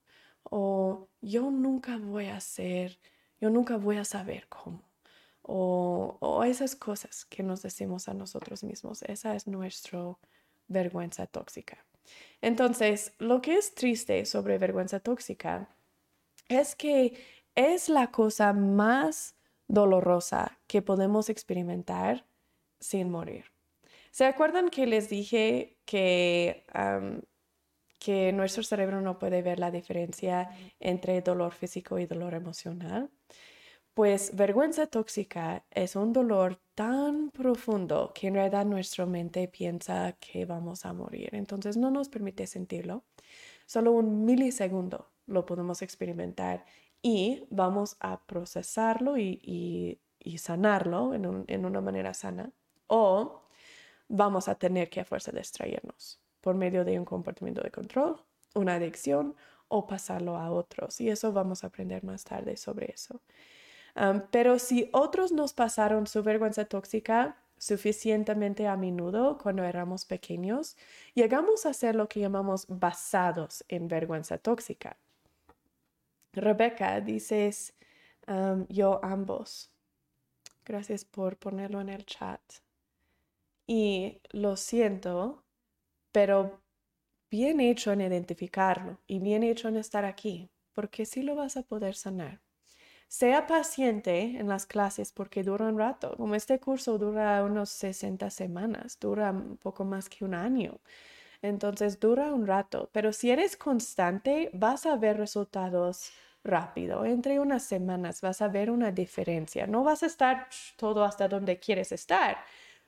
o 0.42 1.08
yo 1.20 1.50
nunca 1.50 1.98
voy 1.98 2.26
a 2.26 2.40
ser 2.40 2.98
yo 3.42 3.50
nunca 3.50 3.76
voy 3.76 3.96
a 3.96 4.04
saber 4.04 4.46
cómo. 4.48 4.88
O, 5.42 6.44
esas 6.46 6.76
cosas 6.76 7.24
que 7.24 7.42
nos 7.42 7.60
decimos 7.60 8.08
a 8.08 8.14
nosotros 8.14 8.62
mismos. 8.62 9.02
Esa 9.02 9.34
es 9.34 9.48
nuestra 9.48 10.16
vergüenza 10.68 11.26
tóxica. 11.26 11.84
Entonces, 12.40 13.14
lo 13.18 13.42
que 13.42 13.56
es 13.56 13.74
triste 13.74 14.26
sobre 14.26 14.58
vergüenza 14.58 15.00
tóxica 15.00 15.74
es 16.48 16.76
que 16.76 17.20
es 17.56 17.88
la 17.88 18.12
cosa 18.12 18.52
más 18.52 19.34
dolorosa 19.66 20.60
que 20.68 20.80
podemos 20.80 21.28
experimentar 21.28 22.24
sin 22.78 23.10
morir. 23.10 23.51
¿Se 24.12 24.24
acuerdan 24.24 24.70
que 24.70 24.86
les 24.86 25.08
dije 25.08 25.80
que 25.84 26.64
que 28.02 28.32
nuestro 28.32 28.64
cerebro 28.64 29.00
no 29.00 29.18
puede 29.18 29.42
ver 29.42 29.60
la 29.60 29.70
diferencia 29.70 30.50
entre 30.80 31.20
dolor 31.22 31.52
físico 31.52 32.00
y 32.00 32.06
dolor 32.06 32.34
emocional. 32.34 33.10
Pues 33.94 34.34
vergüenza 34.34 34.86
tóxica 34.88 35.64
es 35.70 35.94
un 35.94 36.12
dolor 36.12 36.60
tan 36.74 37.30
profundo 37.30 38.12
que 38.12 38.26
en 38.26 38.34
realidad 38.34 38.64
nuestra 38.66 39.06
mente 39.06 39.46
piensa 39.46 40.16
que 40.18 40.46
vamos 40.46 40.84
a 40.84 40.92
morir. 40.92 41.28
Entonces 41.32 41.76
no 41.76 41.90
nos 41.92 42.08
permite 42.08 42.48
sentirlo. 42.48 43.04
Solo 43.66 43.92
un 43.92 44.24
milisegundo 44.24 45.12
lo 45.26 45.46
podemos 45.46 45.80
experimentar 45.82 46.64
y 47.02 47.44
vamos 47.50 47.96
a 48.00 48.24
procesarlo 48.24 49.16
y, 49.16 50.00
sanarlo 50.38 51.14
en, 51.14 51.44
en 51.46 51.64
una 51.64 51.80
manera 51.80 52.14
sana. 52.14 52.50
O 52.88 53.42
vamos 54.12 54.46
a 54.46 54.54
tener 54.54 54.90
que 54.90 55.00
a 55.00 55.04
fuerza 55.04 55.32
distraernos 55.32 56.20
por 56.42 56.54
medio 56.54 56.84
de 56.84 56.98
un 56.98 57.04
comportamiento 57.04 57.62
de 57.62 57.70
control, 57.70 58.22
una 58.54 58.74
adicción 58.74 59.34
o 59.68 59.86
pasarlo 59.86 60.36
a 60.36 60.50
otros. 60.50 61.00
Y 61.00 61.08
eso 61.08 61.32
vamos 61.32 61.64
a 61.64 61.68
aprender 61.68 62.04
más 62.04 62.22
tarde 62.24 62.56
sobre 62.56 62.92
eso. 62.92 63.20
pero 64.30 64.58
si 64.58 64.88
otros 64.92 65.32
nos 65.32 65.52
pasaron 65.54 66.06
su 66.06 66.22
vergüenza 66.22 66.64
tóxica 66.66 67.36
suficientemente 67.58 68.66
a 68.66 68.76
menudo 68.76 69.38
cuando 69.38 69.62
éramos 69.64 70.04
pequeños, 70.04 70.76
llegamos 71.14 71.64
a 71.64 71.72
ser 71.72 71.94
lo 71.94 72.08
que 72.08 72.20
llamamos 72.20 72.66
basados 72.68 73.64
en 73.68 73.88
vergüenza 73.88 74.36
tóxica. 74.36 74.96
Rebeca, 76.32 77.00
dices 77.00 77.74
yo 78.68 79.00
ambos. 79.02 79.70
Gracias 80.64 81.04
por 81.04 81.36
ponerlo 81.36 81.80
en 81.80 81.88
el 81.88 82.04
chat. 82.04 82.40
Y 83.66 84.20
lo 84.30 84.56
siento, 84.56 85.44
pero 86.12 86.62
bien 87.30 87.60
hecho 87.60 87.92
en 87.92 88.02
identificarlo 88.02 89.00
y 89.06 89.20
bien 89.20 89.42
hecho 89.42 89.68
en 89.68 89.76
estar 89.76 90.04
aquí, 90.04 90.50
porque 90.74 91.06
sí 91.06 91.22
lo 91.22 91.36
vas 91.36 91.56
a 91.56 91.62
poder 91.62 91.94
sanar. 91.96 92.40
Sea 93.08 93.46
paciente 93.46 94.20
en 94.38 94.48
las 94.48 94.66
clases 94.66 95.12
porque 95.12 95.42
dura 95.44 95.66
un 95.66 95.78
rato. 95.78 96.16
Como 96.16 96.34
este 96.34 96.60
curso 96.60 96.98
dura 96.98 97.44
unos 97.44 97.70
60 97.70 98.30
semanas, 98.30 98.98
dura 99.00 99.30
un 99.32 99.58
poco 99.58 99.84
más 99.84 100.08
que 100.08 100.24
un 100.24 100.34
año. 100.34 100.80
Entonces 101.42 102.00
dura 102.00 102.32
un 102.32 102.46
rato, 102.46 102.88
pero 102.92 103.12
si 103.12 103.30
eres 103.30 103.56
constante, 103.56 104.50
vas 104.54 104.86
a 104.86 104.96
ver 104.96 105.18
resultados 105.18 106.10
rápido. 106.44 107.04
Entre 107.04 107.40
unas 107.40 107.64
semanas 107.64 108.20
vas 108.20 108.42
a 108.42 108.48
ver 108.48 108.70
una 108.70 108.92
diferencia. 108.92 109.66
No 109.66 109.84
vas 109.84 110.02
a 110.02 110.06
estar 110.06 110.48
todo 110.76 111.04
hasta 111.04 111.28
donde 111.28 111.58
quieres 111.58 111.92
estar, 111.92 112.38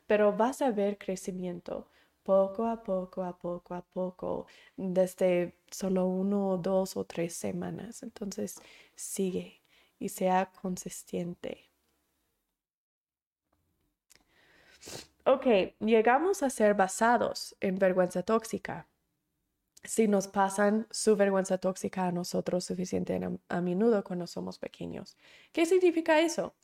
pero 0.07 0.33
vas 0.37 0.63
a 0.63 0.71
ver 0.71 0.99
crecimiento 0.99 1.89
poco 2.25 2.67
a 2.67 2.83
poco, 2.83 3.23
a 3.23 3.39
poco, 3.39 3.75
a 3.75 3.83
poco, 3.83 4.47
desde 4.77 5.57
solo 5.71 6.07
uno, 6.07 6.59
dos 6.59 6.97
o 6.97 7.05
tres 7.05 7.35
semanas. 7.35 8.03
Entonces, 8.03 8.57
sigue 8.97 9.63
y 9.99 10.09
sea 10.09 10.51
consistente. 10.61 11.71
Ok, 15.27 15.47
llegamos 15.81 16.43
a 16.43 16.51
ser 16.51 16.75
basados 16.75 17.57
en 17.61 17.79
vergüenza 17.79 18.23
tóxica. 18.23 18.87
Si 19.83 20.09
nos 20.09 20.27
pasan 20.29 20.87
su 20.91 21.17
vergüenza 21.17 21.59
tóxica 21.59 22.07
a 22.07 22.13
nosotros 22.13 22.65
suficiente 22.65 23.21
a, 23.49 23.61
menudo 23.61 24.03
cuando 24.05 24.27
somos 24.27 24.59
pequeños. 24.59 25.17
¿Qué 25.53 25.67
significa 25.67 26.21
eso? 26.21 26.55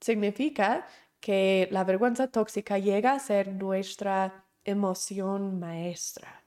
significa 0.00 0.86
que 1.20 1.68
la 1.70 1.84
vergüenza 1.84 2.28
tóxica 2.28 2.78
llega 2.78 3.12
a 3.12 3.18
ser 3.18 3.48
nuestra 3.48 4.44
emoción 4.64 5.58
maestra. 5.58 6.42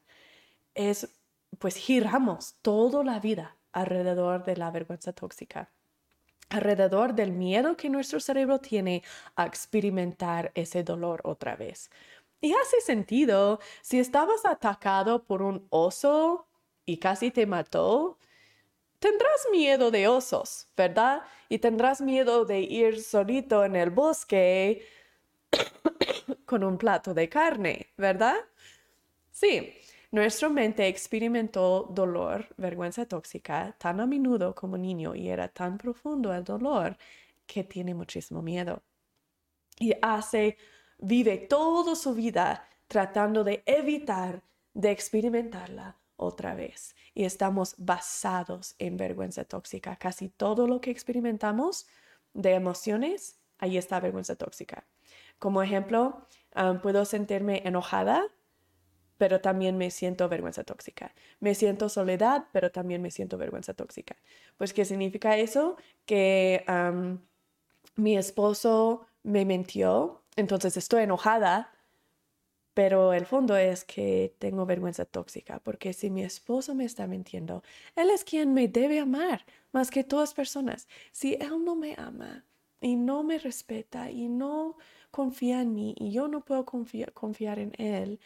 Es, 0.73 1.09
pues 1.59 1.75
giramos 1.75 2.55
toda 2.61 3.03
la 3.03 3.19
vida 3.19 3.57
alrededor 3.71 4.43
de 4.43 4.57
la 4.57 4.71
vergüenza 4.71 5.13
tóxica, 5.13 5.71
alrededor 6.49 7.13
del 7.13 7.31
miedo 7.31 7.75
que 7.77 7.89
nuestro 7.89 8.19
cerebro 8.19 8.59
tiene 8.59 9.03
a 9.35 9.45
experimentar 9.45 10.51
ese 10.55 10.83
dolor 10.83 11.21
otra 11.23 11.55
vez. 11.55 11.89
Y 12.41 12.53
hace 12.53 12.81
sentido, 12.81 13.59
si 13.81 13.99
estabas 13.99 14.45
atacado 14.45 15.23
por 15.25 15.41
un 15.41 15.67
oso 15.69 16.47
y 16.85 16.97
casi 16.97 17.31
te 17.31 17.45
mató, 17.45 18.17
tendrás 19.01 19.47
miedo 19.51 19.89
de 19.89 20.07
osos, 20.07 20.67
¿verdad? 20.77 21.23
Y 21.49 21.57
tendrás 21.57 22.01
miedo 22.01 22.45
de 22.45 22.61
ir 22.61 23.01
solito 23.01 23.65
en 23.65 23.75
el 23.75 23.89
bosque 23.89 24.85
con 26.45 26.63
un 26.63 26.77
plato 26.77 27.13
de 27.13 27.27
carne, 27.27 27.87
¿verdad? 27.97 28.35
Sí, 29.31 29.73
nuestra 30.11 30.49
mente 30.49 30.87
experimentó 30.87 31.87
dolor, 31.89 32.47
vergüenza 32.57 33.07
tóxica, 33.07 33.75
tan 33.79 33.99
a 33.99 34.05
menudo 34.05 34.53
como 34.53 34.77
niño 34.77 35.15
y 35.15 35.29
era 35.29 35.47
tan 35.47 35.79
profundo 35.79 36.31
el 36.31 36.43
dolor 36.43 36.95
que 37.47 37.63
tiene 37.63 37.95
muchísimo 37.95 38.43
miedo. 38.43 38.83
Y 39.79 39.93
hace, 40.03 40.57
vive 40.99 41.37
toda 41.39 41.95
su 41.95 42.13
vida 42.13 42.67
tratando 42.87 43.43
de 43.43 43.63
evitar 43.65 44.43
de 44.75 44.91
experimentarla 44.91 46.00
otra 46.21 46.55
vez. 46.55 46.95
Y 47.13 47.25
estamos 47.25 47.75
basados 47.77 48.75
en 48.79 48.95
vergüenza 48.95 49.43
tóxica. 49.43 49.95
Casi 49.97 50.29
todo 50.29 50.67
lo 50.67 50.79
que 50.79 50.91
experimentamos 50.91 51.87
de 52.33 52.53
emociones, 52.53 53.39
ahí 53.57 53.77
está 53.77 53.99
vergüenza 53.99 54.35
tóxica. 54.35 54.85
Como 55.39 55.61
ejemplo, 55.61 56.27
puedo 56.81 57.03
sentirme 57.05 57.61
enojada 57.65 58.27
pero 59.21 59.39
también 59.39 59.77
me 59.77 59.91
siento 59.91 60.27
vergüenza 60.29 60.63
tóxica. 60.63 61.13
Me 61.39 61.53
siento 61.53 61.89
soledad, 61.89 62.45
pero 62.51 62.71
también 62.71 63.03
me 63.03 63.11
siento 63.11 63.37
vergüenza 63.37 63.75
tóxica. 63.75 64.15
Pues, 64.57 64.73
¿qué 64.73 64.83
significa 64.83 65.37
eso? 65.37 65.77
Que 66.07 66.65
mi 67.95 68.17
esposo 68.17 69.05
me 69.21 69.45
mintió, 69.45 70.23
entonces 70.37 70.75
estoy 70.75 71.03
enojada, 71.03 71.71
pero 72.73 73.13
el 73.13 73.25
fondo 73.25 73.57
es 73.57 73.83
que 73.83 74.35
tengo 74.39 74.65
vergüenza 74.65 75.05
tóxica, 75.05 75.59
porque 75.59 75.93
si 75.93 76.09
mi 76.09 76.23
esposo 76.23 76.73
me 76.75 76.85
está 76.85 77.07
mintiendo, 77.07 77.63
él 77.95 78.09
es 78.09 78.23
quien 78.23 78.53
me 78.53 78.67
debe 78.67 78.99
amar 78.99 79.45
más 79.71 79.91
que 79.91 80.03
todas 80.03 80.33
personas. 80.33 80.87
Si 81.11 81.33
él 81.35 81.63
no 81.65 81.75
me 81.75 81.95
ama 81.97 82.45
y 82.79 82.95
no 82.95 83.23
me 83.23 83.39
respeta 83.39 84.09
y 84.11 84.29
no 84.29 84.77
confía 85.11 85.61
en 85.61 85.73
mí 85.73 85.95
y 85.97 86.11
yo 86.11 86.27
no 86.27 86.45
puedo 86.45 86.65
confiar 86.65 87.59
en 87.59 87.73
él, 87.77 88.19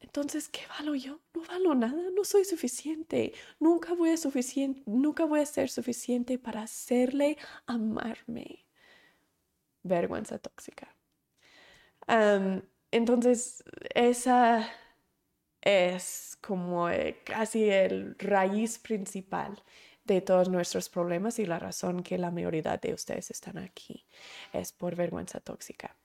entonces, 0.00 0.48
¿qué 0.48 0.60
valo 0.68 0.94
yo? 0.94 1.20
No 1.34 1.42
valo 1.42 1.74
nada, 1.74 2.10
no 2.14 2.24
soy 2.24 2.44
suficiente. 2.44 3.32
Nunca 3.58 3.94
voy 3.94 4.10
a, 4.10 4.16
suficiente, 4.16 4.82
nunca 4.86 5.24
voy 5.24 5.40
a 5.40 5.46
ser 5.46 5.70
suficiente 5.70 6.38
para 6.38 6.62
hacerle 6.62 7.36
amarme. 7.66 8.64
Vergüenza 9.82 10.38
tóxica. 10.38 10.94
Entonces, 12.90 13.64
esa 13.94 14.68
es 15.60 16.38
como 16.40 16.88
eh, 16.88 17.20
casi 17.24 17.68
el 17.68 18.16
raíz 18.18 18.78
principal 18.78 19.62
de 20.04 20.20
todos 20.20 20.48
nuestros 20.48 20.88
problemas 20.88 21.38
y 21.38 21.46
la 21.46 21.58
razón 21.58 22.02
que 22.02 22.16
la 22.16 22.30
mayoría 22.30 22.78
de 22.78 22.94
ustedes 22.94 23.30
están 23.30 23.58
aquí 23.58 24.06
es 24.52 24.72
por 24.72 24.96
vergüenza 24.96 25.40
tóxica. 25.40 25.96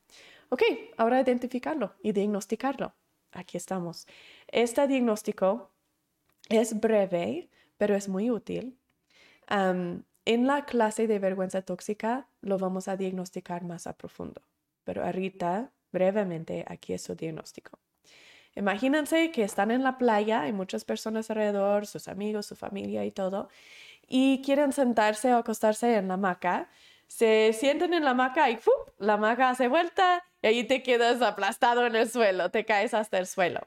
Ok, 0.50 0.62
ahora 0.98 1.22
identificarlo 1.22 1.96
y 2.04 2.12
diagnosticarlo 2.12 2.94
aquí 3.34 3.58
estamos. 3.58 4.08
Este 4.48 4.88
diagnóstico 4.88 5.72
es 6.50 6.80
breve, 6.80 7.50
pero 7.78 7.96
es 7.96 8.08
muy 8.08 8.30
útil. 8.30 8.78
en 9.50 10.48
la 10.48 10.66
clase 10.66 11.08
de 11.08 11.20
vergüenza 11.20 11.62
tóxica 11.62 12.28
lo 12.42 12.58
vamos 12.58 12.88
a 12.88 12.96
diagnosticar 12.96 13.64
más 13.64 13.88
a 13.88 13.98
profundo, 13.98 14.42
pero 14.84 15.04
ahorita, 15.04 15.72
brevemente, 15.94 16.65
aquí 16.68 16.91
es 16.91 17.02
su 17.02 17.15
diagnóstico. 17.15 17.80
Imagínense 18.56 19.32
que 19.32 19.44
están 19.44 19.72
en 19.72 19.84
la 19.84 19.98
playa, 19.98 20.41
hay 20.41 20.52
muchas 20.52 20.84
personas 20.84 21.30
alrededor, 21.30 21.88
sus 21.88 22.07
amigos, 22.07 22.45
su 22.45 22.56
familia 22.56 23.06
y 23.06 23.11
todo, 23.11 23.48
y 24.07 24.41
quieren 24.44 24.74
sentarse 24.74 25.34
o 25.34 25.38
acostarse 25.38 25.95
en 25.95 26.10
la 26.10 26.15
hamaca. 26.15 26.70
Se 27.07 27.53
sienten 27.53 27.94
en 27.94 28.03
la 28.03 28.11
hamaca 28.11 28.49
y 28.49 28.60
la 28.99 29.14
hamaca 29.14 29.49
hace 29.49 29.68
vuelta 29.68 30.24
y 30.41 30.48
ahí 30.48 30.64
te 30.65 30.84
quedas 30.84 31.22
aplastado 31.22 31.86
en 31.88 31.95
el 31.95 32.10
suelo, 32.10 32.52
te 32.52 32.65
caes 32.65 32.94
hasta 32.94 33.18
el 33.18 33.28
suelo. 33.28 33.61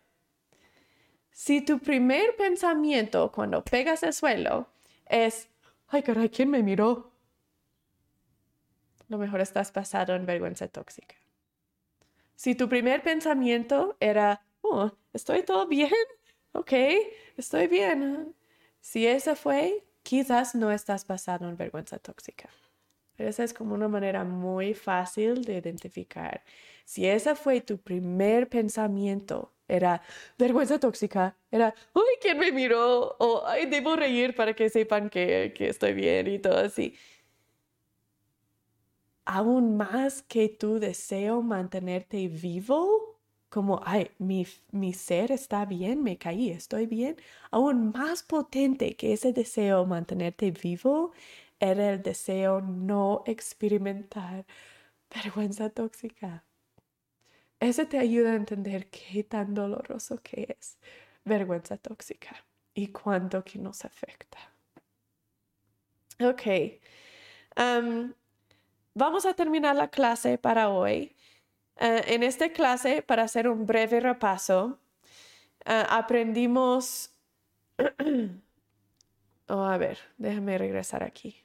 Si 1.30 1.60
tu 1.60 1.78
primer 1.78 2.36
pensamiento 2.36 3.30
cuando 3.32 3.62
pegas 3.62 4.02
el 4.02 4.12
suelo 4.12 4.68
es, 5.06 5.48
ay 5.88 6.02
caray, 6.02 6.28
¿quién 6.28 6.50
me 6.50 6.62
miró? 6.62 7.12
Lo 9.08 9.18
mejor 9.18 9.40
estás 9.40 9.70
pasado 9.70 10.14
en 10.14 10.26
vergüenza 10.26 10.66
tóxica. 10.68 11.14
Si 12.36 12.54
tu 12.54 12.68
primer 12.68 13.02
pensamiento 13.02 13.96
era, 13.98 14.44
oh, 14.60 14.92
estoy 15.12 15.42
todo 15.42 15.66
bien, 15.66 15.90
ok, 16.52 16.72
estoy 17.36 17.66
bien. 17.66 18.34
Si 18.80 19.06
ese 19.06 19.36
fue, 19.36 19.84
quizás 20.02 20.54
no 20.54 20.70
estás 20.70 21.04
pasado 21.04 21.48
en 21.48 21.56
vergüenza 21.56 21.98
tóxica. 21.98 22.50
Esa 23.18 23.44
es 23.44 23.54
como 23.54 23.74
una 23.74 23.88
manera 23.88 24.24
muy 24.24 24.74
fácil 24.74 25.42
de 25.44 25.54
identificar. 25.58 26.44
Si 26.84 27.06
ese 27.06 27.34
fue 27.34 27.62
tu 27.62 27.78
primer 27.78 28.48
pensamiento, 28.50 29.54
era 29.66 30.02
vergüenza 30.38 30.78
tóxica, 30.78 31.36
era, 31.50 31.74
¡ay, 31.94 32.02
quién 32.20 32.38
me 32.38 32.52
miró! 32.52 33.16
O, 33.18 33.44
¡ay, 33.46 33.66
debo 33.66 33.96
reír 33.96 34.34
para 34.34 34.54
que 34.54 34.68
sepan 34.68 35.08
que 35.10 35.52
estoy 35.58 35.94
bien! 35.94 36.26
y 36.28 36.38
todo 36.38 36.58
así. 36.58 36.94
Aún 39.26 39.76
más 39.76 40.22
que 40.22 40.48
tu 40.48 40.78
deseo 40.78 41.42
mantenerte 41.42 42.28
vivo, 42.28 43.18
como, 43.48 43.80
ay, 43.84 44.10
mi, 44.18 44.46
mi, 44.72 44.92
ser 44.94 45.32
está 45.32 45.64
bien, 45.66 46.02
me 46.02 46.16
caí, 46.18 46.50
estoy 46.50 46.86
bien, 46.86 47.16
aún 47.50 47.90
más 47.92 48.22
potente 48.22 48.96
que 48.96 49.12
ese 49.12 49.32
deseo 49.32 49.84
mantenerte 49.86 50.50
vivo 50.52 51.12
era 51.58 51.90
el 51.92 52.02
deseo 52.02 52.60
no 52.60 53.22
experimentar 53.26 54.46
vergüenza 55.14 55.70
tóxica. 55.70 56.44
Eso 57.60 57.86
te 57.88 57.98
ayuda 57.98 58.32
a 58.32 58.36
entender 58.36 58.88
qué 58.90 59.24
tan 59.24 59.54
doloroso 59.54 60.20
que 60.22 60.56
es 60.58 60.78
vergüenza 61.24 61.76
tóxica 61.78 62.36
y 62.74 62.88
cuánto 62.88 63.42
que 63.44 63.58
nos 63.58 63.84
afecta. 63.84 64.38
Ok. 66.20 66.42
Vamos 68.96 69.26
a 69.26 69.34
terminar 69.34 69.76
la 69.76 69.88
clase 69.88 70.38
para 70.38 70.70
hoy. 70.70 71.14
Eh, 71.76 72.02
en 72.14 72.22
esta 72.22 72.48
clase, 72.48 73.02
para 73.02 73.24
hacer 73.24 73.46
un 73.46 73.66
breve 73.66 74.00
repaso, 74.00 74.80
eh, 75.64 75.84
aprendimos... 75.88 77.10
oh, 79.48 79.62
a 79.62 79.76
ver, 79.76 79.98
déjame 80.16 80.56
regresar 80.56 81.04
aquí. 81.04 81.44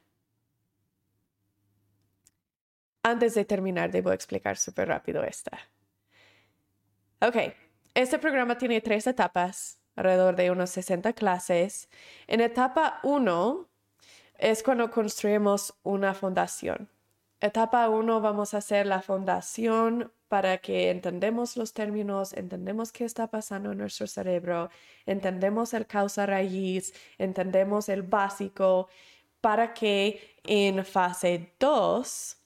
Antes 3.03 3.35
de 3.35 3.43
terminar, 3.43 3.91
debo 3.91 4.13
explicar 4.13 4.57
súper 4.57 4.87
rápido 4.87 5.23
esta. 5.23 5.59
Ok, 7.19 7.35
este 7.93 8.17
programa 8.17 8.57
tiene 8.57 8.79
tres 8.79 9.07
etapas, 9.07 9.77
alrededor 9.95 10.37
de 10.37 10.51
unos 10.51 10.69
60 10.69 11.11
clases. 11.13 11.89
En 12.27 12.39
etapa 12.39 13.01
1 13.03 13.67
es 14.37 14.63
cuando 14.63 14.89
construimos 14.89 15.73
una 15.83 16.13
fundación. 16.13 16.89
Etapa 17.41 17.89
1 17.89 18.21
vamos 18.21 18.53
a 18.53 18.57
hacer 18.57 18.85
la 18.85 19.01
fundación 19.01 20.13
para 20.27 20.59
que 20.59 20.91
entendemos 20.91 21.57
los 21.57 21.73
términos, 21.73 22.33
entendemos 22.33 22.91
qué 22.91 23.03
está 23.03 23.27
pasando 23.31 23.71
en 23.71 23.79
nuestro 23.79 24.05
cerebro, 24.05 24.69
entendemos 25.07 25.73
el 25.73 25.87
causa 25.87 26.27
raíz, 26.27 26.93
entendemos 27.17 27.89
el 27.89 28.03
básico, 28.03 28.89
para 29.41 29.73
que 29.73 30.37
en 30.43 30.85
fase 30.85 31.55
2 31.59 32.37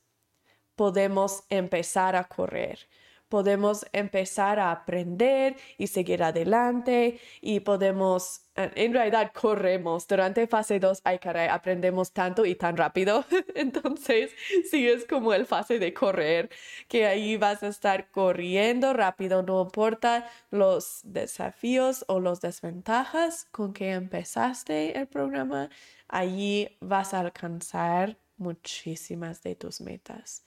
podemos 0.76 1.44
empezar 1.50 2.16
a 2.16 2.24
correr 2.24 2.88
podemos 3.36 3.86
empezar 3.92 4.60
a 4.60 4.72
aprender 4.72 5.58
y 5.78 5.88
seguir 5.88 6.24
adelante 6.24 7.20
y 7.42 7.60
podemos, 7.60 8.46
en 8.56 8.94
realidad 8.94 9.34
corremos. 9.34 10.08
Durante 10.08 10.48
fase 10.48 10.80
2, 10.80 11.02
ay 11.04 11.20
caray, 11.20 11.50
aprendemos 11.50 12.14
tanto 12.14 12.46
y 12.46 12.56
tan 12.56 12.78
rápido. 12.78 13.26
Entonces, 13.56 14.32
sí 14.72 14.88
es 14.88 15.04
como 15.04 15.34
el 15.34 15.46
fase 15.46 15.80
de 15.80 15.94
correr, 15.94 16.50
que 16.88 17.08
ahí 17.08 17.36
vas 17.36 17.62
a 17.62 17.68
estar 17.68 18.10
corriendo 18.10 18.94
rápido, 18.94 19.44
no 19.44 19.64
importa 19.64 20.30
los 20.50 21.02
desafíos 21.04 22.06
o 22.08 22.22
las 22.22 22.40
desventajas 22.40 23.50
con 23.52 23.74
que 23.74 23.92
empezaste 23.92 24.98
el 24.98 25.08
programa, 25.08 25.70
allí 26.08 26.70
vas 26.80 27.14
a 27.14 27.20
alcanzar 27.20 28.18
muchísimas 28.38 29.44
de 29.44 29.56
tus 29.56 29.82
metas. 29.82 30.46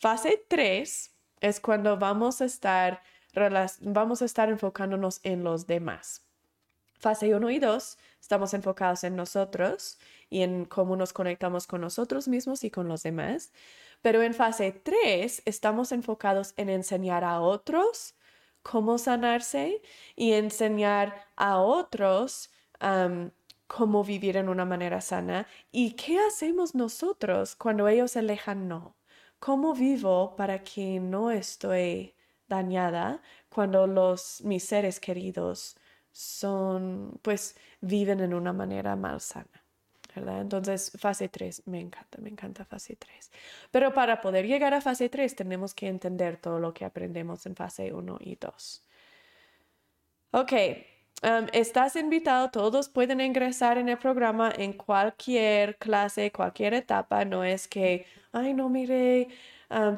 Fase 0.00 0.44
3 0.48 1.12
es 1.40 1.60
cuando 1.60 1.96
vamos 1.98 2.40
a 2.40 2.44
estar, 2.44 3.02
vamos 3.80 4.22
a 4.22 4.24
estar 4.24 4.48
enfocándonos 4.48 5.20
en 5.22 5.44
los 5.44 5.66
demás. 5.66 6.22
Fase 6.98 7.34
1 7.34 7.50
y 7.50 7.58
2 7.58 7.98
estamos 8.20 8.54
enfocados 8.54 9.04
en 9.04 9.16
nosotros 9.16 9.98
y 10.30 10.42
en 10.42 10.64
cómo 10.64 10.96
nos 10.96 11.12
conectamos 11.12 11.66
con 11.66 11.82
nosotros 11.82 12.26
mismos 12.26 12.64
y 12.64 12.70
con 12.70 12.88
los 12.88 13.02
demás. 13.02 13.52
Pero 14.02 14.22
en 14.22 14.34
fase 14.34 14.72
3 14.72 15.42
estamos 15.44 15.92
enfocados 15.92 16.54
en 16.56 16.70
enseñar 16.70 17.22
a 17.24 17.40
otros 17.40 18.14
cómo 18.62 18.98
sanarse 18.98 19.82
y 20.16 20.32
enseñar 20.32 21.26
a 21.36 21.58
otros 21.58 22.50
cómo 23.66 24.04
vivir 24.04 24.36
en 24.36 24.48
una 24.48 24.64
manera 24.64 25.00
sana 25.00 25.46
y 25.72 25.92
qué 25.92 26.18
hacemos 26.18 26.74
nosotros 26.74 27.56
cuando 27.56 27.88
ellos 27.88 28.16
alejan 28.16 28.68
no. 28.68 28.96
¿Cómo 29.38 29.74
vivo 29.74 30.34
para 30.36 30.62
que 30.62 31.00
no 31.00 31.30
estoy 31.30 32.14
dañada 32.48 33.22
cuando 33.48 33.86
los 33.86 34.42
mis 34.42 34.64
seres 34.64 35.00
queridos 35.00 35.76
son 36.12 37.18
pues 37.22 37.56
viven 37.80 38.20
en 38.20 38.34
una 38.34 38.52
manera 38.52 38.96
malsana? 38.96 39.66
¿verdad? 40.16 40.40
Entonces, 40.40 40.92
fase 40.98 41.28
3, 41.28 41.62
me 41.66 41.78
encanta, 41.78 42.18
me 42.20 42.30
encanta 42.30 42.64
fase 42.64 42.96
3. 42.96 43.30
Pero 43.70 43.92
para 43.92 44.20
poder 44.22 44.46
llegar 44.46 44.72
a 44.72 44.80
fase 44.80 45.08
3 45.10 45.36
tenemos 45.36 45.74
que 45.74 45.88
entender 45.88 46.38
todo 46.38 46.58
lo 46.58 46.72
que 46.72 46.86
aprendemos 46.86 47.44
en 47.44 47.54
fase 47.54 47.92
1 47.92 48.16
y 48.20 48.36
2. 48.36 48.82
Ok, 50.32 50.52
estás 51.52 51.96
invitado, 51.96 52.50
todos 52.50 52.88
pueden 52.88 53.20
ingresar 53.20 53.78
en 53.78 53.88
el 53.88 53.98
programa 53.98 54.52
en 54.56 54.72
cualquier 54.72 55.76
clase, 55.78 56.30
cualquier 56.32 56.74
etapa. 56.74 57.24
No 57.24 57.44
es 57.44 57.68
que, 57.68 58.06
ay, 58.32 58.54
no 58.54 58.68
mire 58.68 59.28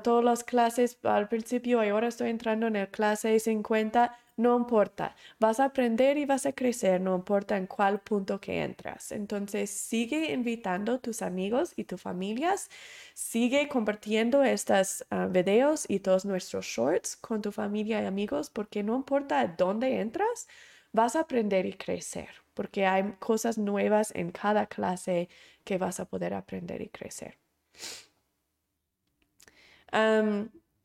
todas 0.02 0.24
las 0.24 0.44
clases 0.44 0.98
al 1.04 1.28
principio 1.28 1.84
y 1.84 1.88
ahora 1.88 2.08
estoy 2.08 2.30
entrando 2.30 2.66
en 2.66 2.76
el 2.76 2.88
clase 2.88 3.38
50. 3.38 4.16
No 4.36 4.56
importa, 4.56 5.16
vas 5.40 5.58
a 5.58 5.64
aprender 5.64 6.16
y 6.16 6.24
vas 6.24 6.46
a 6.46 6.52
crecer, 6.52 7.00
no 7.00 7.16
importa 7.16 7.56
en 7.56 7.66
cuál 7.66 7.98
punto 8.00 8.40
que 8.40 8.62
entras. 8.62 9.10
Entonces, 9.10 9.68
sigue 9.68 10.32
invitando 10.32 10.94
a 10.94 10.98
tus 10.98 11.22
amigos 11.22 11.72
y 11.74 11.82
tus 11.84 12.00
familias, 12.00 12.70
sigue 13.14 13.66
compartiendo 13.68 14.44
estos 14.44 15.04
ah, 15.10 15.26
videos 15.26 15.86
y 15.88 15.98
todos 15.98 16.24
nuestros 16.24 16.66
shorts 16.66 17.16
con 17.16 17.42
tu 17.42 17.50
familia 17.50 18.00
y 18.00 18.06
amigos, 18.06 18.48
porque 18.48 18.84
no 18.84 18.94
importa 18.94 19.44
dónde 19.58 20.00
entras, 20.00 20.46
vas 20.92 21.16
a 21.16 21.20
aprender 21.20 21.66
y 21.66 21.74
crecer, 21.74 22.28
porque 22.54 22.86
hay 22.86 23.12
cosas 23.18 23.58
nuevas 23.58 24.12
en 24.14 24.30
cada 24.30 24.66
clase 24.66 25.28
que 25.64 25.78
vas 25.78 26.00
a 26.00 26.06
poder 26.06 26.34
aprender 26.34 26.82
y 26.82 26.88
crecer. 26.88 27.38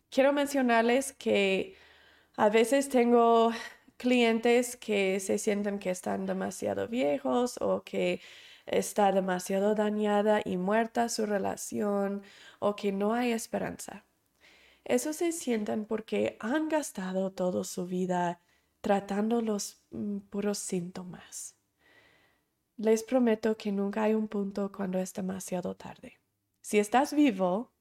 quiero 0.10 0.32
mencionarles 0.34 1.14
que 1.14 1.76
a 2.38 2.50
veces 2.50 2.90
tengo 2.90 3.52
clientes 3.98 4.78
que 4.78 5.20
se 5.20 5.38
sienten 5.38 5.80
que 5.80 5.90
están 5.90 6.26
demasiado 6.26 6.88
viejos 6.88 7.58
o 7.62 7.84
que 7.84 8.22
está 8.66 9.12
demasiado 9.12 9.76
dañada 9.76 10.42
y 10.44 10.58
muerta 10.58 11.10
su 11.10 11.26
relación 11.26 12.24
o 12.60 12.76
que 12.76 12.92
no 12.92 13.14
hay 13.14 13.32
esperanza. 13.32 14.06
Eso 14.86 15.14
se 15.14 15.32
sienten 15.32 15.86
porque 15.86 16.38
han 16.40 16.70
gastado 16.70 17.32
toda 17.32 17.64
su 17.64 17.86
vida 17.86 18.42
tratando 18.84 19.42
los 19.42 19.82
mm, 19.92 20.18
puros 20.30 20.58
síntomas. 20.58 21.56
Les 22.76 23.02
prometo 23.02 23.56
que 23.56 23.72
nunca 23.72 24.04
hay 24.04 24.14
un 24.14 24.28
punto 24.28 24.74
cuando 24.74 25.00
es 25.00 25.14
demasiado 25.14 25.74
tarde. 25.74 26.20
Si 26.60 26.80
estás 26.80 27.14
vivo, 27.14 27.72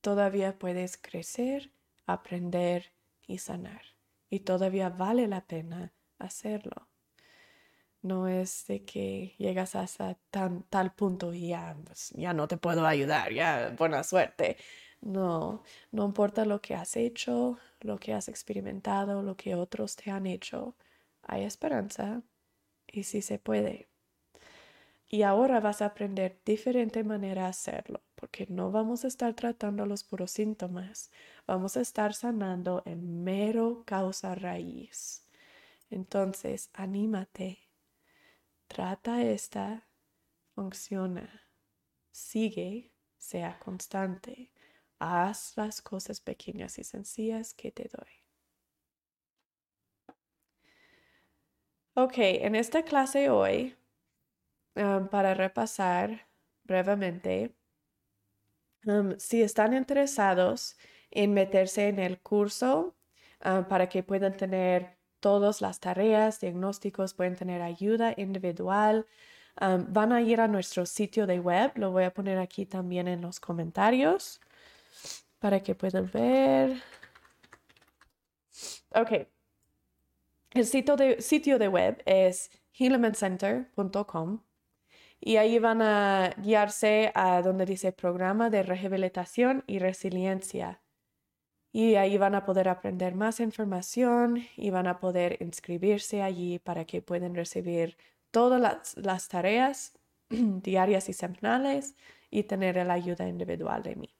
todavía 0.00 0.58
puedes 0.58 0.96
crecer, 0.96 1.72
aprender 2.06 2.94
y 3.26 3.36
sanar. 3.36 3.82
Y 4.30 4.40
todavía 4.40 4.88
vale 4.88 5.28
la 5.28 5.46
pena 5.46 5.92
hacerlo. 6.18 6.88
No 8.00 8.26
es 8.26 8.66
de 8.66 8.82
que 8.82 9.34
llegas 9.36 9.76
hasta 9.76 10.14
tan, 10.30 10.62
tal 10.62 10.94
punto 10.94 11.34
y 11.34 11.48
ya, 11.48 11.76
pues, 11.84 12.14
ya 12.16 12.32
no 12.32 12.48
te 12.48 12.56
puedo 12.56 12.86
ayudar, 12.86 13.30
ya 13.30 13.74
buena 13.76 14.02
suerte. 14.02 14.56
No, 15.00 15.62
no 15.92 16.04
importa 16.04 16.44
lo 16.44 16.60
que 16.60 16.74
has 16.74 16.96
hecho, 16.96 17.58
lo 17.80 17.98
que 17.98 18.12
has 18.14 18.28
experimentado, 18.28 19.22
lo 19.22 19.36
que 19.36 19.54
otros 19.54 19.96
te 19.96 20.10
han 20.10 20.26
hecho, 20.26 20.74
hay 21.22 21.44
esperanza 21.44 22.22
y 22.86 23.04
sí 23.04 23.22
se 23.22 23.38
puede. 23.38 23.88
Y 25.08 25.22
ahora 25.22 25.60
vas 25.60 25.82
a 25.82 25.86
aprender 25.86 26.40
diferente 26.44 27.04
manera 27.04 27.46
a 27.46 27.50
hacerlo, 27.50 28.02
porque 28.16 28.46
no 28.48 28.72
vamos 28.72 29.04
a 29.04 29.08
estar 29.08 29.34
tratando 29.34 29.86
los 29.86 30.02
puros 30.02 30.32
síntomas, 30.32 31.10
vamos 31.46 31.76
a 31.76 31.80
estar 31.80 32.12
sanando 32.12 32.82
en 32.86 33.22
mero 33.22 33.84
causa 33.86 34.34
raíz. 34.34 35.24
Entonces, 35.90 36.70
anímate, 36.74 37.60
trata 38.66 39.22
esta, 39.22 39.86
funciona, 40.54 41.42
sigue, 42.10 42.92
sea 43.18 43.58
constante 43.60 44.50
Haz 45.00 45.56
las 45.56 45.82
cosas 45.82 46.20
pequeñas 46.20 46.78
y 46.78 46.84
sencillas 46.84 47.54
que 47.54 47.70
te 47.70 47.88
doy. 47.92 48.08
Ok, 51.94 52.14
en 52.18 52.54
esta 52.54 52.82
clase 52.82 53.30
hoy, 53.30 53.74
um, 54.76 55.08
para 55.08 55.34
repasar 55.34 56.28
brevemente, 56.64 57.54
um, 58.86 59.14
si 59.18 59.42
están 59.42 59.74
interesados 59.74 60.76
en 61.10 61.34
meterse 61.34 61.88
en 61.88 61.98
el 61.98 62.20
curso 62.20 62.96
um, 63.44 63.64
para 63.64 63.88
que 63.88 64.02
puedan 64.02 64.36
tener 64.36 64.98
todas 65.20 65.60
las 65.60 65.80
tareas, 65.80 66.40
diagnósticos, 66.40 67.14
pueden 67.14 67.36
tener 67.36 67.62
ayuda 67.62 68.14
individual, 68.16 69.06
van 69.58 70.12
a 70.12 70.20
ir 70.20 70.40
a 70.40 70.48
nuestro 70.48 70.86
sitio 70.86 71.26
de 71.26 71.40
web, 71.40 71.72
lo 71.76 71.90
voy 71.90 72.04
a 72.04 72.12
poner 72.12 72.38
aquí 72.38 72.66
también 72.66 73.08
en 73.08 73.22
los 73.22 73.40
comentarios 73.40 74.40
para 75.38 75.60
que 75.60 75.74
puedan 75.74 76.10
ver. 76.12 76.82
Ok. 78.94 79.28
El 80.52 80.66
sitio 80.66 80.96
de, 80.96 81.20
sitio 81.20 81.58
de 81.58 81.68
web 81.68 82.02
es 82.06 82.50
healingcenter.com 82.72 84.40
y 85.20 85.36
ahí 85.36 85.58
van 85.58 85.82
a 85.82 86.34
guiarse 86.38 87.12
a 87.14 87.42
donde 87.42 87.66
dice 87.66 87.92
programa 87.92 88.50
de 88.50 88.62
rehabilitación 88.62 89.64
y 89.66 89.78
resiliencia. 89.78 90.82
Y 91.72 91.96
ahí 91.96 92.16
van 92.16 92.34
a 92.34 92.46
poder 92.46 92.68
aprender 92.68 93.14
más 93.14 93.40
información 93.40 94.46
y 94.56 94.70
van 94.70 94.86
a 94.86 94.98
poder 94.98 95.36
inscribirse 95.40 96.22
allí 96.22 96.58
para 96.58 96.86
que 96.86 97.02
puedan 97.02 97.34
recibir 97.34 97.98
todas 98.30 98.96
las 98.96 99.28
tareas 99.28 99.98
diarias 100.30 101.08
y 101.08 101.12
semanales 101.12 101.96
y 102.30 102.44
tener 102.44 102.76
la 102.86 102.94
ayuda 102.94 103.28
individual 103.28 103.82
de 103.82 103.96
mí 103.96 104.16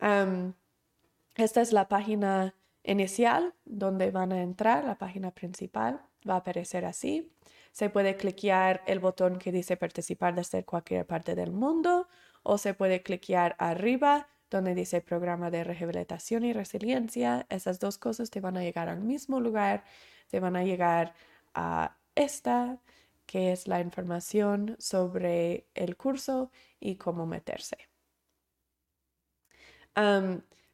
esta 0.00 1.60
es 1.60 1.72
la 1.72 1.88
página 1.88 2.54
inicial 2.82 3.54
donde 3.64 4.10
van 4.10 4.32
a 4.32 4.42
entrar, 4.42 4.84
la 4.84 4.98
página 4.98 5.30
principal. 5.32 6.00
Va 6.28 6.34
a 6.34 6.38
aparecer 6.38 6.84
así. 6.84 7.32
Se 7.72 7.90
puede 7.90 8.16
cliquear 8.16 8.82
el 8.86 9.00
botón 9.00 9.38
que 9.38 9.52
dice 9.52 9.76
participar 9.76 10.34
desde 10.34 10.64
cualquier 10.64 11.06
parte 11.06 11.34
del 11.34 11.52
mundo 11.52 12.08
o 12.42 12.58
se 12.58 12.74
puede 12.74 13.02
cliquear 13.02 13.54
arriba 13.58 14.28
donde 14.50 14.74
dice 14.74 15.00
programa 15.00 15.50
de 15.50 15.64
rehabilitación 15.64 16.44
y 16.44 16.52
resiliencia. 16.52 17.46
Esas 17.50 17.80
dos 17.80 17.98
cosas 17.98 18.30
te 18.30 18.40
van 18.40 18.56
a 18.56 18.62
llegar 18.62 18.88
al 18.88 19.02
mismo 19.02 19.40
lugar, 19.40 19.84
te 20.28 20.40
van 20.40 20.56
a 20.56 20.64
llegar 20.64 21.14
a 21.54 21.96
esta, 22.14 22.80
que 23.26 23.52
es 23.52 23.66
la 23.66 23.80
información 23.80 24.76
sobre 24.78 25.66
el 25.74 25.96
curso 25.96 26.50
y 26.80 26.96
cómo 26.96 27.26
meterse. 27.26 27.76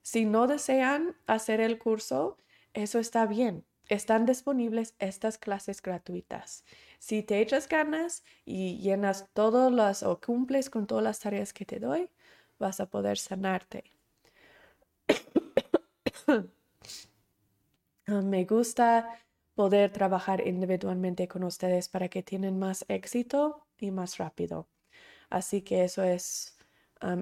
Si 0.02 0.24
no 0.24 0.46
desean 0.46 1.16
hacer 1.26 1.60
el 1.60 1.78
curso, 1.78 2.38
eso 2.74 2.98
está 2.98 3.26
bien. 3.26 3.64
Están 3.88 4.26
disponibles 4.26 4.94
estas 4.98 5.38
clases 5.38 5.82
gratuitas. 5.82 6.64
Si 6.98 7.22
te 7.22 7.40
echas 7.40 7.68
ganas 7.68 8.24
y 8.44 8.78
llenas 8.78 9.28
todas 9.34 9.70
las 9.72 10.02
o 10.02 10.20
cumples 10.20 10.70
con 10.70 10.86
todas 10.86 11.04
las 11.04 11.20
tareas 11.20 11.52
que 11.52 11.64
te 11.66 11.78
doy, 11.78 12.08
vas 12.58 12.80
a 12.80 12.86
poder 12.86 13.18
sanarte. 13.18 13.84
Ah, 18.06 18.20
me 18.20 18.44
gusta 18.44 19.20
poder 19.54 19.92
trabajar 19.92 20.46
individualmente 20.46 21.28
con 21.28 21.44
ustedes 21.44 21.88
para 21.88 22.08
que 22.08 22.22
tengan 22.22 22.58
más 22.58 22.84
éxito 22.88 23.64
y 23.78 23.90
más 23.92 24.18
rápido. 24.18 24.68
Así 25.30 25.62
que 25.62 25.84
eso 25.84 26.02
es 26.02 26.56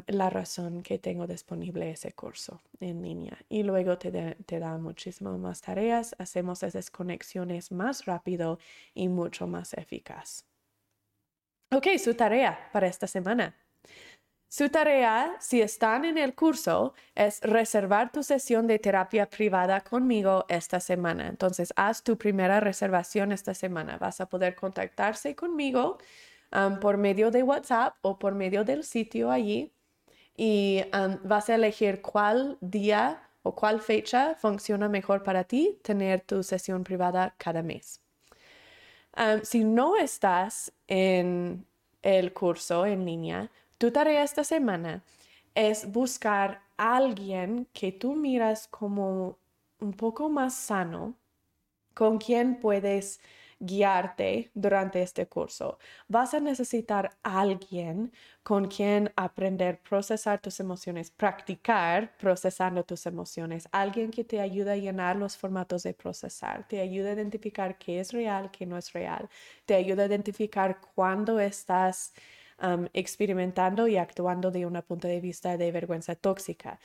la 0.07 0.31
razón 0.31 0.83
que 0.83 0.99
tengo 0.99 1.27
disponible 1.27 1.91
ese 1.91 2.13
curso 2.13 2.61
en 2.81 3.03
línea. 3.03 3.39
Y 3.49 3.63
luego 3.63 3.99
te, 3.99 4.37
te 4.47 4.59
da 4.59 4.77
muchísimas 4.79 5.39
más 5.39 5.61
tareas, 5.61 6.15
hacemos 6.19 6.63
esas 6.63 6.91
conexiones 6.91 7.73
más 7.73 8.05
rápido 8.05 8.59
y 8.95 9.09
mucho 9.09 9.47
más 9.47 9.75
eficaz. 9.75 10.45
Ok, 11.73 11.87
su 11.99 12.15
tarea 12.15 12.69
para 12.73 12.89
esta 12.89 13.07
semana. 13.07 13.55
Su 14.53 14.69
tarea, 14.69 15.37
si 15.39 15.63
están 15.63 16.05
en 16.05 16.19
el 16.19 16.35
curso, 16.35 16.93
es 17.15 17.41
reservar 17.43 18.11
tu 18.11 18.25
sesión 18.25 18.67
de 18.67 18.81
terapia 18.81 19.31
privada 19.31 19.81
conmigo 19.81 20.45
esta 20.49 20.81
semana. 20.81 21.29
Entonces, 21.29 21.73
haz 21.77 22.03
tu 22.03 22.19
primera 22.19 22.59
reservación 22.59 23.31
esta 23.31 23.55
semana. 23.55 23.97
Vas 23.99 24.21
a 24.21 24.29
poder 24.29 24.57
contactarse 24.57 25.37
conmigo 25.37 25.99
um, 26.53 26.79
por 26.81 26.97
medio 26.97 27.31
de 27.31 27.43
WhatsApp 27.43 27.97
o 28.03 28.19
por 28.19 28.35
medio 28.35 28.65
del 28.65 28.85
sitio 28.85 29.31
allí 29.31 29.73
y 30.37 30.83
um, 30.95 31.19
vas 31.25 31.51
a 31.51 31.55
elegir 31.55 32.01
cuál 32.01 32.57
día 32.61 33.23
o 33.43 33.55
cuál 33.55 33.81
fecha 33.81 34.35
funciona 34.37 34.89
mejor 34.89 35.23
para 35.23 35.45
ti 35.45 35.79
tener 35.83 36.21
tu 36.21 36.43
sesión 36.43 36.85
privada 36.85 37.35
cada 37.39 37.63
mes. 37.63 38.01
Um, 39.17 39.41
si 39.43 39.65
no 39.65 39.97
estás 39.97 40.73
en 40.87 41.67
el 42.03 42.33
curso 42.33 42.87
en 42.87 43.05
línea, 43.05 43.51
tu 43.79 43.91
tarea 43.91 44.23
esta 44.23 44.45
semana 44.45 45.03
es 45.55 45.91
buscar 45.91 46.63
a 46.77 46.97
alguien 46.97 47.67
que 47.73 47.93
tú 47.93 48.15
miras 48.15 48.69
como 48.69 49.37
un 49.81 49.93
poco 49.93 50.29
más 50.29 50.55
sano, 50.55 51.15
con 51.95 52.19
quien 52.19 52.61
puedes 52.61 53.21
guiarte 53.61 54.51
durante 54.55 55.03
este 55.03 55.27
curso. 55.29 55.79
Vas 56.09 56.35
a 56.35 56.41
necesitar 56.41 57.11
alguien 57.23 58.13
con 58.43 58.69
quien 58.69 59.13
aprender 59.17 59.81
procesar 59.83 60.41
tus 60.41 60.61
emociones, 60.61 61.11
practicar 61.11 62.17
procesando 62.17 62.85
tus 62.85 63.07
emociones, 63.07 63.69
alguien 63.71 64.11
que 64.11 64.25
te 64.25 64.41
ayude 64.41 64.73
a 64.73 64.77
llenar 64.77 65.17
los 65.17 65.37
formatos 65.37 65.83
de 65.83 65.95
procesar, 65.95 66.67
te 66.69 66.81
ayude 66.81 67.11
a 67.11 67.15
identificar 67.15 67.79
qué 67.79 68.01
es 68.01 68.13
real, 68.13 68.51
qué 68.51 68.67
no 68.67 68.79
es 68.79 68.93
real, 68.93 69.29
te 69.67 69.75
ayude 69.75 70.03
a 70.03 70.07
identificar 70.07 70.81
cuándo 70.95 71.39
estás 71.39 72.13
experimentando 72.93 73.89
y 73.89 73.97
actuando 73.97 74.51
de 74.51 74.67
un 74.67 74.81
punto 74.83 75.09
de 75.09 75.21
vista 75.21 75.57
de 75.57 75.73
vergüenza 75.73 76.15
tóxica. 76.15 76.79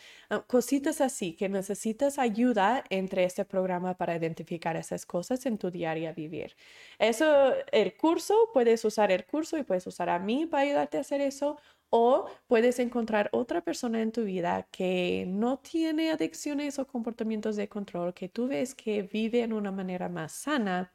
cositas 0.47 1.01
así 1.01 1.35
que 1.35 1.49
necesitas 1.49 2.17
ayuda 2.19 2.83
entre 2.89 3.23
este 3.25 3.45
programa 3.45 3.95
para 3.97 4.15
identificar 4.15 4.75
esas 4.77 5.05
cosas 5.05 5.45
en 5.45 5.57
tu 5.57 5.71
diario 5.71 6.13
vivir. 6.13 6.55
Eso, 6.99 7.53
el 7.71 7.95
curso, 7.97 8.49
puedes 8.53 8.83
usar 8.85 9.11
el 9.11 9.25
curso 9.25 9.57
y 9.57 9.63
puedes 9.63 9.87
usar 9.87 10.09
a 10.09 10.19
mí 10.19 10.45
para 10.45 10.63
ayudarte 10.63 10.97
a 10.97 11.01
hacer 11.01 11.21
eso. 11.21 11.57
O 11.89 12.25
puedes 12.47 12.79
encontrar 12.79 13.29
otra 13.31 13.61
persona 13.61 14.01
en 14.01 14.11
tu 14.11 14.23
vida 14.25 14.67
que 14.71 15.25
no 15.27 15.59
tiene 15.59 16.11
adicciones 16.11 16.77
o 16.79 16.87
comportamientos 16.87 17.55
de 17.55 17.69
control, 17.69 18.13
que 18.13 18.27
tú 18.27 18.47
ves 18.47 18.75
que 18.75 19.03
vive 19.03 19.41
en 19.41 19.53
una 19.53 19.71
manera 19.71 20.09
más 20.09 20.33
sana, 20.33 20.93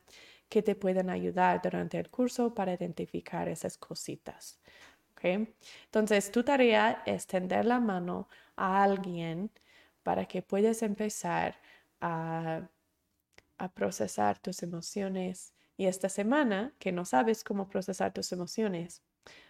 que 0.49 0.63
te 0.63 0.75
pueden 0.75 1.09
ayudar 1.11 1.63
durante 1.63 1.99
el 1.99 2.11
curso 2.11 2.55
para 2.55 2.75
identificar 2.75 3.49
esas 3.49 3.79
cositas. 3.79 4.60
Entonces, 5.23 6.31
tu 6.33 6.43
tarea 6.45 7.03
es 7.07 7.27
tender 7.27 7.65
la 7.67 7.81
mano 7.81 8.29
a 8.57 8.83
alguien 8.83 9.51
para 10.03 10.27
que 10.27 10.43
puedas 10.43 10.83
empezar 10.83 11.61
a, 12.01 12.69
a 13.59 13.69
procesar 13.75 14.39
tus 14.39 14.63
emociones. 14.63 15.55
Y 15.77 15.87
esta 15.87 16.09
semana, 16.09 16.75
que 16.79 16.93
no 16.93 17.05
sabes 17.05 17.45
cómo 17.45 17.69
procesar 17.69 18.13
tus 18.13 18.33
emociones, 18.33 19.03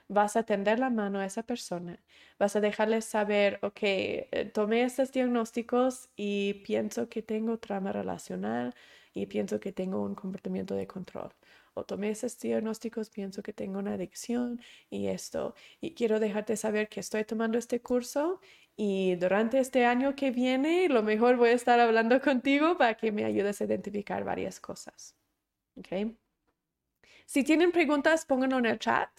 vas 0.08 0.36
a 0.36 0.42
tender 0.44 0.78
la 0.80 0.90
mano 0.90 1.20
a 1.20 1.26
esa 1.26 1.44
persona, 1.44 2.00
vas 2.38 2.56
a 2.56 2.60
dejarles 2.60 3.04
saber, 3.04 3.58
ok, 3.62 3.78
eh, 3.82 4.50
tomé 4.52 4.82
estos 4.82 5.12
diagnósticos 5.12 6.10
y 6.16 6.54
pienso 6.64 7.08
que 7.08 7.22
tengo 7.22 7.58
trauma 7.58 7.92
relacional 7.92 8.74
y 9.14 9.26
pienso 9.26 9.60
que 9.60 9.72
tengo 9.72 10.02
un 10.02 10.14
comportamiento 10.14 10.74
de 10.74 10.86
control 10.86 11.32
o 11.74 11.84
tomé 11.84 12.10
esos 12.10 12.38
diagnósticos, 12.38 13.10
pienso 13.10 13.42
que 13.42 13.52
tengo 13.52 13.78
una 13.78 13.94
adicción 13.94 14.60
y 14.88 15.08
esto. 15.08 15.54
Y 15.80 15.94
quiero 15.94 16.20
dejarte 16.20 16.56
saber 16.56 16.88
que 16.88 17.00
estoy 17.00 17.24
tomando 17.24 17.58
este 17.58 17.80
curso 17.80 18.40
y 18.76 19.16
durante 19.16 19.58
este 19.58 19.84
año 19.84 20.14
que 20.16 20.30
viene, 20.30 20.88
lo 20.88 21.02
mejor 21.02 21.36
voy 21.36 21.50
a 21.50 21.52
estar 21.52 21.78
hablando 21.80 22.20
contigo 22.20 22.78
para 22.78 22.94
que 22.94 23.12
me 23.12 23.24
ayudes 23.24 23.60
a 23.60 23.64
identificar 23.64 24.24
varias 24.24 24.58
cosas. 24.60 25.14
¿Ok? 25.76 26.14
Si 27.26 27.44
tienen 27.44 27.72
preguntas, 27.72 28.24
pónganlo 28.24 28.58
en 28.58 28.66
el 28.66 28.78
chat, 28.78 29.10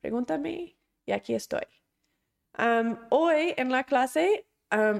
pregúntame 0.00 0.76
y 1.06 1.12
aquí 1.12 1.34
estoy. 1.34 1.66
hoy 3.10 3.54
en 3.56 3.70
la 3.70 3.84
clase 3.84 4.46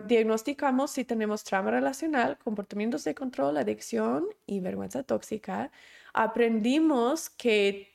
diagnosticamos 0.07 0.93
si 0.93 1.05
tenemos 1.05 1.45
trauma 1.45 1.73
relacional, 1.73 2.39
comportamientos 2.39 3.05
de 3.05 3.15
control, 3.15 3.57
adicción 3.57 4.27
y 4.47 4.61
vergüenza 4.61 5.03
tóxica 5.03 5.71
aprendimos 6.15 7.29
que 7.29 7.93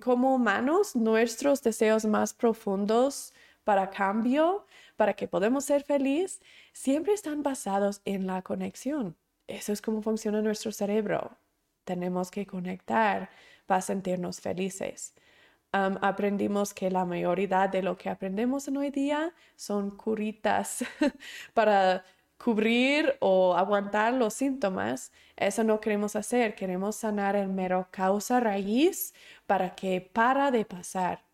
como 0.00 0.34
humanos 0.34 0.96
nuestros 0.96 1.62
deseos 1.62 2.06
más 2.06 2.32
profundos 2.32 3.34
para 3.64 3.90
cambio, 3.90 4.66
para 4.96 5.14
que 5.14 5.28
podamos 5.28 5.64
ser 5.64 5.82
felices, 5.82 6.40
siempre 6.72 7.12
están 7.12 7.42
basados 7.42 8.00
en 8.04 8.26
la 8.26 8.42
conexión. 8.42 9.16
Eso 9.46 9.72
es 9.72 9.82
como 9.82 10.00
funciona 10.00 10.40
nuestro 10.40 10.72
cerebro. 10.72 11.36
Tenemos 11.84 12.30
que 12.30 12.46
conectar 12.46 13.30
para 13.66 13.80
sentirnos 13.80 14.40
felices. 14.40 15.14
aprendimos 15.72 16.72
que 16.72 16.88
la 16.90 17.04
mayoría 17.04 17.66
de 17.68 17.82
lo 17.82 17.96
que 17.96 18.08
aprendemos 18.08 18.68
en 18.68 18.76
hoy 18.76 18.90
día 18.90 19.34
son 19.56 19.90
curitas 19.90 20.84
para 21.54 22.04
cubrir 22.38 23.16
o 23.20 23.56
aguantar 23.56 24.12
los 24.14 24.34
síntomas. 24.34 25.12
Eso 25.36 25.64
no 25.64 25.80
queremos 25.80 26.16
hacer. 26.16 26.54
Queremos 26.54 26.96
sanar 26.96 27.36
el 27.36 27.48
mero 27.48 27.88
causa 27.90 28.40
raíz 28.40 29.14
para 29.46 29.74
que 29.74 30.00
para 30.00 30.50
de 30.50 30.64
pasar. 30.64 31.24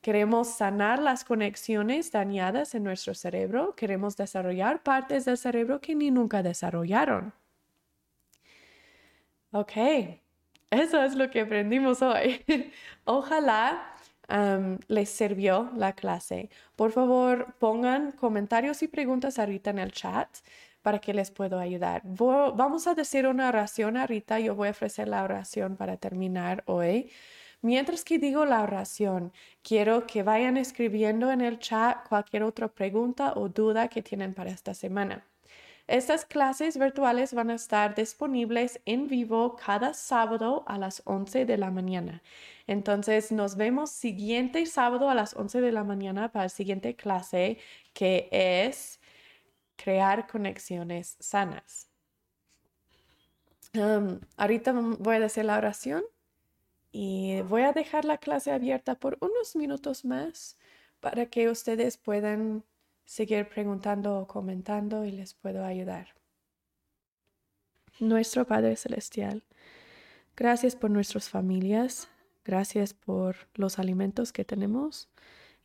Queremos 0.00 0.48
sanar 0.48 0.98
las 0.98 1.24
conexiones 1.24 2.12
dañadas 2.12 2.74
en 2.74 2.84
nuestro 2.84 3.14
cerebro. 3.14 3.74
Queremos 3.74 4.16
desarrollar 4.16 4.82
partes 4.82 5.24
del 5.24 5.38
cerebro 5.38 5.80
que 5.80 5.94
ni 5.94 6.10
nunca 6.10 6.42
desarrollaron. 6.42 7.32
Ok, 9.50 9.72
eso 10.70 11.02
es 11.02 11.14
lo 11.14 11.30
que 11.30 11.40
aprendimos 11.40 12.02
hoy. 12.02 12.44
Ojalá 13.04 13.93
les 14.88 15.08
sirvió 15.10 15.70
la 15.76 15.94
clase. 15.94 16.50
Por 16.76 16.92
favor, 16.92 17.54
pongan 17.58 18.12
comentarios 18.12 18.82
y 18.82 18.88
preguntas 18.88 19.38
ahorita 19.38 19.70
en 19.70 19.78
el 19.78 19.92
chat 19.92 20.28
para 20.82 20.98
que 20.98 21.14
les 21.14 21.30
pueda 21.30 21.60
ayudar. 21.60 22.02
vamos 22.04 22.86
a 22.86 22.94
decir 22.94 23.26
una 23.26 23.48
oración 23.48 23.96
ahorita. 23.96 24.40
Yo 24.40 24.54
voy 24.54 24.68
a 24.68 24.72
ofrecer 24.72 25.08
la 25.08 25.24
oración 25.24 25.76
para 25.76 25.96
terminar 25.96 26.62
hoy. 26.66 27.10
Mientras 27.62 28.04
que 28.04 28.18
digo 28.18 28.44
la 28.44 28.62
oración, 28.62 29.32
quiero 29.62 30.06
que 30.06 30.22
vayan 30.22 30.58
escribiendo 30.58 31.32
en 31.32 31.40
el 31.40 31.58
chat 31.58 32.06
cualquier 32.08 32.42
otra 32.42 32.68
pregunta 32.68 33.32
o 33.36 33.48
duda 33.48 33.88
que 33.88 34.02
tienen 34.02 34.34
para 34.34 34.50
esta 34.50 34.74
semana. 34.74 35.24
Estas 35.86 36.24
clases 36.24 36.78
virtuales 36.78 37.34
van 37.34 37.50
a 37.50 37.54
estar 37.54 37.94
disponibles 37.94 38.80
en 38.86 39.06
vivo 39.06 39.56
cada 39.56 39.92
sábado 39.92 40.64
a 40.66 40.78
las 40.78 41.02
11 41.04 41.44
de 41.44 41.58
la 41.58 41.70
mañana. 41.70 42.22
Entonces 42.66 43.30
nos 43.30 43.56
vemos 43.56 43.90
siguiente 43.90 44.64
sábado 44.64 45.10
a 45.10 45.14
las 45.14 45.34
11 45.36 45.60
de 45.60 45.72
la 45.72 45.84
mañana 45.84 46.32
para 46.32 46.46
la 46.46 46.48
siguiente 46.48 46.96
clase 46.96 47.58
que 47.92 48.28
es 48.30 48.98
crear 49.76 50.26
conexiones 50.26 51.16
sanas. 51.20 51.90
ahorita 54.36 54.72
voy 54.72 55.16
a 55.16 55.20
decir 55.20 55.44
la 55.44 55.58
oración 55.58 56.04
y 56.92 57.42
voy 57.42 57.62
a 57.62 57.72
dejar 57.72 58.04
la 58.04 58.18
clase 58.18 58.52
abierta 58.52 58.94
por 58.94 59.18
unos 59.20 59.56
minutos 59.56 60.04
más 60.04 60.56
para 61.00 61.26
que 61.26 61.50
ustedes 61.50 61.98
puedan 61.98 62.64
seguir 63.04 63.48
preguntando 63.48 64.18
o 64.18 64.26
comentando 64.26 65.04
y 65.04 65.12
les 65.12 65.34
puedo 65.34 65.64
ayudar. 65.64 66.14
Nuestro 68.00 68.46
Padre 68.46 68.76
Celestial, 68.76 69.44
gracias 70.36 70.74
por 70.74 70.90
nuestras 70.90 71.28
familias, 71.28 72.08
gracias 72.44 72.92
por 72.92 73.36
los 73.54 73.78
alimentos 73.78 74.32
que 74.32 74.44
tenemos 74.44 75.08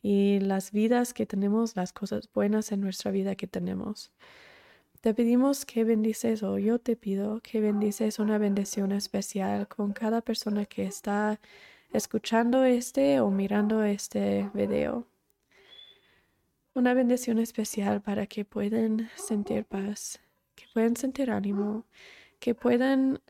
y 0.01 0.39
las 0.39 0.71
vidas 0.71 1.13
que 1.13 1.25
tenemos, 1.25 1.75
las 1.75 1.91
cosas 1.91 2.29
buenas 2.33 2.71
en 2.71 2.81
nuestra 2.81 3.11
vida 3.11 3.35
que 3.35 3.47
tenemos. 3.47 4.11
Te 5.01 5.13
pedimos 5.13 5.65
que 5.65 5.85
bendices, 5.85 6.43
o 6.43 6.57
yo 6.57 6.77
te 6.77 6.95
pido 6.95 7.39
que 7.41 7.61
bendices 7.61 8.19
una 8.19 8.37
bendición 8.37 8.91
especial 8.91 9.67
con 9.67 9.93
cada 9.93 10.21
persona 10.21 10.65
que 10.65 10.83
está 10.83 11.39
escuchando 11.93 12.63
este 12.65 13.21
o 13.21 13.31
mirando 13.31 13.83
este 13.83 14.49
video. 14.53 15.07
Una 16.73 16.93
bendición 16.93 17.39
especial 17.39 18.01
para 18.01 18.27
que 18.27 18.45
puedan 18.45 19.09
sentir 19.15 19.65
paz, 19.65 20.19
que 20.55 20.65
puedan 20.73 20.95
sentir 20.95 21.31
ánimo, 21.31 21.85
que 22.39 22.53
puedan 22.53 23.21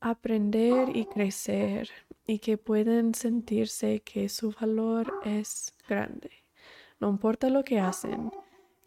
aprender 0.00 0.96
y 0.96 1.04
crecer 1.04 1.90
y 2.26 2.38
que 2.38 2.56
puedan 2.56 3.14
sentirse 3.14 4.00
que 4.00 4.28
su 4.28 4.52
valor 4.52 5.20
es 5.24 5.74
grande. 5.88 6.30
No 6.98 7.10
importa 7.10 7.50
lo 7.50 7.64
que 7.64 7.80
hacen, 7.80 8.30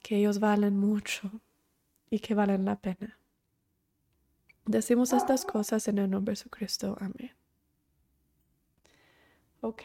que 0.01 0.17
ellos 0.17 0.39
valen 0.39 0.77
mucho 0.77 1.29
y 2.09 2.19
que 2.19 2.33
valen 2.33 2.65
la 2.65 2.75
pena. 2.75 3.19
Decimos 4.65 5.13
estas 5.13 5.45
cosas 5.45 5.87
en 5.87 5.97
el 5.99 6.09
nombre 6.09 6.31
de 6.31 6.37
Jesucristo. 6.37 6.97
Amén. 6.99 7.31
Ok. 9.61 9.83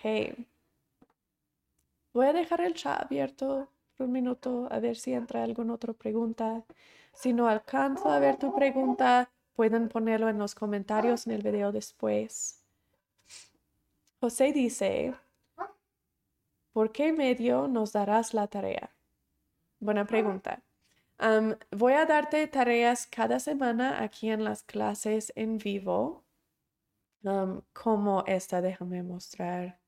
Voy 2.12 2.26
a 2.26 2.32
dejar 2.32 2.60
el 2.62 2.74
chat 2.74 3.02
abierto 3.02 3.68
un 3.98 4.12
minuto 4.12 4.68
a 4.70 4.78
ver 4.80 4.96
si 4.96 5.12
entra 5.12 5.42
alguna 5.42 5.74
otra 5.74 5.92
pregunta. 5.92 6.64
Si 7.12 7.32
no 7.32 7.48
alcanzo 7.48 8.10
a 8.10 8.18
ver 8.18 8.38
tu 8.38 8.54
pregunta, 8.54 9.30
pueden 9.54 9.88
ponerlo 9.88 10.28
en 10.28 10.38
los 10.38 10.54
comentarios 10.54 11.26
en 11.26 11.34
el 11.34 11.42
video 11.42 11.72
después. 11.72 12.62
José 14.20 14.52
dice, 14.52 15.14
¿por 16.72 16.92
qué 16.92 17.12
medio 17.12 17.68
nos 17.68 17.92
darás 17.92 18.34
la 18.34 18.46
tarea? 18.46 18.90
Buena 19.80 20.06
pregunta 20.06 20.62
voy 21.72 21.94
a 21.94 22.06
darte 22.06 22.46
tareas 22.46 23.06
cada 23.06 23.40
semana 23.40 24.02
aquí 24.02 24.30
en 24.30 24.44
las 24.44 24.62
clases 24.62 25.32
en 25.36 25.58
vivo. 25.58 26.24
como 27.72 28.24
esta, 28.26 28.60
déjame 28.60 29.02
mostrar. 29.02 29.78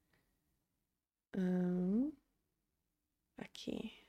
aquí 3.39 4.00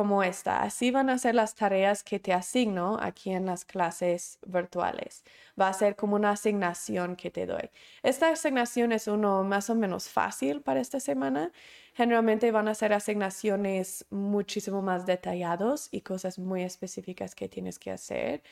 como 0.00 0.22
esta. 0.22 0.62
Así 0.62 0.90
van 0.90 1.10
a 1.10 1.18
ser 1.18 1.34
las 1.34 1.54
tareas 1.54 2.02
que 2.02 2.18
te 2.18 2.32
asigno 2.32 2.96
aquí 3.02 3.32
en 3.32 3.44
las 3.44 3.66
clases 3.66 4.38
virtuales. 4.46 5.24
Va 5.60 5.68
a 5.68 5.74
ser 5.74 5.94
como 5.94 6.16
una 6.16 6.30
asignación 6.30 7.16
que 7.16 7.30
te 7.30 7.44
doy. 7.44 7.68
Esta 8.02 8.30
asignación 8.30 8.92
es 8.92 9.08
uno 9.08 9.44
más 9.44 9.68
o 9.68 9.74
menos 9.74 10.08
fácil 10.08 10.62
para 10.62 10.80
esta 10.80 11.00
semana. 11.00 11.52
Generalmente 11.92 12.50
van 12.50 12.68
a 12.68 12.74
ser 12.74 12.94
asignaciones 12.94 14.06
muchísimo 14.08 14.80
más 14.80 15.04
detallados 15.04 15.88
y 15.90 16.00
cosas 16.00 16.38
muy 16.38 16.62
específicas 16.62 17.34
que 17.34 17.50
tienes 17.50 17.78
que 17.78 17.90
hacer 17.90 18.42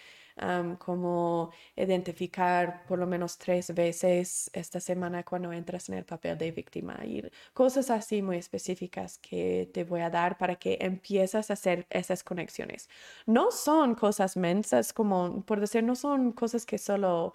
como 0.78 1.50
identificar 1.76 2.84
por 2.86 2.98
lo 2.98 3.06
menos 3.06 3.38
tres 3.38 3.74
veces 3.74 4.50
esta 4.52 4.80
semana 4.80 5.22
cuando 5.24 5.52
entras 5.52 5.88
en 5.88 5.96
el 5.96 6.04
papel 6.04 6.38
de 6.38 6.50
víctima 6.52 6.98
y 7.04 7.22
cosas 7.54 7.90
así 7.90 8.22
muy 8.22 8.36
específicas 8.36 9.18
que 9.18 9.70
te 9.72 9.84
voy 9.84 10.00
a 10.00 10.10
dar 10.10 10.38
para 10.38 10.56
que 10.56 10.78
empieces 10.80 11.50
a 11.50 11.52
hacer 11.54 11.86
esas 11.90 12.22
conexiones. 12.24 12.88
No 13.26 13.50
son 13.50 13.94
cosas 13.94 14.36
mensas 14.36 14.92
como, 14.92 15.42
por 15.44 15.60
decir, 15.60 15.82
no 15.84 15.94
son 15.94 16.32
cosas 16.32 16.66
que 16.66 16.78
solo 16.78 17.34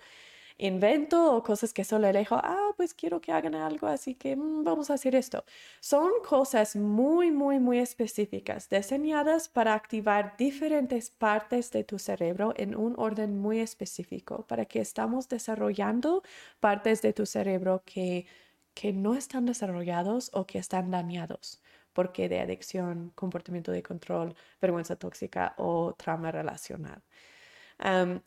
invento 0.57 1.35
o 1.35 1.43
cosas 1.43 1.73
que 1.73 1.83
solo 1.83 2.07
elejo, 2.07 2.35
ah, 2.35 2.71
pues 2.77 2.93
quiero 2.93 3.21
que 3.21 3.31
hagan 3.31 3.55
algo, 3.55 3.87
así 3.87 4.15
que 4.15 4.35
mm, 4.35 4.63
vamos 4.63 4.89
a 4.89 4.95
hacer 4.95 5.15
esto. 5.15 5.45
Son 5.79 6.11
cosas 6.27 6.75
muy, 6.75 7.31
muy, 7.31 7.59
muy 7.59 7.79
específicas, 7.79 8.69
diseñadas 8.69 9.49
para 9.49 9.73
activar 9.73 10.35
diferentes 10.37 11.09
partes 11.09 11.71
de 11.71 11.83
tu 11.83 11.99
cerebro 11.99 12.53
en 12.57 12.75
un 12.75 12.95
orden 12.97 13.39
muy 13.39 13.59
específico, 13.59 14.45
para 14.47 14.65
que 14.65 14.79
estamos 14.81 15.27
desarrollando 15.29 16.23
partes 16.59 17.01
de 17.01 17.13
tu 17.13 17.25
cerebro 17.25 17.83
que, 17.85 18.25
que 18.73 18.93
no 18.93 19.15
están 19.15 19.45
desarrollados 19.45 20.29
o 20.33 20.45
que 20.45 20.59
están 20.59 20.91
dañados 20.91 21.61
porque 21.93 22.27
de 22.27 22.39
adicción, 22.39 23.11
comportamiento 23.15 23.71
de 23.71 23.83
control, 23.83 24.35
vergüenza 24.59 24.95
tóxica 24.95 25.53
o 25.57 25.93
trauma 25.93 26.31
relacional 26.31 27.03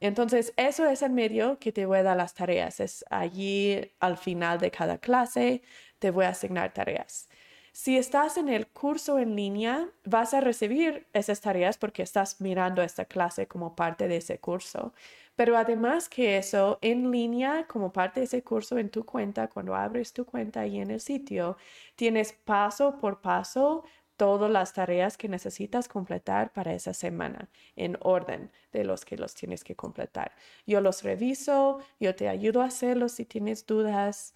entonces, 0.00 0.52
eso 0.56 0.86
es 0.86 1.02
el 1.02 1.12
medio 1.12 1.58
que 1.58 1.72
te 1.72 1.86
voy 1.86 1.98
a 1.98 2.02
dar 2.02 2.16
las 2.16 2.34
tareas. 2.34 2.80
Es 2.80 3.04
allí 3.10 3.80
al 4.00 4.18
final 4.18 4.58
de 4.58 4.70
cada 4.70 4.98
clase, 4.98 5.62
te 5.98 6.10
voy 6.10 6.26
a 6.26 6.30
asignar 6.30 6.74
tareas. 6.74 7.28
Si 7.72 7.98
estás 7.98 8.38
en 8.38 8.48
el 8.48 8.68
curso 8.68 9.18
en 9.18 9.36
línea, 9.36 9.90
vas 10.04 10.32
a 10.34 10.40
recibir 10.40 11.06
esas 11.12 11.40
tareas 11.42 11.76
porque 11.76 12.02
estás 12.02 12.40
mirando 12.40 12.82
esta 12.82 13.04
clase 13.04 13.46
como 13.48 13.76
parte 13.76 14.08
de 14.08 14.16
ese 14.16 14.38
curso. 14.38 14.94
Pero 15.36 15.58
además 15.58 16.08
que 16.08 16.38
eso, 16.38 16.78
en 16.80 17.10
línea, 17.10 17.66
como 17.66 17.92
parte 17.92 18.20
de 18.20 18.24
ese 18.26 18.42
curso 18.42 18.78
en 18.78 18.88
tu 18.90 19.04
cuenta, 19.04 19.48
cuando 19.48 19.74
abres 19.74 20.14
tu 20.14 20.24
cuenta 20.24 20.60
ahí 20.60 20.80
en 20.80 20.90
el 20.90 21.00
sitio, 21.00 21.58
tienes 21.96 22.32
paso 22.32 22.96
por 22.98 23.20
paso 23.20 23.84
todas 24.16 24.50
las 24.50 24.72
tareas 24.72 25.16
que 25.16 25.28
necesitas 25.28 25.88
completar 25.88 26.52
para 26.52 26.72
esa 26.74 26.94
semana 26.94 27.48
en 27.76 27.96
orden 28.00 28.50
de 28.72 28.84
los 28.84 29.04
que 29.04 29.16
los 29.16 29.34
tienes 29.34 29.64
que 29.64 29.76
completar. 29.76 30.32
Yo 30.66 30.80
los 30.80 31.02
reviso, 31.02 31.80
yo 32.00 32.14
te 32.14 32.28
ayudo 32.28 32.62
a 32.62 32.66
hacerlos 32.66 33.12
si 33.12 33.24
tienes 33.24 33.66
dudas 33.66 34.34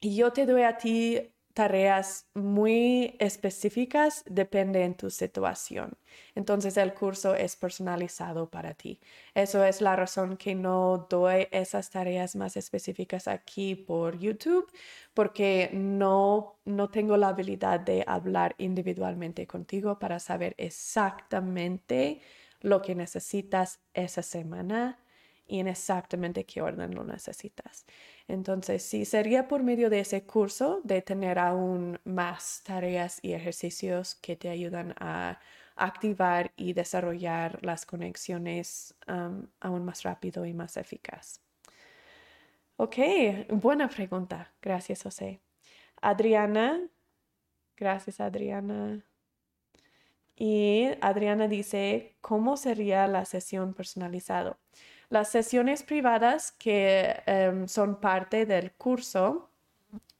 y 0.00 0.16
yo 0.16 0.32
te 0.32 0.46
doy 0.46 0.62
a 0.62 0.76
ti 0.78 1.32
tareas 1.54 2.26
muy 2.34 3.16
específicas 3.18 4.22
depende 4.26 4.84
en 4.84 4.94
tu 4.94 5.10
situación. 5.10 5.96
Entonces 6.34 6.76
el 6.76 6.94
curso 6.94 7.34
es 7.34 7.56
personalizado 7.56 8.50
para 8.50 8.74
ti. 8.74 9.00
Eso 9.34 9.64
es 9.64 9.80
la 9.80 9.96
razón 9.96 10.36
que 10.36 10.54
no 10.54 11.06
doy 11.10 11.48
esas 11.50 11.90
tareas 11.90 12.36
más 12.36 12.56
específicas 12.56 13.28
aquí 13.28 13.74
por 13.74 14.18
YouTube 14.18 14.70
porque 15.14 15.70
no 15.72 16.56
no 16.64 16.88
tengo 16.90 17.16
la 17.16 17.28
habilidad 17.28 17.80
de 17.80 18.04
hablar 18.06 18.54
individualmente 18.58 19.46
contigo 19.46 19.98
para 19.98 20.18
saber 20.20 20.54
exactamente 20.58 22.20
lo 22.60 22.82
que 22.82 22.94
necesitas 22.94 23.80
esa 23.94 24.22
semana 24.22 24.98
y 25.50 25.58
en 25.58 25.66
exactamente 25.66 26.46
qué 26.46 26.62
orden 26.62 26.94
lo 26.94 27.02
necesitas. 27.02 27.84
Entonces, 28.28 28.84
sí, 28.84 29.04
sería 29.04 29.48
por 29.48 29.64
medio 29.64 29.90
de 29.90 30.00
ese 30.00 30.22
curso 30.24 30.80
de 30.84 31.02
tener 31.02 31.40
aún 31.40 31.98
más 32.04 32.62
tareas 32.64 33.18
y 33.20 33.32
ejercicios 33.32 34.14
que 34.14 34.36
te 34.36 34.48
ayudan 34.48 34.94
a 35.00 35.40
activar 35.74 36.52
y 36.56 36.72
desarrollar 36.72 37.58
las 37.62 37.84
conexiones 37.84 38.94
aún 39.60 39.84
más 39.84 40.04
rápido 40.04 40.46
y 40.46 40.54
más 40.54 40.76
eficaz. 40.76 41.40
Ok, 42.76 42.96
buena 43.48 43.88
pregunta. 43.88 44.52
Gracias, 44.62 45.02
José. 45.02 45.40
Adriana, 46.00 46.80
gracias, 47.76 48.20
Adriana. 48.20 49.04
Y 50.36 50.86
Adriana 51.02 51.48
dice, 51.48 52.16
¿cómo 52.22 52.56
sería 52.56 53.06
la 53.06 53.26
sesión 53.26 53.74
personalizado? 53.74 54.58
Las 55.10 55.28
sesiones 55.30 55.82
privadas 55.82 56.52
que 56.52 57.22
em, 57.26 57.66
son 57.68 58.00
parte 58.00 58.46
del 58.46 58.72
curso 58.72 59.50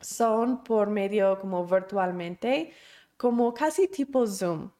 son 0.00 0.64
por 0.64 0.90
medio 0.90 1.38
como 1.40 1.64
virtualmente, 1.66 2.72
como 3.16 3.54
casi 3.54 3.88
tipo 3.88 4.26
Zoom. 4.26 4.70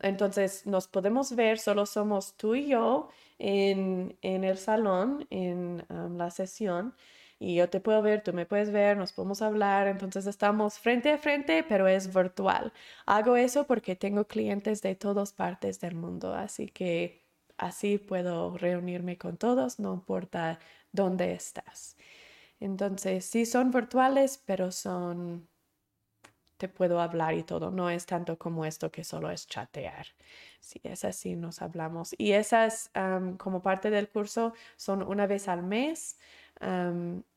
entonces 0.00 0.66
nos 0.66 0.88
podemos 0.88 1.34
ver, 1.36 1.58
solo 1.58 1.86
somos 1.86 2.36
tú 2.36 2.54
y 2.54 2.68
yo 2.68 3.08
en, 3.38 4.16
el 4.22 4.58
salón, 4.58 5.26
en 5.30 5.84
la 6.18 6.30
sesión, 6.30 6.94
y 7.38 7.56
yo 7.56 7.68
te 7.70 7.80
puedo 7.80 8.02
ver, 8.02 8.22
tú 8.22 8.32
me 8.32 8.46
puedes 8.46 8.70
ver, 8.72 8.96
nos 8.96 9.12
podemos 9.12 9.42
hablar, 9.42 9.86
entonces 9.88 10.26
estamos 10.26 10.78
frente 10.78 11.12
a 11.12 11.18
frente, 11.18 11.64
pero 11.68 11.86
es 11.88 12.12
virtual. 12.14 12.72
Hago 13.06 13.36
eso 13.36 13.66
porque 13.66 13.96
tengo 13.96 14.26
clientes 14.26 14.82
de 14.82 14.94
todas 14.94 15.32
partes 15.32 15.80
del 15.80 15.94
mundo, 15.94 16.34
así 16.34 16.68
que 16.68 17.23
Así 17.56 17.98
puedo 17.98 18.56
reunirme 18.58 19.16
con 19.18 19.36
todos, 19.36 19.78
no 19.78 19.94
importa 19.94 20.58
dónde 20.92 21.32
estás. 21.34 21.96
Entonces, 22.60 23.24
sí 23.26 23.46
son 23.46 23.70
virtuales, 23.70 24.42
pero 24.46 24.72
son, 24.72 25.48
te 26.56 26.68
puedo 26.68 27.00
hablar 27.00 27.34
y 27.34 27.42
todo. 27.42 27.70
No 27.70 27.90
es 27.90 28.06
tanto 28.06 28.38
como 28.38 28.64
esto 28.64 28.90
que 28.90 29.04
solo 29.04 29.30
es 29.30 29.46
chatear. 29.46 30.06
Sí, 30.60 30.80
es 30.84 31.04
así, 31.04 31.36
nos 31.36 31.62
hablamos. 31.62 32.14
Y 32.18 32.32
esas, 32.32 32.90
como 33.38 33.62
parte 33.62 33.90
del 33.90 34.08
curso, 34.08 34.54
son 34.76 35.02
una 35.02 35.26
vez 35.26 35.48
al 35.48 35.62
mes. 35.62 36.18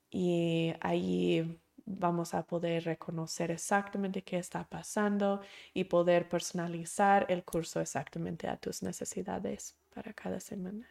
y 0.10 0.74
ahí 0.82 1.60
vamos 1.86 2.34
a 2.34 2.44
poder 2.46 2.84
reconocer 2.86 3.52
exactamente 3.52 4.24
qué 4.24 4.38
está 4.38 4.64
pasando 4.68 5.42
y 5.74 5.86
poder 5.86 6.28
personalizar 6.30 7.26
el 7.30 7.44
curso 7.44 7.80
exactamente 7.82 8.48
a 8.48 8.58
tus 8.58 8.84
necesidades 8.84 9.76
para 9.98 10.14
cada 10.14 10.40
semana. 10.40 10.88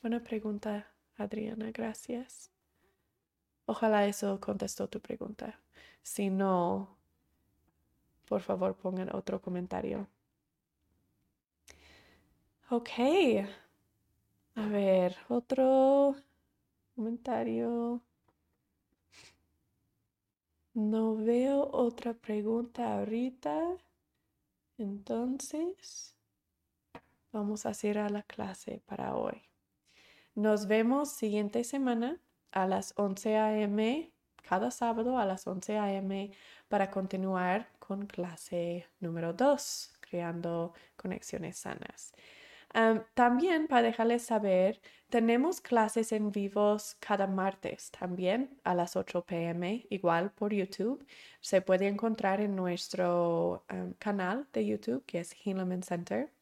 Buena 0.00 0.18
pregunta, 0.20 0.90
Adriana, 1.18 1.70
gracias. 1.72 2.50
Ojalá 3.66 4.06
eso 4.06 4.40
contestó 4.40 4.88
tu 4.88 4.98
pregunta. 4.98 5.60
Si 6.02 6.30
no, 6.30 6.96
por 8.26 8.40
favor 8.40 8.74
pongan 8.76 9.14
otro 9.14 9.42
comentario. 9.42 10.08
Ok. 12.70 12.88
A 14.54 14.66
ver, 14.68 15.14
otro 15.28 16.16
comentario. 16.96 18.00
No 20.72 21.14
veo 21.16 21.68
otra 21.70 22.14
pregunta 22.14 22.94
ahorita. 22.94 23.76
Entonces, 24.78 26.16
vamos 27.32 27.66
a 27.66 27.70
a 27.70 28.08
la 28.08 28.22
clase 28.22 28.82
para 28.86 29.16
hoy. 29.16 29.42
Nos 30.34 30.66
vemos 30.66 31.10
siguiente 31.10 31.64
semana 31.64 32.20
a 32.52 32.66
las 32.66 32.94
11 32.96 33.36
a.m. 33.36 34.12
cada 34.48 34.70
sábado 34.70 35.18
a 35.18 35.24
las 35.24 35.46
11 35.46 35.78
a.m. 35.78 36.30
para 36.68 36.90
continuar 36.90 37.68
con 37.78 38.06
clase 38.06 38.86
número 39.00 39.32
2, 39.32 39.94
creando 40.00 40.72
conexiones 40.96 41.58
sanas 41.58 42.12
también 43.14 43.66
para 43.66 43.82
dejarles 43.82 44.22
saber, 44.22 44.80
tenemos 45.10 45.60
clases 45.60 46.12
en 46.12 46.32
vivos 46.32 46.96
cada 47.00 47.26
martes 47.26 47.90
también 47.90 48.58
a 48.64 48.74
las 48.74 48.96
8 48.96 49.24
pm, 49.26 49.86
igual 49.90 50.32
por 50.32 50.52
YouTube. 50.54 51.04
Se 51.40 51.60
puede 51.60 51.88
encontrar 51.88 52.40
en 52.40 52.56
nuestro 52.56 53.64
canal 53.98 54.48
de 54.52 54.66
YouTube 54.66 55.04
que 55.04 55.20
es 55.20 55.36
Helaman 55.44 55.82
Center. 55.82 56.32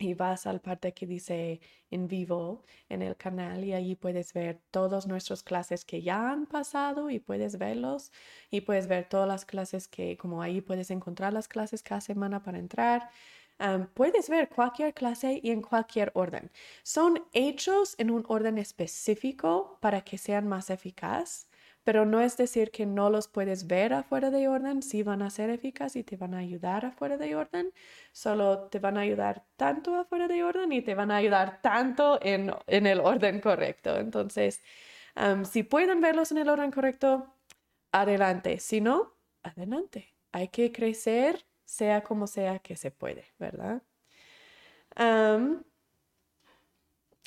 Y 0.00 0.14
vas 0.14 0.46
al 0.46 0.60
parte 0.60 0.94
que 0.94 1.06
dice 1.06 1.60
en 1.90 2.08
vivo 2.08 2.64
en 2.88 3.02
el 3.02 3.16
canal 3.16 3.64
y 3.64 3.74
allí 3.74 3.94
puedes 3.96 4.32
ver 4.32 4.58
todas 4.70 5.06
nuestras 5.06 5.42
clases 5.42 5.84
que 5.84 6.00
ya 6.00 6.30
han 6.30 6.46
pasado 6.46 7.10
y 7.10 7.18
puedes 7.20 7.58
verlos 7.58 8.10
y 8.50 8.62
puedes 8.62 8.88
ver 8.88 9.08
todas 9.10 9.28
las 9.28 9.44
clases 9.44 9.88
que 9.88 10.16
como 10.16 10.40
ahí 10.40 10.62
puedes 10.62 10.90
encontrar 10.90 11.34
las 11.34 11.48
clases 11.48 11.82
cada 11.82 12.00
semana 12.00 12.42
para 12.42 12.58
entrar 12.58 13.10
puedes 13.94 14.28
ver 14.28 14.48
cualquier 14.48 14.94
clase 14.94 15.40
y 15.42 15.50
en 15.50 15.60
cualquier 15.60 16.10
orden. 16.14 16.50
Son 16.82 17.22
hechos 17.32 17.94
en 17.98 18.10
un 18.10 18.24
orden 18.28 18.58
específico 18.58 19.78
para 19.80 20.02
que 20.02 20.18
sean 20.18 20.48
más 20.48 20.70
eficaz, 20.70 21.49
pero 21.90 22.06
no 22.06 22.20
es 22.20 22.36
decir 22.36 22.70
que 22.70 22.86
no 22.86 23.10
los 23.10 23.26
puedes 23.26 23.66
ver 23.66 23.92
afuera 23.94 24.30
de 24.30 24.46
orden, 24.46 24.80
sí 24.80 25.02
van 25.02 25.22
a 25.22 25.30
ser 25.30 25.50
eficaz 25.50 25.96
y 25.96 26.04
te 26.04 26.16
van 26.16 26.34
a 26.34 26.38
ayudar 26.38 26.86
afuera 26.86 27.16
de 27.16 27.34
orden, 27.34 27.72
solo 28.12 28.68
te 28.68 28.78
van 28.78 28.96
a 28.96 29.00
ayudar 29.00 29.44
tanto 29.56 29.96
afuera 29.96 30.28
de 30.28 30.44
orden 30.44 30.70
y 30.70 30.82
te 30.82 30.94
van 30.94 31.10
a 31.10 31.16
ayudar 31.16 31.60
tanto 31.62 32.20
en, 32.22 32.52
el 32.68 33.00
orden 33.00 33.40
correcto. 33.40 33.96
Entonces, 33.96 34.62
si 35.50 35.64
pueden 35.64 36.00
verlos 36.00 36.30
en 36.30 36.38
el 36.38 36.48
orden 36.48 36.70
correcto, 36.70 37.34
adelante. 37.90 38.60
Si 38.60 38.80
no, 38.80 39.16
adelante. 39.42 40.14
Hay 40.30 40.46
que 40.46 40.70
crecer 40.70 41.44
sea 41.64 42.04
como 42.04 42.28
sea 42.28 42.60
que 42.60 42.76
se 42.76 42.92
puede, 42.92 43.24
¿verdad? 43.40 43.82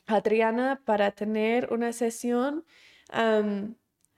Adriana, 0.08 0.82
para 0.86 1.12
tener 1.12 1.68
una 1.74 1.92
sesión, 1.92 2.64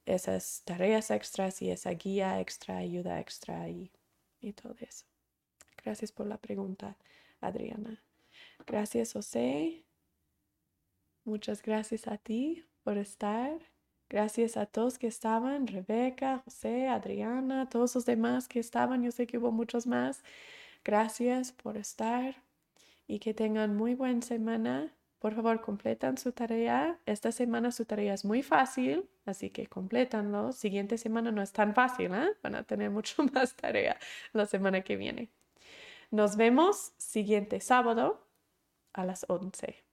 esas 0.06 0.62
tareas 0.64 1.10
extras 1.10 1.62
y 1.62 1.70
esa 1.70 1.90
guía 1.90 2.40
extra, 2.40 2.76
ayuda 2.78 3.20
extra 3.20 3.68
y, 3.68 3.90
y 4.40 4.52
todo 4.52 4.74
eso. 4.80 5.06
Gracias 5.82 6.12
por 6.12 6.26
la 6.26 6.36
pregunta, 6.36 6.96
Adriana. 7.40 8.02
Gracias, 8.70 9.14
José. 9.14 9.84
Muchas 11.24 11.60
gracias 11.60 12.06
a 12.06 12.18
ti 12.18 12.64
por 12.84 12.98
estar. 12.98 13.58
Gracias 14.08 14.56
a 14.56 14.64
todos 14.64 14.96
que 14.96 15.08
estaban, 15.08 15.66
Rebeca, 15.66 16.38
José, 16.44 16.86
Adriana, 16.86 17.68
todos 17.68 17.96
los 17.96 18.06
demás 18.06 18.46
que 18.46 18.60
estaban. 18.60 19.02
Yo 19.02 19.10
sé 19.10 19.26
que 19.26 19.38
hubo 19.38 19.50
muchos 19.50 19.88
más. 19.88 20.22
Gracias 20.84 21.50
por 21.50 21.76
estar 21.76 22.44
y 23.08 23.18
que 23.18 23.34
tengan 23.34 23.76
muy 23.76 23.96
buena 23.96 24.22
semana. 24.22 24.94
Por 25.18 25.34
favor, 25.34 25.60
completan 25.62 26.16
su 26.16 26.30
tarea. 26.30 27.00
Esta 27.06 27.32
semana 27.32 27.72
su 27.72 27.86
tarea 27.86 28.14
es 28.14 28.24
muy 28.24 28.44
fácil, 28.44 29.10
así 29.26 29.50
que 29.50 29.66
complétanlo. 29.66 30.52
Siguiente 30.52 30.96
semana 30.96 31.32
no 31.32 31.42
es 31.42 31.50
tan 31.52 31.74
fácil, 31.74 32.14
¿eh? 32.14 32.36
Van 32.40 32.54
a 32.54 32.62
tener 32.62 32.90
mucho 32.92 33.24
más 33.34 33.56
tarea 33.56 33.98
la 34.32 34.46
semana 34.46 34.82
que 34.82 34.94
viene. 34.94 35.28
Nos 36.12 36.36
vemos 36.36 36.92
siguiente 36.98 37.58
sábado 37.58 38.29
a 38.92 39.04
las 39.04 39.24
11. 39.28 39.84